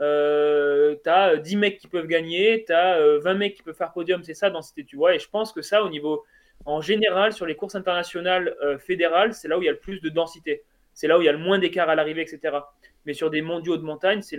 euh, 0.00 0.96
tu 1.02 1.10
as 1.10 1.36
10 1.36 1.56
mecs 1.56 1.78
qui 1.78 1.88
peuvent 1.88 2.06
gagner, 2.06 2.64
tu 2.66 2.72
as 2.72 3.18
20 3.18 3.34
mecs 3.34 3.54
qui 3.54 3.62
peuvent 3.62 3.76
faire 3.76 3.92
podium, 3.92 4.22
c'est 4.22 4.34
ça 4.34 4.50
densité, 4.50 4.84
tu 4.84 4.96
vois. 4.96 5.14
Et 5.14 5.18
je 5.18 5.28
pense 5.28 5.52
que 5.52 5.62
ça, 5.62 5.84
au 5.84 5.88
niveau, 5.88 6.24
en 6.64 6.80
général, 6.80 7.32
sur 7.32 7.46
les 7.46 7.56
courses 7.56 7.74
internationales 7.74 8.56
euh, 8.62 8.78
fédérales, 8.78 9.34
c'est 9.34 9.48
là 9.48 9.58
où 9.58 9.62
il 9.62 9.66
y 9.66 9.68
a 9.68 9.72
le 9.72 9.78
plus 9.78 10.00
de 10.00 10.08
densité. 10.08 10.62
C'est 10.94 11.06
là 11.06 11.18
où 11.18 11.22
il 11.22 11.26
y 11.26 11.28
a 11.28 11.32
le 11.32 11.38
moins 11.38 11.58
d'écart 11.58 11.88
à 11.88 11.94
l'arrivée, 11.94 12.22
etc. 12.22 12.58
Mais 13.06 13.14
sur 13.14 13.30
des 13.30 13.42
mondiaux 13.42 13.76
de 13.76 13.82
montagne, 13.82 14.22
c'est 14.22 14.38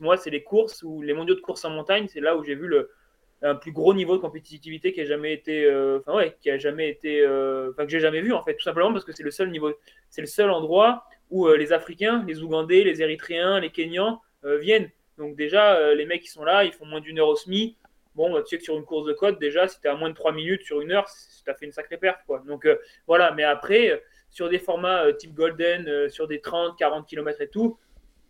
moi, 0.00 0.16
c'est 0.16 0.30
les 0.30 0.42
courses 0.42 0.82
ou 0.82 1.02
les 1.02 1.12
mondiaux 1.12 1.34
de 1.34 1.40
course 1.40 1.64
en 1.64 1.70
montagne, 1.70 2.06
c'est 2.08 2.20
là 2.20 2.36
où 2.36 2.42
j'ai 2.42 2.54
vu 2.54 2.66
le, 2.66 2.90
un 3.42 3.54
plus 3.54 3.72
gros 3.72 3.94
niveau 3.94 4.16
de 4.16 4.20
compétitivité 4.20 4.92
qui 4.92 5.00
a 5.00 5.06
jamais 5.06 5.32
été, 5.32 5.64
euh, 5.64 5.98
enfin 6.00 6.16
ouais, 6.16 6.36
qui 6.40 6.50
a 6.50 6.58
jamais 6.58 6.90
été, 6.90 7.20
euh, 7.20 7.70
enfin 7.70 7.84
que 7.84 7.90
j'ai 7.90 8.00
jamais 8.00 8.20
vu 8.20 8.32
en 8.32 8.44
fait, 8.44 8.54
tout 8.54 8.62
simplement 8.62 8.92
parce 8.92 9.04
que 9.04 9.12
c'est 9.12 9.22
le 9.22 9.30
seul 9.30 9.50
niveau, 9.50 9.72
c'est 10.10 10.20
le 10.20 10.26
seul 10.26 10.50
endroit 10.50 11.04
où 11.30 11.46
euh, 11.46 11.56
les 11.56 11.72
Africains, 11.72 12.24
les 12.26 12.42
Ougandais, 12.42 12.84
les 12.84 13.02
Érythréens, 13.02 13.60
les 13.60 13.70
Kenyans 13.70 14.20
viennent. 14.42 14.90
Donc 15.18 15.36
déjà, 15.36 15.94
les 15.94 16.06
mecs 16.06 16.22
qui 16.22 16.30
sont 16.30 16.44
là, 16.44 16.64
ils 16.64 16.72
font 16.72 16.86
moins 16.86 17.00
d'une 17.00 17.18
heure 17.18 17.28
au 17.28 17.36
SMI. 17.36 17.76
Bon, 18.14 18.32
bah, 18.32 18.40
tu 18.40 18.48
sais 18.48 18.56
que 18.56 18.64
sur 18.64 18.78
une 18.78 18.86
course 18.86 19.06
de 19.06 19.12
côte, 19.12 19.38
déjà, 19.38 19.68
si 19.68 19.78
tu 19.78 19.86
à 19.86 19.94
moins 19.94 20.08
de 20.08 20.14
3 20.14 20.32
minutes 20.32 20.62
sur 20.62 20.80
une 20.80 20.92
heure, 20.92 21.06
tu 21.44 21.50
as 21.50 21.54
fait 21.54 21.66
une 21.66 21.72
sacrée 21.72 21.98
perte. 21.98 22.20
Quoi. 22.26 22.42
Donc 22.46 22.66
voilà, 23.06 23.32
mais 23.32 23.44
après, 23.44 24.02
sur 24.30 24.48
des 24.48 24.58
formats 24.58 25.12
type 25.12 25.34
Golden, 25.34 26.08
sur 26.08 26.26
des 26.26 26.40
30, 26.40 26.78
40 26.78 27.06
km 27.06 27.42
et 27.42 27.48
tout, 27.48 27.78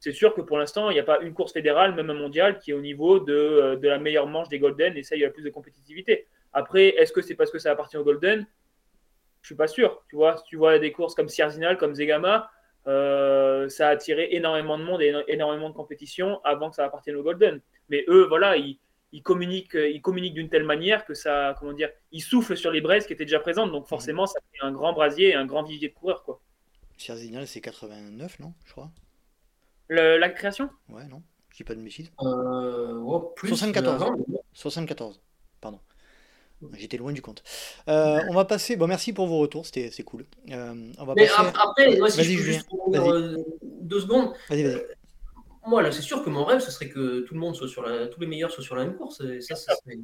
c'est 0.00 0.12
sûr 0.12 0.34
que 0.34 0.40
pour 0.40 0.56
l'instant, 0.56 0.88
il 0.88 0.94
n'y 0.94 1.00
a 1.00 1.04
pas 1.04 1.20
une 1.20 1.34
course 1.34 1.52
fédérale, 1.52 1.94
même 1.94 2.08
un 2.08 2.14
mondial, 2.14 2.58
qui 2.58 2.70
est 2.70 2.74
au 2.74 2.80
niveau 2.80 3.20
de, 3.20 3.34
euh, 3.34 3.76
de, 3.76 3.86
la 3.86 3.98
meilleure 3.98 4.26
manche 4.26 4.48
des 4.48 4.58
Golden, 4.58 4.96
et 4.96 5.02
ça, 5.02 5.14
il 5.14 5.20
y 5.20 5.26
a 5.26 5.30
plus 5.30 5.42
de 5.42 5.50
compétitivité. 5.50 6.26
Après, 6.54 6.88
est-ce 6.88 7.12
que 7.12 7.20
c'est 7.20 7.34
parce 7.34 7.50
que 7.50 7.58
ça 7.58 7.70
appartient 7.70 7.98
aux 7.98 8.02
Golden? 8.02 8.46
Je 9.42 9.46
suis 9.46 9.54
pas 9.54 9.68
sûr. 9.68 10.02
Tu 10.08 10.16
vois, 10.16 10.38
si 10.38 10.44
tu 10.44 10.56
vois 10.56 10.78
des 10.78 10.90
courses 10.90 11.14
comme 11.14 11.28
Sierzinal, 11.28 11.76
comme 11.76 11.94
Zegama, 11.94 12.50
euh, 12.86 13.68
ça 13.68 13.88
a 13.88 13.90
attiré 13.90 14.28
énormément 14.32 14.78
de 14.78 14.84
monde 14.84 15.02
et 15.02 15.14
énormément 15.28 15.68
de 15.68 15.74
compétition 15.74 16.40
avant 16.44 16.70
que 16.70 16.76
ça 16.76 16.84
appartienne 16.86 17.16
aux 17.16 17.22
Golden. 17.22 17.60
Mais 17.90 18.04
eux, 18.08 18.24
voilà, 18.26 18.56
ils, 18.56 18.78
il 19.12 19.22
communique, 19.22 19.74
il 19.74 20.00
communique 20.00 20.32
d'une 20.32 20.48
telle 20.48 20.64
manière 20.64 21.04
que 21.04 21.12
ça, 21.12 21.54
comment 21.58 21.74
dire, 21.74 21.90
il 22.10 22.22
souffle 22.22 22.56
sur 22.56 22.70
les 22.70 22.80
braises 22.80 23.06
qui 23.06 23.12
étaient 23.12 23.26
déjà 23.26 23.40
présentes. 23.40 23.70
Donc 23.70 23.86
forcément, 23.86 24.26
ça 24.26 24.40
fait 24.50 24.64
un 24.64 24.72
grand 24.72 24.94
brasier 24.94 25.30
et 25.30 25.34
un 25.34 25.44
grand 25.44 25.62
vivier 25.62 25.90
de 25.90 25.94
coureurs. 25.94 26.22
Quoi. 26.22 26.40
Sierzinal, 26.96 27.46
c'est 27.46 27.60
89, 27.60 28.38
non? 28.40 28.54
Je 28.64 28.72
crois. 28.72 28.90
La 29.90 30.28
création 30.30 30.70
Ouais, 30.88 31.04
non 31.06 31.22
Je 31.50 31.56
dis 31.58 31.64
pas 31.64 31.74
de 31.74 31.80
bêtises. 31.82 32.10
Euh, 32.22 33.18
plus 33.36 33.48
74. 33.48 34.22
74, 34.52 35.20
pardon. 35.60 35.78
J'étais 36.74 36.98
loin 36.98 37.12
du 37.12 37.22
compte. 37.22 37.42
Euh, 37.88 38.20
on 38.28 38.34
va 38.34 38.44
passer. 38.44 38.76
Bon, 38.76 38.86
merci 38.86 39.12
pour 39.14 39.26
vos 39.26 39.38
retours, 39.38 39.64
c'était 39.64 39.90
c'est 39.90 40.02
cool. 40.02 40.26
Euh, 40.50 40.92
on 40.98 41.04
va 41.06 41.14
Mais 41.14 41.26
passer... 41.26 41.52
après, 41.54 41.96
moi, 41.96 42.10
si 42.10 42.18
Vas-y, 42.18 42.32
je 42.34 42.36
peux 42.38 42.42
juste 42.44 42.68
euh, 42.94 43.38
deux 43.62 44.00
secondes. 44.00 44.34
Vas-y, 44.50 44.64
vas-y. 44.64 44.82
Moi, 45.66 45.82
là, 45.82 45.90
c'est 45.92 46.02
sûr 46.02 46.22
que 46.24 46.28
mon 46.30 46.44
rêve, 46.44 46.60
ce 46.60 46.70
serait 46.70 46.88
que 46.88 47.20
tout 47.20 47.34
le 47.34 47.40
monde 47.40 47.54
soit 47.54 47.68
sur 47.68 47.82
la, 47.82 48.08
tous 48.08 48.20
les 48.20 48.26
meilleurs 48.26 48.50
soient 48.50 48.64
sur 48.64 48.76
la 48.76 48.84
même 48.84 48.96
course. 48.96 49.20
Et 49.22 49.40
ça, 49.40 49.56
ça 49.56 49.74
serait. 49.76 49.98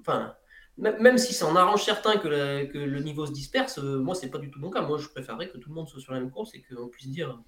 Enfin, 0.00 0.34
même 0.78 1.00
même 1.00 1.18
si 1.18 1.32
ça 1.32 1.46
en 1.46 1.54
arrange 1.56 1.84
certains 1.84 2.16
que, 2.16 2.28
la- 2.28 2.66
que 2.66 2.78
le 2.78 3.00
niveau 3.00 3.26
se 3.26 3.32
disperse, 3.32 3.78
euh, 3.78 3.98
moi, 3.98 4.14
c'est 4.16 4.30
pas 4.30 4.38
du 4.38 4.50
tout 4.50 4.58
mon 4.58 4.70
cas. 4.70 4.82
Moi, 4.82 4.98
je 4.98 5.08
préférerais 5.08 5.48
que 5.48 5.58
tout 5.58 5.68
le 5.68 5.74
monde 5.76 5.88
soit 5.88 6.00
sur 6.00 6.12
la 6.12 6.20
même 6.20 6.30
course 6.30 6.54
et 6.54 6.62
qu'on 6.62 6.88
puisse 6.88 7.08
dire, 7.08 7.40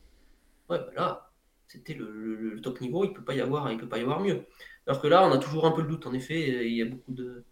ouais, 0.69 0.79
bah 0.79 0.91
là, 0.95 1.31
c'était 1.67 1.95
le, 1.95 2.11
le- 2.11 2.61
top 2.61 2.81
niveau, 2.81 3.05
il 3.05 3.13
peut 3.13 3.25
pas 3.25 3.35
y 3.35 3.41
avoir, 3.41 3.71
il 3.71 3.79
peut 3.79 3.89
pas 3.89 3.99
y 3.99 4.03
avoir 4.03 4.21
mieux. 4.21 4.47
Alors 4.87 5.01
que 5.01 5.07
là, 5.07 5.27
on 5.27 5.33
a 5.33 5.39
toujours 5.39 5.67
un 5.67 5.73
peu 5.73 5.83
le 5.83 5.89
doute. 5.89 6.07
En 6.07 6.15
effet, 6.15 6.67
il 6.67 6.75
y 6.75 6.83
a 6.83 6.87
beaucoup 6.87 7.13
de, 7.13 7.45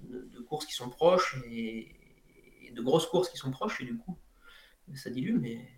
de, 0.00 0.40
courses 0.40 0.66
qui 0.66 0.74
sont 0.74 0.90
proches 0.90 1.36
et, 1.50 1.94
de 2.72 2.82
grosses 2.82 3.06
courses 3.06 3.28
qui 3.28 3.36
sont 3.36 3.52
proches 3.52 3.80
et 3.80 3.84
du 3.84 3.96
coup, 3.96 4.18
ça 4.94 5.10
dilue, 5.10 5.38
mais. 5.38 5.68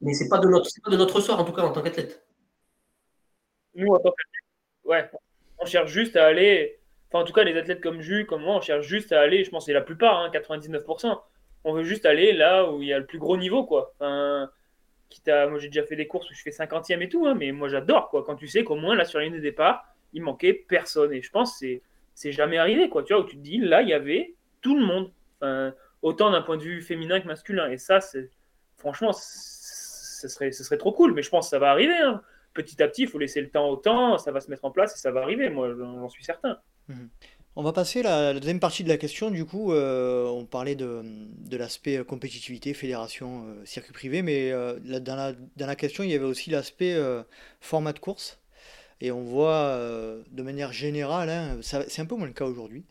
Mais 0.00 0.14
c'est 0.14 0.28
pas 0.28 0.38
de 0.38 0.48
notre, 0.48 0.70
pas 0.82 0.90
de 0.90 0.96
notre 0.96 1.16
ressort 1.16 1.38
en 1.38 1.44
tout 1.44 1.52
cas 1.52 1.62
en 1.62 1.72
tant 1.72 1.82
qu'athlète. 1.82 2.24
Nous, 3.74 3.88
en 3.88 3.98
tant 3.98 4.10
qu'athlète, 4.10 4.84
ouais, 4.84 5.10
on 5.58 5.66
cherche 5.66 5.90
juste 5.90 6.16
à 6.16 6.26
aller. 6.26 6.78
Enfin, 7.08 7.22
en 7.22 7.26
tout 7.26 7.32
cas, 7.32 7.42
les 7.42 7.56
athlètes 7.58 7.82
comme 7.82 8.00
Jules, 8.00 8.24
comme 8.26 8.42
moi, 8.42 8.56
on 8.56 8.60
cherche 8.60 8.86
juste 8.86 9.12
à 9.12 9.20
aller. 9.20 9.44
Je 9.44 9.50
pense 9.50 9.66
c'est 9.66 9.72
la 9.72 9.80
plupart, 9.80 10.18
hein, 10.18 10.30
99%. 10.30 11.20
On 11.64 11.74
veut 11.74 11.82
juste 11.82 12.06
aller 12.06 12.32
là 12.32 12.70
où 12.70 12.80
il 12.80 12.88
y 12.88 12.92
a 12.92 12.98
le 12.98 13.04
plus 13.04 13.18
gros 13.18 13.36
niveau, 13.36 13.66
quoi. 13.66 13.94
Moi, 15.26 15.58
j'ai 15.58 15.68
déjà 15.68 15.84
fait 15.84 15.96
des 15.96 16.06
courses 16.06 16.30
où 16.30 16.34
je 16.34 16.42
fais 16.42 16.50
50e 16.50 17.00
et 17.02 17.08
tout, 17.08 17.26
hein, 17.26 17.34
mais 17.34 17.52
moi, 17.52 17.68
j'adore, 17.68 18.08
quoi. 18.08 18.24
Quand 18.24 18.36
tu 18.36 18.46
sais 18.46 18.64
qu'au 18.64 18.76
moins, 18.76 18.94
là, 18.94 19.04
sur 19.04 19.18
la 19.18 19.26
ligne 19.26 19.34
de 19.34 19.40
départ, 19.40 19.84
il 20.12 20.22
manquait 20.22 20.54
personne. 20.54 21.12
Et 21.12 21.22
je 21.22 21.30
pense 21.30 21.58
que 21.58 21.80
c'est, 22.14 22.32
jamais 22.32 22.58
arrivé, 22.58 22.88
quoi. 22.88 23.02
Tu 23.02 23.12
vois, 23.12 23.22
où 23.22 23.26
tu 23.26 23.36
te 23.36 23.42
dis, 23.42 23.58
là, 23.58 23.82
il 23.82 23.88
y 23.88 23.94
avait 23.94 24.34
tout 24.60 24.78
le 24.78 24.84
monde. 24.84 25.10
Autant 26.02 26.30
d'un 26.30 26.42
point 26.42 26.56
de 26.56 26.62
vue 26.62 26.80
féminin 26.80 27.20
que 27.20 27.26
masculin. 27.26 27.70
Et 27.70 27.76
ça, 27.76 28.00
c'est, 28.00 28.30
franchement, 28.78 29.12
ce 29.12 30.28
serait, 30.28 30.78
trop 30.78 30.92
cool. 30.92 31.12
Mais 31.12 31.22
je 31.22 31.30
pense 31.30 31.46
que 31.46 31.50
ça 31.50 31.58
va 31.58 31.70
arriver, 31.70 31.96
hein 31.96 32.22
petit 32.54 32.82
à 32.82 32.88
petit, 32.88 33.02
il 33.02 33.08
faut 33.08 33.18
laisser 33.18 33.40
le 33.40 33.48
temps 33.48 33.68
au 33.68 33.76
temps, 33.76 34.18
ça 34.18 34.32
va 34.32 34.40
se 34.40 34.50
mettre 34.50 34.64
en 34.64 34.70
place 34.70 34.94
et 34.94 34.98
ça 34.98 35.10
va 35.10 35.22
arriver, 35.22 35.50
moi 35.50 35.72
j'en 35.74 36.08
suis 36.08 36.24
certain. 36.24 36.58
On 37.60 37.62
va 37.62 37.74
passer 37.74 38.00
à 38.00 38.32
la 38.32 38.40
deuxième 38.40 38.58
partie 38.58 38.84
de 38.84 38.88
la 38.88 38.96
question. 38.96 39.30
Du 39.30 39.44
coup, 39.44 39.74
euh, 39.74 40.26
on 40.28 40.46
parlait 40.46 40.76
de, 40.76 41.04
l'aspect 41.50 41.98
euh, 41.98 42.04
compétitivité, 42.04 42.72
fédération, 42.72 43.44
euh, 43.44 43.66
circuit 43.66 43.92
privé, 43.92 44.22
mais 44.22 44.50
dans 44.80 45.34
la, 45.58 45.76
question, 45.76 46.02
il 46.02 46.08
y 46.08 46.14
avait 46.14 46.24
aussi 46.24 46.48
l'aspect 46.48 46.98
format 47.60 47.92
de 47.92 47.98
course. 47.98 48.38
Et 49.02 49.12
on 49.12 49.20
voit 49.24 49.78
de 50.30 50.42
manière 50.42 50.72
générale, 50.72 51.28
hein, 51.28 51.58
c'est 51.60 52.00
un 52.00 52.06
peu 52.06 52.16
moins 52.16 52.28
le 52.28 52.32
cas 52.32 52.46
aujourd'hui, 52.46 52.86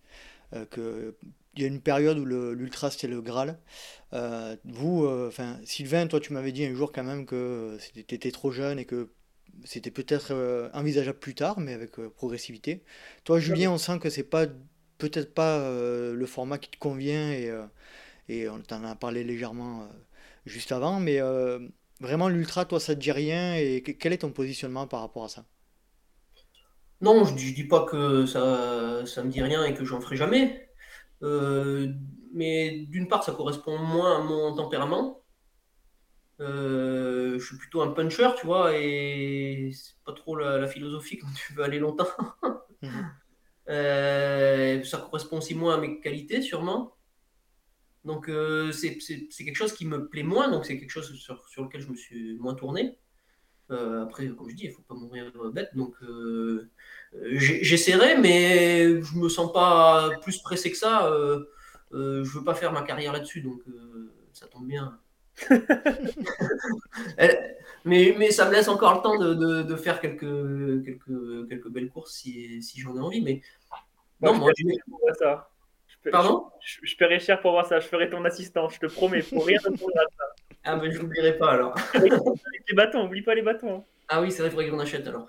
que 0.70 1.16
il 1.56 1.64
y 1.64 1.66
a 1.66 1.68
une 1.68 1.82
période 1.82 2.20
où 2.20 2.26
l'ultra 2.26 2.92
c'était 2.92 3.08
le 3.08 3.24
Graal. 3.24 3.58
Vous, 4.66 5.10
Sylvain, 5.64 6.06
toi 6.06 6.20
tu 6.20 6.32
m'avais 6.32 6.52
dit 6.52 6.64
un 6.66 6.76
jour 6.76 6.92
quand 6.92 7.04
même 7.04 7.26
que 7.26 7.76
tu 7.92 8.14
étais 8.14 8.30
trop 8.30 8.52
jeune 8.52 8.78
et 8.78 8.86
que 8.86 9.10
c'était 9.66 9.92
peut-être 9.92 10.32
euh, 10.34 10.70
envisageable 10.74 11.20
plus 11.20 11.36
tard, 11.36 11.60
mais 11.60 11.74
avec 11.74 12.00
euh, 12.00 12.10
progressivité. 12.10 12.84
Toi, 13.24 13.40
Julien, 13.40 13.72
on 13.72 13.78
sent 13.78 14.00
que 14.00 14.10
c'est 14.10 14.24
pas 14.24 14.46
peut-être 14.98 15.34
pas 15.34 15.60
euh, 15.60 16.14
le 16.14 16.26
format 16.26 16.58
qui 16.58 16.70
te 16.72 16.78
convient 16.78 17.32
et, 17.32 17.52
et 18.30 18.50
on 18.50 18.62
t'en 18.62 18.84
a 18.86 18.96
parlé 18.96 19.24
légèrement 19.24 19.90
juste 20.46 20.72
avant, 20.74 21.00
mais 21.02 21.20
vraiment 22.02 22.30
l'ultra, 22.30 22.66
toi, 22.66 22.80
ça 22.82 22.96
te 22.96 23.02
dit 23.02 23.12
rien 23.14 23.56
et 23.56 23.82
que- 23.84 23.92
quel 23.94 24.14
est 24.14 24.20
ton 24.20 24.32
positionnement 24.32 24.88
par 24.88 25.02
rapport 25.02 25.26
à 25.26 25.30
ça? 25.30 25.46
Non, 27.02 27.24
je, 27.26 27.38
je 27.38 27.54
dis 27.54 27.64
pas 27.68 27.86
que 27.86 28.26
ça, 28.26 29.06
ça 29.06 29.24
me 29.24 29.30
dit 29.32 29.42
rien 29.42 29.64
et 29.66 29.74
que 29.74 29.86
j'en 29.86 30.02
ferai 30.02 30.16
jamais. 30.18 30.70
Mais 32.34 32.86
d'une 32.88 33.08
part, 33.08 33.24
ça 33.24 33.32
correspond 33.34 33.78
moins 33.78 34.20
à 34.20 34.24
mon 34.24 34.56
tempérament. 34.56 35.19
Euh, 36.40 37.38
je 37.38 37.46
suis 37.46 37.58
plutôt 37.58 37.82
un 37.82 37.92
puncher, 37.92 38.30
tu 38.40 38.46
vois, 38.46 38.78
et 38.78 39.72
c'est 39.74 39.96
pas 40.06 40.14
trop 40.14 40.36
la, 40.36 40.58
la 40.58 40.68
philosophie 40.68 41.18
quand 41.18 41.28
tu 41.36 41.54
veux 41.54 41.64
aller 41.64 41.80
longtemps. 41.80 42.08
Mhm. 42.82 43.12
Euh, 43.68 44.84
ça 44.86 45.00
correspond 45.00 45.40
aussi 45.40 45.54
moins 45.54 45.76
à 45.76 45.78
mes 45.78 46.00
qualités, 46.00 46.42
sûrement. 46.42 46.96
Donc, 48.06 48.30
euh, 48.30 48.72
c'est 48.72 48.98
quelque 48.98 49.56
chose 49.56 49.74
qui 49.74 49.86
me 49.86 50.08
plaît 50.08 50.24
moins, 50.24 50.50
donc 50.50 50.66
c'est 50.66 50.80
quelque 50.80 50.90
chose 50.92 51.14
sur, 51.16 51.48
sur 51.50 51.64
lequel 51.64 51.82
je 51.82 51.90
me 51.90 51.96
suis 51.96 52.38
moins 52.38 52.56
tourné. 52.56 52.98
Euh, 53.72 54.04
après, 54.04 54.28
comme 54.30 54.50
je 54.50 54.56
dis, 54.56 54.64
il 54.64 54.72
faut 54.72 54.82
pas 54.82 54.96
mourir 54.96 55.32
bête, 55.54 55.70
donc 55.76 55.94
euh, 56.02 56.70
j'essaierai, 57.14 58.18
mais 58.18 59.02
je 59.02 59.18
me 59.18 59.30
sens 59.30 59.52
pas 59.52 60.10
plus 60.22 60.40
pressé 60.40 60.72
que 60.72 60.78
ça. 60.78 61.12
Je 61.92 62.30
veux 62.30 62.44
pas 62.44 62.56
faire 62.56 62.72
ma 62.72 62.82
carrière 62.82 63.14
là-dessus, 63.14 63.42
donc 63.42 63.62
ça 64.34 64.48
tombe 64.48 64.68
bien. 64.68 65.00
Mais, 67.86 68.14
mais 68.18 68.32
ça 68.32 68.46
me 68.48 68.54
laisse 68.54 68.68
encore 68.68 68.96
le 68.96 69.02
temps 69.02 69.18
de, 69.18 69.34
de- 69.34 69.64
de 69.64 69.76
faire 69.76 70.02
quelques, 70.02 70.84
quelques, 70.84 71.48
quelques 71.50 71.70
belles 71.70 71.90
courses 71.90 72.14
si, 72.14 72.62
si 72.62 72.80
j'en 72.82 72.96
ai 72.98 73.00
envie. 73.00 73.22
Mais 73.22 73.42
non, 74.22 74.34
Moi, 74.34 74.40
moi, 74.40 74.52
je 74.58 74.64
paierais 74.64 74.76
cher 74.76 74.84
pour 74.90 75.00
voir 75.00 75.16
ça. 75.16 75.50
Je 76.04 76.10
Pardon 76.10 76.46
je, 76.64 76.78
je 76.84 76.98
paierais 76.98 77.20
cher 77.20 77.42
pour 77.42 77.52
voir 77.52 77.66
ça, 77.66 77.80
je 77.80 77.88
ferai 77.88 78.10
ton 78.10 78.24
assistant, 78.26 78.68
je 78.70 78.80
te 78.80 78.86
promets, 78.88 79.24
pour 79.24 79.46
rien 79.46 79.58
de 79.64 79.76
pour 79.78 79.90
Ah, 80.64 80.76
mais 80.76 80.92
je 80.92 81.00
l'oublierai 81.00 81.38
pas 81.38 81.52
alors. 81.52 81.74
Avec 81.96 82.12
les 82.70 82.76
bâtons, 82.76 83.06
oublie 83.06 83.22
pas 83.22 83.34
les 83.34 83.42
bâtons. 83.42 83.78
hein. 83.78 83.84
Ah 84.10 84.22
oui, 84.22 84.32
c'est 84.32 84.40
vrai, 84.40 84.48
il 84.48 84.52
faudrait 84.52 84.66
que 84.66 84.72
j'en 84.72 84.80
achète 84.80 85.08
alors. 85.08 85.28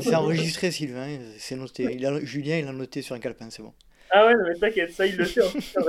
C'est 0.00 0.14
enregistré, 0.14 0.70
Sylvain, 0.70 1.18
c'est 1.38 1.56
noté. 1.56 1.84
Il 1.94 2.04
a- 2.04 2.20
Julien, 2.20 2.58
il 2.58 2.68
a 2.68 2.72
noté 2.72 3.00
sur 3.00 3.14
un 3.14 3.18
calepin, 3.20 3.48
c'est 3.50 3.62
bon. 3.62 3.72
Ah 4.10 4.26
ouais, 4.26 4.34
mais 4.46 4.54
t'inquiète, 4.58 4.92
ça 4.92 5.06
il 5.06 5.16
le 5.16 5.24
sait, 5.24 5.42
hein. 5.42 5.52
Ça 5.72 5.80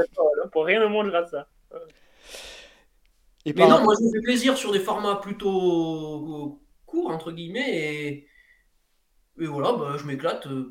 pour 0.52 0.66
rien 0.66 0.82
au 0.84 0.90
monde 0.90 1.08
je 1.08 1.12
rate 1.12 1.30
ça. 1.30 1.48
Et 3.50 3.54
Mais 3.54 3.68
non, 3.68 3.84
moi 3.84 3.96
je 4.00 4.06
me 4.06 4.12
fais 4.12 4.22
plaisir 4.22 4.58
sur 4.58 4.72
des 4.72 4.80
formats 4.80 5.16
plutôt 5.16 6.62
courts, 6.86 7.10
entre 7.10 7.32
guillemets, 7.32 7.78
et, 7.78 8.28
et 9.40 9.46
voilà, 9.48 9.74
bah, 9.74 9.98
je 9.98 10.06
m'éclate, 10.06 10.46
euh, 10.48 10.70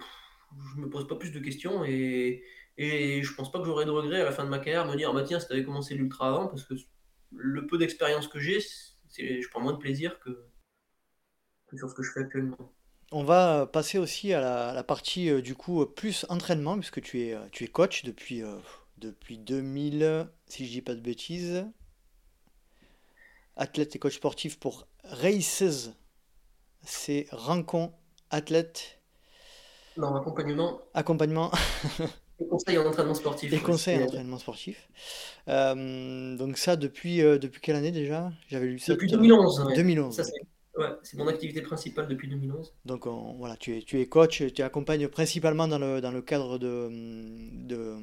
je 0.75 0.81
me 0.81 0.89
pose 0.89 1.09
pas 1.09 1.17
plus 1.17 1.33
de 1.33 1.41
questions, 1.41 1.85
et, 1.85 2.43
et 2.77 3.23
je 3.23 3.35
pense 3.35 3.51
pas 3.51 3.59
que 3.59 3.65
j'aurai 3.65 3.85
de 3.85 3.91
regrets 3.91 4.21
à 4.21 4.25
la 4.25 4.33
fin 4.33 4.45
de 4.45 4.49
ma 4.49 4.59
carrière, 4.59 4.87
me 4.87 4.97
dire, 4.97 5.11
ah 5.11 5.15
bah 5.15 5.25
tiens, 5.25 5.41
si 5.41 5.49
t'avais 5.49 5.65
commencé 5.65 5.95
l'ultra 5.95 6.29
avant, 6.29 6.47
parce 6.47 6.65
que 6.65 6.75
le 7.33 7.67
peu 7.67 7.79
d'expérience 7.79 8.29
que 8.29 8.39
j'ai, 8.39 8.61
je 8.61 9.49
prends 9.51 9.61
moins 9.61 9.73
de 9.73 9.79
plaisir 9.79 10.21
que, 10.21 10.31
que 11.67 11.77
sur 11.77 11.89
ce 11.91 11.95
que 11.95 12.03
je 12.03 12.13
fais 12.13 12.21
actuellement. 12.21 12.73
On 13.11 13.25
va 13.25 13.67
passer 13.67 13.99
aussi 13.99 14.33
à 14.35 14.41
la, 14.41 14.69
à 14.69 14.75
la 14.75 14.85
partie 14.85 15.31
euh, 15.31 15.41
du 15.41 15.55
coup 15.55 15.83
euh, 15.83 15.87
plus 15.87 16.27
entraînement, 16.29 16.79
puisque 16.79 17.01
tu 17.01 17.23
es, 17.23 17.35
euh, 17.35 17.41
tu 17.51 17.65
es 17.65 17.69
coach 17.69 18.05
depuis, 18.05 18.43
euh, 18.43 18.57
depuis 18.99 19.39
2000, 19.39 20.29
si 20.47 20.67
je 20.67 20.71
dis 20.71 20.83
pas 20.83 20.95
de 20.95 21.01
bêtises. 21.01 21.65
Athlète 23.59 23.95
et 23.95 23.99
coach 23.99 24.17
sportif 24.17 24.59
pour 24.59 24.87
Races. 25.05 25.91
C'est 26.83 27.27
Rancon, 27.33 27.93
athlète, 28.31 29.01
Dans 29.97 30.15
l'accompagnement 30.15 30.81
accompagnement 30.95 31.51
et 32.41 32.47
conseil 32.47 32.79
en 32.79 32.87
entraînement 32.87 33.15
sportif. 33.15 33.53
et 33.53 33.57
ouais, 33.57 33.63
conseil 33.63 33.99
en 33.99 34.05
entraînement 34.05 34.39
sportif. 34.39 34.89
Euh, 35.49 36.37
donc 36.37 36.57
ça 36.57 36.77
depuis, 36.77 37.21
euh, 37.23 37.39
depuis 37.39 37.61
quelle 37.61 37.77
année 37.77 37.91
déjà? 37.93 38.33
J'avais 38.49 38.67
lu 38.67 38.79
ça 38.79 38.93
Depuis 38.95 39.09
tout 39.09 39.17
à 39.17 39.19
l'heure. 39.19 39.27
2011. 39.29 39.61
ouais. 39.67 39.75
2011. 39.75 40.15
Ça, 40.15 40.23
c'est 40.25 40.33
ouais, 40.77 40.91
c'est 41.03 41.17
mon 41.17 41.27
activité 41.27 41.63
principale 41.63 42.07
depuis 42.07 42.29
2011. 42.29 42.73
Donc 42.85 43.07
on- 43.07 43.35
voilà, 43.39 43.57
tu 43.57 43.77
es, 43.77 43.83
tu 43.83 44.01
es 44.01 44.07
coach, 44.09 44.43
tu 44.55 44.63
accompagnes 44.63 45.09
principalement 45.09 45.67
dans 45.67 45.79
le, 45.79 46.01
dans 46.01 46.13
le 46.13 46.23
cadre 46.23 46.59
de, 46.59 46.89
de, 47.67 47.97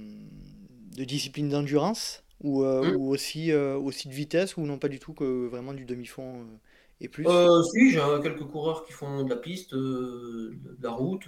de 0.98 1.04
discipline 1.06 1.50
d'endurance 1.50 2.24
ou, 2.42 2.64
euh, 2.64 2.82
Mm. 2.82 2.96
ou 2.96 3.10
aussi, 3.12 3.52
euh, 3.52 3.78
aussi 3.78 4.08
de 4.10 4.14
vitesse 4.14 4.58
ou 4.58 4.62
non 4.66 4.80
pas 4.80 4.90
du 4.90 5.00
tout 5.00 5.14
que 5.14 5.48
vraiment 5.48 5.74
du 5.74 5.86
demi-fond 5.86 6.42
euh, 6.44 6.58
et 7.02 7.10
plus? 7.10 7.52
Si, 7.72 7.92
j'ai 7.92 8.00
quelques 8.22 8.46
coureurs 8.46 8.86
qui 8.86 8.92
font 8.94 9.24
de 9.24 9.30
la 9.30 9.36
piste, 9.38 9.74
de 9.74 10.58
la 10.82 10.92
route, 10.92 11.24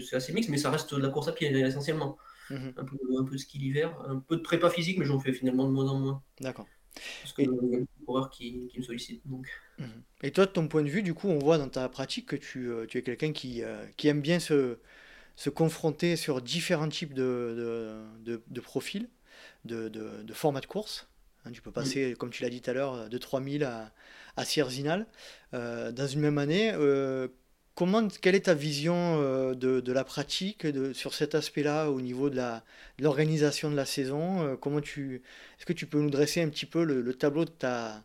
c'est 0.00 0.16
assez 0.16 0.32
mixte, 0.32 0.50
mais 0.50 0.58
ça 0.58 0.70
reste 0.70 0.94
de 0.94 1.00
la 1.00 1.08
course 1.08 1.28
à 1.28 1.32
pied 1.32 1.48
essentiellement. 1.50 2.18
Mhm, 2.50 2.76
Un 2.76 2.84
peu, 2.84 2.96
un 3.18 3.24
peu 3.24 3.32
de 3.32 3.38
ski 3.38 3.58
l'hiver, 3.58 3.98
un 4.08 4.20
peu 4.20 4.36
de 4.36 4.42
prépa 4.42 4.70
physique, 4.70 4.98
mais 4.98 5.06
j'en 5.06 5.20
fais 5.20 5.32
finalement 5.34 5.66
de 5.66 5.72
moins 5.72 5.88
en 5.90 5.98
moins. 6.00 6.22
d'accord. 6.40 6.68
Parce 7.22 7.34
qu'il 7.34 7.44
Et- 7.44 7.46
y 7.46 7.48
a 7.48 7.52
beaucoup 7.52 7.76
de 8.00 8.06
coureurs 8.06 8.30
qui, 8.30 8.68
qui 8.68 8.78
me 8.78 8.84
sollicitent. 8.84 9.26
Donc. 9.26 9.48
Mhm. 9.78 10.02
Et 10.22 10.32
toi, 10.32 10.46
de 10.46 10.50
ton 10.52 10.68
point 10.68 10.82
de 10.82 10.88
vue, 10.88 11.02
du 11.02 11.12
coup, 11.14 11.28
on 11.28 11.38
voit 11.38 11.58
dans 11.58 11.68
ta 11.68 11.88
pratique 11.88 12.26
que 12.26 12.36
tu, 12.36 12.68
tu 12.88 12.98
es 12.98 13.02
quelqu'un 13.02 13.32
qui, 13.32 13.62
qui 13.96 14.08
aime 14.08 14.22
bien 14.22 14.40
se, 14.40 14.78
se 15.36 15.50
confronter 15.50 16.16
sur 16.16 16.42
différents 16.42 16.88
types 16.90 17.14
de, 17.14 18.04
de, 18.24 18.32
de- 18.36 18.44
de 18.48 18.60
profils, 18.60 19.08
de, 19.64 19.88
de, 19.88 20.22
de 20.22 20.32
formats 20.32 20.60
de 20.60 20.66
course. 20.66 21.06
Hein, 21.44 21.50
tu 21.52 21.62
peux 21.62 21.70
passer, 21.70 22.14
comme 22.18 22.30
tu 22.30 22.42
l'as 22.42 22.50
dit 22.50 22.60
tout 22.60 22.70
à 22.70 22.72
l'heure, 22.72 23.08
de 23.08 23.18
3000 23.18 23.64
à, 23.64 23.92
à 24.36 24.44
Sierzinal 24.44 25.06
euh, 25.54 25.92
dans 25.92 26.06
une 26.06 26.20
même 26.20 26.38
année. 26.38 26.72
Euh, 26.74 27.28
comment, 27.76 28.08
quelle 28.08 28.34
est 28.34 28.46
ta 28.46 28.54
vision 28.54 29.20
euh, 29.22 29.54
de, 29.54 29.92
la 29.92 30.02
pratique 30.02 30.66
de, 30.66 30.92
sur 30.92 31.14
cet 31.14 31.36
aspect-là 31.36 31.90
au 31.90 32.00
niveau 32.00 32.28
de 32.30 32.42
l'organisation 32.98 33.70
de, 33.70 33.76
la 33.76 33.84
saison 33.84 34.42
euh, 34.42 34.56
Comment 34.56 34.80
tu, 34.80 35.22
est-ce 35.58 35.66
que 35.66 35.72
tu 35.72 35.86
peux 35.86 36.00
nous 36.00 36.10
dresser 36.10 36.42
un 36.42 36.48
petit 36.48 36.66
peu 36.66 36.82
le, 36.82 37.14
tableau 37.14 37.44
de 37.44 37.50
ta, 37.50 38.02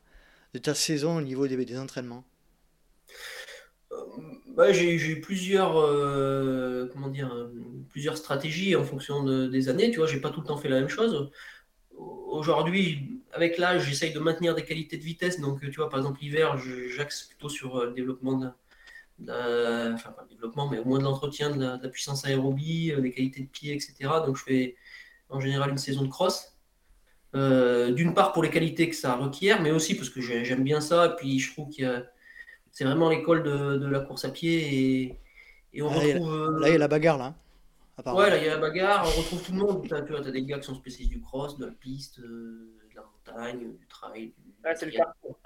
de 0.54 0.60
ta 0.60 0.76
saison 0.76 1.18
au 1.18 1.22
niveau 1.22 1.48
des, 1.48 1.80
entraînements? 1.80 2.24
Bah, 4.56 4.72
j'ai, 4.74 4.98
j'ai 4.98 5.16
plusieurs, 5.16 5.74
comment 6.92 7.10
dire, 7.10 7.50
plusieurs 7.90 8.18
stratégies 8.18 8.76
en 8.76 8.84
fonction 8.84 9.24
des 9.48 9.70
années. 9.70 9.92
Tu 9.92 9.98
vois, 9.98 10.08
j'ai 10.08 10.20
pas 10.20 10.30
tout 10.30 10.42
le 10.42 10.48
temps 10.48 10.58
fait 10.58 10.70
la 10.70 10.80
même 10.80 10.90
chose. 10.90 11.32
Aujourd'hui, 11.98 13.22
avec 13.34 13.58
l'âge, 13.58 13.86
j'essaye 13.88 14.14
de 14.14 14.20
maintenir 14.20 14.56
des 14.56 14.64
qualités 14.64 14.98
de 14.98 15.04
vitesse. 15.04 15.40
Donc, 15.40 15.62
tu 15.62 15.72
vois, 15.72 15.90
par 15.90 16.00
exemple, 16.00 16.20
l'hiver, 16.22 16.58
j'axe 16.96 17.24
plutôt 17.24 17.50
sur 17.50 17.86
le 17.86 17.92
développement 17.92 18.38
de, 18.38 18.50
enfin 19.94 20.12
pas 20.12 20.24
le 20.24 20.30
développement, 20.30 20.68
mais 20.70 20.80
au 20.80 20.86
moins 20.86 21.00
de 21.00 21.04
l'entretien 21.04 21.56
de, 21.56 21.82
la 21.82 21.90
puissance 21.90 22.26
aérobie, 22.26 22.92
euh, 22.92 23.02
des 23.02 23.12
qualités 23.12 23.42
de 23.42 23.48
pied, 23.48 23.74
etc. 23.74 23.96
Donc 24.26 24.38
je 24.38 24.44
fais 24.44 24.76
en 25.30 25.40
général 25.40 25.72
une 25.72 25.78
saison 25.78 26.04
de 26.04 26.10
cross. 26.10 26.48
Euh, 27.34 27.92
d'une 27.92 28.14
part 28.14 28.34
pour 28.34 28.44
les 28.44 28.50
qualités 28.50 28.90
que 28.90 28.96
ça 28.96 29.16
requiert, 29.16 29.62
mais 29.62 29.72
aussi 29.72 29.96
parce 29.96 30.10
que 30.10 30.20
j'aime 30.20 30.64
bien 30.64 30.82
ça, 30.82 31.16
puis 31.18 31.40
je 31.40 31.54
trouve 31.54 31.74
que 31.74 32.04
c'est 32.72 32.84
vraiment 32.84 33.10
l'école 33.10 33.44
de, 33.44 33.88
la 33.88 34.00
course 34.00 34.26
à 34.26 34.30
pied, 34.30 35.18
et, 35.74 35.82
on 35.82 35.90
ah, 35.90 36.00
retrouve... 36.00 36.60
Là, 36.60 36.70
il 36.70 36.74
y 36.74 36.76
a 36.76 36.80
la 36.80 36.88
bagarre, 36.88 37.18
là. 37.18 37.36
Ouais, 38.14 38.30
là, 38.30 38.38
il 38.38 38.46
y 38.46 38.50
a 38.50 38.56
la 38.56 38.60
bagarre, 38.60 39.06
on 39.06 39.20
retrouve 39.20 39.44
tout 39.44 39.52
le 39.52 39.60
monde. 39.60 39.88
Tu 39.88 39.94
as, 39.94 40.32
des 40.32 40.44
gars 40.44 40.58
qui 40.58 40.66
sont 40.66 40.76
spécialistes 40.76 41.12
du 41.12 41.22
cross, 41.22 41.58
de 41.58 41.66
la 41.68 41.72
piste, 41.72 42.20
euh, 42.20 42.74
de 42.90 42.96
la 42.96 43.04
montagne, 43.04 43.74
du 43.78 43.88
trail. 43.88 44.34
c'est 44.76 44.88
le 44.88 44.98
parcours 44.98 45.40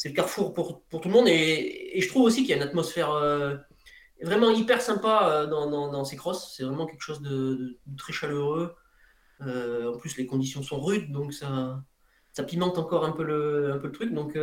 c'est 0.00 0.08
le 0.08 0.14
carrefour 0.14 0.54
pour, 0.54 0.82
tout 0.90 1.08
le 1.08 1.10
monde. 1.10 1.28
Et, 1.28 2.00
je 2.00 2.08
trouve 2.08 2.22
aussi 2.22 2.40
qu'il 2.40 2.48
y 2.48 2.52
a 2.54 2.56
une 2.56 2.62
atmosphère 2.62 3.10
euh, 3.10 3.56
vraiment 4.22 4.48
hyper 4.48 4.80
sympa 4.80 5.28
euh, 5.30 5.46
dans, 5.46 6.04
ces 6.06 6.16
crosses. 6.16 6.54
C'est 6.56 6.64
vraiment 6.64 6.86
quelque 6.86 7.02
chose 7.02 7.20
de, 7.20 7.78
très 7.98 8.14
chaleureux. 8.14 8.74
Euh, 9.42 9.92
en 9.92 9.98
plus, 9.98 10.16
les 10.16 10.24
conditions 10.26 10.62
sont 10.62 10.80
rudes, 10.80 11.12
donc 11.12 11.34
ça, 11.34 11.82
ça 12.32 12.44
pimente 12.44 12.78
encore 12.78 13.04
un 13.04 13.12
peu 13.12 13.24
le, 13.24 13.74
un 13.74 13.78
peu 13.78 13.88
le 13.88 13.92
truc. 13.92 14.14
Donc, 14.14 14.38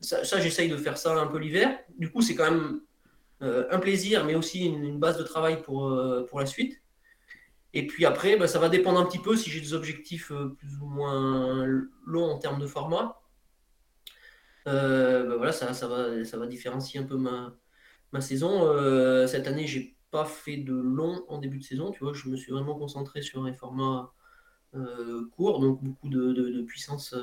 ça, 0.00 0.40
j'essaye 0.40 0.68
de 0.68 0.76
faire 0.76 0.98
ça 0.98 1.14
un 1.18 1.26
peu 1.26 1.38
l'hiver. 1.38 1.78
Du 1.98 2.10
coup, 2.10 2.22
c'est 2.22 2.34
quand 2.34 2.50
même 2.50 2.80
un 3.40 3.78
plaisir, 3.78 4.24
mais 4.24 4.34
aussi 4.34 4.66
une, 4.66 4.98
base 4.98 5.18
de 5.18 5.22
travail 5.22 5.62
pour, 5.62 5.94
pour 6.28 6.40
la 6.40 6.46
suite. 6.46 6.82
Et 7.72 7.86
puis 7.86 8.04
après, 8.04 8.36
bah, 8.36 8.48
ça 8.48 8.58
va 8.58 8.68
dépendre 8.68 9.00
un 9.00 9.06
petit 9.06 9.18
peu 9.18 9.36
si 9.36 9.50
j'ai 9.50 9.60
des 9.60 9.74
objectifs 9.74 10.32
plus 10.58 10.76
ou 10.80 10.86
moins 10.86 11.66
longs 12.06 12.30
en 12.30 12.38
termes 12.38 12.60
de 12.60 12.66
format. 12.66 13.20
Euh, 14.66 15.26
bah 15.26 15.36
voilà, 15.36 15.52
ça, 15.52 15.72
ça, 15.74 15.88
va, 15.88 16.24
ça 16.24 16.36
va 16.36 16.46
différencier 16.46 17.00
un 17.00 17.04
peu 17.04 17.16
ma, 17.16 17.54
ma 18.12 18.20
saison. 18.20 18.66
Euh, 18.66 19.26
cette 19.26 19.46
année, 19.46 19.66
j'ai 19.66 19.96
pas 20.10 20.24
fait 20.24 20.56
de 20.58 20.74
long 20.74 21.24
en 21.28 21.38
début 21.38 21.58
de 21.58 21.64
saison, 21.64 21.92
tu 21.92 22.00
vois, 22.00 22.12
je 22.12 22.28
me 22.28 22.36
suis 22.36 22.52
vraiment 22.52 22.74
concentré 22.76 23.22
sur 23.22 23.44
un 23.44 23.52
format 23.52 24.12
euh, 24.74 25.26
court, 25.36 25.60
donc 25.60 25.82
beaucoup 25.82 26.08
de, 26.08 26.32
de, 26.32 26.62
puissance, 26.62 27.14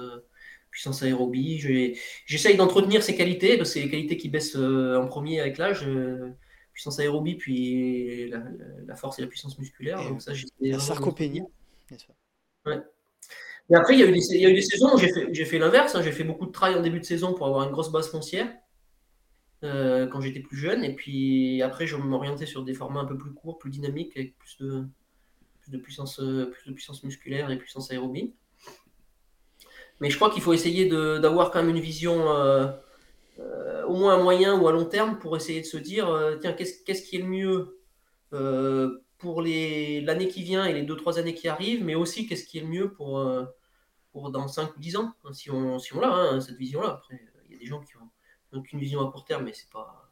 puissance 0.78 1.02
aérobie. 1.02 1.60
J'essaye 2.28 2.56
d'entretenir 2.56 3.02
ces 3.02 3.16
qualités, 3.16 3.58
parce 3.58 3.70
que 3.70 3.74
c'est 3.80 3.86
les 3.86 3.90
qualités 3.90 4.16
qui 4.16 4.30
baissent 4.30 4.56
en 4.56 5.08
premier 5.08 5.40
avec 5.40 5.58
l'âge. 5.58 5.84
puissance 6.72 7.00
aérobie, 7.00 7.34
puis 7.34 8.30
la, 8.30 8.96
force 8.96 9.18
et 9.18 9.24
la 9.24 9.28
puissance 9.28 9.58
musculaire. 9.58 10.08
donc 10.08 10.22
ça, 10.22 10.34
la 10.62 10.80
sarcopénie, 10.80 11.42
Ouais. 12.66 12.80
Mais 13.70 13.78
après, 13.78 13.96
il 13.96 14.00
y 14.00 14.04
a 14.04 14.08
eu 14.08 14.12
des, 14.12 14.36
il 14.36 14.42
y 14.42 14.46
a 14.46 14.50
eu 14.50 14.54
des 14.54 14.62
saisons 14.62 14.94
où 14.94 14.98
j'ai 15.00 15.12
fait, 15.12 15.46
fait 15.46 15.58
l'inverse. 15.58 15.96
Hein. 15.96 16.02
J'ai 16.04 16.12
fait 16.12 16.24
beaucoup 16.24 16.46
de 16.46 16.52
travail 16.52 16.76
en 16.76 16.82
début 16.82 17.00
de 17.00 17.06
saison 17.06 17.34
pour 17.34 17.48
avoir 17.48 17.66
une 17.66 17.72
grosse 17.72 17.92
base 17.92 18.10
foncière 18.10 18.54
euh, 19.64 20.06
quand 20.08 20.22
j'étais 20.22 20.42
plus 20.42 20.58
jeune. 20.58 20.84
Et 20.84 20.94
puis 20.94 21.62
après, 21.64 21.88
je 21.88 21.96
m'orientais 21.96 22.46
sur 22.46 22.64
des 22.64 22.76
formats 22.76 23.00
un 23.00 23.06
peu 23.06 23.18
plus 23.18 23.34
courts, 23.34 23.58
plus 23.58 23.72
dynamiques, 23.72 24.16
avec 24.16 24.38
plus 24.38 24.58
de, 24.60 24.86
plus 25.62 25.72
de, 25.72 25.78
puissance, 25.78 26.20
euh, 26.20 26.52
plus 26.52 26.70
de 26.70 26.74
puissance 26.76 27.04
musculaire 27.04 27.50
et 27.50 27.58
puissance 27.58 27.90
aérobie. 27.90 28.36
Mais 30.00 30.10
je 30.10 30.16
crois 30.16 30.30
qu'il 30.30 30.42
faut 30.42 30.54
essayer 30.54 30.88
d'avoir 30.88 31.52
quand 31.52 31.62
même 31.62 31.76
une 31.76 31.82
vision 31.82 32.30
euh, 32.30 32.72
au 33.86 33.96
moins 33.96 34.16
à 34.20 34.22
moyen 34.22 34.60
ou 34.60 34.68
à 34.68 34.72
long 34.72 34.86
terme 34.86 35.18
pour 35.18 35.36
essayer 35.36 35.62
de 35.62 35.66
se 35.66 35.78
dire 35.78 36.08
tiens, 36.42 36.54
qu'est-ce 36.54 36.84
qu'est-ce 36.84 37.04
qui 37.04 37.16
est 37.16 37.20
le 37.20 37.26
mieux 37.26 37.80
pour 39.18 39.42
l'année 39.42 40.28
qui 40.28 40.44
vient 40.44 40.66
et 40.66 40.74
les 40.74 40.84
2-3 40.84 41.20
années 41.20 41.34
qui 41.34 41.48
arrivent, 41.48 41.84
mais 41.84 41.96
aussi 41.96 42.28
qu'est-ce 42.28 42.46
qui 42.46 42.60
est 42.60 42.62
le 42.62 42.68
mieux 42.68 42.94
pour, 42.94 43.20
euh, 43.20 43.46
pour 44.12 44.32
dans 44.32 44.48
5 44.48 44.76
ou 44.76 44.80
10 44.80 44.98
ans, 44.98 45.14
hein, 45.24 45.34
si 45.34 45.50
on, 45.50 45.80
si 45.80 45.94
on 45.96 46.00
l'a, 46.00 46.14
hein, 46.14 46.42
cette 46.42 46.58
vision-là. 46.58 46.90
Après, 46.90 47.20
il 47.48 47.54
y 47.54 47.56
a 47.56 47.60
des 47.60 47.66
gens 47.66 47.82
qui 47.82 47.94
ont 47.98 48.62
qu'une 48.62 48.80
vision 48.80 49.08
à 49.08 49.12
court 49.12 49.26
terme, 49.26 49.44
mais 49.44 49.54
c'est 49.54 49.70
pas. 49.70 50.12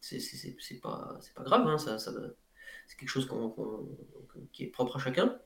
C'est 0.00 0.80
pas, 0.80 1.18
pas 1.34 1.42
grave, 1.42 1.66
hein, 1.66 1.76
ça 1.76 1.98
c'est 1.98 2.96
quelque 2.96 3.08
chose 3.08 3.28
qui 4.52 4.64
est 4.64 4.68
propre 4.68 4.96
à 4.96 4.98
chacun. 4.98 5.38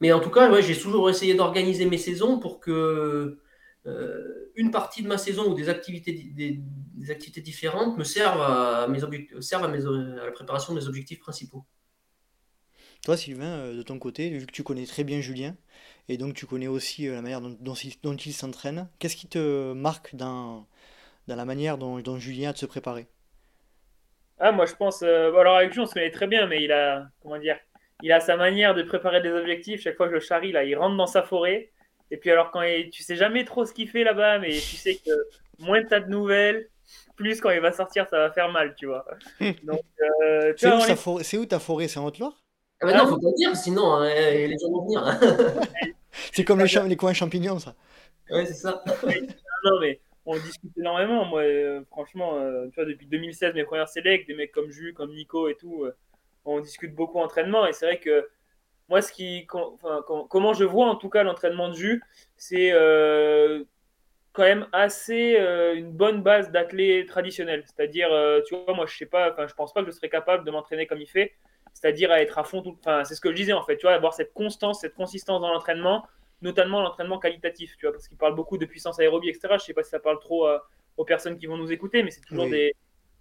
Mais 0.00 0.12
en 0.12 0.20
tout 0.20 0.30
cas, 0.30 0.50
ouais, 0.50 0.62
j'ai 0.62 0.78
toujours 0.78 1.08
essayé 1.08 1.34
d'organiser 1.34 1.86
mes 1.86 1.98
saisons 1.98 2.38
pour 2.38 2.60
que 2.60 3.38
euh, 3.86 4.50
une 4.56 4.70
partie 4.70 5.02
de 5.02 5.08
ma 5.08 5.16
saison 5.16 5.50
ou 5.50 5.54
des 5.54 5.68
activités, 5.68 6.12
des, 6.12 7.10
activités 7.10 7.40
différentes 7.40 7.96
me 7.96 8.04
servent 8.04 8.42
à, 8.42 8.88
mes 8.88 8.98
servent 9.40 9.64
à, 9.64 9.68
mes, 9.68 9.86
à 9.86 10.24
la 10.24 10.32
préparation 10.32 10.74
de 10.74 10.80
mes 10.80 10.86
objectifs 10.86 11.20
principaux. 11.20 11.64
Toi, 13.04 13.16
Sylvain, 13.16 13.44
euh, 13.58 13.76
de 13.76 13.82
ton 13.82 13.98
côté, 13.98 14.30
vu 14.30 14.44
que 14.46 14.52
tu 14.52 14.64
connais 14.64 14.86
très 14.86 15.04
bien 15.04 15.20
Julien, 15.20 15.54
et 16.08 16.16
donc 16.16 16.34
tu 16.34 16.46
connais 16.46 16.66
aussi 16.66 17.06
euh, 17.06 17.14
la 17.14 17.22
manière 17.22 17.40
dont, 17.40 17.56
dont, 17.60 18.16
il 18.16 18.32
s'entraîne, 18.32 18.88
qu'est-ce 18.98 19.16
qui 19.16 19.28
te 19.28 19.72
marque 19.72 20.16
dans, 20.16 20.66
dans 21.28 21.36
la 21.36 21.44
manière 21.44 21.78
dont, 21.78 22.00
dont, 22.00 22.18
Julien 22.18 22.50
a 22.50 22.52
de 22.52 22.58
se 22.58 22.66
préparer? 22.66 23.06
Ah, 24.38 24.50
Moi, 24.50 24.66
je 24.66 24.74
pense. 24.74 25.02
alors, 25.02 25.56
avec 25.56 25.72
Julien, 25.72 25.84
on 25.84 25.86
se 25.86 25.94
connaît 25.94 26.10
très 26.10 26.26
bien, 26.26 26.46
mais 26.48 26.64
il 26.64 26.72
a, 26.72 27.08
comment 27.22 27.38
dire, 27.38 27.56
il 28.02 28.12
a 28.12 28.20
sa 28.20 28.36
manière 28.36 28.74
de 28.74 28.82
préparer 28.82 29.20
des 29.20 29.30
objectifs. 29.30 29.82
Chaque 29.82 29.96
fois 29.96 30.06
que 30.06 30.12
je 30.12 30.16
le 30.16 30.20
charrie, 30.20 30.52
là, 30.52 30.64
il 30.64 30.76
rentre 30.76 30.96
dans 30.96 31.06
sa 31.06 31.22
forêt. 31.22 31.70
Et 32.10 32.16
puis 32.16 32.30
alors 32.30 32.50
quand 32.50 32.62
il, 32.62 32.90
tu 32.90 33.02
sais 33.02 33.16
jamais 33.16 33.44
trop 33.44 33.64
ce 33.64 33.72
qu'il 33.72 33.88
fait 33.88 34.04
là-bas, 34.04 34.38
mais 34.38 34.50
tu 34.50 34.76
sais 34.76 34.96
que 35.04 35.10
moins 35.58 35.82
tu 35.82 35.92
as 35.92 36.00
de 36.00 36.08
nouvelles, 36.08 36.68
plus 37.16 37.40
quand 37.40 37.50
il 37.50 37.60
va 37.60 37.72
sortir, 37.72 38.06
ça 38.08 38.18
va 38.18 38.30
faire 38.30 38.50
mal, 38.50 38.74
tu 38.76 38.86
vois. 38.86 39.04
Donc, 39.64 39.80
euh, 40.22 40.52
c'est, 40.56 41.38
où, 41.38 41.46
ta 41.46 41.58
forêt? 41.58 41.88
C'est 41.88 41.98
en 41.98 42.06
Haute-Loire? 42.06 42.44
Ah 42.82 42.92
non, 42.92 43.06
faut 43.06 43.18
pas 43.18 43.32
dire, 43.36 43.56
sinon 43.56 43.94
hein, 43.94 44.10
les 44.10 44.56
gens 44.60 44.70
vont 44.70 44.84
venir. 44.84 45.02
c'est 46.32 46.44
comme 46.44 46.60
les, 46.60 46.66
les, 46.88 46.96
coins 46.96 47.14
champignons, 47.14 47.58
ça. 47.58 47.74
Ouais, 48.30 48.44
c'est 48.44 48.54
ça. 48.54 48.84
non, 49.64 49.80
mais 49.80 49.98
on 50.26 50.34
discute 50.34 50.76
énormément. 50.76 51.24
Moi, 51.24 51.40
euh, 51.40 51.82
franchement, 51.90 52.36
euh, 52.36 52.66
tu 52.68 52.74
vois, 52.74 52.84
depuis 52.84 53.06
2016, 53.06 53.54
mes 53.54 53.64
premières 53.64 53.88
sélects, 53.88 54.26
des 54.26 54.34
mecs 54.34 54.52
comme 54.52 54.70
Jules, 54.70 54.92
comme 54.92 55.14
Nico 55.14 55.48
et 55.48 55.54
tout, 55.54 55.86
on 56.46 56.60
discute 56.60 56.94
beaucoup 56.94 57.18
entraînement. 57.18 57.66
Et 57.66 57.72
c'est 57.72 57.86
vrai 57.86 57.98
que 57.98 58.28
moi, 58.88 59.02
ce 59.02 59.12
qui, 59.12 59.46
comment 59.46 60.54
je 60.54 60.64
vois 60.64 60.86
en 60.86 60.96
tout 60.96 61.08
cas 61.08 61.22
l'entraînement 61.22 61.68
de 61.68 61.74
jus, 61.74 62.02
c'est 62.36 62.70
euh, 62.72 63.64
quand 64.32 64.44
même 64.44 64.68
assez 64.72 65.36
euh, 65.38 65.74
une 65.74 65.90
bonne 65.92 66.22
base 66.22 66.50
d'athlète 66.52 67.08
traditionnel. 67.08 67.64
C'est-à-dire, 67.66 68.12
euh, 68.12 68.40
tu 68.46 68.54
vois, 68.54 68.74
moi, 68.74 68.86
je 68.86 68.96
sais 68.96 69.06
pas, 69.06 69.32
enfin, 69.32 69.46
je 69.46 69.54
pense 69.54 69.72
pas 69.72 69.82
que 69.82 69.86
je 69.86 69.92
serais 69.92 70.08
capable 70.08 70.44
de 70.44 70.50
m'entraîner 70.50 70.86
comme 70.86 71.00
il 71.00 71.08
fait. 71.08 71.34
C'est-à-dire 71.74 72.10
à 72.10 72.22
être 72.22 72.38
à 72.38 72.44
fond 72.44 72.62
tout. 72.62 72.76
Enfin, 72.80 73.04
c'est 73.04 73.14
ce 73.14 73.20
que 73.20 73.30
je 73.30 73.36
disais 73.36 73.52
en 73.52 73.62
fait, 73.62 73.76
tu 73.76 73.82
vois, 73.86 73.94
avoir 73.94 74.14
cette 74.14 74.32
constance, 74.32 74.80
cette 74.80 74.94
consistance 74.94 75.40
dans 75.40 75.52
l'entraînement, 75.52 76.06
notamment 76.40 76.80
l'entraînement 76.80 77.18
qualitatif, 77.18 77.76
tu 77.76 77.86
vois, 77.86 77.92
parce 77.92 78.08
qu'il 78.08 78.16
parle 78.16 78.34
beaucoup 78.34 78.56
de 78.56 78.66
puissance 78.66 78.98
aérobie, 78.98 79.28
etc. 79.28 79.56
Je 79.58 79.64
sais 79.64 79.74
pas 79.74 79.82
si 79.82 79.90
ça 79.90 80.00
parle 80.00 80.18
trop 80.20 80.48
aux 80.96 81.04
personnes 81.04 81.36
qui 81.38 81.46
vont 81.46 81.58
nous 81.58 81.72
écouter, 81.72 82.02
mais 82.02 82.10
c'est 82.10 82.22
toujours 82.22 82.48
des 82.48 82.72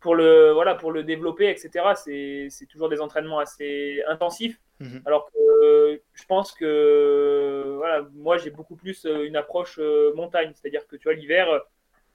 pour 0.06 0.14
le 0.14 0.52
voilà 0.52 0.76
pour 0.76 0.92
le 0.92 1.02
développer, 1.04 1.50
etc. 1.50 1.68
C'est 1.96 2.68
toujours 2.68 2.90
des 2.90 3.02
entraînements 3.02 3.40
assez 3.40 4.04
intensifs. 4.08 4.60
Mhm. 4.80 5.02
Alors 5.04 5.26
que 5.32 5.38
euh, 5.40 5.98
je 6.14 6.26
pense 6.26 6.52
que 6.52 7.74
voilà, 7.78 8.08
moi 8.14 8.38
j'ai 8.38 8.52
beaucoup 8.52 8.76
plus 8.76 9.08
euh, 9.08 9.26
une 9.26 9.36
approche 9.36 9.80
euh, 9.80 10.14
montagne, 10.14 10.52
c'est-à-dire 10.54 10.86
que 10.86 10.96
tu 10.96 11.06
vois 11.06 11.16
l'hiver, 11.16 11.48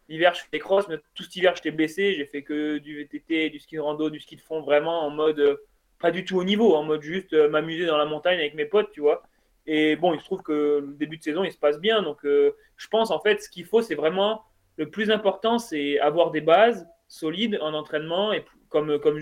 l'hiver 0.08 0.34
je 0.34 0.42
fais 0.42 0.52
des 0.52 0.60
crosses, 0.60 0.86
mais 0.86 0.98
tout 1.16 1.24
cet 1.24 1.34
hiver 1.34 1.56
j'étais 1.56 1.72
blessé, 1.72 2.14
j'ai 2.14 2.26
fait 2.26 2.42
que 2.44 2.78
du 2.78 2.94
VTT, 2.96 3.50
du 3.50 3.58
ski 3.58 3.74
de 3.74 3.80
rando, 3.80 4.08
du 4.08 4.20
ski 4.20 4.36
de 4.36 4.40
fond, 4.40 4.60
vraiment 4.60 5.04
en 5.04 5.10
mode 5.10 5.58
pas 5.98 6.12
du 6.12 6.24
tout 6.24 6.36
au 6.38 6.44
niveau, 6.44 6.76
en 6.76 6.84
mode 6.84 7.02
juste 7.02 7.32
m'amuser 7.48 7.86
dans 7.86 7.98
la 7.98 8.06
montagne 8.06 8.38
avec 8.38 8.54
mes 8.54 8.66
potes, 8.66 8.92
tu 8.92 9.00
vois. 9.00 9.24
Et 9.66 9.96
bon, 9.96 10.14
il 10.14 10.20
se 10.20 10.24
trouve 10.26 10.42
que 10.42 10.84
le 10.86 10.94
début 10.94 11.16
de 11.16 11.24
saison 11.24 11.42
il 11.42 11.50
se 11.50 11.58
passe 11.58 11.80
bien, 11.80 12.02
donc 12.02 12.20
je 12.22 12.88
pense 12.88 13.10
en 13.10 13.18
fait 13.18 13.42
ce 13.42 13.48
qu'il 13.50 13.64
faut 13.64 13.82
c'est 13.82 13.96
vraiment 13.96 14.44
le 14.76 14.88
plus 14.88 15.10
important, 15.10 15.58
c'est 15.58 15.98
avoir 15.98 16.30
des 16.30 16.40
bases 16.40 16.86
solides 17.10 17.58
en 17.60 17.74
entraînement 17.74 18.32
et 18.32 18.44
comme 18.70 18.98
comme 18.98 19.18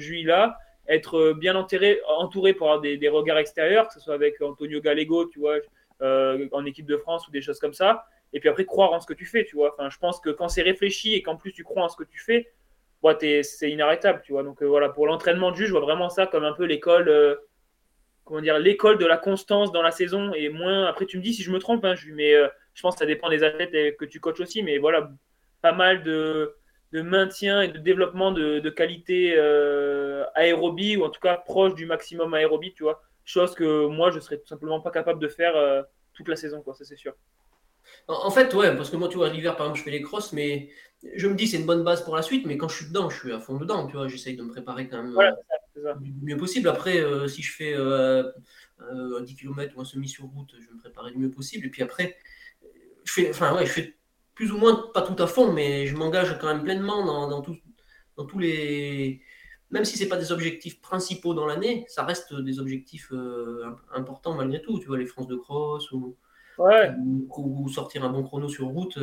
être 0.89 1.18
euh, 1.18 1.34
bien 1.34 1.57
enterré, 1.57 2.01
entouré 2.07 2.55
pour 2.55 2.68
avoir 2.68 2.80
des, 2.80 3.09
regards 3.09 3.39
extérieurs, 3.39 3.89
que 3.89 3.95
ce 3.95 4.01
soit 4.01 4.14
avec 4.14 4.41
Antonio 4.41 4.80
Gallego, 4.80 5.26
tu 5.26 5.39
vois, 5.39 5.57
euh, 6.03 6.49
en 6.53 6.64
équipe 6.64 6.86
de 6.86 6.97
France 6.97 7.26
ou 7.28 7.30
des 7.30 7.43
choses 7.43 7.59
comme 7.59 7.74
ça. 7.74 8.05
Et 8.32 8.41
puis 8.41 8.49
après, 8.49 8.64
croire 8.64 8.93
en 8.93 9.01
ce 9.01 9.07
que 9.07 9.14
tu 9.14 9.24
fais, 9.24 9.45
tu 9.45 9.57
vois. 9.57 9.74
Enfin, 9.74 9.91
je 9.91 9.99
pense 9.99 10.20
que 10.20 10.30
quand 10.30 10.49
c'est 10.49 10.62
réfléchi 10.62 11.14
et 11.14 11.22
qu'en 11.22 11.36
plus 11.36 11.53
tu 11.53 11.64
crois 11.64 11.82
en 11.84 11.89
ce 11.89 11.97
que 11.97 12.05
tu 12.05 12.18
fais, 12.18 12.53
c'est 13.43 13.70
inarrêtable, 13.70 14.22
tu 14.24 14.32
vois. 14.32 14.43
Donc 14.43 14.62
euh, 14.62 14.66
voilà, 14.66 14.89
pour 14.91 15.07
l'entraînement 15.07 15.51
de 15.51 15.57
jus, 15.57 15.66
je 15.66 15.72
vois 15.72 15.80
vraiment 15.80 16.11
ça 16.11 16.26
comme 16.26 16.45
un 16.45 16.53
peu 16.53 16.64
l'école, 16.64 17.39
comment 18.24 18.41
dire, 18.41 18.59
l'école 18.59 18.99
de 18.99 19.07
la 19.07 19.16
constance 19.16 19.72
dans 19.72 19.82
la 19.82 19.91
saison 19.91 20.32
et 20.34 20.49
moins. 20.49 20.86
Après, 20.86 21.07
tu 21.07 21.18
me 21.18 21.22
dis 21.22 21.34
si 21.34 21.43
je 21.43 21.51
me 21.51 21.59
trompe, 21.59 21.84
hein, 21.84 21.95
mais 22.14 22.34
je 22.74 22.82
pense 22.82 22.95
que 22.95 23.01
ça 23.01 23.07
dépend 23.07 23.28
des 23.28 23.45
athlètes 23.45 23.97
que 23.97 24.05
tu 24.05 24.20
coaches 24.20 24.41
aussi, 24.41 24.62
mais 24.62 24.78
voilà, 24.78 25.11
pas 25.62 25.72
mal 25.72 26.03
de 26.03 26.55
de 26.93 27.03
maintien 27.03 27.62
et 27.62 27.68
de 27.68 27.78
développement 27.78 28.32
de, 28.32 28.70
qualité 28.70 29.34
euh, 29.36 30.24
aérobie, 30.34 30.97
ou 30.97 31.05
en 31.05 31.11
tout 31.11 31.20
cas 31.20 31.36
proche 31.36 31.74
du 31.74 31.86
maximum 31.86 32.34
aérobie, 32.34 32.72
tu 32.74 32.82
vois. 32.82 33.03
Chose 33.24 33.55
que 33.55 33.86
moi, 33.86 34.11
je 34.11 34.20
serais 34.20 34.39
tout 34.39 34.47
simplement 34.47 34.80
pas 34.80 34.91
capable 34.91 35.20
de 35.20 35.28
faire 35.28 35.55
euh, 35.57 35.82
toute 36.14 36.28
la 36.28 36.36
saison, 36.36 36.62
quoi, 36.62 36.74
ça 36.74 36.84
c'est 36.84 36.97
sûr. 36.97 37.14
En 38.07 38.30
fait, 38.30 38.53
ouais, 38.55 38.76
parce 38.76 38.91
que 38.91 38.97
moi, 38.97 39.09
tu 39.09 39.16
vois, 39.16 39.30
l'hiver, 39.30 39.57
par 39.57 39.66
exemple, 39.66 39.78
je 39.78 39.84
fais 39.84 39.91
les 39.91 40.03
crosses, 40.03 40.32
mais 40.32 40.70
je 41.14 41.26
me 41.26 41.34
dis 41.34 41.47
c'est 41.47 41.59
une 41.59 41.66
bonne 41.66 41.84
base 41.84 42.05
pour 42.05 42.16
la 42.16 42.22
suite, 42.22 42.47
mais 42.47 42.59
quand 42.59 42.68
je 42.68 42.76
suis 42.76 42.86
dedans, 42.86 43.09
je 43.09 43.18
suis 43.18 43.32
à 43.32 43.39
fond 43.39 43.57
dedans, 43.57 43.86
tu 43.86 43.97
vois, 43.97 44.09
j'essaye 44.09 44.36
de 44.36 44.43
me 44.43 44.51
préparer 44.51 44.89
quand 44.89 45.03
même 45.03 45.16
euh, 45.78 45.95
du 46.01 46.12
mieux 46.22 46.36
possible. 46.36 46.68
Après, 46.68 47.03
si 47.28 47.43
je 47.43 47.53
fais 47.53 47.76
10 49.22 49.34
km 49.36 49.74
ou 49.76 49.80
un 49.80 49.84
semi 49.84 50.09
sur 50.09 50.24
route, 50.24 50.55
je 50.59 50.66
vais 50.66 50.74
me 50.74 50.80
préparer 50.80 51.12
du 51.12 51.18
mieux 51.18 51.30
possible. 51.30 51.66
Et 51.66 51.70
puis 51.70 51.82
après, 51.82 52.16
je 53.05 53.12
fais, 53.12 53.30
enfin, 53.30 53.55
ouais, 53.55 53.64
je 53.64 53.72
fais 53.72 53.97
plus 54.39 54.53
ou 54.53 54.57
moins, 54.57 54.89
pas 54.95 55.03
tout 55.03 55.20
à 55.20 55.26
fond, 55.26 55.53
mais 55.53 55.89
je 55.89 55.97
m'engage 55.97 56.39
quand 56.39 56.47
même 56.47 56.62
pleinement 56.62 57.05
dans, 57.05 57.28
dans, 57.28 57.45
dans 58.16 58.24
tous 58.24 58.39
les. 58.39 59.20
Même 59.72 59.84
si 59.84 59.99
ce 59.99 60.05
pas 60.05 60.16
des 60.16 60.30
objectifs 60.30 60.80
principaux 60.80 61.34
dans 61.34 61.45
l'année, 61.45 61.84
ça 61.89 62.05
reste 62.05 62.32
des 62.32 62.61
objectifs 62.61 63.09
euh, 63.11 63.64
importants 63.93 64.36
malgré 64.36 64.62
tout. 64.62 64.78
Tu 64.78 64.86
vois, 64.86 64.97
les 64.97 65.07
France 65.07 65.26
de 65.26 65.34
cross 65.34 65.91
ou, 65.91 66.16
ou, 66.57 67.68
sortir 67.68 68.05
un 68.05 68.11
bon 68.11 68.22
chrono 68.22 68.49
sur 68.49 68.66
route. 68.66 69.01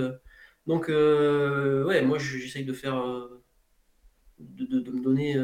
Donc, 0.67 0.88
euh, 0.88 1.83
ouais, 1.83 2.01
moi 2.01 2.17
j'essaye 2.17 2.63
de 2.63 2.73
faire. 2.73 2.97
Euh, 2.97 3.43
de, 4.39 4.79
de, 4.79 4.91
me 4.91 5.01
donner 5.01 5.38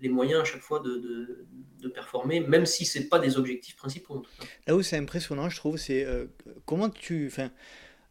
les 0.00 0.10
moyens 0.10 0.40
à 0.42 0.44
chaque 0.44 0.60
fois 0.60 0.80
de, 0.80 1.46
de 1.80 1.88
performer, 1.88 2.40
même 2.40 2.66
si 2.66 2.84
ce 2.84 2.98
pas 3.00 3.18
des 3.18 3.38
objectifs 3.38 3.76
principaux. 3.76 4.24
Là 4.66 4.76
où 4.76 4.82
c'est 4.82 4.98
impressionnant, 4.98 5.48
je 5.50 5.56
trouve, 5.56 5.76
c'est 5.76 6.06
comment 6.64 6.90
tu. 6.90 7.26
Enfin, 7.28 7.50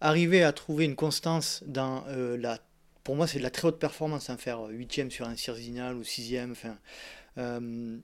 arriver 0.01 0.43
à 0.43 0.53
trouver 0.53 0.85
une 0.85 0.95
constance 0.95 1.63
dans 1.65 2.05
euh, 2.07 2.37
la. 2.37 2.59
Pour 3.03 3.15
moi, 3.15 3.27
c'est 3.27 3.37
de 3.37 3.43
la 3.43 3.51
très 3.51 3.67
haute 3.67 3.79
performance, 3.79 4.29
hein, 4.29 4.37
faire 4.37 4.61
8 4.63 5.11
sur 5.11 5.27
un 5.27 5.35
Cirzinal 5.35 5.95
ou 5.95 6.03
6 6.03 6.39
enfin. 6.49 6.77
Euh, 7.37 7.97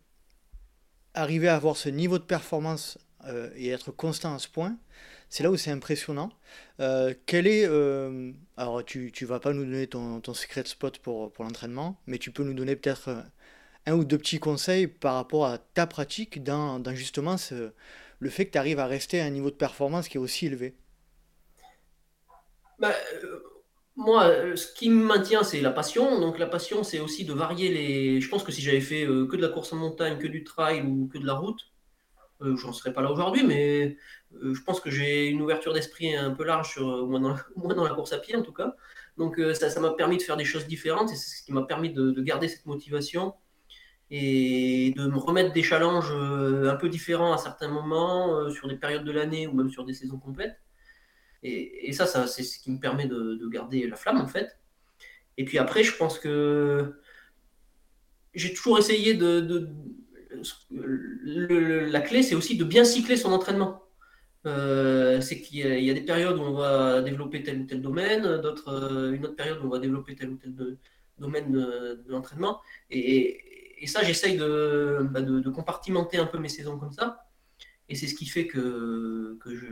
arriver 1.14 1.48
à 1.48 1.56
avoir 1.56 1.76
ce 1.76 1.89
niveau 1.89 2.20
de 2.20 2.24
performance 2.24 2.98
euh, 3.26 3.50
et 3.56 3.70
être 3.70 3.92
constant 3.92 4.36
à 4.36 4.39
ce 4.39 4.48
point, 4.48 4.78
c'est 5.30 5.44
là 5.44 5.52
où 5.52 5.58
c'est 5.58 5.72
impressionnant. 5.72 6.32
quel 7.26 7.48
est. 7.48 7.66
alors, 8.58 8.84
tu 8.86 9.12
ne 9.22 9.28
vas 9.28 9.39
pas 9.39 9.54
nous 9.54 9.66
donner 9.66 9.88
ton, 9.88 10.22
ton 10.22 10.34
secret 10.34 10.64
spot 10.66 11.00
pour, 11.00 11.32
pour 11.32 11.46
l'entraînement, 11.46 12.00
mais 12.06 12.18
tu 12.18 12.32
peux 12.32 12.44
nous 12.44 12.54
donner 12.54 12.76
peut-être 12.76 13.26
un 13.86 13.94
ou 13.94 14.04
deux 14.06 14.18
petits 14.18 14.39
conseils 14.39 14.88
par 14.88 15.16
rapport 15.16 15.46
à 15.46 15.58
ta 15.58 15.88
pratique 15.88 16.44
dans, 16.44 16.80
dans 16.80 16.94
justement 16.94 17.36
le 18.20 18.30
fait 18.30 18.46
que 18.46 18.52
tu 18.52 18.58
arrives 18.58 18.80
à 18.80 18.86
rester 18.86 19.20
à 19.22 19.26
un 19.26 19.30
niveau 19.30 19.50
de 19.50 19.56
performance 19.56 20.08
qui 20.08 20.18
est 20.18 20.20
aussi 20.20 20.46
élevé. 20.46 20.76
Bah, 22.82 22.93
euh, 23.23 23.39
moi, 23.95 24.23
euh, 24.25 24.55
ce 24.55 24.73
qui 24.73 24.89
me 24.89 25.05
maintient, 25.05 25.43
c'est 25.43 25.61
la 25.61 25.71
passion. 25.71 26.19
Donc 26.19 26.39
la 26.39 26.47
passion, 26.47 26.84
c'est 26.84 26.99
aussi 26.99 27.25
de 27.25 27.34
varier 27.34 27.69
les. 27.69 28.21
Je 28.21 28.29
pense 28.29 28.43
que 28.43 28.51
si 28.51 28.61
j'avais 28.61 28.82
fait 28.82 29.05
euh, 29.05 29.27
que 29.27 29.36
de 29.38 29.41
la 29.41 29.49
course 29.49 29.71
en 29.73 29.77
montagne, 29.77 30.17
que 30.17 30.27
du 30.27 30.43
trail 30.43 30.82
ou 30.82 31.07
que 31.07 31.19
de 31.19 31.25
la 31.25 31.36
route, 31.36 31.61
j'en 32.41 32.73
serais 32.73 32.91
pas 32.93 33.01
là 33.03 33.11
aujourd'hui. 33.11 33.43
Mais 33.45 33.97
je 34.32 34.61
pense 34.63 34.79
que 34.79 34.89
j'ai 34.89 35.27
une 35.27 35.41
ouverture 35.43 35.73
d'esprit 35.73 36.15
un 36.15 36.32
peu 36.32 36.43
large, 36.43 36.71
sur, 36.71 36.88
au, 37.03 37.07
moins 37.07 37.19
dans, 37.19 37.84
la 37.84 37.93
course 37.93 38.13
à 38.13 38.17
pied 38.17 38.36
en 38.36 38.41
tout 38.41 38.53
cas. 38.53 38.75
Donc 39.17 39.39
ça 39.53 39.79
m'a 39.79 39.91
permis 39.91 40.17
de 40.17 40.23
faire 40.23 40.38
des 40.38 40.45
choses 40.45 40.65
différentes 40.67 41.11
et 41.11 41.15
c'est 41.15 41.38
ce 41.38 41.43
qui 41.43 41.53
m'a 41.53 41.63
permis 41.63 41.93
de, 41.93 42.11
de, 42.11 42.21
garder 42.23 42.47
cette 42.47 42.65
motivation 42.65 43.36
et 44.09 44.93
de 44.97 45.05
me 45.07 45.17
remettre 45.17 45.53
des 45.53 45.63
challenges 45.63 46.11
un 46.11 46.75
peu 46.75 46.89
différents 46.89 47.34
à 47.34 47.38
certains 47.38 47.67
moments, 47.67 48.49
sur 48.49 48.67
des 48.67 48.77
périodes 48.77 49.03
de 49.05 49.11
l'année 49.11 49.47
ou 49.47 49.53
même 49.53 49.69
sur 49.69 49.86
des 49.86 49.93
saisons 49.93 50.17
complètes. 50.17 50.57
Et, 51.44 51.92
ça, 51.94 52.06
ça 52.06 52.28
c'est 52.28 52.44
ce 52.44 52.60
qui 52.60 52.72
me 52.72 52.80
permet 52.80 53.08
de, 53.08 53.48
garder 53.50 53.88
la 53.88 53.96
flamme, 53.96 54.22
en 54.22 54.28
fait. 54.28 54.58
Et 55.38 55.46
puis 55.46 55.58
après, 55.58 55.84
je 55.84 55.96
pense 55.96 56.20
que 56.20 56.94
j'ai 58.34 58.54
toujours 58.54 58.78
essayé 58.78 59.14
de. 59.14 59.68
la 60.72 62.02
clé, 62.02 62.24
c'est 62.24 62.36
aussi 62.36 62.58
de 62.58 62.64
bien 62.64 62.84
cycler 62.84 63.18
son 63.18 63.32
entraînement. 63.32 63.84
Euh, 64.48 65.22
c'est 65.22 65.39
qu'il 65.39 65.60
y, 65.60 65.89
a 65.92 65.94
des 65.94 66.02
périodes 66.02 66.38
où 66.38 66.42
on 66.42 66.54
va 66.54 67.02
développer 67.02 67.44
tel 67.44 67.62
ou 67.62 67.66
tel 67.66 67.80
domaine, 67.82 68.24
d'autres, 68.42 68.70
euh, 68.70 69.12
une 69.12 69.24
autre 69.26 69.36
période 69.36 69.60
où 69.62 69.68
on 69.68 69.70
va 69.70 69.78
développer 69.78 70.16
tel 70.16 70.32
ou 70.32 70.36
tel 70.36 70.56
domaine 71.20 71.52
de, 71.52 72.04
l'entraînement. 72.08 72.62
Et, 72.89 73.39
ça, 73.88 74.04
j'essaye 74.04 74.38
bah, 74.38 75.22
de, 75.22 75.39
de, 75.39 75.50
compartimenter 75.50 76.18
un 76.18 76.28
peu 76.28 76.38
mes 76.38 76.50
saisons 76.50 76.78
comme 76.78 76.92
ça. 76.92 77.28
Et 77.89 77.96
c'est 77.96 78.08
ce 78.08 78.16
qui 78.16 78.26
fait 78.28 78.48
que, 78.48 79.38
que 79.42 79.56
je, 79.56 79.66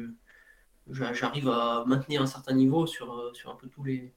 j'arrive 0.91 1.49
à 1.49 1.83
maintenir 1.87 2.21
un 2.21 2.27
certain 2.27 2.53
niveau 2.53 2.87
sur, 2.87 3.13
euh, 3.13 3.33
sur 3.33 3.49
un, 3.49 3.55
peu 3.55 3.67
tous 3.67 3.83
les, 3.83 4.13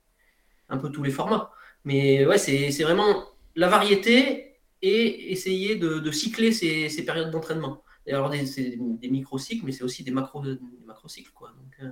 un 0.69 0.79
peu 0.79 0.91
tous 0.91 1.03
les 1.03 1.11
formats. 1.11 1.51
Mais 1.85 2.25
ouais, 2.27 2.39
c'est 2.39 2.71
vraiment 2.83 3.25
la 3.57 3.69
variété 3.69 4.61
et 4.83 5.33
essayer 5.33 5.77
de, 5.77 5.99
de 5.99 6.11
cycler 6.11 6.53
ces, 6.53 6.89
ces 6.89 7.05
périodes 7.05 7.31
d'entraînement. 7.31 7.83
Alors, 8.09 8.31
des, 8.31 8.45
des 8.77 9.09
micro-cycles, 9.09 9.65
mais 9.65 9.73
c'est 9.73 9.85
aussi 9.85 10.03
des 10.03 10.11
macro-cycles. 10.11 10.61
Macro 10.85 11.09
quoi. 11.35 11.51
Donc, 11.51 11.75
euh, 11.83 11.91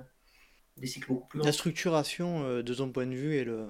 des 0.77 0.87
cycles 0.87 1.07
beaucoup 1.07 1.27
plus 1.27 1.41
La 1.41 1.53
structuration, 1.53 2.43
euh, 2.43 2.63
de 2.63 2.73
ton 2.73 2.91
point 2.91 3.07
de 3.07 3.15
vue, 3.15 3.37
est, 3.37 3.45
le, 3.45 3.67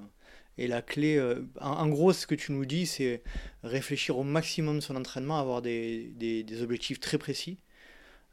est 0.57 0.67
la 0.67 0.81
clé. 0.81 1.21
en, 1.59 1.87
gros, 1.87 2.13
ce 2.13 2.25
que 2.25 2.33
tu 2.35 2.51
nous 2.51 2.65
dis, 2.65 2.87
c'est 2.87 3.21
réfléchir 3.63 4.17
au 4.17 4.23
maximum 4.23 4.77
de 4.77 4.81
son 4.81 4.95
entraînement, 4.95 5.39
avoir 5.39 5.61
des, 5.61 6.11
des, 6.15 6.43
des 6.43 6.61
objectifs 6.63 6.99
très 6.99 7.19
précis 7.19 7.59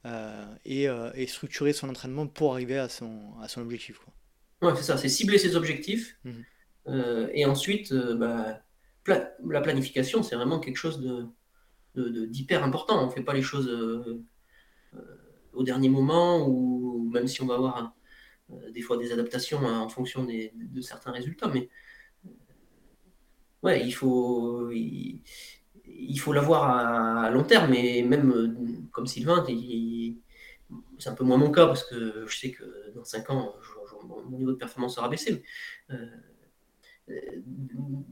euh, 0.07 0.45
euh, 0.67 1.11
et, 1.15 1.27
structurer 1.27 1.73
son 1.73 1.89
entraînement 1.89 2.27
pour 2.27 2.53
arriver 2.53 2.79
à 2.79 2.89
son, 2.89 3.35
à 3.41 3.49
son 3.49 3.63
objectif. 3.63 3.99
Quoi. 3.99 4.71
Ouais, 4.71 4.77
c'est 4.77 4.85
ça, 4.85 4.97
c'est 4.97 5.09
cibler 5.09 5.39
ses 5.39 5.57
objectifs. 5.57 6.19
Mhm. 6.25 6.45
Euh, 6.89 7.29
et 7.33 7.45
ensuite, 7.45 7.93
bah, 7.93 8.61
la 9.07 9.61
planification, 9.61 10.23
c'est 10.23 10.37
vraiment 10.37 10.61
quelque 10.61 10.77
chose 10.77 11.01
de, 11.01 12.27
d'hyper 12.27 12.63
important. 12.63 13.03
On 13.03 13.07
ne 13.07 13.11
fait 13.11 13.23
pas 13.23 13.35
les 13.35 13.43
choses 13.43 13.69
au 15.53 15.63
dernier 15.65 15.89
moment 15.89 16.47
ou 16.47 17.11
même 17.13 17.27
si 17.27 17.43
on 17.43 17.47
va 17.47 17.55
avoir 17.55 17.95
des 18.71 18.81
fois 18.81 18.97
des 18.97 19.13
adaptations 19.13 19.67
hein, 19.67 19.81
en 19.81 19.89
fonction 19.89 20.25
de 20.25 20.81
certains 20.81 21.11
résultats. 21.11 21.49
Mais 21.49 21.69
ouais, 23.63 23.85
il 23.85 23.93
faut, 23.93 24.71
il 25.99 26.19
faut 26.19 26.33
l'avoir 26.33 27.25
à, 27.25 27.31
long 27.31 27.45
terme, 27.45 27.75
et 27.75 28.03
même 28.03 28.89
comme 28.93 29.07
Sylvain, 29.07 29.45
c'est 30.99 31.09
un 31.09 31.15
peu 31.15 31.25
moins 31.25 31.37
mon 31.37 31.51
cas 31.51 31.67
parce 31.67 31.85
que 31.85 32.25
je 32.27 32.37
sais 32.37 32.51
que 32.51 32.93
dans 32.95 33.05
5 33.05 33.31
ans, 33.31 33.55
mon 34.05 34.39
niveau 34.39 34.53
de 34.53 34.57
performance 34.57 34.97
sera 34.97 35.09
baissé. 35.09 35.43
Euh, 35.91 36.07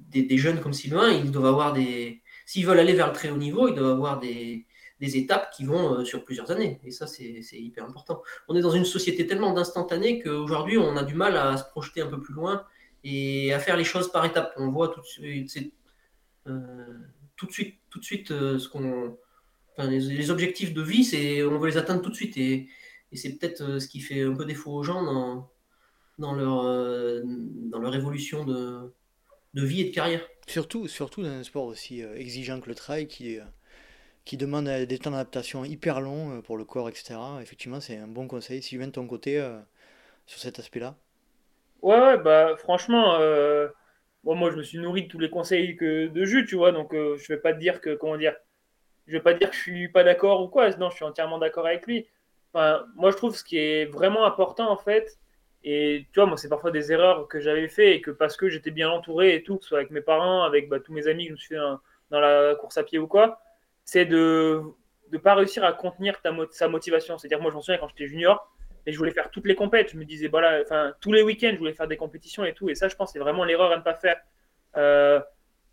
des, 0.08 0.38
jeunes 0.38 0.60
comme 0.60 0.72
Sylvain, 0.72 1.10
ils 1.10 1.30
doivent 1.30 1.46
avoir 1.46 1.72
des. 1.72 2.22
S'ils 2.46 2.66
veulent 2.66 2.78
aller 2.78 2.94
vers 2.94 3.08
le 3.08 3.12
très 3.12 3.30
haut 3.30 3.36
niveau, 3.36 3.68
ils 3.68 3.74
doivent 3.74 3.92
avoir 3.92 4.18
des, 4.20 4.66
étapes 5.00 5.50
qui 5.50 5.64
vont 5.64 5.98
euh, 5.98 6.04
sur 6.04 6.24
plusieurs 6.24 6.50
années. 6.50 6.80
Et 6.84 6.90
ça, 6.90 7.06
c'est 7.06 7.42
hyper 7.52 7.84
important. 7.84 8.22
On 8.48 8.56
est 8.56 8.62
dans 8.62 8.70
une 8.70 8.86
société 8.86 9.26
tellement 9.26 9.52
d'instantané 9.52 10.22
qu'aujourd'hui, 10.22 10.78
on 10.78 10.96
a 10.96 11.02
du 11.02 11.14
mal 11.14 11.36
à 11.36 11.56
se 11.56 11.64
projeter 11.64 12.00
un 12.00 12.06
peu 12.06 12.20
plus 12.20 12.34
loin 12.34 12.64
et 13.04 13.52
à 13.52 13.58
faire 13.58 13.76
les 13.76 13.84
choses 13.84 14.10
par 14.10 14.24
étapes. 14.24 14.54
On 14.56 14.70
voit 14.70 14.88
tout 14.88 15.00
de 15.00 15.46
suite 15.46 15.74
tout 17.36 17.46
de 17.46 17.52
suite, 17.52 17.78
tout 17.90 17.98
de 17.98 18.04
suite 18.04 18.30
euh, 18.30 18.58
ce 18.58 18.68
qu'on, 18.68 19.16
les, 19.78 20.30
objectifs 20.30 20.72
de 20.72 20.82
vie, 20.82 21.04
c'est 21.04 21.42
on 21.42 21.58
veut 21.58 21.68
les 21.68 21.76
atteindre 21.76 22.02
tout 22.02 22.10
de 22.10 22.14
suite 22.14 22.36
et, 22.36 22.68
c'est 23.12 23.38
peut-être 23.38 23.62
euh, 23.62 23.80
ce 23.80 23.88
qui 23.88 24.00
fait 24.00 24.22
un 24.22 24.34
peu 24.34 24.44
défaut 24.44 24.72
aux 24.72 24.82
gens 24.82 25.02
dans, 25.02 25.50
dans 26.18 26.34
leur 26.34 26.64
euh, 26.64 27.22
dans 27.24 27.78
leur 27.78 27.94
évolution 27.94 28.44
de, 28.44 28.92
de, 29.54 29.64
vie 29.64 29.80
et 29.80 29.84
de 29.84 29.94
carrière. 29.94 30.20
Surtout, 30.46 30.86
surtout 30.86 31.22
dans 31.22 31.30
un 31.30 31.42
sport 31.42 31.64
aussi 31.64 32.02
exigeant 32.02 32.60
que 32.60 32.68
le 32.68 32.74
trail 32.74 33.08
qui 33.08 33.38
qui 34.26 34.36
demande 34.36 34.66
des 34.66 34.98
temps 34.98 35.12
d'adaptation 35.12 35.64
hyper 35.64 36.00
longs 36.00 36.42
pour 36.42 36.58
le 36.58 36.64
corps, 36.64 36.88
etc. 36.88 37.14
Effectivement, 37.40 37.80
c'est 37.80 37.96
un 37.96 38.08
bon 38.08 38.26
conseil. 38.26 38.60
Si 38.60 38.76
viens 38.76 38.88
de 38.88 38.92
ton 38.92 39.06
côté 39.06 39.42
sur 40.26 40.40
cet 40.40 40.58
aspect-là. 40.58 40.96
Ouais, 41.80 42.18
bah 42.18 42.56
franchement, 42.58 43.18
moi, 44.34 44.50
je 44.50 44.56
me 44.56 44.62
suis 44.62 44.78
nourri 44.78 45.04
de 45.04 45.08
tous 45.08 45.18
les 45.18 45.30
conseils 45.30 45.76
que, 45.76 46.08
de 46.08 46.24
Jules, 46.24 46.46
tu 46.46 46.56
vois, 46.56 46.72
donc 46.72 46.92
euh, 46.94 47.16
je 47.16 47.32
vais 47.32 47.38
pas 47.38 47.52
te 47.52 47.60
dire 47.60 47.80
que, 47.80 47.94
comment 47.94 48.16
dire, 48.16 48.34
je 49.06 49.12
vais 49.12 49.20
pas 49.20 49.34
dire 49.34 49.50
que 49.50 49.56
je 49.56 49.60
suis 49.60 49.88
pas 49.88 50.04
d'accord 50.04 50.42
ou 50.42 50.48
quoi, 50.48 50.68
non, 50.76 50.90
je 50.90 50.96
suis 50.96 51.04
entièrement 51.04 51.38
d'accord 51.38 51.66
avec 51.66 51.86
lui. 51.86 52.06
Enfin, 52.52 52.86
moi, 52.94 53.10
je 53.10 53.16
trouve 53.16 53.36
ce 53.36 53.44
qui 53.44 53.58
est 53.58 53.86
vraiment 53.86 54.24
important, 54.24 54.70
en 54.70 54.76
fait, 54.76 55.18
et 55.64 56.06
tu 56.12 56.20
vois, 56.20 56.26
moi, 56.26 56.36
c'est 56.36 56.48
parfois 56.48 56.70
des 56.70 56.92
erreurs 56.92 57.28
que 57.28 57.40
j'avais 57.40 57.68
fait 57.68 57.96
et 57.96 58.00
que 58.00 58.10
parce 58.10 58.36
que 58.36 58.48
j'étais 58.48 58.70
bien 58.70 58.90
entouré 58.90 59.34
et 59.34 59.42
tout, 59.42 59.56
que 59.56 59.64
ce 59.64 59.70
soit 59.70 59.78
avec 59.78 59.90
mes 59.90 60.00
parents, 60.00 60.42
avec 60.42 60.68
bah, 60.68 60.80
tous 60.80 60.92
mes 60.92 61.08
amis 61.08 61.26
je 61.26 61.32
me 61.32 61.36
suis 61.36 61.54
fait 61.54 61.60
dans, 62.10 62.20
la 62.20 62.54
course 62.54 62.78
à 62.78 62.84
pied 62.84 62.98
ou 62.98 63.08
quoi, 63.08 63.40
c'est 63.84 64.04
de 64.04 64.62
ne 65.12 65.18
pas 65.18 65.34
réussir 65.34 65.64
à 65.64 65.72
contenir 65.72 66.20
ta, 66.22 66.32
sa 66.50 66.68
motivation. 66.68 67.18
C'est-à-dire, 67.18 67.40
moi, 67.40 67.50
je 67.50 67.56
m'en 67.56 67.62
souviens 67.62 67.78
quand 67.78 67.88
j'étais 67.88 68.06
junior, 68.06 68.50
et 68.86 68.92
je 68.92 68.98
voulais 68.98 69.10
faire 69.10 69.30
toutes 69.30 69.46
les 69.46 69.56
compètes. 69.56 69.90
Je 69.90 69.98
me 69.98 70.04
disais, 70.04 70.28
voilà, 70.28 70.60
enfin, 70.62 70.94
tous 71.00 71.12
les 71.12 71.22
week-ends, 71.22 71.50
je 71.52 71.58
voulais 71.58 71.72
faire 71.72 71.88
des 71.88 71.96
compétitions 71.96 72.44
et 72.44 72.54
tout. 72.54 72.70
Et 72.70 72.74
ça, 72.74 72.88
je 72.88 72.94
pense, 72.94 73.12
c'est 73.12 73.18
vraiment 73.18 73.44
l'erreur 73.44 73.72
à 73.72 73.76
ne 73.76 73.82
pas 73.82 73.94
faire. 73.94 74.20
Euh, 74.76 75.20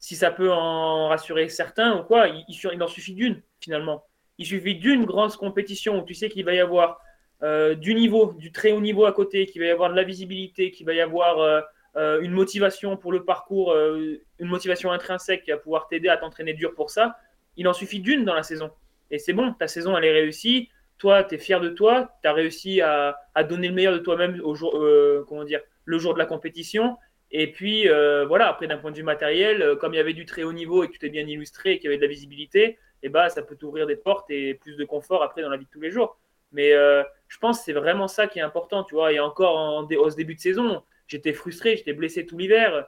si 0.03 0.17
ça 0.17 0.31
peut 0.31 0.51
en 0.51 1.07
rassurer 1.07 1.47
certains 1.47 1.97
ou 1.97 2.03
quoi, 2.03 2.27
il, 2.27 2.83
en 2.83 2.87
suffit 2.87 3.13
d'une, 3.13 3.41
finalement. 3.61 4.03
Il 4.37 4.45
suffit 4.45 4.75
d'une 4.75 5.05
grande 5.05 5.33
compétition 5.37 5.97
où 5.97 6.03
tu 6.03 6.13
sais 6.13 6.27
qu'il 6.27 6.43
va 6.43 6.53
y 6.53 6.59
avoir 6.59 6.99
euh, 7.41 7.73
du 7.73 7.95
niveau, 7.95 8.33
du 8.33 8.51
très 8.51 8.73
haut 8.73 8.81
niveau 8.81 9.05
à 9.05 9.13
côté, 9.13 9.45
qu'il 9.45 9.61
va 9.61 9.67
y 9.69 9.71
avoir 9.71 9.89
de 9.89 9.95
la 9.95 10.03
visibilité, 10.03 10.71
qu'il 10.71 10.85
va 10.85 10.93
y 10.93 10.99
avoir 10.99 11.39
euh, 11.39 11.61
euh, 11.95 12.19
une 12.19 12.33
motivation 12.33 12.97
pour 12.97 13.13
le 13.13 13.23
parcours, 13.23 13.73
une 13.73 14.47
motivation 14.49 14.91
intrinsèque 14.91 15.43
qui 15.43 15.51
va 15.51 15.57
pouvoir 15.57 15.87
t'aider 15.87 16.09
à 16.09 16.17
t'entraîner 16.17 16.51
dur 16.51 16.75
pour 16.75 16.89
ça, 16.89 17.15
il 17.55 17.65
en 17.69 17.73
suffit 17.73 18.01
d'une 18.01 18.25
dans 18.25 18.35
la 18.35 18.43
saison. 18.43 18.71
Et 19.09 19.19
c'est 19.19 19.31
bon, 19.31 19.53
ta 19.53 19.69
saison, 19.69 19.95
elle 19.97 20.03
est 20.03 20.11
réussie. 20.11 20.67
Toi, 20.97 21.23
tu 21.23 21.35
es 21.35 21.37
fier 21.37 21.61
de 21.61 21.69
toi. 21.69 22.09
Tu 22.21 22.27
as 22.27 22.33
réussi 22.33 22.81
à, 22.81 23.15
donner 23.47 23.69
le 23.69 23.73
meilleur 23.73 23.93
de 23.93 23.99
toi-même 23.99 24.35
le 24.35 25.97
jour 25.97 26.13
de 26.13 26.19
la 26.19 26.25
compétition. 26.25 26.97
Et 27.33 27.51
puis, 27.51 27.87
voilà, 28.27 28.47
après, 28.47 28.67
d'un 28.67 28.77
point 28.77 28.91
de 28.91 28.95
vue 28.95 29.03
matériel, 29.03 29.77
comme 29.81 29.93
il 29.93 29.97
y 29.97 29.99
avait 29.99 30.13
du 30.13 30.25
très 30.25 30.43
haut 30.43 30.53
niveau 30.53 30.83
et 30.83 30.87
que 30.87 30.93
tu 30.93 30.99
t'es 30.99 31.09
bien 31.09 31.27
illustré 31.27 31.73
et 31.73 31.79
qu'il 31.79 31.85
y 31.85 31.87
avait 31.87 31.97
de 31.97 32.03
la 32.03 32.07
visibilité, 32.07 32.77
eh 33.01 33.09
ben, 33.09 33.27
ça 33.27 33.41
peut 33.41 33.55
t'ouvrir 33.55 33.87
des 33.87 33.95
portes 33.97 34.29
et 34.29 34.53
plus 34.53 34.77
de 34.77 34.85
confort 34.85 35.23
après 35.23 35.41
dans 35.41 35.49
la 35.49 35.57
vie 35.57 35.65
de 35.65 35.69
tous 35.69 35.81
les 35.81 35.91
jours. 35.91 36.17
Mais 36.51 36.71
je 36.71 37.37
pense 37.39 37.59
que 37.59 37.65
c'est 37.65 37.73
vraiment 37.73 38.07
ça 38.07 38.27
qui 38.27 38.39
est 38.39 38.43
important, 38.43 38.83
tu 38.83 38.95
vois. 38.95 39.11
Et 39.11 39.19
encore 39.19 39.57
en, 39.57 39.83
en, 39.83 40.09
ce 40.09 40.15
début 40.15 40.35
de 40.35 40.39
saison, 40.39 40.83
J'étais 41.07 41.33
frustré, 41.33 41.77
j'étais 41.77 41.93
blessé 41.93 42.25
tout 42.25 42.37
l'hiver. 42.37 42.87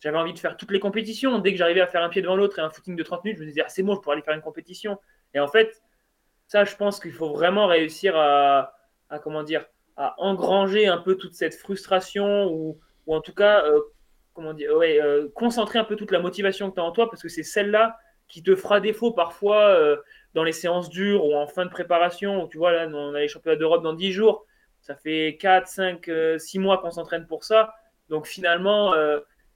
J'avais 0.00 0.18
envie 0.18 0.32
de 0.32 0.38
faire 0.38 0.56
toutes 0.56 0.70
les 0.70 0.80
compétitions. 0.80 1.38
Dès 1.38 1.52
que 1.52 1.58
j'arrivais 1.58 1.80
à 1.80 1.86
faire 1.86 2.02
un 2.02 2.08
pied 2.08 2.22
devant 2.22 2.36
l'autre 2.36 2.58
et 2.58 2.62
un 2.62 2.70
footing 2.70 2.96
de 2.96 3.02
30 3.02 3.24
minutes, 3.24 3.38
je 3.38 3.42
me 3.44 3.48
disais, 3.48 3.62
ah, 3.64 3.68
c'est 3.68 3.82
bon, 3.82 3.94
je 3.94 4.00
pourrais 4.00 4.14
aller 4.14 4.22
faire 4.22 4.34
une 4.34 4.42
compétition. 4.42 4.98
Et 5.34 5.40
en 5.40 5.48
fait, 5.48 5.82
ça, 6.46 6.64
je 6.64 6.76
pense 6.76 7.00
qu'il 7.00 7.12
faut 7.12 7.30
vraiment 7.30 7.66
réussir 7.66 8.16
à, 8.16 8.72
comment 9.22 9.42
dire, 9.42 9.66
à 9.96 10.14
engranger 10.18 10.86
un 10.86 10.98
peu 10.98 11.16
toute 11.16 11.34
cette 11.34 11.54
frustration 11.54 12.46
ou, 12.50 12.78
en 13.14 13.20
tout 13.20 13.34
cas, 13.34 13.64
euh, 13.64 13.80
comment 14.32 14.52
dire, 14.54 14.74
ouais, 14.76 15.00
euh, 15.00 15.28
concentrer 15.34 15.78
un 15.78 15.84
peu 15.84 15.96
toute 15.96 16.10
la 16.10 16.18
motivation 16.18 16.70
que 16.70 16.74
tu 16.74 16.80
as 16.80 16.84
en 16.84 16.92
toi 16.92 17.08
parce 17.08 17.22
que 17.22 17.28
c'est 17.28 17.42
celle-là 17.42 17.96
qui 18.28 18.42
te 18.42 18.56
fera 18.56 18.80
défaut 18.80 19.12
parfois 19.12 19.68
euh, 19.68 19.96
dans 20.34 20.42
les 20.42 20.52
séances 20.52 20.88
dures 20.88 21.24
ou 21.24 21.34
en 21.34 21.46
fin 21.46 21.64
de 21.64 21.70
préparation. 21.70 22.48
tu 22.48 22.58
vois, 22.58 22.72
là, 22.72 22.88
on 22.92 23.14
a 23.14 23.20
les 23.20 23.28
championnats 23.28 23.56
d'Europe 23.56 23.82
dans 23.82 23.94
10 23.94 24.12
jours. 24.12 24.46
Ça 24.80 24.96
fait 24.96 25.36
4, 25.40 25.66
5, 25.68 26.10
6 26.38 26.58
mois 26.58 26.78
qu'on 26.78 26.90
s'entraîne 26.90 27.26
pour 27.26 27.44
ça. 27.44 27.74
Donc 28.08 28.26
finalement, 28.26 28.94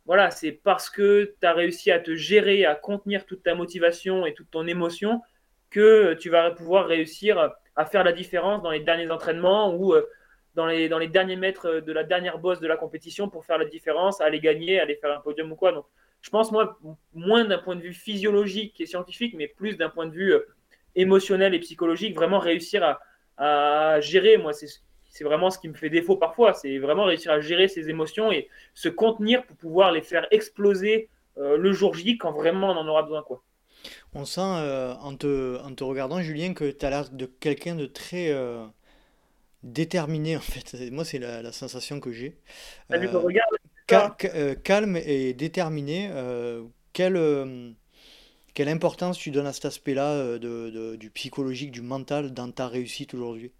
voilà, 0.06 0.31
c'est 0.31 0.52
parce 0.52 0.90
que 0.90 1.35
tu 1.40 1.47
as 1.47 1.52
réussi 1.52 1.93
à 1.93 2.01
te 2.01 2.16
gérer, 2.16 2.64
à 2.64 2.74
contenir 2.74 3.27
toute 3.27 3.43
ta 3.43 3.55
motivation 3.55 4.27
et 4.27 4.35
toute 4.35 4.51
ton 4.51 4.66
émotion 4.66 5.20
que 5.68 6.14
tu 6.14 6.31
vas 6.31 6.51
pouvoir 6.51 6.86
réussir 6.86 7.52
à 7.77 7.86
faire 7.86 8.05
la 8.05 8.12
différence 8.12 8.62
dans 8.62 8.70
les 8.70 8.81
derniers 8.81 9.10
entraînements 9.10 9.74
ou 9.74 9.94
euh, 9.94 10.06
dans 10.89 10.99
les, 10.99 11.09
derniers 11.09 11.37
mètres 11.37 11.81
de 11.81 11.93
la 11.93 12.05
dernière 12.05 12.39
bosse 12.39 12.61
de 12.61 12.66
la 12.66 12.77
compétition 12.77 13.28
pour 13.28 13.45
faire 13.45 13.59
la 13.59 13.65
différence, 13.65 14.20
aller 14.20 14.41
gagner, 14.41 14.81
aller 14.81 14.97
faire 14.97 15.16
un 15.16 15.20
podium 15.20 15.51
ou 15.53 15.57
quoi. 15.57 15.73
Donc 15.73 15.87
je 16.20 16.31
pense, 16.31 16.53
moi, 16.53 16.78
moins 17.15 17.45
d'un 17.45 17.59
point 17.59 17.77
de 17.77 17.81
vue 17.81 17.95
physiologique 17.95 18.81
et 18.81 18.87
scientifique, 18.87 19.35
mais 19.37 19.49
plus 19.49 19.77
d'un 19.77 19.89
point 19.89 20.07
de 20.07 20.12
vue 20.12 20.35
euh, 20.35 20.47
émotionnel 20.95 21.55
et 21.55 21.59
psychologique, 21.61 22.15
vraiment 22.15 22.39
réussir 22.39 22.99
à, 23.39 24.01
gérer, 24.01 24.37
moi, 24.37 24.53
c'est 24.53 25.24
vraiment 25.24 25.49
ce 25.49 25.59
qui 25.59 25.69
me 25.69 25.74
fait 25.74 25.89
défaut 25.89 26.16
parfois. 26.16 26.53
C'est 26.53 26.78
vraiment 26.78 27.05
réussir 27.05 27.32
à 27.32 27.41
gérer 27.41 27.69
ses 27.69 27.89
émotions 27.89 28.31
et 28.31 28.49
se 28.74 28.91
contenir 28.91 29.47
pour 29.47 29.57
pouvoir 29.57 29.93
les 29.93 30.03
faire 30.03 30.27
exploser 30.31 31.09
euh, 31.39 31.57
le 31.57 31.73
jour 31.73 31.95
J 31.95 32.19
quand 32.19 32.32
vraiment 32.32 32.73
on 32.73 32.77
en 32.77 32.87
aura 32.87 33.03
besoin. 33.03 33.23
Quoi. 33.23 33.43
On 34.15 34.24
sent 34.24 34.41
euh, 34.43 34.95
en, 35.01 35.15
te, 35.16 35.85
regardant, 35.85 36.20
Julien, 36.20 36.55
que 36.55 36.70
tu 36.70 36.85
as 36.85 36.91
l'air 36.91 37.11
de 37.11 37.27
quelqu'un 37.27 37.74
de 37.74 37.87
très 37.87 38.31
euh, 38.32 38.66
déterminé 39.62 40.37
en 40.37 40.41
fait. 40.41 40.91
Moi, 40.91 41.05
c'est 41.05 41.19
la, 41.19 41.53
sensation 41.53 42.01
que 42.01 42.12
j'ai. 42.12 42.39
calme 44.62 44.97
et 44.97 45.35
déterminé. 45.35 46.11
quelle, 46.93 47.74
quelle 48.55 48.69
importance 48.69 49.19
tu 49.19 49.31
donnes 49.31 49.47
à 49.47 49.53
cet 49.53 49.65
aspect-là 49.65 50.39
de, 50.39 50.97
du 50.97 51.11
psychologique, 51.11 51.70
du 51.70 51.82
mental 51.82 52.32
dans 52.32 52.51
ta 52.51 52.69
réussite 52.69 53.15
aujourd'hui? 53.15 53.53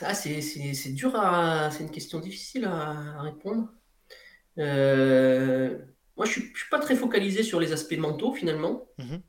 Ah, 0.00 0.14
c'est 0.14 0.92
dur 0.92 1.14
à. 1.14 1.70
C'est 1.70 1.84
une 1.84 1.90
question 1.90 2.18
difficile 2.18 2.64
à, 2.64 3.22
répondre. 3.22 3.68
Euh, 4.58 5.78
moi, 6.16 6.26
je 6.26 6.40
ne 6.40 6.44
suis, 6.44 6.68
pas 6.70 6.80
très 6.80 6.96
focalisé 6.96 7.42
sur 7.42 7.60
les 7.60 7.72
aspects 7.72 7.96
mentaux, 7.96 8.32
finalement. 8.32 8.86
Mhm. 8.98 9.22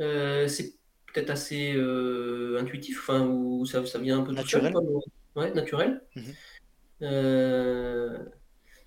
Euh, 0.00 0.48
c'est 0.48 0.74
peut-être 1.14 1.30
assez 1.30 1.72
euh, 1.74 2.58
intuitif, 2.60 2.98
enfin, 3.00 3.26
ou 3.26 3.64
ça, 3.64 3.86
ça 3.86 3.98
vient 3.98 4.18
un 4.20 4.22
peu 4.22 4.32
naturel. 4.32 4.74
ouais, 5.36 5.52
naturel. 5.52 6.02
Mhm. 6.16 6.34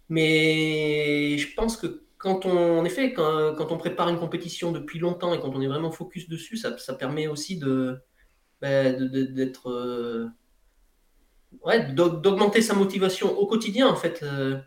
mais 0.10 1.38
je 1.38 1.56
pense 1.56 1.78
que 1.78 2.04
quand 2.18 2.46
on, 2.46 2.80
en 2.80 2.86
effet, 2.86 3.14
quand, 3.14 3.56
quand, 3.56 3.72
on 3.72 3.78
prépare 3.78 4.10
une 4.10 4.20
compétition 4.20 4.72
depuis 4.72 5.00
longtemps 5.00 5.34
et 5.34 5.40
quand 5.40 5.56
on 5.56 5.62
est 5.62 5.68
vraiment 5.68 5.92
focus 5.92 6.28
dessus, 6.30 6.58
ça, 6.58 6.78
ça 6.78 6.94
permet 6.94 7.28
aussi 7.28 7.58
de, 7.58 8.00
ben, 8.62 8.96
d'être 9.08 10.34
ouais, 11.62 11.92
d'augmenter 11.94 12.62
sa 12.62 12.74
motivation 12.74 13.38
au 13.38 13.48
quotidien 13.48 13.88
en 13.88 13.96
fait. 13.96 14.22
Euh. 14.24 14.60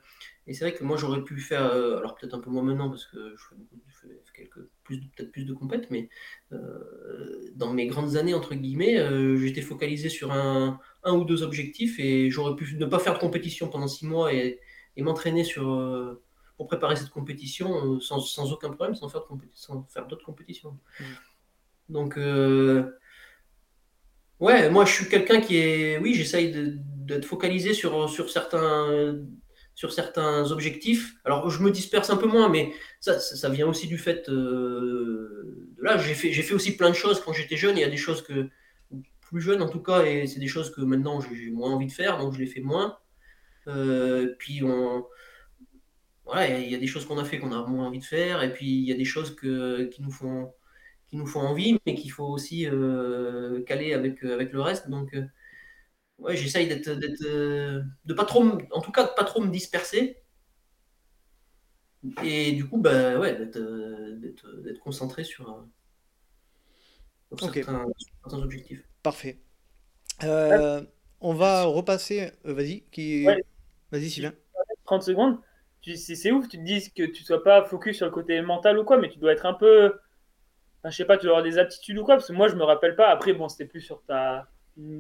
et 0.46 0.54
c'est 0.54 0.64
vrai 0.64 0.74
que 0.74 0.84
moi 0.84 0.96
j'aurais 0.96 1.22
pu 1.22 1.40
faire, 1.40 1.64
euh, 1.64 1.98
alors 1.98 2.16
peut-être 2.16 2.34
un 2.34 2.40
peu 2.40 2.50
moins 2.50 2.62
maintenant 2.62 2.88
parce 2.88 3.06
que 3.06 3.34
je 3.36 3.44
fais, 4.00 4.22
quelques, 4.34 4.68
plus, 4.98 5.00
peut-être 5.16 5.32
plus 5.32 5.44
de 5.44 5.52
compètes, 5.52 5.90
mais 5.90 6.08
euh, 6.52 7.50
dans 7.54 7.72
mes 7.72 7.86
grandes 7.86 8.16
années 8.16 8.34
entre 8.34 8.54
guillemets, 8.54 8.96
j'étais 9.38 9.62
focalisé 9.62 10.08
sur 10.08 10.32
un, 10.32 10.78
un, 11.04 11.12
ou 11.14 11.24
deux 11.24 11.42
objectifs 11.42 11.98
et 11.98 12.30
j'aurais 12.30 12.56
pu 12.56 12.76
ne 12.76 12.86
pas 12.86 12.98
faire 12.98 13.14
de 13.14 13.18
compétition 13.18 13.68
pendant 13.68 13.88
six 13.88 14.06
mois 14.06 14.32
et, 14.32 14.60
et 14.96 15.02
m'entraîner 15.02 15.44
sur 15.44 16.18
pour 16.56 16.66
préparer 16.66 16.96
cette 16.96 17.10
compétition 17.10 18.00
sans, 18.00 18.20
sans, 18.20 18.52
aucun 18.52 18.70
problème, 18.70 18.94
sans 18.94 19.08
faire, 19.08 19.22
sans 19.54 19.82
faire 19.84 20.06
d'autres 20.06 20.26
compétitions. 20.26 20.78
Mmh. 21.00 21.04
Donc 21.88 22.18
Ouais, 24.40 24.70
moi 24.70 24.86
je 24.86 24.92
suis 24.92 25.08
quelqu'un 25.08 25.40
qui 25.40 25.58
est. 25.58 25.98
Oui, 25.98 26.14
j'essaye 26.14 26.50
d'être 26.52 27.26
focalisé 27.26 27.74
sur, 27.74 28.08
sur, 28.08 28.30
certains, 28.30 29.18
sur 29.80 29.94
certains 29.94 30.50
objectifs. 30.50 31.14
Alors 31.24 31.48
je 31.48 31.62
me 31.62 31.70
disperse 31.70 32.10
un 32.10 32.18
peu 32.18 32.26
moins, 32.26 32.50
mais 32.50 32.74
ça, 33.00 33.18
ça, 33.18 33.48
vient 33.48 33.66
aussi 33.66 33.88
du 33.88 33.96
fait 33.96 34.28
euh, 34.28 35.72
de 35.78 35.82
là. 35.82 35.96
J'ai 35.96 36.12
fait, 36.12 36.30
fait 36.30 36.52
aussi 36.52 36.76
plein 36.76 36.90
de 36.90 36.94
choses 36.94 37.18
quand 37.24 37.32
j'étais 37.32 37.56
jeune. 37.56 37.78
Il 37.78 37.80
y 37.80 37.84
a 37.84 37.88
des 37.88 37.96
choses 37.96 38.20
que. 38.20 38.50
Plus 39.22 39.40
jeune 39.40 39.62
en 39.62 39.70
tout 39.70 39.80
cas, 39.80 40.04
et 40.04 40.26
c'est 40.26 40.38
des 40.38 40.48
choses 40.48 40.70
que 40.70 40.82
maintenant 40.82 41.22
j'ai 41.22 41.50
moins 41.50 41.70
envie 41.70 41.86
de 41.86 41.92
faire, 41.92 42.18
donc 42.18 42.34
je 42.34 42.40
les 42.40 42.46
fais 42.46 42.60
moins. 42.60 42.98
Euh, 43.68 44.34
puis 44.38 44.62
on. 44.62 45.06
Voilà, 46.26 46.58
il 46.58 46.70
y, 46.70 46.74
a 46.74 46.78
des 46.78 46.86
choses 46.86 47.06
qu'on 47.06 47.16
a 47.16 47.24
fait 47.24 47.38
qu'on 47.38 47.52
a 47.52 47.66
moins 47.66 47.86
envie 47.86 48.00
de 48.00 48.04
faire, 48.04 48.42
et 48.42 48.52
puis 48.52 48.66
il 48.66 48.84
y 48.84 48.92
a 48.92 48.96
des 48.96 49.06
choses 49.06 49.34
que, 49.34 49.84
qui 49.84 50.02
nous 50.02 50.10
font 50.10 50.52
qui 51.08 51.16
nous 51.16 51.26
font 51.26 51.40
envie, 51.40 51.78
mais 51.86 51.94
qu'il 51.94 52.12
faut 52.12 52.26
aussi 52.26 52.68
euh, 52.68 53.62
caler 53.62 53.94
avec, 53.94 54.22
avec 54.24 54.52
le 54.52 54.60
reste. 54.60 54.90
Donc, 54.90 55.16
ouais, 56.20 56.36
j'essaye 56.36 56.68
d'être, 56.68 56.90
de 56.90 58.14
pas 58.14 58.24
trop, 58.24 58.44
en 58.70 58.80
tout 58.80 58.92
cas, 58.92 59.04
de 59.04 59.10
pas 59.16 59.24
trop 59.24 59.40
me 59.40 59.50
disperser. 59.50 60.22
Et 62.24 62.52
du 62.52 62.66
coup, 62.66 62.78
bah, 62.78 63.18
ouais, 63.18 63.34
d'être, 63.36 64.80
concentré 64.80 65.24
sur, 65.24 65.66
certains, 67.38 67.86
objectifs. 68.32 68.82
Parfait. 69.02 69.38
on 70.22 71.34
va 71.34 71.64
repasser. 71.64 72.32
vas-y, 72.44 72.82
qui... 72.90 73.24
vas-y, 73.90 74.10
Sylvain. 74.10 74.32
30 74.84 75.02
secondes. 75.02 75.38
c'est 75.82 76.30
ouf, 76.32 76.48
tu 76.48 76.58
te 76.58 76.64
dis 76.64 76.90
que 76.92 77.04
tu 77.04 77.22
sois 77.22 77.44
pas 77.44 77.64
focus 77.64 77.98
sur 77.98 78.06
le 78.06 78.12
côté 78.12 78.40
mental 78.40 78.78
ou 78.78 78.84
quoi, 78.84 78.98
mais 78.98 79.08
tu 79.08 79.18
dois 79.18 79.32
être 79.32 79.46
un 79.46 79.54
peu 79.54 79.92
je 80.84 80.96
sais 80.96 81.04
pas, 81.04 81.18
tu 81.18 81.26
dois 81.26 81.36
avoir 81.36 81.50
des 81.50 81.58
aptitudes 81.58 81.98
ou 81.98 82.04
quoi, 82.04 82.16
parce 82.16 82.28
que 82.28 82.32
moi, 82.32 82.48
je 82.48 82.56
me 82.56 82.64
rappelle 82.64 82.96
pas. 82.96 83.08
Après, 83.10 83.34
bon, 83.34 83.48
c'était 83.48 83.66
plus 83.66 83.82
sur 83.82 84.02
ta 84.04 84.48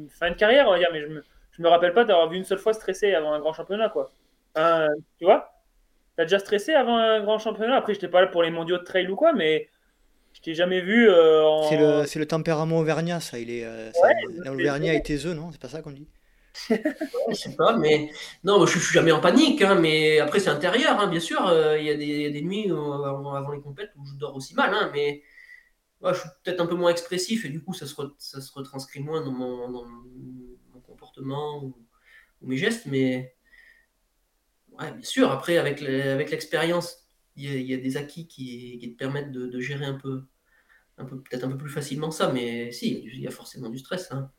fin 0.08 0.30
de 0.30 0.36
carrière, 0.36 0.66
on 0.68 0.72
va 0.72 0.78
dire, 0.78 0.88
mais 0.92 1.00
je 1.00 1.06
me, 1.06 1.24
je 1.52 1.62
me 1.62 1.68
rappelle 1.68 1.94
pas 1.94 2.04
d'avoir 2.04 2.28
vu 2.28 2.36
une 2.36 2.44
seule 2.44 2.58
fois 2.58 2.72
stressé 2.72 3.14
avant 3.14 3.32
un 3.32 3.40
grand 3.40 3.52
championnat, 3.52 3.88
quoi. 3.88 4.12
tu 4.54 5.24
vois? 5.24 5.52
T'as 6.16 6.24
déjà 6.24 6.38
stressé 6.38 6.74
avant 6.74 6.96
un 6.96 7.22
grand 7.22 7.38
championnat? 7.38 7.76
Après, 7.76 7.94
j'étais 7.94 8.08
pas 8.08 8.20
là 8.20 8.26
pour 8.26 8.42
les 8.42 8.50
mondiaux 8.50 8.78
de 8.78 8.84
trail 8.84 9.08
ou 9.08 9.16
quoi, 9.16 9.32
mais 9.32 9.68
je 10.32 10.40
t'ai 10.40 10.54
jamais 10.54 10.80
vu. 10.80 11.08
Euh, 11.08 11.62
c'est 11.68 11.76
le, 11.76 12.20
le, 12.20 12.26
tempérament 12.26 12.78
auvergnat, 12.78 13.20
ça. 13.20 13.38
Il 13.38 13.50
est, 13.50 13.64
euh, 13.64 13.90
L'Auvergnat 14.44 14.94
et 14.94 15.02
tes 15.02 15.24
œufs, 15.26 15.36
non? 15.36 15.50
C'est 15.52 15.60
pas 15.60 15.68
ça 15.68 15.82
qu'on 15.82 15.90
dit? 15.90 16.08
Je 16.70 17.34
sais 17.34 17.54
pas, 17.54 17.76
mais 17.76 18.10
non, 18.42 18.66
je, 18.66 18.78
suis 18.78 18.92
jamais 18.92 19.12
en 19.12 19.20
panique, 19.20 19.62
hein, 19.62 19.76
mais 19.76 20.18
après 20.18 20.40
c'est 20.40 20.50
intérieur, 20.50 20.98
hein, 20.98 21.06
bien 21.06 21.20
sûr. 21.20 21.46
Euh, 21.46 21.78
il 21.78 21.84
y, 21.84 21.90
a 22.26 22.30
des 22.30 22.42
nuits 22.42 22.68
avant, 22.68 23.52
les 23.52 23.60
compètes 23.60 23.92
où 23.96 24.04
je 24.04 24.14
dors 24.16 24.34
aussi 24.34 24.54
mal, 24.56 24.74
hein, 24.74 24.90
mais 24.92 25.22
je 26.02 26.18
suis 26.20 26.28
peut-être 26.42 26.60
un 26.60 26.66
peu 26.66 26.74
moins 26.74 26.90
expressif 26.90 27.44
et 27.44 27.48
du 27.48 27.62
coup, 27.62 27.74
ça 27.74 27.86
se, 27.86 27.94
ça 28.18 28.40
se 28.40 28.52
retranscrit 28.52 29.00
moins 29.00 29.22
dans 29.22 29.32
mon, 29.32 29.84
comportement 30.86 31.62
ou, 31.62 31.76
mes 32.42 32.56
gestes. 32.56 32.86
Mais 32.86 33.34
ouais, 34.78 34.92
bien 34.92 35.02
sûr, 35.02 35.30
après, 35.30 35.58
avec 35.58 35.80
l'expérience, 35.80 37.06
il 37.36 37.62
y, 37.62 37.74
a 37.74 37.76
des 37.76 37.96
acquis 37.96 38.26
qui, 38.26 38.78
te 38.80 38.98
permettent 38.98 39.32
de, 39.32 39.60
gérer 39.60 39.84
un 39.84 39.94
peu, 39.94 40.24
un 40.98 41.04
peu 41.04 41.20
peut-être 41.20 41.44
un 41.44 41.48
peu 41.48 41.58
plus 41.58 41.70
facilement 41.70 42.10
ça. 42.10 42.32
Mais 42.32 42.72
si, 42.72 43.02
il 43.04 43.20
y 43.20 43.26
a 43.26 43.30
forcément 43.30 43.68
du 43.68 43.78
stress. 43.78 44.10
Hein. 44.10 44.30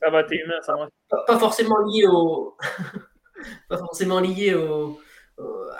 Ça 0.00 0.10
va, 0.10 0.24
t'es 0.24 0.36
humain, 0.36 0.60
ça 0.62 0.74
va. 0.76 0.88
Pas, 1.26 1.38
forcément 1.38 1.76
lié 1.86 2.06
au. 2.06 2.56
pas 3.68 3.78
forcément 3.78 4.20
lié 4.20 4.54
au, 4.54 5.00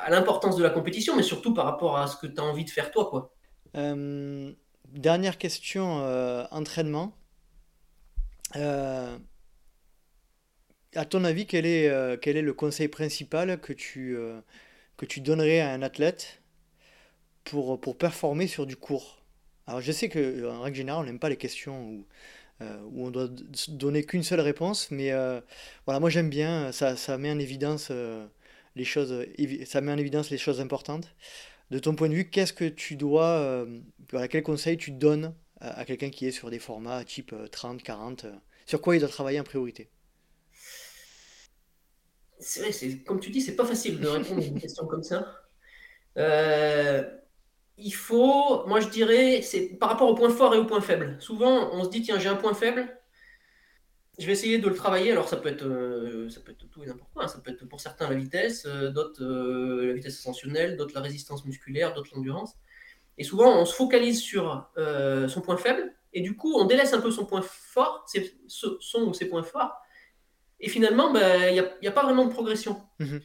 à 0.00 0.10
l'importance 0.10 0.56
de 0.56 0.62
la 0.62 0.70
compétition, 0.70 1.16
mais 1.16 1.22
surtout 1.22 1.54
par 1.54 1.64
rapport 1.64 1.96
à 1.96 2.06
ce 2.06 2.16
que 2.16 2.26
tu 2.26 2.40
as 2.40 2.44
envie 2.44 2.64
de 2.64 2.70
faire 2.70 2.90
toi, 2.90 3.08
quoi. 3.08 3.32
Euh, 3.76 4.52
dernière 4.92 5.38
question, 5.38 6.00
euh, 6.00 6.44
entraînement. 6.50 7.16
Euh, 8.56 9.16
à 10.94 11.04
ton 11.04 11.24
avis, 11.24 11.46
quel 11.46 11.66
est, 11.66 11.88
euh, 11.88 12.16
quel 12.20 12.36
est 12.36 12.42
le 12.42 12.52
conseil 12.52 12.88
principal 12.88 13.60
que 13.60 13.72
tu, 13.72 14.16
que 14.96 15.06
tu 15.06 15.20
donnerais 15.20 15.60
à 15.60 15.70
un 15.72 15.82
athlète 15.82 16.42
pour, 17.44 17.80
pour 17.80 17.96
performer 17.96 18.46
sur 18.46 18.66
du 18.66 18.76
court? 18.76 19.22
Alors 19.66 19.80
je 19.80 19.92
sais 19.92 20.08
que 20.08 20.48
en 20.50 20.62
règle 20.62 20.76
générale, 20.76 21.02
on 21.02 21.06
n'aime 21.06 21.20
pas 21.20 21.28
les 21.28 21.36
questions 21.36 21.84
où, 21.84 22.06
où 22.60 23.06
on 23.06 23.10
doit 23.10 23.28
donner 23.68 24.04
qu'une 24.04 24.24
seule 24.24 24.40
réponse, 24.40 24.90
mais 24.90 25.12
voilà, 25.86 26.00
moi 26.00 26.10
j'aime 26.10 26.28
bien, 26.28 26.72
ça, 26.72 26.96
ça 26.96 27.18
met 27.18 27.30
en 27.30 27.38
évidence 27.38 27.92
les 28.74 28.84
choses, 28.84 29.24
ça 29.64 29.80
met 29.80 29.92
en 29.92 29.98
évidence 29.98 30.30
les 30.30 30.38
choses 30.38 30.60
importantes. 30.60 31.14
De 31.70 31.78
ton 31.78 31.94
point 31.94 32.08
de 32.08 32.14
vue, 32.14 32.28
qu'est-ce 32.30 32.52
que 32.52 32.64
tu 32.66 32.96
dois, 32.96 33.38
euh, 33.38 33.80
voilà, 34.10 34.28
quel 34.28 34.42
conseil 34.42 34.76
tu 34.76 34.90
donnes 34.92 35.34
à, 35.60 35.80
à 35.80 35.84
quelqu'un 35.84 36.10
qui 36.10 36.26
est 36.26 36.30
sur 36.32 36.50
des 36.50 36.58
formats 36.58 37.04
type 37.04 37.32
euh, 37.32 37.48
30, 37.48 37.82
40, 37.82 38.24
euh, 38.24 38.32
sur 38.66 38.80
quoi 38.80 38.96
il 38.96 39.00
doit 39.00 39.08
travailler 39.08 39.40
en 39.40 39.44
priorité? 39.44 39.90
C'est 42.38 42.60
vrai, 42.60 42.72
c'est, 42.72 43.02
comme 43.04 43.20
tu 43.20 43.30
dis, 43.30 43.40
c'est 43.42 43.56
pas 43.56 43.66
facile 43.66 44.00
de 44.00 44.08
répondre 44.08 44.42
à 44.42 44.46
une 44.46 44.54
question 44.58 44.86
comme 44.86 45.02
ça. 45.02 45.26
Euh, 46.18 47.04
il 47.78 47.92
faut, 47.92 48.66
moi 48.68 48.80
je 48.80 48.88
dirais, 48.90 49.42
c'est 49.42 49.78
par 49.78 49.90
rapport 49.90 50.10
au 50.10 50.16
point 50.16 50.30
fort 50.30 50.54
et 50.56 50.58
au 50.58 50.66
point 50.66 50.82
faible. 50.82 51.18
Souvent, 51.20 51.70
on 51.74 51.84
se 51.84 51.90
dit, 51.90 52.02
tiens, 52.02 52.20
j'ai 52.20 52.30
un 52.30 52.36
point 52.36 52.54
faible, 52.54 52.99
je 54.20 54.26
vais 54.26 54.32
essayer 54.32 54.58
de 54.58 54.68
le 54.68 54.74
travailler. 54.74 55.12
Alors, 55.12 55.28
ça 55.28 55.36
peut 55.36 55.48
être, 55.48 55.64
euh, 55.64 56.28
ça 56.28 56.40
peut 56.40 56.52
être 56.52 56.68
tout 56.70 56.82
et 56.82 56.86
n'importe 56.86 57.10
quoi. 57.12 57.24
hein. 57.24 57.28
Ça 57.28 57.38
peut 57.40 57.50
être 57.50 57.64
pour 57.66 57.80
certains 57.80 58.08
la 58.08 58.16
vitesse, 58.16 58.66
euh, 58.66 58.90
d'autres 58.90 59.24
euh, 59.24 59.86
la 59.86 59.92
vitesse 59.94 60.18
ascensionnelle, 60.18 60.76
d'autres 60.76 60.94
la 60.94 61.00
résistance 61.00 61.44
musculaire, 61.44 61.94
d'autres 61.94 62.10
l'endurance. 62.14 62.54
Et 63.18 63.24
souvent, 63.24 63.58
on 63.58 63.64
se 63.64 63.74
focalise 63.74 64.20
sur 64.20 64.70
son 64.76 65.40
point 65.40 65.56
faible, 65.56 65.94
et 66.12 66.20
du 66.22 66.36
coup, 66.36 66.54
on 66.54 66.64
délaisse 66.64 66.92
un 66.94 67.00
peu 67.00 67.10
son 67.10 67.26
point 67.26 67.42
fort, 67.42 68.04
ses- 68.06 68.34
son 68.48 69.02
ou 69.02 69.12
ses 69.14 69.26
points 69.28 69.42
forts, 69.42 69.74
et 70.58 70.68
finalement, 70.68 71.12
ben, 71.12 71.48
il 71.50 71.66
n'y 71.82 71.88
a, 71.88 71.92
pas 71.92 72.02
vraiment 72.02 72.24
de 72.24 72.32
progression. 72.32 72.80
Mhm. 72.98 73.20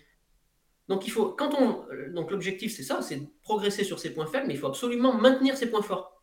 Donc, 0.87 1.07
il 1.07 1.11
faut, 1.11 1.29
quand 1.29 1.53
on, 1.53 1.85
donc 2.13 2.31
l'objectif, 2.31 2.75
c'est 2.75 2.83
ça, 2.83 3.01
c'est 3.01 3.17
de 3.17 3.27
progresser 3.41 3.83
sur 3.83 3.99
ses 3.99 4.13
points 4.13 4.27
faibles, 4.27 4.47
mais 4.47 4.53
il 4.53 4.59
faut 4.59 4.67
absolument 4.67 5.13
maintenir 5.13 5.57
ses 5.57 5.69
points 5.69 5.81
forts. 5.81 6.14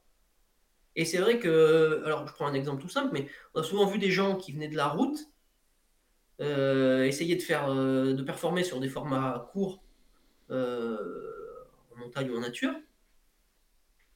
Et 0.97 1.05
c'est 1.05 1.19
vrai 1.19 1.39
que, 1.39 2.03
alors 2.05 2.27
je 2.27 2.33
prends 2.35 2.47
un 2.47 2.55
exemple 2.55 2.83
tout 2.83 2.89
simple, 2.89 3.11
mais 3.13 3.29
on 3.55 3.61
a 3.61 3.65
souvent 3.65 3.87
vu 3.87 3.99
des 3.99 4.11
gens 4.11 4.37
qui 4.37 4.53
venaient 4.53 4.69
de 4.69 4.77
la 4.77 4.89
route 4.89 5.19
euh, 6.41 7.05
essayer 7.05 7.37
de 7.37 7.43
faire, 7.43 7.71
euh, 7.71 8.15
de 8.15 8.23
performer 8.23 8.65
sur 8.65 8.81
des 8.81 8.89
formats 8.89 9.49
courts 9.53 9.83
euh, 10.51 10.97
en 11.95 12.01
montagne 12.01 12.31
ou 12.31 12.37
en 12.37 12.41
nature. 12.41 12.75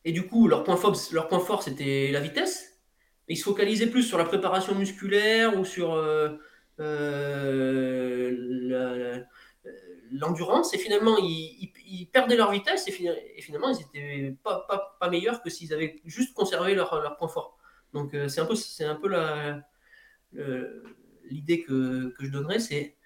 Et 0.05 0.12
du 0.12 0.27
coup, 0.27 0.47
leur 0.48 0.65
point 0.65 0.77
fort, 0.77 0.97
leur 1.12 1.28
point 1.28 1.40
fort 1.40 1.62
c'était 1.62 2.11
la 2.12 2.20
vitesse. 2.20 2.78
Mais 3.28 3.35
ils 3.35 3.39
se 3.39 3.44
focalisaient 3.44 3.89
plus 3.89 4.05
sur 4.05 4.19
la 4.19 4.24
préparation 4.24 4.74
musculaire 4.74 5.59
ou 5.59 5.65
sur 5.65 5.97
l'endurance. 10.12 10.74
Et 10.74 10.78
finalement, 10.78 11.16
ils, 11.19 11.57
ils- 11.61 11.73
ils 11.87 12.07
perdaient 12.07 12.37
leur 12.37 12.53
vitesse 12.53 12.89
et, 12.89 12.93
fina- 12.93 13.15
et 13.37 13.43
finalement, 13.43 13.71
ils 13.71 13.79
n'étaient 13.79 14.37
pas, 14.43 14.67
pas, 14.69 14.97
pas 15.01 15.11
meilleurs 15.11 15.43
que 15.43 15.51
s'ils 15.51 15.73
avaient 15.75 16.01
juste 16.05 16.35
conservé 16.35 16.75
leur, 16.75 17.01
leur 17.01 17.17
point 17.17 17.29
fort. 17.29 17.59
Donc, 17.95 18.15
euh, 18.15 18.29
c'est 18.29 18.41
un 18.41 18.47
peu, 18.47 18.55
c'est 18.57 18.85
un 18.85 18.97
peu 18.97 19.09
la, 19.09 19.63
le- 20.33 20.85
l'idée 21.25 21.63
que, 21.63 22.11
que 22.19 22.25
je 22.27 22.31
donnerais, 22.31 22.61
c'est 22.61 22.97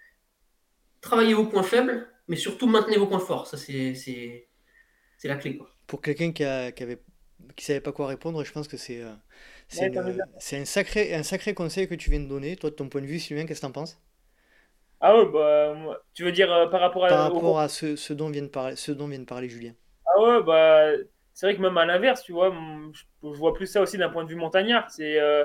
travailler 1.03 1.35
vos 1.35 1.47
points 1.47 1.63
faibles, 1.63 2.09
mais 2.29 2.37
surtout 2.37 2.67
maintenez 2.67 2.97
vos 2.97 3.07
points 3.07 3.19
forts. 3.21 3.47
Ça, 3.47 3.57
c'est, 3.59 3.95
c'est, 3.95 4.49
c'est 5.19 5.29
la 5.29 5.37
clé. 5.37 5.57
Quoi. 5.59 5.71
Pour 5.87 6.01
quelqu'un 6.03 6.33
qui 6.33 6.45
a, 6.45 6.73
qui 6.73 6.83
avait, 6.83 7.03
qui 7.57 7.65
savait 7.65 7.81
pas 7.81 7.93
quoi 7.93 8.07
répondre, 8.07 8.45
je 8.45 8.53
pense 8.53 8.69
que 8.69 8.77
c'est 8.77 9.03
euh, 9.03 9.15
c'est 9.69 9.87
Ouais, 9.87 9.91
une- 9.95 10.25
c'est 10.39 10.59
un 10.61 10.65
sacré, 10.65 11.15
un 11.15 11.23
sacré 11.23 11.55
conseil 11.55 11.89
que 11.89 11.95
tu 11.95 12.11
viens 12.11 12.21
de 12.21 12.27
donner. 12.29 12.57
Toi, 12.57 12.71
de 12.71 12.77
ton 12.77 12.89
point 12.89 13.01
de 13.03 13.07
vue, 13.07 13.19
Sylvain, 13.21 13.47
qu'est-ce 13.47 13.61
que 13.61 13.67
t'en 13.67 13.73
penses? 13.73 14.01
Ah 15.01 15.17
ouais, 15.17 15.27
bah, 15.27 15.99
tu 16.13 16.25
veux 16.25 16.33
dire 16.33 16.53
euh, 16.53 16.67
par 16.67 16.81
rapport 16.81 17.07
Par 17.09 17.19
à, 17.19 17.31
au 17.31 17.35
rapport 17.35 17.61
à 17.61 17.69
ce, 17.69 17.97
ce 17.97 18.13
dont 18.13 18.29
vient 18.29 18.43
de 18.43 18.49
parler, 18.49 18.77
ce 18.77 18.93
dont 18.93 19.09
vient 19.09 19.19
de 19.19 19.25
parler 19.25 19.49
Julien. 19.49 19.73
Ah 20.07 20.21
ouais, 20.21 20.43
bah, 20.43 20.93
c'est 21.33 21.47
vrai 21.47 21.57
que 21.57 21.63
même 21.63 21.79
à 21.79 21.87
l'inverse, 21.87 22.23
tu 22.23 22.33
vois, 22.33 22.55
je, 22.93 23.03
je 23.23 23.39
vois 23.39 23.55
plus 23.55 23.67
ça 23.67 23.81
aussi 23.81 23.97
d'un 23.97 24.11
point 24.11 24.25
de 24.25 24.29
vue 24.29 24.37
montagnard. 24.37 24.91
C'est, 24.91 25.19
euh, 25.19 25.45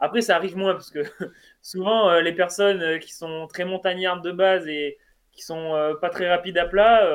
après, 0.00 0.22
ça 0.22 0.36
arrive 0.36 0.56
moins 0.56 0.72
parce 0.72 0.90
que 0.90 1.02
souvent, 1.62 2.08
euh, 2.08 2.22
les 2.22 2.32
personnes 2.32 2.98
qui 2.98 3.12
sont 3.12 3.46
très 3.46 3.66
montagnardes 3.66 4.24
de 4.24 4.32
base 4.32 4.66
et 4.68 4.96
qui 5.32 5.42
sont 5.42 5.96
pas 6.00 6.10
très 6.10 6.28
rapides 6.28 6.56
à 6.56 6.64
plat, 6.66 7.06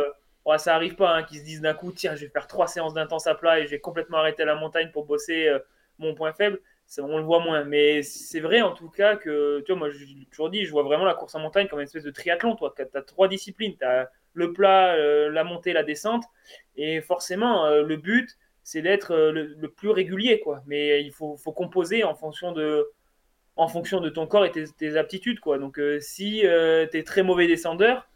ça 0.57 0.75
arrive 0.75 0.95
pas, 0.95 1.15
hein, 1.15 1.23
qu'ils 1.23 1.39
se 1.39 1.43
disent 1.43 1.61
d'un 1.61 1.73
coup, 1.73 1.91
tiens, 1.91 2.15
je 2.15 2.25
vais 2.25 2.31
faire 2.31 2.47
trois 2.47 2.67
séances 2.67 2.93
d'intense 2.93 3.27
à 3.27 3.33
plat 3.35 3.59
et 3.59 3.65
je 3.65 3.71
vais 3.71 3.79
complètement 3.79 4.17
arrêter 4.17 4.45
la 4.45 4.55
montagne 4.55 4.91
pour 4.91 5.05
bosser 5.05 5.49
mon 5.97 6.13
point 6.13 6.33
faible. 6.33 6.59
On 6.97 7.17
le 7.17 7.23
voit 7.23 7.39
moins. 7.39 7.63
Mais 7.63 8.01
c'est 8.01 8.39
vrai 8.39 8.61
en 8.61 8.73
tout 8.73 8.89
cas 8.89 9.15
que, 9.15 9.61
tu 9.61 9.71
vois, 9.71 9.79
moi, 9.79 9.89
j'ai 9.91 10.25
toujours 10.31 10.49
dit, 10.49 10.65
je 10.65 10.71
vois 10.71 10.83
vraiment 10.83 11.05
la 11.05 11.13
course 11.13 11.35
en 11.35 11.39
montagne 11.39 11.67
comme 11.67 11.79
une 11.79 11.85
espèce 11.85 12.03
de 12.03 12.11
triathlon. 12.11 12.55
Tu 12.55 12.81
as 12.81 13.01
trois 13.03 13.27
disciplines. 13.27 13.75
Tu 13.77 13.85
as 13.85 14.09
le 14.33 14.53
plat, 14.53 14.93
euh, 14.95 15.29
la 15.29 15.43
montée, 15.43 15.73
la 15.73 15.83
descente. 15.83 16.25
Et 16.75 17.01
forcément, 17.01 17.65
euh, 17.65 17.83
le 17.83 17.97
but, 17.97 18.37
c'est 18.63 18.81
d'être 18.81 19.11
euh, 19.11 19.31
le, 19.31 19.67
plus 19.69 19.89
régulier, 19.89 20.39
quoi. 20.39 20.63
Mais 20.65 21.03
il 21.03 21.11
faut, 21.11 21.37
faut 21.37 21.51
composer 21.51 22.03
en 22.03 22.15
fonction 22.15 22.51
de, 22.51 22.89
en 23.55 23.67
fonction 23.67 23.99
de 24.01 24.09
ton 24.09 24.27
corps 24.27 24.45
et 24.45 24.51
tes, 24.51 24.65
tes 24.77 24.97
aptitudes, 24.97 25.39
quoi. 25.39 25.59
Donc, 25.59 25.79
si 25.99 26.41
tu 26.41 26.97
es 26.97 27.03
très 27.03 27.23
mauvais 27.23 27.47
descendeur, 27.47 28.07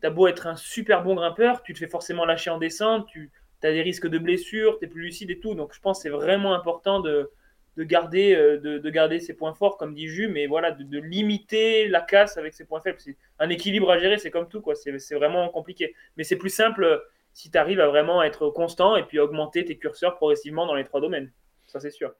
tu 0.00 0.06
as 0.06 0.10
beau 0.10 0.28
être 0.28 0.46
un 0.46 0.56
super 0.56 1.02
bon 1.02 1.14
grimpeur, 1.14 1.62
tu 1.62 1.74
te 1.74 1.78
fais 1.78 1.88
forcément 1.88 2.24
lâcher 2.24 2.50
en 2.50 2.58
descente, 2.58 3.06
tu 3.08 3.30
as 3.62 3.72
des 3.72 3.82
risques 3.82 4.08
de 4.08 4.18
blessures, 4.18 4.78
tu 4.78 4.84
es 4.84 4.88
plus 4.88 5.02
lucide 5.02 5.30
et 5.30 5.40
tout. 5.40 5.54
Donc, 5.54 5.74
je 5.74 5.80
pense 5.80 5.98
que 5.98 6.02
c'est 6.02 6.10
vraiment 6.10 6.54
important 6.54 7.00
de, 7.00 7.30
de, 7.76 7.84
garder, 7.84 8.34
euh, 8.34 8.58
de, 8.58 8.78
de 8.78 8.90
garder 8.90 9.20
ses 9.20 9.34
points 9.34 9.54
forts, 9.54 9.76
comme 9.76 9.94
dit 9.94 10.08
Jus, 10.08 10.28
mais 10.28 10.46
voilà, 10.46 10.70
de, 10.70 10.98
limiter 10.98 11.88
la 11.88 12.00
casse 12.00 12.36
avec 12.36 12.54
ses 12.54 12.64
points 12.64 12.80
faibles. 12.80 12.98
C'est 13.00 13.16
un 13.38 13.48
équilibre 13.50 13.90
à 13.90 13.98
gérer, 13.98 14.18
c'est 14.18 14.30
comme 14.30 14.48
tout, 14.48 14.60
quoi. 14.60 14.74
C'est 14.74 15.14
vraiment 15.14 15.48
compliqué. 15.48 15.94
Mais 16.16 16.24
c'est 16.24 16.36
plus 16.36 16.50
simple 16.50 16.84
euh, 16.84 16.98
si 17.32 17.50
tu 17.50 17.58
arrives 17.58 17.80
à 17.80 17.88
vraiment 17.88 18.22
être 18.22 18.48
constant 18.50 18.96
et 18.96 19.04
puis 19.04 19.18
augmenter 19.18 19.64
tes 19.64 19.76
curseurs 19.76 20.16
progressivement 20.16 20.66
dans 20.66 20.74
les 20.74 20.84
trois 20.84 21.00
domaines. 21.00 21.32
Ça, 21.66 21.80
c'est 21.80 21.90
sûr. 21.90 22.12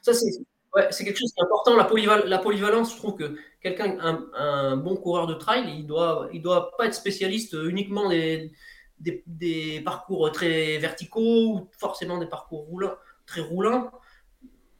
Ça, 0.00 0.12
c'est, 0.12 0.30
ouais, 0.74 0.88
quelque 0.90 1.18
chose 1.18 1.32
qui 1.32 1.40
est 1.40 1.44
important. 1.44 1.76
La, 1.76 2.24
la 2.24 2.38
polyvalence, 2.38 2.92
je 2.92 2.98
trouve 2.98 3.16
que 3.16 3.36
quelqu'un, 3.60 3.98
un, 4.00 4.26
un 4.34 4.76
bon 4.76 4.96
coureur 4.96 5.26
de 5.26 5.34
trail, 5.34 5.64
il 5.76 5.86
doit, 5.86 6.28
il 6.32 6.42
doit 6.42 6.76
pas 6.76 6.86
être 6.86 6.94
spécialiste 6.94 7.54
uniquement 7.54 8.08
des, 8.08 8.52
des, 9.00 9.24
des 9.26 9.80
parcours 9.80 10.30
très 10.32 10.78
verticaux 10.78 11.54
ou 11.54 11.68
forcément 11.72 12.18
des 12.18 12.26
parcours 12.26 12.60
roulants, 12.60 12.96
très 13.26 13.40
roulants. 13.40 13.90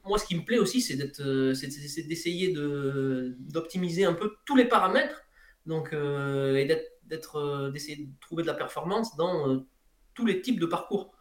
Moi, 0.08 0.18
ce 0.18 0.26
qui 0.26 0.34
me 0.36 0.44
plaît 0.44 0.58
aussi, 0.58 0.80
c'est, 0.80 0.98
euh, 1.20 1.54
d'essayer 2.08 2.52
de, 2.52 3.36
d'optimiser 3.38 4.04
un 4.04 4.14
peu 4.14 4.32
tous 4.46 4.56
les 4.56 4.64
paramètres 4.64 5.22
donc, 5.68 5.92
euh, 5.92 6.56
et 6.56 6.66
euh, 7.34 7.70
d'essayer 7.70 7.96
de 7.96 8.10
trouver 8.20 8.42
de 8.42 8.48
la 8.48 8.54
performance 8.54 9.16
dans 9.16 9.48
euh, 9.48 9.58
tous 10.14 10.26
les 10.26 10.40
types 10.40 10.58
de 10.58 10.66
parcours. 10.66 11.12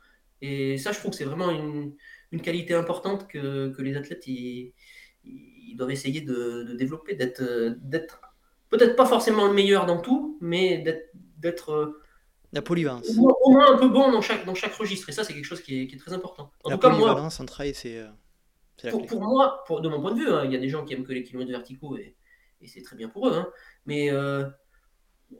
Et 0.41 0.77
ça, 0.77 0.91
je 0.93 0.99
trouve 0.99 1.11
que 1.11 1.17
c'est 1.17 1.25
vraiment 1.25 1.51
une, 1.51 1.93
une 2.31 2.41
qualité 2.41 2.73
importante 2.73 3.27
que, 3.27 3.69
que 3.69 3.81
les 3.81 3.97
athlètes 3.97 4.25
ils, 4.27 4.73
ils 5.25 5.75
doivent 5.75 5.91
essayer 5.91 6.21
de, 6.21 6.63
de 6.63 6.73
développer, 6.75 7.15
d'être, 7.15 8.21
peut-être 8.69 8.95
pas 8.95 9.05
forcément 9.05 9.47
le 9.47 9.53
meilleur 9.53 9.85
dans 9.85 9.99
tout, 9.99 10.37
mais 10.39 10.77
d'être, 11.39 11.99
La 12.53 12.61
polyvalence. 12.61 13.09
au, 13.09 13.13
moins, 13.15 13.33
au 13.43 13.51
moins 13.51 13.73
un 13.73 13.77
peu 13.77 13.89
bon 13.89 14.11
dans 14.11 14.21
chaque, 14.21 14.45
dans 14.45 14.55
chaque 14.55 14.73
registre. 14.73 15.09
Et 15.09 15.11
ça, 15.11 15.23
c'est 15.25 15.33
quelque 15.33 15.45
chose 15.45 15.61
qui 15.61 15.81
est, 15.81 15.87
qui 15.87 15.95
est 15.95 15.99
très 15.99 16.13
important. 16.13 16.51
En 16.63 16.69
La 16.69 16.77
tout 16.77 16.81
cas, 16.81 16.89
moi, 16.89 16.99
polyvalence 16.99 17.39
en 17.41 17.45
trail, 17.45 17.73
c'est 17.75 18.01
pour, 19.07 19.21
moi, 19.21 19.63
pour, 19.67 19.81
de 19.81 19.89
mon 19.89 20.01
point 20.01 20.13
de 20.13 20.19
vue, 20.19 20.29
hein, 20.29 20.43
il 20.45 20.51
y 20.51 20.55
a 20.55 20.59
des 20.59 20.69
gens 20.69 20.85
qui 20.85 20.93
aiment 20.93 21.03
que 21.05 21.13
les 21.13 21.23
kilomètres 21.23 21.51
verticaux 21.51 21.97
et, 21.97 22.15
et 22.61 22.67
c'est 22.67 22.81
très 22.81 22.95
bien 22.95 23.09
pour 23.09 23.27
eux. 23.27 23.33
hein. 23.33 23.47
mais 23.85 24.11
euh, 24.11 24.45
euh, 25.33 25.37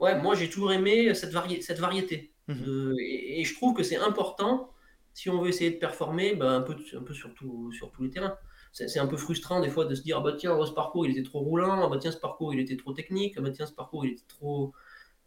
ouais, 0.00 0.20
moi, 0.20 0.34
j'ai 0.34 0.48
toujours 0.50 0.72
aimé 0.72 1.14
cette, 1.14 1.32
vari- 1.32 1.62
cette 1.62 1.78
variété. 1.78 2.32
Mhm. 2.48 2.62
De- 2.64 2.94
et, 3.00 3.40
et 3.40 3.44
je 3.44 3.54
trouve 3.54 3.74
que 3.74 3.82
c'est 3.82 3.96
important 3.96 4.72
si 5.14 5.28
on 5.30 5.40
veut 5.40 5.48
essayer 5.48 5.70
de 5.70 5.76
performer 5.76 6.34
ben, 6.34 6.56
un 6.56 6.62
peu, 6.62 6.74
un 6.96 7.02
peu 7.02 7.14
sur, 7.14 7.34
tout- 7.34 7.72
sur 7.72 7.90
tous 7.92 8.02
les 8.02 8.10
terrains. 8.10 8.36
C'est 8.74 8.98
un 8.98 9.06
peu 9.06 9.18
frustrant 9.18 9.60
des 9.60 9.68
fois 9.68 9.84
de 9.84 9.94
se 9.94 10.00
dire 10.00 10.16
ah 10.16 10.22
bah 10.22 10.32
tiens 10.32 10.56
ce 10.64 10.72
parcours 10.72 11.04
il 11.04 11.12
était 11.12 11.22
trop 11.22 11.40
roulant, 11.40 11.84
ah 11.84 11.88
bah 11.88 11.98
tiens 12.00 12.10
ce 12.10 12.16
parcours 12.16 12.54
il 12.54 12.60
était 12.60 12.78
trop 12.78 12.94
technique, 12.94 13.34
ah 13.36 13.42
bah 13.42 13.50
tiens 13.50 13.66
ce 13.66 13.72
parcours 13.74 14.06
il 14.06 14.12
était 14.12 14.24
trop 14.28 14.72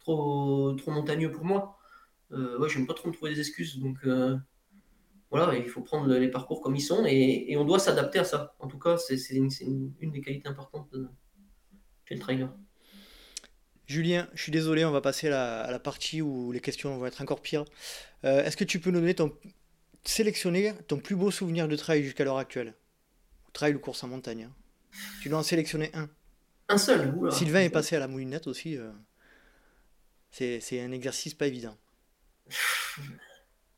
trop 0.00 0.72
trop 0.72 0.90
montagneux 0.90 1.30
pour 1.30 1.44
moi. 1.44 1.78
Euh, 2.32 2.58
ouais, 2.58 2.68
j'aime 2.68 2.88
pas 2.88 2.94
trop 2.94 3.06
me 3.08 3.14
trouver 3.14 3.32
des 3.34 3.38
excuses 3.38 3.78
donc 3.78 3.98
euh, 4.04 4.36
voilà, 5.30 5.56
il 5.56 5.68
faut 5.68 5.82
prendre 5.82 6.08
les 6.14 6.28
parcours 6.30 6.60
comme 6.60 6.76
ils 6.76 6.80
sont 6.80 7.04
et, 7.06 7.46
et 7.50 7.56
on 7.56 7.64
doit 7.64 7.78
s'adapter 7.78 8.18
à 8.20 8.24
ça. 8.24 8.54
En 8.60 8.68
tout 8.68 8.78
cas, 8.78 8.96
c'est 8.98 9.16
une, 9.34 9.50
c'est 9.50 9.64
une- 9.64 9.92
une 10.00 10.12
des 10.12 10.20
qualités 10.20 10.48
importantes 10.48 10.88
de, 10.92 11.08
chez 12.04 12.14
le 12.14 12.20
trailer. 12.20 12.52
Julien, 13.86 14.28
je 14.34 14.42
suis 14.42 14.52
désolé, 14.52 14.84
on 14.84 14.90
va 14.90 15.00
passer 15.00 15.28
à 15.28 15.30
la, 15.30 15.60
à 15.62 15.70
la 15.70 15.78
partie 15.78 16.20
où 16.22 16.50
les 16.52 16.60
questions 16.60 16.96
vont 16.98 17.06
être 17.06 17.20
encore 17.22 17.40
pires. 17.40 17.64
Euh, 18.24 18.42
est-ce 18.44 18.56
que 18.56 18.64
tu 18.64 18.80
peux 18.80 18.90
nous 18.90 19.00
donner 19.00 19.14
ton 19.14 19.32
sélectionner 20.04 20.72
ton 20.88 20.98
plus 20.98 21.14
beau 21.16 21.30
souvenir 21.30 21.68
de 21.68 21.76
trail 21.76 22.02
jusqu'à 22.02 22.24
l'heure 22.24 22.38
actuelle? 22.38 22.74
Trail 23.52 23.74
ou 23.74 23.78
course 23.78 24.02
en 24.04 24.08
montagne. 24.08 24.44
hein. 24.44 24.52
Tu 25.22 25.28
dois 25.28 25.38
en 25.38 25.42
sélectionner 25.44 25.90
un. 25.94 26.08
Un 26.68 26.78
seul, 26.78 27.14
oula. 27.16 27.30
Sylvain 27.30 27.60
est 27.62 27.70
passé 27.70 27.94
à 27.96 28.00
la 28.00 28.08
moulinette 28.08 28.46
aussi. 28.48 28.76
euh, 28.76 28.90
c'est 30.30 30.58
c'est 30.60 30.80
un 30.80 30.90
exercice 30.90 31.34
pas 31.34 31.46
évident. 31.46 31.76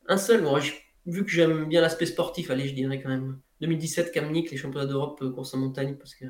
Un 0.07 0.16
seul, 0.16 0.43
moi, 0.43 0.61
je- 0.61 0.73
vu 1.09 1.24
que 1.24 1.30
j'aime 1.30 1.64
bien 1.66 1.80
l'aspect 1.80 2.06
sportif, 2.06 2.51
allez, 2.51 2.68
je 2.68 2.74
dirais 2.74 3.01
quand 3.02 3.09
même 3.09 3.40
2017 3.60 4.12
Kamnik, 4.12 4.51
les 4.51 4.56
championnats 4.56 4.86
d'Europe 4.86 5.20
euh, 5.22 5.30
course 5.30 5.55
en 5.55 5.59
montagne, 5.59 5.97
parce 5.97 6.14
que 6.14 6.26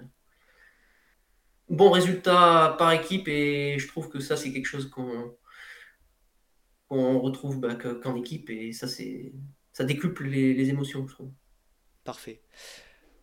bons 1.69 1.91
résultats 1.91 2.77
par 2.79 2.93
équipe 2.93 3.29
et 3.29 3.79
je 3.79 3.89
trouve 3.89 4.09
que 4.09 4.21
ça, 4.21 4.37
c'est 4.37 4.53
quelque 4.53 4.67
chose 4.67 4.89
qu'on 4.89 5.35
retrouve 7.19 7.61
bah, 7.61 7.75
qu'en 7.75 8.17
équipe 8.17 8.49
et 8.51 8.73
ça, 8.73 8.89
c'est 8.89 9.33
ça 9.73 9.85
décuple 9.85 10.25
les, 10.25 10.55
les 10.55 10.69
émotions, 10.71 11.07
je 11.07 11.15
trouve. 11.15 11.31
Parfait. 12.05 12.41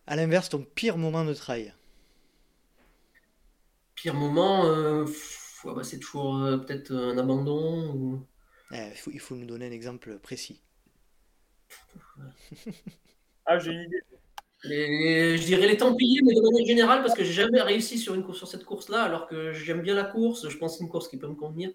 À 0.06 0.14
l'inverse, 0.14 0.48
ton 0.48 0.62
pire 0.62 0.96
moment 0.98 1.24
de 1.24 1.34
trail 1.34 1.74
Pire 3.94 4.14
moment, 4.14 4.66
euh, 4.66 5.04
ouais, 5.64 5.74
bah, 5.74 5.82
c'est 5.82 5.98
toujours 5.98 6.36
euh, 6.36 6.58
peut-être 6.58 6.92
un 6.92 7.18
abandon 7.18 7.94
ou 7.94 8.26
Eh, 8.72 8.90
il 8.92 8.96
faut, 8.96 9.10
il 9.10 9.20
faut 9.20 9.34
nous 9.34 9.46
donner 9.46 9.66
un 9.66 9.72
exemple 9.72 10.18
précis. 10.18 10.62
Ah, 13.44 13.58
j'ai 13.58 13.72
une 13.72 13.82
idée. 13.82 14.00
les- 14.64 15.38
je 15.38 15.44
dirais 15.44 15.66
les 15.68 15.76
Templiers, 15.76 16.20
mais 16.24 16.34
de 16.34 16.40
manière 16.40 16.66
générale, 16.66 17.02
parce 17.02 17.14
que 17.14 17.22
j'ai 17.24 17.32
jamais 17.32 17.62
réussi 17.62 17.98
sur, 17.98 18.14
une 18.14 18.24
course, 18.24 18.38
sur 18.38 18.48
cette 18.48 18.64
course-là, 18.64 19.02
alors 19.04 19.28
que 19.28 19.52
j'aime 19.52 19.82
bien 19.82 19.94
la 19.94 20.04
course, 20.04 20.48
je 20.48 20.56
pense 20.58 20.72
que 20.72 20.78
c'est 20.78 20.84
une 20.84 20.90
course 20.90 21.08
qui 21.08 21.18
peut 21.18 21.28
me 21.28 21.34
convenir, 21.34 21.70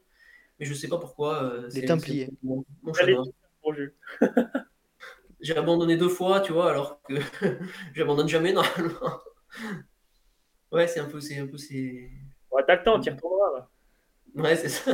mais 0.60 0.66
je 0.66 0.74
sais 0.74 0.88
pas 0.90 0.98
pourquoi. 1.00 1.44
euh, 1.44 1.70
c'est- 1.70 1.86
Templiers. 1.86 2.30
Mon, 2.44 2.66
mon. 2.84 2.94
J'ai 5.40 5.58
abandonné 5.58 5.98
deux 5.98 6.10
fois, 6.10 6.40
tu 6.42 6.52
vois, 6.54 6.70
alors 6.72 7.02
que 7.04 7.14
j'abandonne 7.94 8.28
jamais 8.30 8.54
normalement. 8.54 9.20
Ouais, 10.72 10.88
c'est 10.88 11.02
un 11.02 11.06
peu, 11.06 11.20
c'est 11.20 11.38
un 11.38 11.48
peu, 11.48 11.58
c'est. 11.58 12.10
Ouais, 12.50 12.64
t'as 12.66 12.78
le 12.78 12.84
temps, 12.84 12.98
t'y 13.00 13.10
retourneras. 13.10 13.58
là. 13.58 13.70
Ouais, 14.42 14.56
c'est 14.56 14.70
ça. 14.70 14.94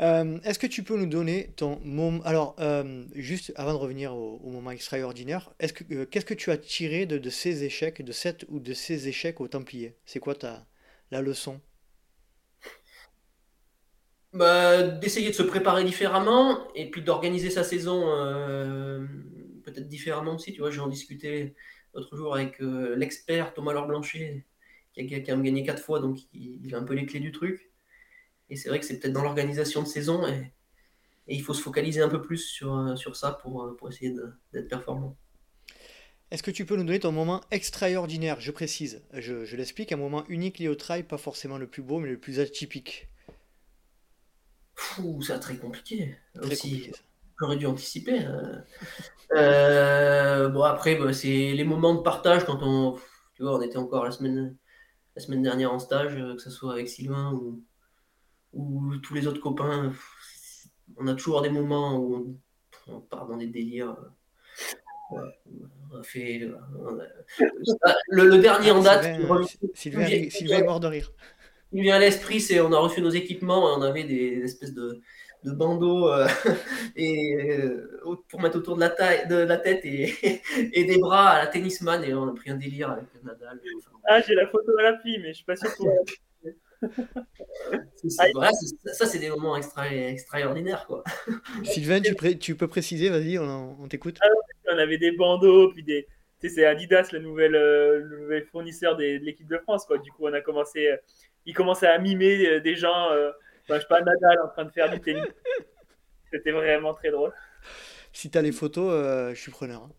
Euh, 0.00 0.38
est-ce 0.42 0.58
que 0.58 0.66
tu 0.66 0.82
peux 0.82 0.96
nous 0.96 1.06
donner 1.06 1.52
ton 1.56 1.78
moment... 1.84 2.22
Alors, 2.24 2.56
euh, 2.58 3.04
juste 3.14 3.52
avant 3.56 3.72
de 3.72 3.78
revenir 3.78 4.14
au, 4.14 4.50
moment 4.50 4.72
extraordinaire, 4.72 5.52
euh, 5.62 6.04
qu'est-ce 6.06 6.24
que 6.24 6.34
tu 6.34 6.50
as 6.50 6.56
tiré 6.56 7.06
de, 7.06 7.30
ces 7.30 7.64
échecs, 7.64 8.02
de 8.02 8.12
cette 8.12 8.44
ou 8.48 8.58
de 8.58 8.72
ces 8.72 9.08
échecs 9.08 9.40
au 9.40 9.46
Templiers? 9.48 9.96
C'est 10.04 10.18
quoi 10.18 10.34
ta, 10.34 10.66
la 11.10 11.20
leçon? 11.20 11.60
Bah, 14.32 14.82
d'essayer 14.82 15.28
de 15.28 15.34
se 15.34 15.44
préparer 15.44 15.84
différemment 15.84 16.66
et 16.74 16.90
puis 16.90 17.02
d'organiser 17.02 17.50
sa 17.50 17.62
saison 17.62 18.00
peut-être 19.62 19.88
différemment 19.88 20.34
aussi. 20.34 20.52
Tu 20.52 20.58
vois, 20.58 20.72
j'en 20.72 20.88
discutais 20.88 21.54
l'autre 21.94 22.16
jour 22.16 22.34
avec 22.34 22.58
l'expert 22.58 23.54
Thomas 23.54 23.72
Laure 23.72 23.86
Blanchet, 23.86 24.44
qui 24.92 25.14
a, 25.14 25.20
gagné 25.20 25.62
quatre 25.62 25.80
fois, 25.80 26.00
donc 26.00 26.18
il, 26.32 26.66
il 26.66 26.74
a 26.74 26.78
un 26.78 26.82
peu 26.82 26.94
les 26.94 27.06
clés 27.06 27.20
du 27.20 27.30
truc. 27.30 27.70
Et 28.50 28.56
c'est 28.56 28.68
vrai 28.68 28.78
que 28.80 28.86
c'est 28.86 28.98
peut-être 28.98 29.12
dans 29.14 29.22
l'organisation 29.22 29.82
de 29.82 29.88
saison 29.88 30.26
et, 30.26 30.52
et 31.28 31.34
il 31.34 31.42
faut 31.42 31.54
se 31.54 31.62
focaliser 31.62 32.02
un 32.02 32.08
peu 32.08 32.20
plus 32.20 32.38
sur, 32.38 32.74
euh, 32.74 32.96
sur 32.96 33.16
ça 33.16 33.32
pour, 33.32 33.62
euh, 33.64 33.76
pour 33.76 33.88
essayer 33.88 34.14
d'être 34.52 34.68
performant. 34.68 35.16
Est-ce 36.30 36.42
que 36.42 36.50
tu 36.50 36.66
peux 36.66 36.76
nous 36.76 36.84
donner 36.84 37.00
ton 37.00 37.12
moment 37.12 37.40
extraordinaire? 37.50 38.40
Je 38.40 38.50
précise, 38.50 39.02
je, 39.12 39.44
je 39.44 39.56
l'explique, 39.56 39.92
un 39.92 39.96
moment 39.96 40.24
unique 40.28 40.58
lié 40.58 40.68
au 40.68 40.74
trail, 40.74 41.04
pas 41.04 41.18
forcément 41.18 41.58
le 41.58 41.66
plus 41.68 41.82
beau, 41.82 41.98
mais 42.00 42.08
le 42.08 42.18
plus 42.18 42.40
atypique. 42.40 43.08
Fou, 44.74 45.22
c'est 45.22 45.38
très 45.38 45.56
compliqué. 45.56 46.16
Très 46.34 46.52
Aussi, 46.52 46.90
ça. 46.92 46.98
j'aurais 47.38 47.56
dû 47.56 47.66
anticiper. 47.66 48.24
euh. 48.26 48.58
Euh, 49.36 50.48
bon, 50.48 50.62
après, 50.62 50.96
bah, 50.96 51.12
c'est 51.12 51.52
les 51.52 51.64
moments 51.64 51.94
de 51.94 52.00
partage 52.02 52.44
quand 52.44 52.58
on, 52.62 52.98
tu 53.34 53.42
vois, 53.42 53.56
on 53.56 53.62
était 53.62 53.76
encore 53.76 54.04
la 54.04 54.10
semaine, 54.10 54.56
la 55.14 55.22
semaine 55.22 55.42
dernière 55.42 55.72
en 55.72 55.78
stage, 55.78 56.14
que 56.14 56.38
ce 56.38 56.50
soit 56.50 56.72
avec 56.72 56.88
Sylvain 56.88 57.32
ou, 57.32 57.62
ou 58.54 58.96
tous 59.02 59.14
les 59.14 59.26
autres 59.26 59.40
copains. 59.40 59.92
On 60.96 61.06
a 61.06 61.14
toujours 61.14 61.42
des 61.42 61.50
moments 61.50 61.96
où 61.98 62.38
on, 62.86 62.94
on 62.94 63.00
part 63.00 63.26
dans 63.26 63.36
des 63.36 63.46
délires. 63.46 63.96
euh, 65.12 65.16
ouais, 65.16 65.30
on 65.92 65.98
a 65.98 66.02
fait, 66.02 66.50
on 66.78 66.98
a- 67.00 67.94
le, 68.08 68.24
le 68.28 68.38
dernier 68.38 68.70
en 68.70 68.82
date, 68.82 69.04
Sylvain, 69.74 70.04
qui 70.06 70.26
euh, 70.26 70.30
Sylvain, 70.30 70.58
est 70.58 70.62
mort 70.64 70.80
de 70.80 70.86
rire. 70.88 71.12
qui 71.70 71.76
me 71.78 71.82
vient 71.82 71.96
à 71.96 71.98
l'esprit, 71.98 72.40
c'est 72.40 72.60
on 72.60 72.72
a 72.72 72.78
reçu 72.78 73.00
nos 73.00 73.10
équipements, 73.10 73.70
et 73.70 73.78
on 73.78 73.82
avait 73.82 74.04
des 74.04 74.42
espèces 74.44 74.72
de, 74.74 75.00
de 75.44 75.50
bandeaux 75.52 76.08
euh, 76.08 76.26
et, 76.96 77.36
euh, 77.58 78.00
pour 78.28 78.40
mettre 78.40 78.58
autour 78.58 78.76
de 78.76 78.80
la, 78.80 78.90
taille, 78.90 79.26
de 79.28 79.36
la 79.36 79.56
tête 79.56 79.84
et, 79.84 80.14
et 80.72 80.84
des 80.84 80.98
bras 80.98 81.30
à 81.30 81.44
la 81.44 81.46
tennisman 81.48 82.02
et 82.04 82.14
on 82.14 82.28
a 82.28 82.34
pris 82.34 82.50
un 82.50 82.56
délire 82.56 82.90
avec 82.90 83.06
Nadal. 83.22 83.60
Enfin, 83.78 83.90
Ah, 84.06 84.20
j'ai 84.20 84.34
la 84.34 84.46
photo 84.48 84.76
à 84.78 84.82
l'appli, 84.82 85.18
mais 85.18 85.28
je 85.28 85.34
suis 85.34 85.44
pas 85.44 85.56
sûr 85.56 85.70
c'est- 87.96 88.92
ça, 88.94 89.06
c'est 89.06 89.18
des 89.18 89.30
moments 89.30 89.56
extra, 89.56 89.88
extraordinaires. 89.92 90.86
Quoi. 90.86 91.02
Sylvain, 91.64 92.00
tu, 92.00 92.14
pré- 92.14 92.38
tu 92.38 92.54
peux 92.56 92.68
préciser, 92.68 93.08
vas-y, 93.08 93.38
on, 93.38 93.76
on 93.80 93.88
t'écoute. 93.88 94.18
on 94.72 94.78
avait 94.78 94.98
des 94.98 95.12
bandeaux, 95.12 95.70
puis 95.72 95.82
des. 95.82 96.06
Tu 96.40 96.48
sais, 96.48 96.56
c'est 96.56 96.66
Adidas, 96.66 97.08
le 97.12 97.20
nouvel, 97.20 97.54
euh, 97.54 98.00
le 98.00 98.20
nouvel 98.20 98.44
fournisseur 98.46 98.96
des- 98.96 99.18
de 99.18 99.24
l'équipe 99.24 99.48
de 99.48 99.58
France, 99.58 99.86
quoi. 99.86 99.98
Du 99.98 100.10
coup, 100.10 100.24
on 100.26 100.32
a 100.32 100.40
commencé. 100.40 100.88
euh, 100.88 100.96
il 101.46 101.54
commençait 101.54 101.86
à 101.86 101.98
mimer 101.98 102.46
euh, 102.46 102.60
des 102.60 102.74
gens, 102.74 103.10
euh, 103.12 103.30
je 103.68 103.74
sais 103.78 103.86
pas, 103.88 104.00
Nadal 104.00 104.38
en 104.44 104.48
train 104.48 104.64
de 104.64 104.70
faire 104.70 104.90
du 104.90 105.00
tennis. 105.00 105.24
C'était 106.32 106.52
vraiment 106.52 106.92
très 106.94 107.10
drôle. 107.10 107.32
Si 108.12 108.30
t'as 108.30 108.42
les 108.42 108.52
photos, 108.52 108.90
euh, 108.92 109.34
je 109.34 109.40
suis 109.40 109.50
preneur. 109.52 109.82
hein. 109.82 109.90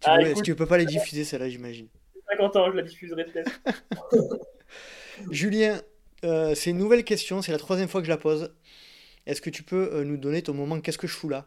Tu, 0.00 0.08
Ah, 0.10 0.18
peux, 0.20 0.26
écoute. 0.28 0.44
tu 0.44 0.54
peux 0.56 0.66
pas 0.66 0.78
les 0.78 0.86
diffuser, 0.86 1.24
celle-là, 1.24 1.48
j'imagine. 1.48 1.88
50 2.30 2.56
ans, 2.56 2.70
je 2.70 2.76
la 2.76 2.82
diffuserai 2.82 3.24
peut-être. 3.26 3.50
Julien, 5.30 5.80
euh, 6.24 6.54
c'est 6.54 6.70
une 6.70 6.78
nouvelle 6.78 7.04
question, 7.04 7.42
c'est 7.42 7.52
la 7.52 7.58
troisième 7.58 7.88
fois 7.88 8.00
que 8.00 8.06
je 8.06 8.10
la 8.12 8.16
pose. 8.18 8.54
Est-ce 9.26 9.40
que 9.42 9.50
tu 9.50 9.62
peux 9.62 9.90
euh, 9.94 10.04
nous 10.04 10.16
donner 10.18 10.42
ton 10.42 10.54
moment? 10.54 10.80
Qu'est-ce 10.80 10.98
que 10.98 11.06
je 11.06 11.14
fous 11.14 11.28
là? 11.28 11.46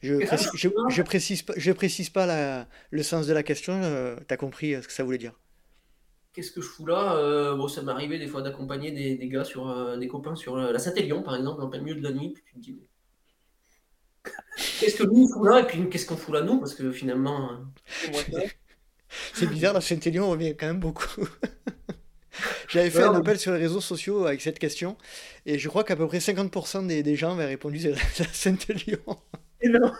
Je, 0.00 0.18
précise, 0.20 0.50
je 0.54 0.68
je, 0.88 1.02
fous 1.02 1.04
précise 1.04 1.42
pas, 1.42 1.54
je 1.56 1.72
précise 1.72 2.10
pas 2.10 2.26
la- 2.26 2.68
le 2.90 3.02
sens 3.02 3.26
de 3.26 3.32
la 3.32 3.42
question, 3.42 3.80
euh, 3.82 4.16
t'as 4.26 4.36
compris 4.36 4.74
ce 4.82 4.86
que 4.88 4.92
ça 4.92 5.04
voulait 5.04 5.18
dire. 5.18 5.32
Qu'est-ce 6.32 6.50
que 6.52 6.60
je 6.62 6.66
fous 6.66 6.86
là? 6.86 7.14
Euh, 7.16 7.54
bon, 7.56 7.68
Ça 7.68 7.82
m'est 7.82 7.92
arrivé 7.92 8.18
des 8.18 8.26
fois 8.26 8.42
d'accompagner 8.42 8.90
des, 8.90 9.16
des 9.16 9.28
gars, 9.28 9.44
sur, 9.44 9.68
euh, 9.68 9.96
des 9.98 10.08
copains 10.08 10.34
sur 10.34 10.56
euh, 10.56 10.72
la 10.72 10.78
Saint-Élion, 10.78 11.22
par 11.22 11.36
exemple, 11.36 11.62
en 11.62 11.68
plein 11.68 11.80
milieu 11.80 11.94
de 11.94 12.02
la 12.02 12.12
nuit. 12.12 12.30
Puis 12.32 12.42
tu 12.46 12.54
te 12.54 12.58
dis, 12.58 12.72
mais 12.80 12.88
qu'est-ce 14.80 14.96
que 14.96 15.04
nous 15.04 15.24
on 15.24 15.28
fout 15.28 15.46
là? 15.48 15.60
Et 15.60 15.66
puis 15.66 15.88
qu'est-ce 15.90 16.06
qu'on 16.06 16.16
fout 16.16 16.34
là 16.34 16.42
nous? 16.42 16.58
Parce 16.58 16.74
que 16.74 16.90
finalement. 16.90 17.52
euh. 17.52 17.56
C'est 19.34 19.46
bizarre, 19.50 19.74
la 19.74 19.80
Saint-Élion 19.80 20.30
revient 20.30 20.56
quand 20.56 20.66
même 20.66 20.80
beaucoup. 20.80 21.26
J'avais 22.72 22.90
fait 22.90 23.02
un 23.02 23.14
appel 23.14 23.38
sur 23.38 23.52
les 23.52 23.58
réseaux 23.58 23.80
sociaux 23.80 24.26
avec 24.26 24.40
cette 24.40 24.58
question, 24.58 24.96
et 25.46 25.58
je 25.58 25.68
crois 25.68 25.84
qu'à 25.84 25.96
peu 25.96 26.06
près 26.06 26.18
50% 26.18 26.86
des, 26.86 27.02
des 27.02 27.16
gens 27.16 27.32
avaient 27.32 27.46
répondu 27.46 27.78
c'est 27.78 27.90
la 27.90 27.96
Saint-Élion. 28.32 28.98
Non. 29.64 29.92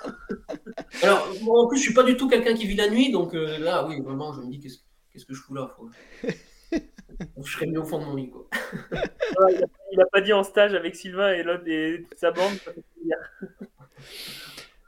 Alors, 1.02 1.28
moi, 1.42 1.60
en 1.62 1.68
plus, 1.68 1.78
je 1.78 1.82
suis 1.82 1.94
pas 1.94 2.02
du 2.02 2.16
tout 2.16 2.28
quelqu'un 2.28 2.54
qui 2.54 2.66
vit 2.66 2.74
la 2.76 2.88
nuit, 2.88 3.12
donc 3.12 3.34
euh, 3.34 3.58
là, 3.58 3.86
oui, 3.86 4.00
vraiment, 4.00 4.32
je 4.32 4.40
me 4.40 4.50
dis, 4.50 4.58
qu'est-ce 4.60 4.78
qu'est-ce 5.12 5.26
que 5.26 5.34
je 5.34 5.40
fous 5.40 5.54
là 5.54 5.70
faut- 5.76 5.90
Je 7.44 7.52
serais 7.52 7.66
mieux 7.66 7.80
au 7.80 7.84
fond 7.84 7.98
de 8.00 8.04
mon 8.06 8.16
lit, 8.16 8.30
quoi. 8.30 8.48
Ouais, 8.92 9.54
il, 9.54 9.62
a, 9.62 9.66
il 9.92 10.00
a 10.00 10.06
pas 10.06 10.20
dit 10.22 10.32
en 10.32 10.42
stage 10.42 10.74
avec 10.74 10.96
Sylvain 10.96 11.32
et 11.34 11.42
l'autre 11.42 11.64
et 11.66 12.04
toute 12.08 12.18
sa 12.18 12.30
bande. 12.32 12.54
ça 12.64 12.72
fait 12.72 12.82
plaisir. 12.96 13.16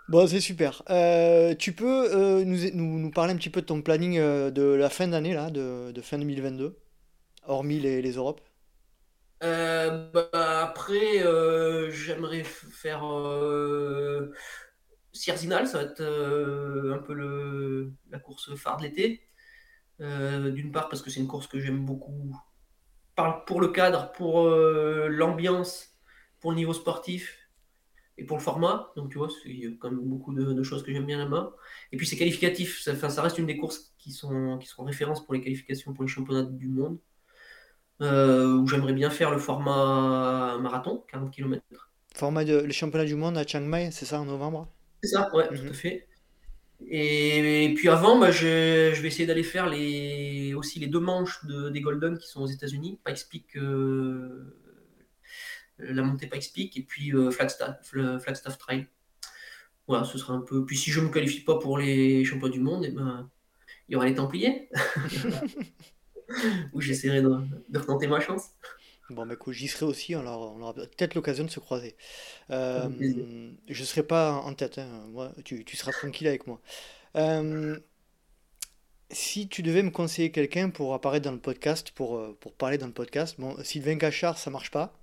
Bon, 0.09 0.27
c'est 0.27 0.41
super. 0.41 0.83
Euh, 0.91 1.55
tu 1.55 1.73
peux 1.73 2.11
euh, 2.15 2.45
nous, 2.45 2.59
nous, 2.75 2.99
nous 2.99 3.11
parler 3.11 3.33
un 3.33 3.37
petit 3.37 3.51
peu 3.51 3.61
de 3.63 3.67
ton 3.67 3.81
planning 3.81 4.19
euh, 4.19 4.51
de 4.51 4.63
la 4.63 4.91
fin 4.91 5.09
d'année, 5.09 5.33
là, 5.35 5.51
de, 5.51 5.93
de 5.93 6.01
fin 6.03 6.19
2022, 6.19 6.77
hormis 7.47 7.81
les, 7.81 8.03
les 8.03 8.13
Europes? 8.13 8.41
Euh, 9.43 10.11
bah, 10.13 10.63
après, 10.63 11.23
euh, 11.25 11.91
j'aimerais 11.91 12.45
faire 12.45 13.05
euh, 13.07 14.33
ça 15.13 15.35
va 15.35 15.83
être 15.83 16.01
euh, 16.01 16.95
un 16.95 16.99
peu 16.99 17.13
le, 17.13 17.93
la 18.11 18.19
course 18.19 18.55
phare 18.57 18.79
de 18.79 18.85
l'été. 18.85 19.29
D'une 20.01 20.73
part, 20.73 20.89
parce 20.89 21.03
que 21.03 21.11
c'est 21.11 21.21
une 21.21 21.29
course 21.29 21.47
que 21.47 21.61
j'aime 21.61 21.85
beaucoup 21.85 22.37
pour 23.47 23.61
le 23.61 23.69
cadre, 23.69 24.11
pour 24.13 24.49
l'ambiance, 24.49 26.01
pour 26.41 26.51
le 26.51 26.57
niveau 26.57 26.73
sportif 26.73 27.49
et 28.19 28.25
pour 28.25 28.37
le 28.37 28.43
format. 28.43 28.93
Donc, 28.97 29.13
tu 29.13 29.19
vois, 29.19 29.29
il 29.45 29.57
y 29.57 29.67
a 29.67 29.71
quand 29.79 29.91
même 29.91 30.01
beaucoup 30.01 30.35
de, 30.35 30.63
choses 30.65 30.83
que 30.83 30.93
j'aime 30.93 31.07
bien 31.07 31.19
là-bas. 31.19 31.55
Et 31.93 31.97
puis, 31.97 32.07
c'est 32.09 32.17
qualificatif. 32.17 32.83
Ça, 32.83 33.09
ça 33.09 33.23
reste 33.23 33.39
une 33.39 33.47
des 33.47 33.57
courses 33.57 33.95
qui 33.99 34.11
sont, 34.11 34.59
qui 34.59 34.67
sont 34.67 34.83
références 34.83 35.25
pour 35.25 35.35
les 35.35 35.41
qualifications 35.41 35.95
pour 35.95 36.03
les 36.03 36.11
championnats 36.11 36.43
du 36.43 36.67
monde. 36.67 36.99
Euh, 38.03 38.55
où 38.59 38.67
j'aimerais 38.69 38.93
bien 38.93 39.11
faire 39.11 39.31
le 39.31 39.39
format 39.39 40.59
marathon, 40.61 41.05
40 41.09 41.33
km. 41.33 41.91
Format 42.15 42.45
de, 42.47 42.57
le 42.61 42.73
championnat 42.73 43.05
du 43.05 43.15
monde 43.15 43.37
à 43.37 43.47
Chiang 43.47 43.61
Mai, 43.61 43.91
c'est 43.93 44.07
ça, 44.07 44.19
en 44.19 44.25
novembre? 44.25 44.69
C'est 45.03 45.11
ça, 45.11 45.31
ouais, 45.35 45.47
tout 45.53 45.55
Mhm. 45.55 45.69
à 45.71 45.73
fait. 45.75 46.09
Et, 46.89 47.65
et 47.67 47.75
puis 47.75 47.89
avant, 47.89 48.19
bah, 48.19 48.31
je, 48.33 48.93
je 48.95 49.03
vais 49.03 49.09
essayer 49.09 49.27
d'aller 49.27 49.43
faire 49.45 49.69
les, 49.69 50.55
aussi 50.55 50.81
les 50.81 50.89
deux 50.89 51.01
manches 51.01 51.45
de, 51.47 51.71
des 51.71 51.81
Golden 51.83 52.19
qui 52.19 52.29
sont 52.29 52.43
aux 52.43 52.47
États-Unis, 52.49 53.01
Pikes 53.05 53.29
Peak, 53.31 53.57
euh, 53.57 54.55
la 55.79 56.03
montée 56.03 56.27
Pikes 56.27 56.53
Peak, 56.55 56.77
et 56.77 56.83
puis 56.83 57.13
euh, 57.15 57.31
Flagstaff, 57.31 57.77
Fl- 57.83 58.19
Flagstaff 58.21 58.59
Trail. 58.59 58.87
Voilà, 59.87 60.05
ce 60.05 60.19
sera 60.19 60.35
un 60.35 60.41
peu. 60.41 60.65
Puis 60.65 60.77
si 60.79 60.91
je 60.91 61.01
ne 61.01 61.07
me 61.07 61.11
qualifie 61.13 61.41
pas 61.41 61.59
pour 61.59 61.79
les 61.79 62.25
championnats 62.25 62.53
du 62.53 62.61
monde, 62.61 62.85
eh 62.87 62.91
ben, 62.91 63.31
il 63.89 63.95
y 63.95 63.97
aura 63.97 64.07
les 64.07 64.15
Templiers, 64.15 64.71
où 66.73 66.81
j'essaierai 66.81 67.23
de, 67.23 67.37
de 67.69 67.79
retenter 67.79 68.07
ma 68.07 68.21
chance. 68.21 68.51
Bon, 69.11 69.27
bah, 69.27 69.35
écoute, 69.35 69.53
j'y 69.53 69.69
serai 69.69 69.85
aussi, 69.85 70.17
on 70.17 70.27
aura, 70.27 70.39
on 70.39 70.61
aura 70.63 70.73
peut-être 70.75 71.15
l'occasion 71.15 71.45
de 71.45 71.51
se 71.51 71.61
croiser. 71.61 71.95
Euh, 72.51 72.89
je 73.69 73.85
serai 73.85 74.03
pas 74.03 74.33
en 74.33 74.55
tête, 74.55 74.79
hein, 74.79 74.89
moi, 75.11 75.33
tu, 75.45 75.65
tu 75.65 75.77
seras 75.77 75.93
tranquille 75.93 76.27
avec 76.27 76.47
moi. 76.47 76.61
Euh, 77.17 77.79
si 79.11 79.49
tu 79.49 79.63
devais 79.63 79.83
me 79.83 79.91
conseiller 79.91 80.33
quelqu'un 80.33 80.71
pour 80.71 80.95
apparaître 80.95 81.25
dans 81.25 81.33
le 81.33 81.39
podcast, 81.39 81.91
pour, 81.91 82.17
euh, 82.17 82.37
pour 82.41 82.55
parler 82.55 82.79
dans 82.79 82.87
le 82.87 82.95
podcast, 82.95 83.37
bon, 83.39 83.57
Sylvain 83.63 83.99
Cachard, 83.99 84.39
ça 84.39 84.51
marche 84.51 84.71
pas. 84.71 84.99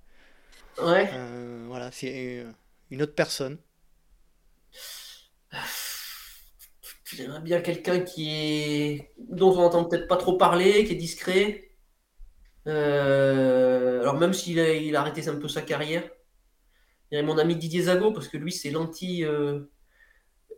Ouais. 0.82 1.08
Euh, 1.12 1.64
voilà, 1.68 1.92
c'est 1.92 2.44
une 2.90 3.02
autre 3.02 3.14
personne. 3.14 3.58
J'aimerais 7.14 7.40
bien 7.40 7.60
quelqu'un 7.60 8.00
qui 8.00 8.30
est 8.30 9.12
dont 9.18 9.52
on 9.52 9.60
entend 9.60 9.84
peut-être 9.84 10.08
pas 10.08 10.16
trop 10.16 10.36
parler, 10.36 10.84
qui 10.84 10.92
est 10.92 10.96
discret. 10.96 11.70
Euh, 12.66 14.00
alors 14.00 14.18
même 14.18 14.32
s'il 14.32 14.58
a, 14.60 14.72
il 14.72 14.96
a 14.96 15.00
arrêté 15.00 15.28
un 15.28 15.36
peu 15.36 15.48
sa 15.48 15.62
carrière. 15.62 16.08
Il 17.10 17.16
y 17.16 17.18
a 17.18 17.22
mon 17.22 17.36
ami 17.38 17.56
Didier 17.56 17.82
Zago, 17.82 18.12
parce 18.12 18.28
que 18.28 18.38
lui 18.38 18.52
c'est 18.52 18.70
l'anti 18.70 19.24
euh, 19.24 19.60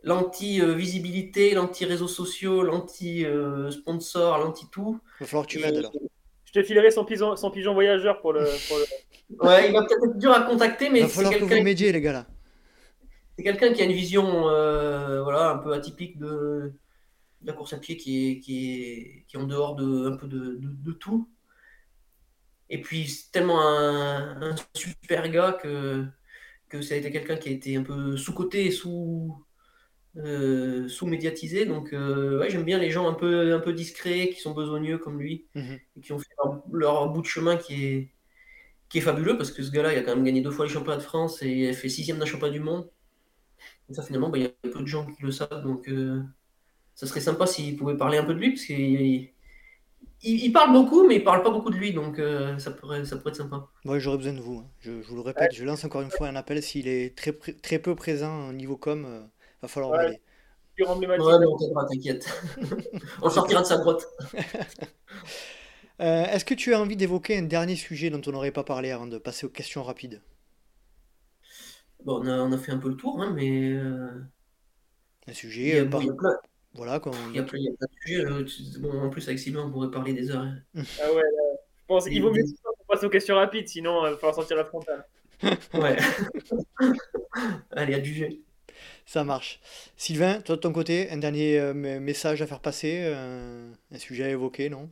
l'anti 0.03 0.61
euh, 0.61 0.73
visibilité, 0.73 1.53
l'anti 1.53 1.83
réseaux 1.83 2.07
sociaux, 2.07 2.63
l'anti 2.63 3.25
euh, 3.25 3.71
sponsor, 3.71 4.37
l'anti 4.37 4.65
tout. 4.71 4.99
Il 5.19 5.23
va 5.23 5.25
falloir 5.27 5.47
que 5.47 5.51
tu 5.51 5.59
m'aides 5.59 5.75
là. 5.75 5.89
Je 6.45 6.51
te 6.53 6.63
filerai 6.63 6.91
son 6.91 7.03
pigeon, 7.03 7.35
son 7.35 7.51
pigeon 7.51 7.73
voyageur 7.73 8.21
pour 8.21 8.31
le. 8.31 8.45
Pour 8.67 8.77
le... 8.77 8.85
Ouais, 9.45 9.67
il 9.67 9.73
va 9.73 9.83
peut-être 9.83 10.05
être 10.05 10.17
dur 10.17 10.31
à 10.31 10.41
contacter, 10.41 10.85
Il 10.85 10.91
mais 10.93 11.01
va 11.01 11.07
c'est 11.07 11.15
falloir 11.15 11.33
que 11.33 11.43
vous 11.43 11.63
m'aidiez 11.63 11.91
les 11.91 11.99
gars 11.99 12.13
là. 12.13 12.27
C'est 13.37 13.43
quelqu'un 13.43 13.73
qui 13.73 13.81
a 13.81 13.85
une 13.85 13.91
vision 13.93 14.49
euh, 14.49 15.21
voilà, 15.23 15.51
un 15.51 15.57
peu 15.57 15.73
atypique 15.73 16.17
de, 16.19 16.73
de 17.41 17.47
la 17.47 17.53
course 17.53 17.73
à 17.73 17.79
pied 17.79 17.97
qui 17.97 18.31
est, 18.31 18.39
qui 18.41 18.73
est, 18.83 19.25
qui 19.27 19.37
est 19.37 19.39
en 19.39 19.45
dehors 19.47 19.75
de, 19.75 20.07
un 20.11 20.17
peu 20.17 20.27
de, 20.27 20.55
de- 20.57 20.75
de 20.83 20.93
tout. 20.93 21.29
Et 22.69 22.81
puis, 22.81 23.07
c'est 23.07 23.31
tellement 23.31 23.61
un, 23.61 24.41
un 24.51 24.55
super 24.73 25.29
gars 25.29 25.53
que, 25.53 26.05
que 26.69 26.81
ça 26.81 26.95
a 26.95 26.97
été 26.97 27.11
quelqu'un 27.11 27.37
qui 27.37 27.49
a 27.49 27.53
été 27.53 27.75
un 27.77 27.83
peu 27.83 28.17
sous-coté 28.17 28.67
et 28.67 28.71
sous, 28.71 29.45
euh, 30.17 30.87
sous-médiatisé. 30.89 31.65
Donc, 31.65 31.93
euh, 31.93 32.39
ouais, 32.39 32.49
j'aime 32.51 32.65
bien 32.65 32.79
les 32.79 32.91
gens 32.91 33.09
un 33.09 33.13
peu, 33.15 33.53
un 33.55 33.59
peu 33.59 33.73
discrets, 33.73 34.29
qui 34.31 34.41
sont 34.41 34.53
besogneux 34.53 34.97
comme 34.99 35.19
lui, 35.21 35.47
Mhm. 35.55 35.79
et 35.97 36.01
qui 36.01 36.13
ont 36.13 36.19
fait 36.19 36.29
leur, 36.43 36.63
leur 36.73 37.09
bout 37.11 37.21
de 37.21 37.27
chemin 37.27 37.57
qui 37.57 37.85
est, 37.85 38.13
qui 38.89 38.99
est 38.99 39.01
fabuleux, 39.01 39.37
parce 39.37 39.51
que 39.51 39.63
ce 39.63 39.71
gars-là, 39.71 39.93
il 39.93 39.99
a 39.99 40.03
quand 40.03 40.15
même 40.15 40.25
gagné 40.25 40.41
deux 40.41 40.51
fois 40.51 40.65
les 40.67 40.71
championnats 40.73 40.97
de 40.99 41.03
France 41.03 41.41
et 41.43 41.49
il 41.51 41.69
a 41.69 41.73
fait 41.73 41.89
sixième 41.89 42.19
d'un 42.19 42.25
championnat 42.25 42.53
du 42.53 42.59
monde. 42.61 42.89
Et 43.89 43.93
ça, 43.93 44.03
finalement, 44.03 44.29
bah, 44.29 44.37
il 44.37 44.43
y 44.43 44.47
a 44.47 44.49
peu 44.71 44.81
de 44.81 44.87
gens 44.87 45.05
qui 45.05 45.21
le 45.23 45.31
savent, 45.31 45.63
donc 45.63 45.87
euh, 45.89 46.21
ça 46.95 47.07
serait 47.07 47.21
sympa 47.21 47.47
s'il 47.47 47.77
pouvait 47.77 47.97
parler 47.97 48.17
un 48.19 48.25
peu 48.25 48.33
de 48.33 48.39
lui, 48.39 48.51
parce 48.51 48.65
qu'il 48.65 49.29
il, 50.23 50.45
il 50.45 50.51
parle 50.51 50.73
beaucoup, 50.73 51.07
mais 51.07 51.17
il 51.17 51.23
parle 51.23 51.43
pas 51.43 51.51
beaucoup 51.51 51.69
de 51.69 51.75
lui, 51.77 51.93
donc 51.93 52.19
euh, 52.19 52.57
ça, 52.59 52.71
pourrait, 52.71 53.05
ça 53.05 53.17
pourrait 53.17 53.31
être 53.31 53.37
sympa. 53.37 53.67
Moi 53.83 53.99
j'aurais 53.99 54.17
besoin 54.17 54.33
de 54.33 54.41
vous. 54.41 54.59
hein. 54.59 54.69
Je, 54.79 55.01
je 55.01 55.07
vous 55.07 55.15
le 55.15 55.21
répète, 55.21 55.53
je 55.53 55.63
lance 55.63 55.83
encore 55.85 56.01
une 56.01 56.09
fois 56.11 56.27
un 56.27 56.35
appel. 56.35 56.61
S'il 56.63 56.87
est 56.87 57.15
très, 57.15 57.33
très 57.33 57.79
peu 57.79 57.95
présent 57.95 58.49
au 58.49 58.53
niveau 58.53 58.77
com, 58.77 59.05
euh, 59.05 59.21
va 59.61 59.67
falloir 59.67 59.91
Ouais. 59.91 60.19
emblématique. 60.87 61.25
Ouais, 61.25 61.39
mais 61.39 61.45
on 61.75 61.85
t'inquiète. 61.87 62.27
on 63.21 63.25
le 63.27 63.31
sortira 63.31 63.61
de 63.61 63.67
sa 63.67 63.77
grotte. 63.77 64.05
Euh, 66.01 66.25
Est-ce 66.25 66.45
que 66.45 66.53
tu 66.53 66.73
as 66.73 66.79
envie 66.79 66.95
d'évoquer 66.95 67.37
un 67.37 67.41
dernier 67.43 67.75
sujet 67.75 68.09
dont 68.09 68.21
on 68.27 68.31
n'aurait 68.31 68.51
pas 68.51 68.63
parlé 68.63 68.91
avant 68.91 69.07
de 69.07 69.17
passer 69.17 69.45
aux 69.45 69.49
questions 69.49 69.83
rapides? 69.83 70.21
Bon, 72.05 72.21
on 72.21 72.27
a, 72.27 72.37
on 72.39 72.51
a 72.53 72.57
fait 72.57 72.71
un 72.71 72.77
peu 72.77 72.87
le 72.89 72.95
tour, 72.95 73.21
hein, 73.21 73.31
mais 73.35 73.73
euh, 73.73 74.21
Un 75.27 75.31
il 75.31 75.35
sujet, 75.35 75.75
y 75.75 75.77
a, 75.79 75.81
euh, 75.81 75.85
bon, 75.85 75.91
par- 75.91 76.01
il 76.01 76.07
y 76.07 76.09
a 76.09 76.13
plein, 76.13 76.37
voilà, 76.73 76.99
il 77.31 77.35
y 77.35 77.39
a 77.39 77.43
plein- 77.43 77.59
il 77.59 77.65
y 77.65 77.69
a 77.69 77.71
plein 77.73 77.87
de 77.87 77.93
sujets. 78.01 78.25
euh, 78.25 78.79
bon, 78.79 79.01
en 79.01 79.09
plus, 79.09 79.27
avec 79.27 79.39
Sylvain, 79.39 79.63
on 79.65 79.71
pourrait 79.71 79.91
parler 79.91 80.13
des 80.13 80.29
heures. 80.31 80.41
hein. 80.43 80.57
Ah 80.99 81.11
ouais, 81.11 81.21
là, 81.21 81.43
je 81.77 81.83
pense 81.87 82.05
il 82.07 82.21
vaut 82.21 82.31
mieux 82.31 82.43
qu'on 82.63 82.85
passe 82.87 83.03
aux 83.03 83.09
questions 83.09 83.35
rapides, 83.35 83.67
sinon 83.67 84.05
il 84.07 84.11
va 84.11 84.17
falloir 84.17 84.35
sortir 84.35 84.57
la 84.57 84.65
frontale. 84.65 85.05
Ouais. 85.73 85.97
Allez, 87.71 87.93
à 87.95 88.03
juger. 88.03 88.41
ça 89.05 89.23
marche. 89.23 89.59
Sylvain, 89.97 90.41
toi 90.41 90.55
de 90.55 90.61
ton 90.61 90.73
côté, 90.73 91.09
un 91.11 91.17
dernier 91.17 91.59
euh, 91.59 91.73
message 91.99 92.41
à 92.41 92.47
faire 92.47 92.59
passer, 92.61 92.99
euh, 93.03 93.71
un 93.91 93.97
sujet 93.99 94.23
à 94.25 94.29
évoquer, 94.29 94.69
non? 94.69 94.89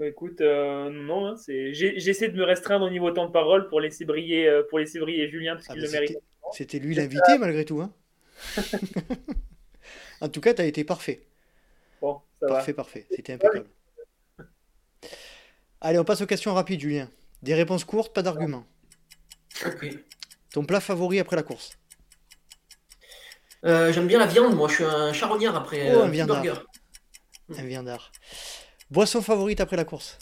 Bah 0.00 0.06
écoute, 0.08 0.40
euh, 0.40 0.88
non, 0.88 1.26
hein, 1.26 1.36
c'est... 1.36 1.74
j'ai- 1.74 2.00
j'essaie 2.00 2.28
de 2.30 2.36
me 2.38 2.42
restreindre 2.42 2.86
au 2.86 2.90
niveau 2.90 3.10
temps 3.10 3.26
de 3.26 3.32
parole 3.32 3.68
pour 3.68 3.82
laisser 3.82 4.06
briller, 4.06 4.48
euh, 4.48 4.62
pour 4.62 4.78
laisser 4.78 4.98
briller 4.98 5.28
Julien 5.28 5.56
parce 5.56 5.66
Ah, 5.68 5.74
qu'il 5.74 5.82
le 5.82 5.90
mérite. 5.90 6.08
c'était- 6.08 6.22
C'était 6.52 6.78
lui 6.78 6.94
l'invité 6.94 7.36
malgré 7.38 7.66
tout, 7.66 7.82
hein? 7.82 7.92
En 10.22 10.30
tout 10.30 10.40
cas, 10.40 10.54
tu 10.54 10.62
as 10.62 10.64
été 10.64 10.84
parfait. 10.84 11.20
Bon, 12.00 12.18
ça 12.40 12.46
Parfait, 12.46 12.72
parfait. 12.72 13.06
C'était 13.10 13.34
impeccable. 13.34 13.66
Allez, 15.82 15.98
on 15.98 16.04
passe 16.04 16.22
aux 16.22 16.26
questions 16.26 16.54
rapides, 16.54 16.80
Julien. 16.80 17.10
Des 17.42 17.54
réponses 17.54 17.84
courtes, 17.84 18.14
pas 18.14 18.22
d'arguments. 18.22 18.66
Ok. 19.66 19.86
Ton 20.50 20.64
plat 20.64 20.80
favori 20.80 21.18
après 21.20 21.36
la 21.36 21.42
course? 21.42 21.72
Euh, 23.66 23.92
J'aime 23.92 24.06
bien 24.06 24.18
la 24.18 24.26
viande, 24.26 24.54
moi, 24.56 24.66
je 24.68 24.76
suis 24.76 24.84
un 24.84 25.12
charognard 25.12 25.56
après 25.56 25.92
Oh, 25.94 25.98
euh, 26.00 26.02
un 26.04 26.06
petit 26.06 26.12
viandard. 26.16 26.42
burger. 26.42 26.60
Un 27.58 27.64
viandard. 27.66 28.12
Boisson 28.90 29.20
favorite 29.22 29.60
après 29.60 29.76
la 29.76 29.84
course? 29.84 30.18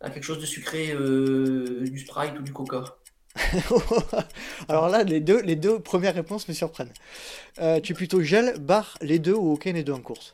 Ah, 0.00 0.10
quelque 0.10 0.24
chose 0.24 0.40
de 0.40 0.46
sucré, 0.46 0.92
euh, 0.92 1.84
du 1.88 1.98
Sprite 1.98 2.38
ou 2.38 2.42
du 2.42 2.52
Coca. 2.52 2.84
Alors 4.68 4.88
là, 4.88 5.02
les 5.04 5.20
deux, 5.20 5.40
les 5.42 5.56
deux 5.56 5.80
premières 5.80 6.14
réponses 6.14 6.48
me 6.48 6.54
surprennent. 6.54 6.92
Euh, 7.60 7.80
tu 7.80 7.92
es 7.92 7.94
plutôt 7.96 8.22
gel, 8.22 8.58
bar, 8.58 8.98
les 9.02 9.18
deux 9.18 9.34
ou 9.34 9.52
aucun 9.52 9.72
des 9.72 9.84
deux 9.84 9.92
en 9.92 10.00
course? 10.02 10.32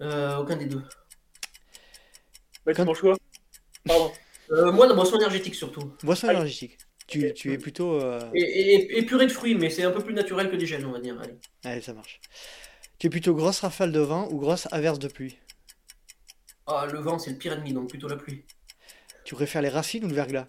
Euh, 0.00 0.36
aucun 0.38 0.56
des 0.56 0.66
deux. 0.66 0.82
Bah, 2.64 2.72
c'est 2.74 2.74
Quand- 2.74 2.84
mon 2.84 2.94
choix. 2.94 3.16
Pardon. 3.86 4.12
Euh, 4.52 4.72
moi, 4.72 4.86
la 4.86 4.94
boisson 4.94 5.16
énergétique 5.16 5.54
surtout. 5.54 5.92
Boisson 6.02 6.28
Allez. 6.28 6.38
énergétique. 6.38 6.78
Tu, 7.06 7.32
tu 7.34 7.52
es 7.52 7.58
plutôt... 7.58 7.94
euh, 8.00 8.20
Et, 8.34 8.40
et, 8.42 8.98
et 8.98 9.02
purée 9.06 9.26
de 9.26 9.32
fruits, 9.32 9.54
mais 9.54 9.70
c'est 9.70 9.84
un 9.84 9.90
peu 9.90 10.02
plus 10.02 10.14
naturel 10.14 10.50
que 10.50 10.56
des 10.56 10.66
gels, 10.66 10.86
on 10.86 10.92
va 10.92 11.00
dire. 11.00 11.20
Allez. 11.20 11.34
Allez, 11.64 11.80
ça 11.82 11.92
marche. 11.92 12.20
Tu 12.98 13.08
es 13.08 13.10
plutôt 13.10 13.34
grosse 13.34 13.60
rafale 13.60 13.92
de 13.92 14.00
vent 14.00 14.28
ou 14.30 14.38
grosse 14.38 14.68
averse 14.72 14.98
de 14.98 15.08
pluie? 15.08 15.38
Ah, 16.66 16.86
le 16.90 16.98
vent, 17.00 17.18
c'est 17.18 17.30
le 17.30 17.38
pire 17.38 17.52
ennemi, 17.52 17.72
donc 17.72 17.88
plutôt 17.88 18.08
la 18.08 18.16
pluie. 18.16 18.44
Tu 19.24 19.34
préfères 19.34 19.62
les 19.62 19.68
racines 19.68 20.04
ou 20.04 20.08
le 20.08 20.14
verglas? 20.14 20.46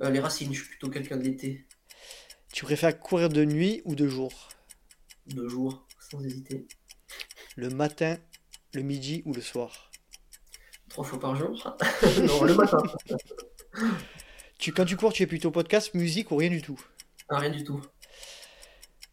Euh, 0.00 0.10
les 0.10 0.20
racines, 0.20 0.52
je 0.52 0.60
suis 0.60 0.68
plutôt 0.68 0.90
quelqu'un 0.90 1.16
de 1.16 1.22
l'été. 1.22 1.66
Tu 2.52 2.64
préfères 2.64 2.98
courir 2.98 3.28
de 3.28 3.44
nuit 3.44 3.82
ou 3.84 3.94
de 3.94 4.06
jour? 4.06 4.48
De 5.26 5.48
jour, 5.48 5.86
sans 5.98 6.24
hésiter. 6.24 6.66
Le 7.56 7.70
matin, 7.70 8.18
le 8.72 8.82
midi 8.82 9.22
ou 9.24 9.32
le 9.32 9.40
soir? 9.40 9.90
Trois 10.88 11.04
fois 11.04 11.20
par 11.20 11.36
jour. 11.36 11.76
non, 12.26 12.44
le 12.44 12.54
matin. 12.54 12.78
Tu, 14.58 14.72
quand 14.72 14.84
tu 14.84 14.96
cours, 14.96 15.12
tu 15.12 15.22
es 15.22 15.26
plutôt 15.26 15.50
podcast, 15.50 15.94
musique 15.94 16.30
ou 16.30 16.36
rien 16.36 16.50
du 16.50 16.62
tout? 16.62 16.80
Ah, 17.28 17.38
rien 17.38 17.50
du 17.50 17.64
tout. 17.64 17.80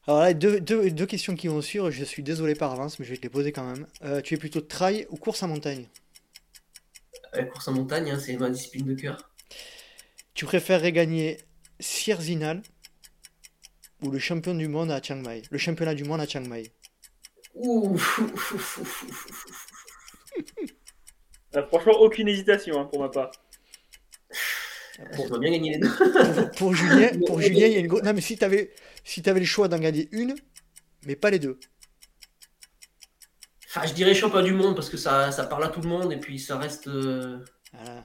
Alors 0.08 0.22
là, 0.22 0.34
deux, 0.34 0.60
deux, 0.60 0.90
deux 0.90 1.06
questions 1.06 1.36
qui 1.36 1.48
vont 1.48 1.62
suivre, 1.62 1.92
je 1.92 2.04
suis 2.04 2.24
désolé 2.24 2.56
par 2.56 2.72
avance, 2.72 2.98
mais 2.98 3.06
je 3.06 3.12
vais 3.12 3.18
te 3.18 3.22
les 3.22 3.30
poser 3.30 3.52
quand 3.52 3.64
même. 3.64 3.86
Euh, 4.04 4.22
tu 4.22 4.34
es 4.34 4.38
plutôt 4.38 4.62
trail 4.62 5.06
ou 5.10 5.18
course 5.18 5.44
en 5.44 5.48
montagne? 5.48 5.88
La 7.34 7.44
course 7.44 7.68
en 7.68 7.74
montagne, 7.74 8.10
hein, 8.10 8.20
c'est 8.20 8.36
ma 8.36 8.50
discipline 8.50 8.88
de 8.88 8.96
cœur. 8.96 9.30
Tu 10.34 10.46
préférerais 10.46 10.92
gagner 10.92 11.38
Sierzinal 11.80 12.64
ou 14.02 14.10
le 14.10 14.18
champion 14.18 14.56
du 14.56 14.68
monde 14.68 14.90
à 14.90 15.02
Chiang 15.02 15.22
Mai? 15.22 15.44
Le 15.52 15.58
championnat 15.60 15.94
du 15.94 16.04
monde 16.04 16.20
à 16.20 16.28
Chiang 16.28 16.48
Mai. 16.48 16.72
Ouh. 17.56 17.98
Euh, 21.54 21.68
franchement, 21.68 22.00
aucune 22.00 22.30
hésitation 22.30 22.80
hein, 22.80 22.86
pour 22.86 23.02
ma 23.02 23.10
part. 23.10 23.30
J'aimerais 25.18 25.40
bien 25.40 25.52
gagner 25.52 25.72
les 25.74 25.80
deux. 25.80 25.90
Pour, 25.90 26.52
pour 26.52 26.74
Julien, 26.74 27.10
pour 27.28 27.42
Julien, 27.42 27.68
il 27.68 27.74
y 27.74 27.76
a 27.76 27.80
une 27.80 27.88
grosse... 27.88 28.04
Non 28.04 28.14
mais 28.14 28.22
si 28.22 28.38
t'avais 28.38 28.72
si 29.04 29.22
t'avais 29.22 29.40
le 29.40 29.46
choix 29.46 29.68
d'en 29.68 29.80
gagner 29.80 30.08
une, 30.12 30.36
mais 31.06 31.16
pas 31.16 31.30
les 31.30 31.40
deux. 31.40 31.60
Enfin, 33.68 33.88
je 33.88 33.94
dirais 33.94 34.14
champion 34.14 34.42
du 34.42 34.54
monde 34.54 34.76
parce 34.76 34.90
que 34.90 34.98
ça, 34.98 35.32
ça 35.32 35.46
parle 35.46 35.64
à 35.64 35.70
tout 35.70 35.82
le 35.82 35.88
monde 35.88 36.12
et 36.12 36.18
puis 36.18 36.40
ça 36.40 36.58
reste. 36.58 36.88
euh, 36.88 37.40
Voilà. 37.74 38.04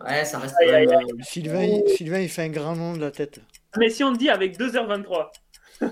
Ouais, 0.00 0.24
ça 0.24 0.40
reste 0.40 0.56
Aïe, 0.60 0.70
aïe, 0.74 0.86
euh, 0.88 1.22
Sylvain, 1.22 1.62
il, 1.62 1.88
Sylvain, 1.96 2.18
il 2.18 2.28
fait 2.28 2.42
un 2.42 2.48
grand 2.48 2.74
nom 2.74 2.94
de 2.94 3.00
la 3.00 3.12
tête. 3.12 3.40
Mais 3.78 3.88
si 3.88 4.02
on 4.02 4.12
te 4.12 4.18
dit 4.18 4.28
avec 4.28 4.58
2h23. 4.58 5.30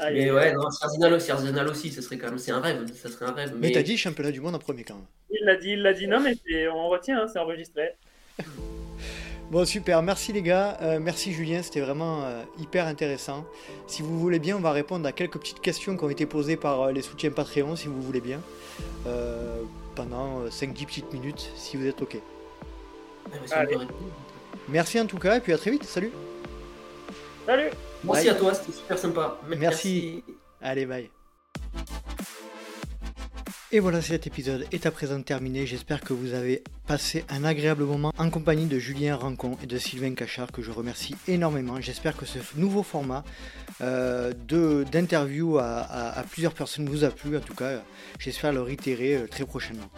Aïe, 0.00 0.14
Mais 0.14 0.30
ouais, 0.30 0.52
non, 0.52 0.70
Sierzinal 0.70 1.68
aussi, 1.68 1.90
ça 1.90 2.02
serait 2.02 2.18
quand 2.18 2.28
même, 2.28 2.38
c'est 2.38 2.52
un 2.52 2.60
rêve, 2.60 2.86
ça 2.94 3.08
serait 3.08 3.26
un 3.26 3.32
rêve. 3.32 3.54
Mais 3.56 3.72
t'as 3.72 3.82
dit 3.82 3.96
championnat 3.96 4.30
du 4.30 4.40
monde 4.40 4.54
en 4.54 4.60
premier 4.60 4.84
quand 4.84 4.94
même. 4.94 5.06
Il 5.30 5.44
l'a 5.44 5.56
dit, 5.56 5.70
il 5.70 5.82
l'a 5.82 5.92
dit. 5.92 6.06
Non, 6.06 6.20
mais 6.20 6.36
on 6.68 6.88
retient, 6.88 7.20
hein, 7.22 7.26
c'est 7.32 7.38
enregistré. 7.38 7.94
Bon 9.50 9.64
super, 9.64 10.02
merci 10.02 10.32
les 10.34 10.42
gars, 10.42 10.76
Euh, 10.82 10.98
merci 11.00 11.32
Julien, 11.32 11.62
c'était 11.62 11.80
vraiment 11.80 12.22
euh, 12.24 12.42
hyper 12.58 12.86
intéressant. 12.86 13.46
Si 13.86 14.02
vous 14.02 14.18
voulez 14.18 14.38
bien, 14.38 14.56
on 14.56 14.60
va 14.60 14.72
répondre 14.72 15.06
à 15.08 15.12
quelques 15.12 15.38
petites 15.38 15.60
questions 15.60 15.96
qui 15.96 16.04
ont 16.04 16.10
été 16.10 16.26
posées 16.26 16.56
par 16.58 16.82
euh, 16.82 16.92
les 16.92 17.00
soutiens 17.00 17.30
Patreon, 17.30 17.74
si 17.74 17.86
vous 17.88 18.02
voulez 18.02 18.20
bien, 18.20 18.40
Euh, 19.06 19.62
pendant 19.94 20.44
5-10 20.50 20.86
petites 20.86 21.12
minutes, 21.12 21.50
si 21.56 21.76
vous 21.78 21.86
êtes 21.86 22.00
ok. 22.02 22.18
Allez. 23.52 23.76
répondre. 23.76 23.92
Merci 24.68 25.00
en 25.00 25.06
tout 25.06 25.18
cas, 25.18 25.36
et 25.36 25.40
puis 25.40 25.52
à 25.54 25.58
très 25.58 25.70
vite, 25.70 25.84
salut 25.84 26.12
Salut 27.46 27.70
Merci 28.04 28.26
Bye. 28.26 28.28
à 28.28 28.34
toi, 28.34 28.54
c'était 28.54 28.72
super 28.72 28.98
sympa. 28.98 29.38
Merci. 29.56 30.22
Allez, 30.60 30.84
bye 30.86 31.17
Et 33.70 33.80
voilà, 33.80 34.00
cet 34.00 34.26
épisode 34.26 34.66
est 34.72 34.86
à 34.86 34.90
présent 34.90 35.20
terminé. 35.20 35.66
J'espère 35.66 36.00
que 36.00 36.14
vous 36.14 36.32
avez 36.32 36.62
passé 36.86 37.26
un 37.28 37.44
agréable 37.44 37.84
moment 37.84 38.14
en 38.16 38.30
compagnie 38.30 38.64
de 38.64 38.78
Julien 38.78 39.14
Rancon 39.14 39.58
et 39.62 39.66
de 39.66 39.76
Sylvain 39.76 40.14
Cachard, 40.14 40.50
que 40.50 40.62
je 40.62 40.70
remercie 40.70 41.14
énormément. 41.26 41.78
J'espère 41.78 42.16
que 42.16 42.24
ce 42.24 42.38
nouveau 42.56 42.82
format 42.82 43.24
euh, 43.82 44.32
d'interview 44.90 45.58
à, 45.58 45.80
à, 45.80 46.22
plusieurs 46.22 46.54
personnes 46.54 46.88
vous 46.88 47.04
a 47.04 47.10
plu. 47.10 47.36
En 47.36 47.40
tout 47.40 47.54
cas, 47.54 47.82
j'espère 48.18 48.54
le 48.54 48.62
réitérer 48.62 49.16
euh, 49.16 49.26
très 49.26 49.44
prochainement. 49.44 49.90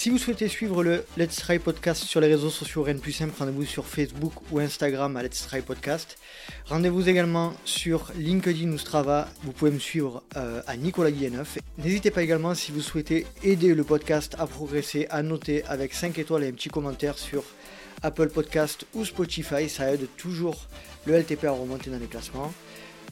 Si 0.00 0.10
vous 0.10 0.18
souhaitez 0.18 0.46
suivre 0.46 0.84
le 0.84 1.04
Let's 1.16 1.34
Try 1.34 1.58
Podcast 1.58 2.04
sur 2.04 2.20
les 2.20 2.28
réseaux 2.28 2.50
sociaux, 2.50 2.84
rien 2.84 2.94
de 2.94 3.00
plus 3.00 3.10
simple, 3.10 3.34
rendez-vous 3.36 3.64
sur 3.64 3.84
Facebook 3.84 4.32
ou 4.52 4.60
Instagram 4.60 5.16
à 5.16 5.24
Let's 5.24 5.44
Try 5.48 5.60
Podcast. 5.60 6.18
Rendez-vous 6.66 7.08
également 7.08 7.52
sur 7.64 8.12
LinkedIn 8.14 8.70
ou 8.70 8.78
Strava, 8.78 9.28
vous 9.42 9.50
pouvez 9.50 9.72
me 9.72 9.80
suivre 9.80 10.22
euh, 10.36 10.62
à 10.68 10.76
Nicolas 10.76 11.10
Guilleneuf. 11.10 11.58
N'hésitez 11.78 12.12
pas 12.12 12.22
également 12.22 12.54
si 12.54 12.70
vous 12.70 12.80
souhaitez 12.80 13.26
aider 13.42 13.74
le 13.74 13.82
podcast 13.82 14.36
à 14.38 14.46
progresser, 14.46 15.08
à 15.10 15.24
noter 15.24 15.64
avec 15.64 15.92
5 15.92 16.16
étoiles 16.16 16.44
et 16.44 16.48
un 16.50 16.52
petit 16.52 16.68
commentaire 16.68 17.18
sur 17.18 17.42
Apple 18.04 18.28
Podcast 18.28 18.86
ou 18.94 19.04
Spotify, 19.04 19.68
ça 19.68 19.92
aide 19.92 20.06
toujours 20.16 20.68
le 21.06 21.14
LTP 21.14 21.46
à 21.46 21.50
remonter 21.50 21.90
dans 21.90 21.98
les 21.98 22.06
classements. 22.06 22.54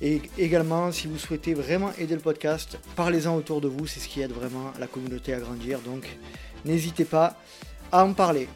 Et 0.01 0.21
également, 0.39 0.93
si 0.93 1.09
vous 1.09 1.19
souhaitez 1.19 1.55
vraiment 1.55 1.91
aider 1.99 2.15
le 2.15 2.21
podcast, 2.21 2.79
parlez-en 2.97 3.35
autour 3.35 3.61
de 3.61 3.67
vous, 3.67 3.87
c'est 3.87 3.99
ce 3.99 4.09
qui 4.09 4.21
aide 4.21 4.33
vraiment 4.33 4.73
la 4.79 4.87
communauté 4.87 5.33
à 5.33 5.41
grandir. 5.41 5.81
Donc, 5.81 6.07
n'hésitez 6.67 7.05
pas 7.05 7.37
à 7.93 8.05
en 8.05 8.13
parler. 8.13 8.49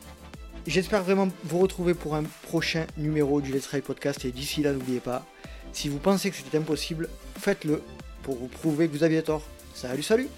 J'espère 0.66 1.02
vraiment 1.02 1.28
vous 1.44 1.58
retrouver 1.58 1.94
pour 1.94 2.14
un 2.14 2.24
prochain 2.42 2.86
numéro 2.98 3.40
du 3.40 3.52
Let's 3.52 3.66
Ride 3.68 3.84
Podcast 3.84 4.24
et 4.24 4.30
d'ici 4.30 4.62
là 4.62 4.72
n'oubliez 4.72 5.00
pas, 5.00 5.24
si 5.72 5.88
vous 5.88 5.98
pensez 5.98 6.30
que 6.30 6.36
c'était 6.36 6.58
impossible, 6.58 7.08
faites-le 7.38 7.82
pour 8.22 8.36
vous 8.36 8.48
prouver 8.48 8.88
que 8.88 8.92
vous 8.92 9.04
aviez 9.04 9.22
tort. 9.22 9.42
Salut 9.74 10.02
salut 10.02 10.28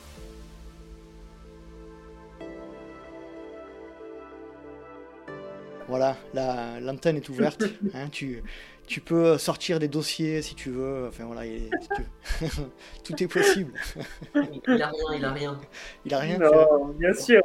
Voilà, 5.89 6.17
l'antenne 6.81 7.17
est 7.17 7.29
ouverte. 7.29 7.65
Hein, 7.95 8.09
tu, 8.11 8.43
tu 8.87 9.01
peux 9.01 9.37
sortir 9.37 9.79
des 9.79 9.89
dossiers 9.89 10.41
si 10.41 10.55
tu 10.55 10.71
veux. 10.71 11.07
Enfin 11.09 11.25
voilà, 11.25 11.43
tout 13.05 13.23
est 13.23 13.27
possible. 13.27 13.73
il 14.35 14.83
a 14.83 14.87
rien, 14.87 15.17
il 15.17 15.25
a 15.25 15.33
rien. 15.33 15.61
Il 16.07 16.15
a 16.15 16.19
rien. 16.19 16.39
Non, 16.39 16.95
bien 16.99 17.13
sûr. 17.13 17.43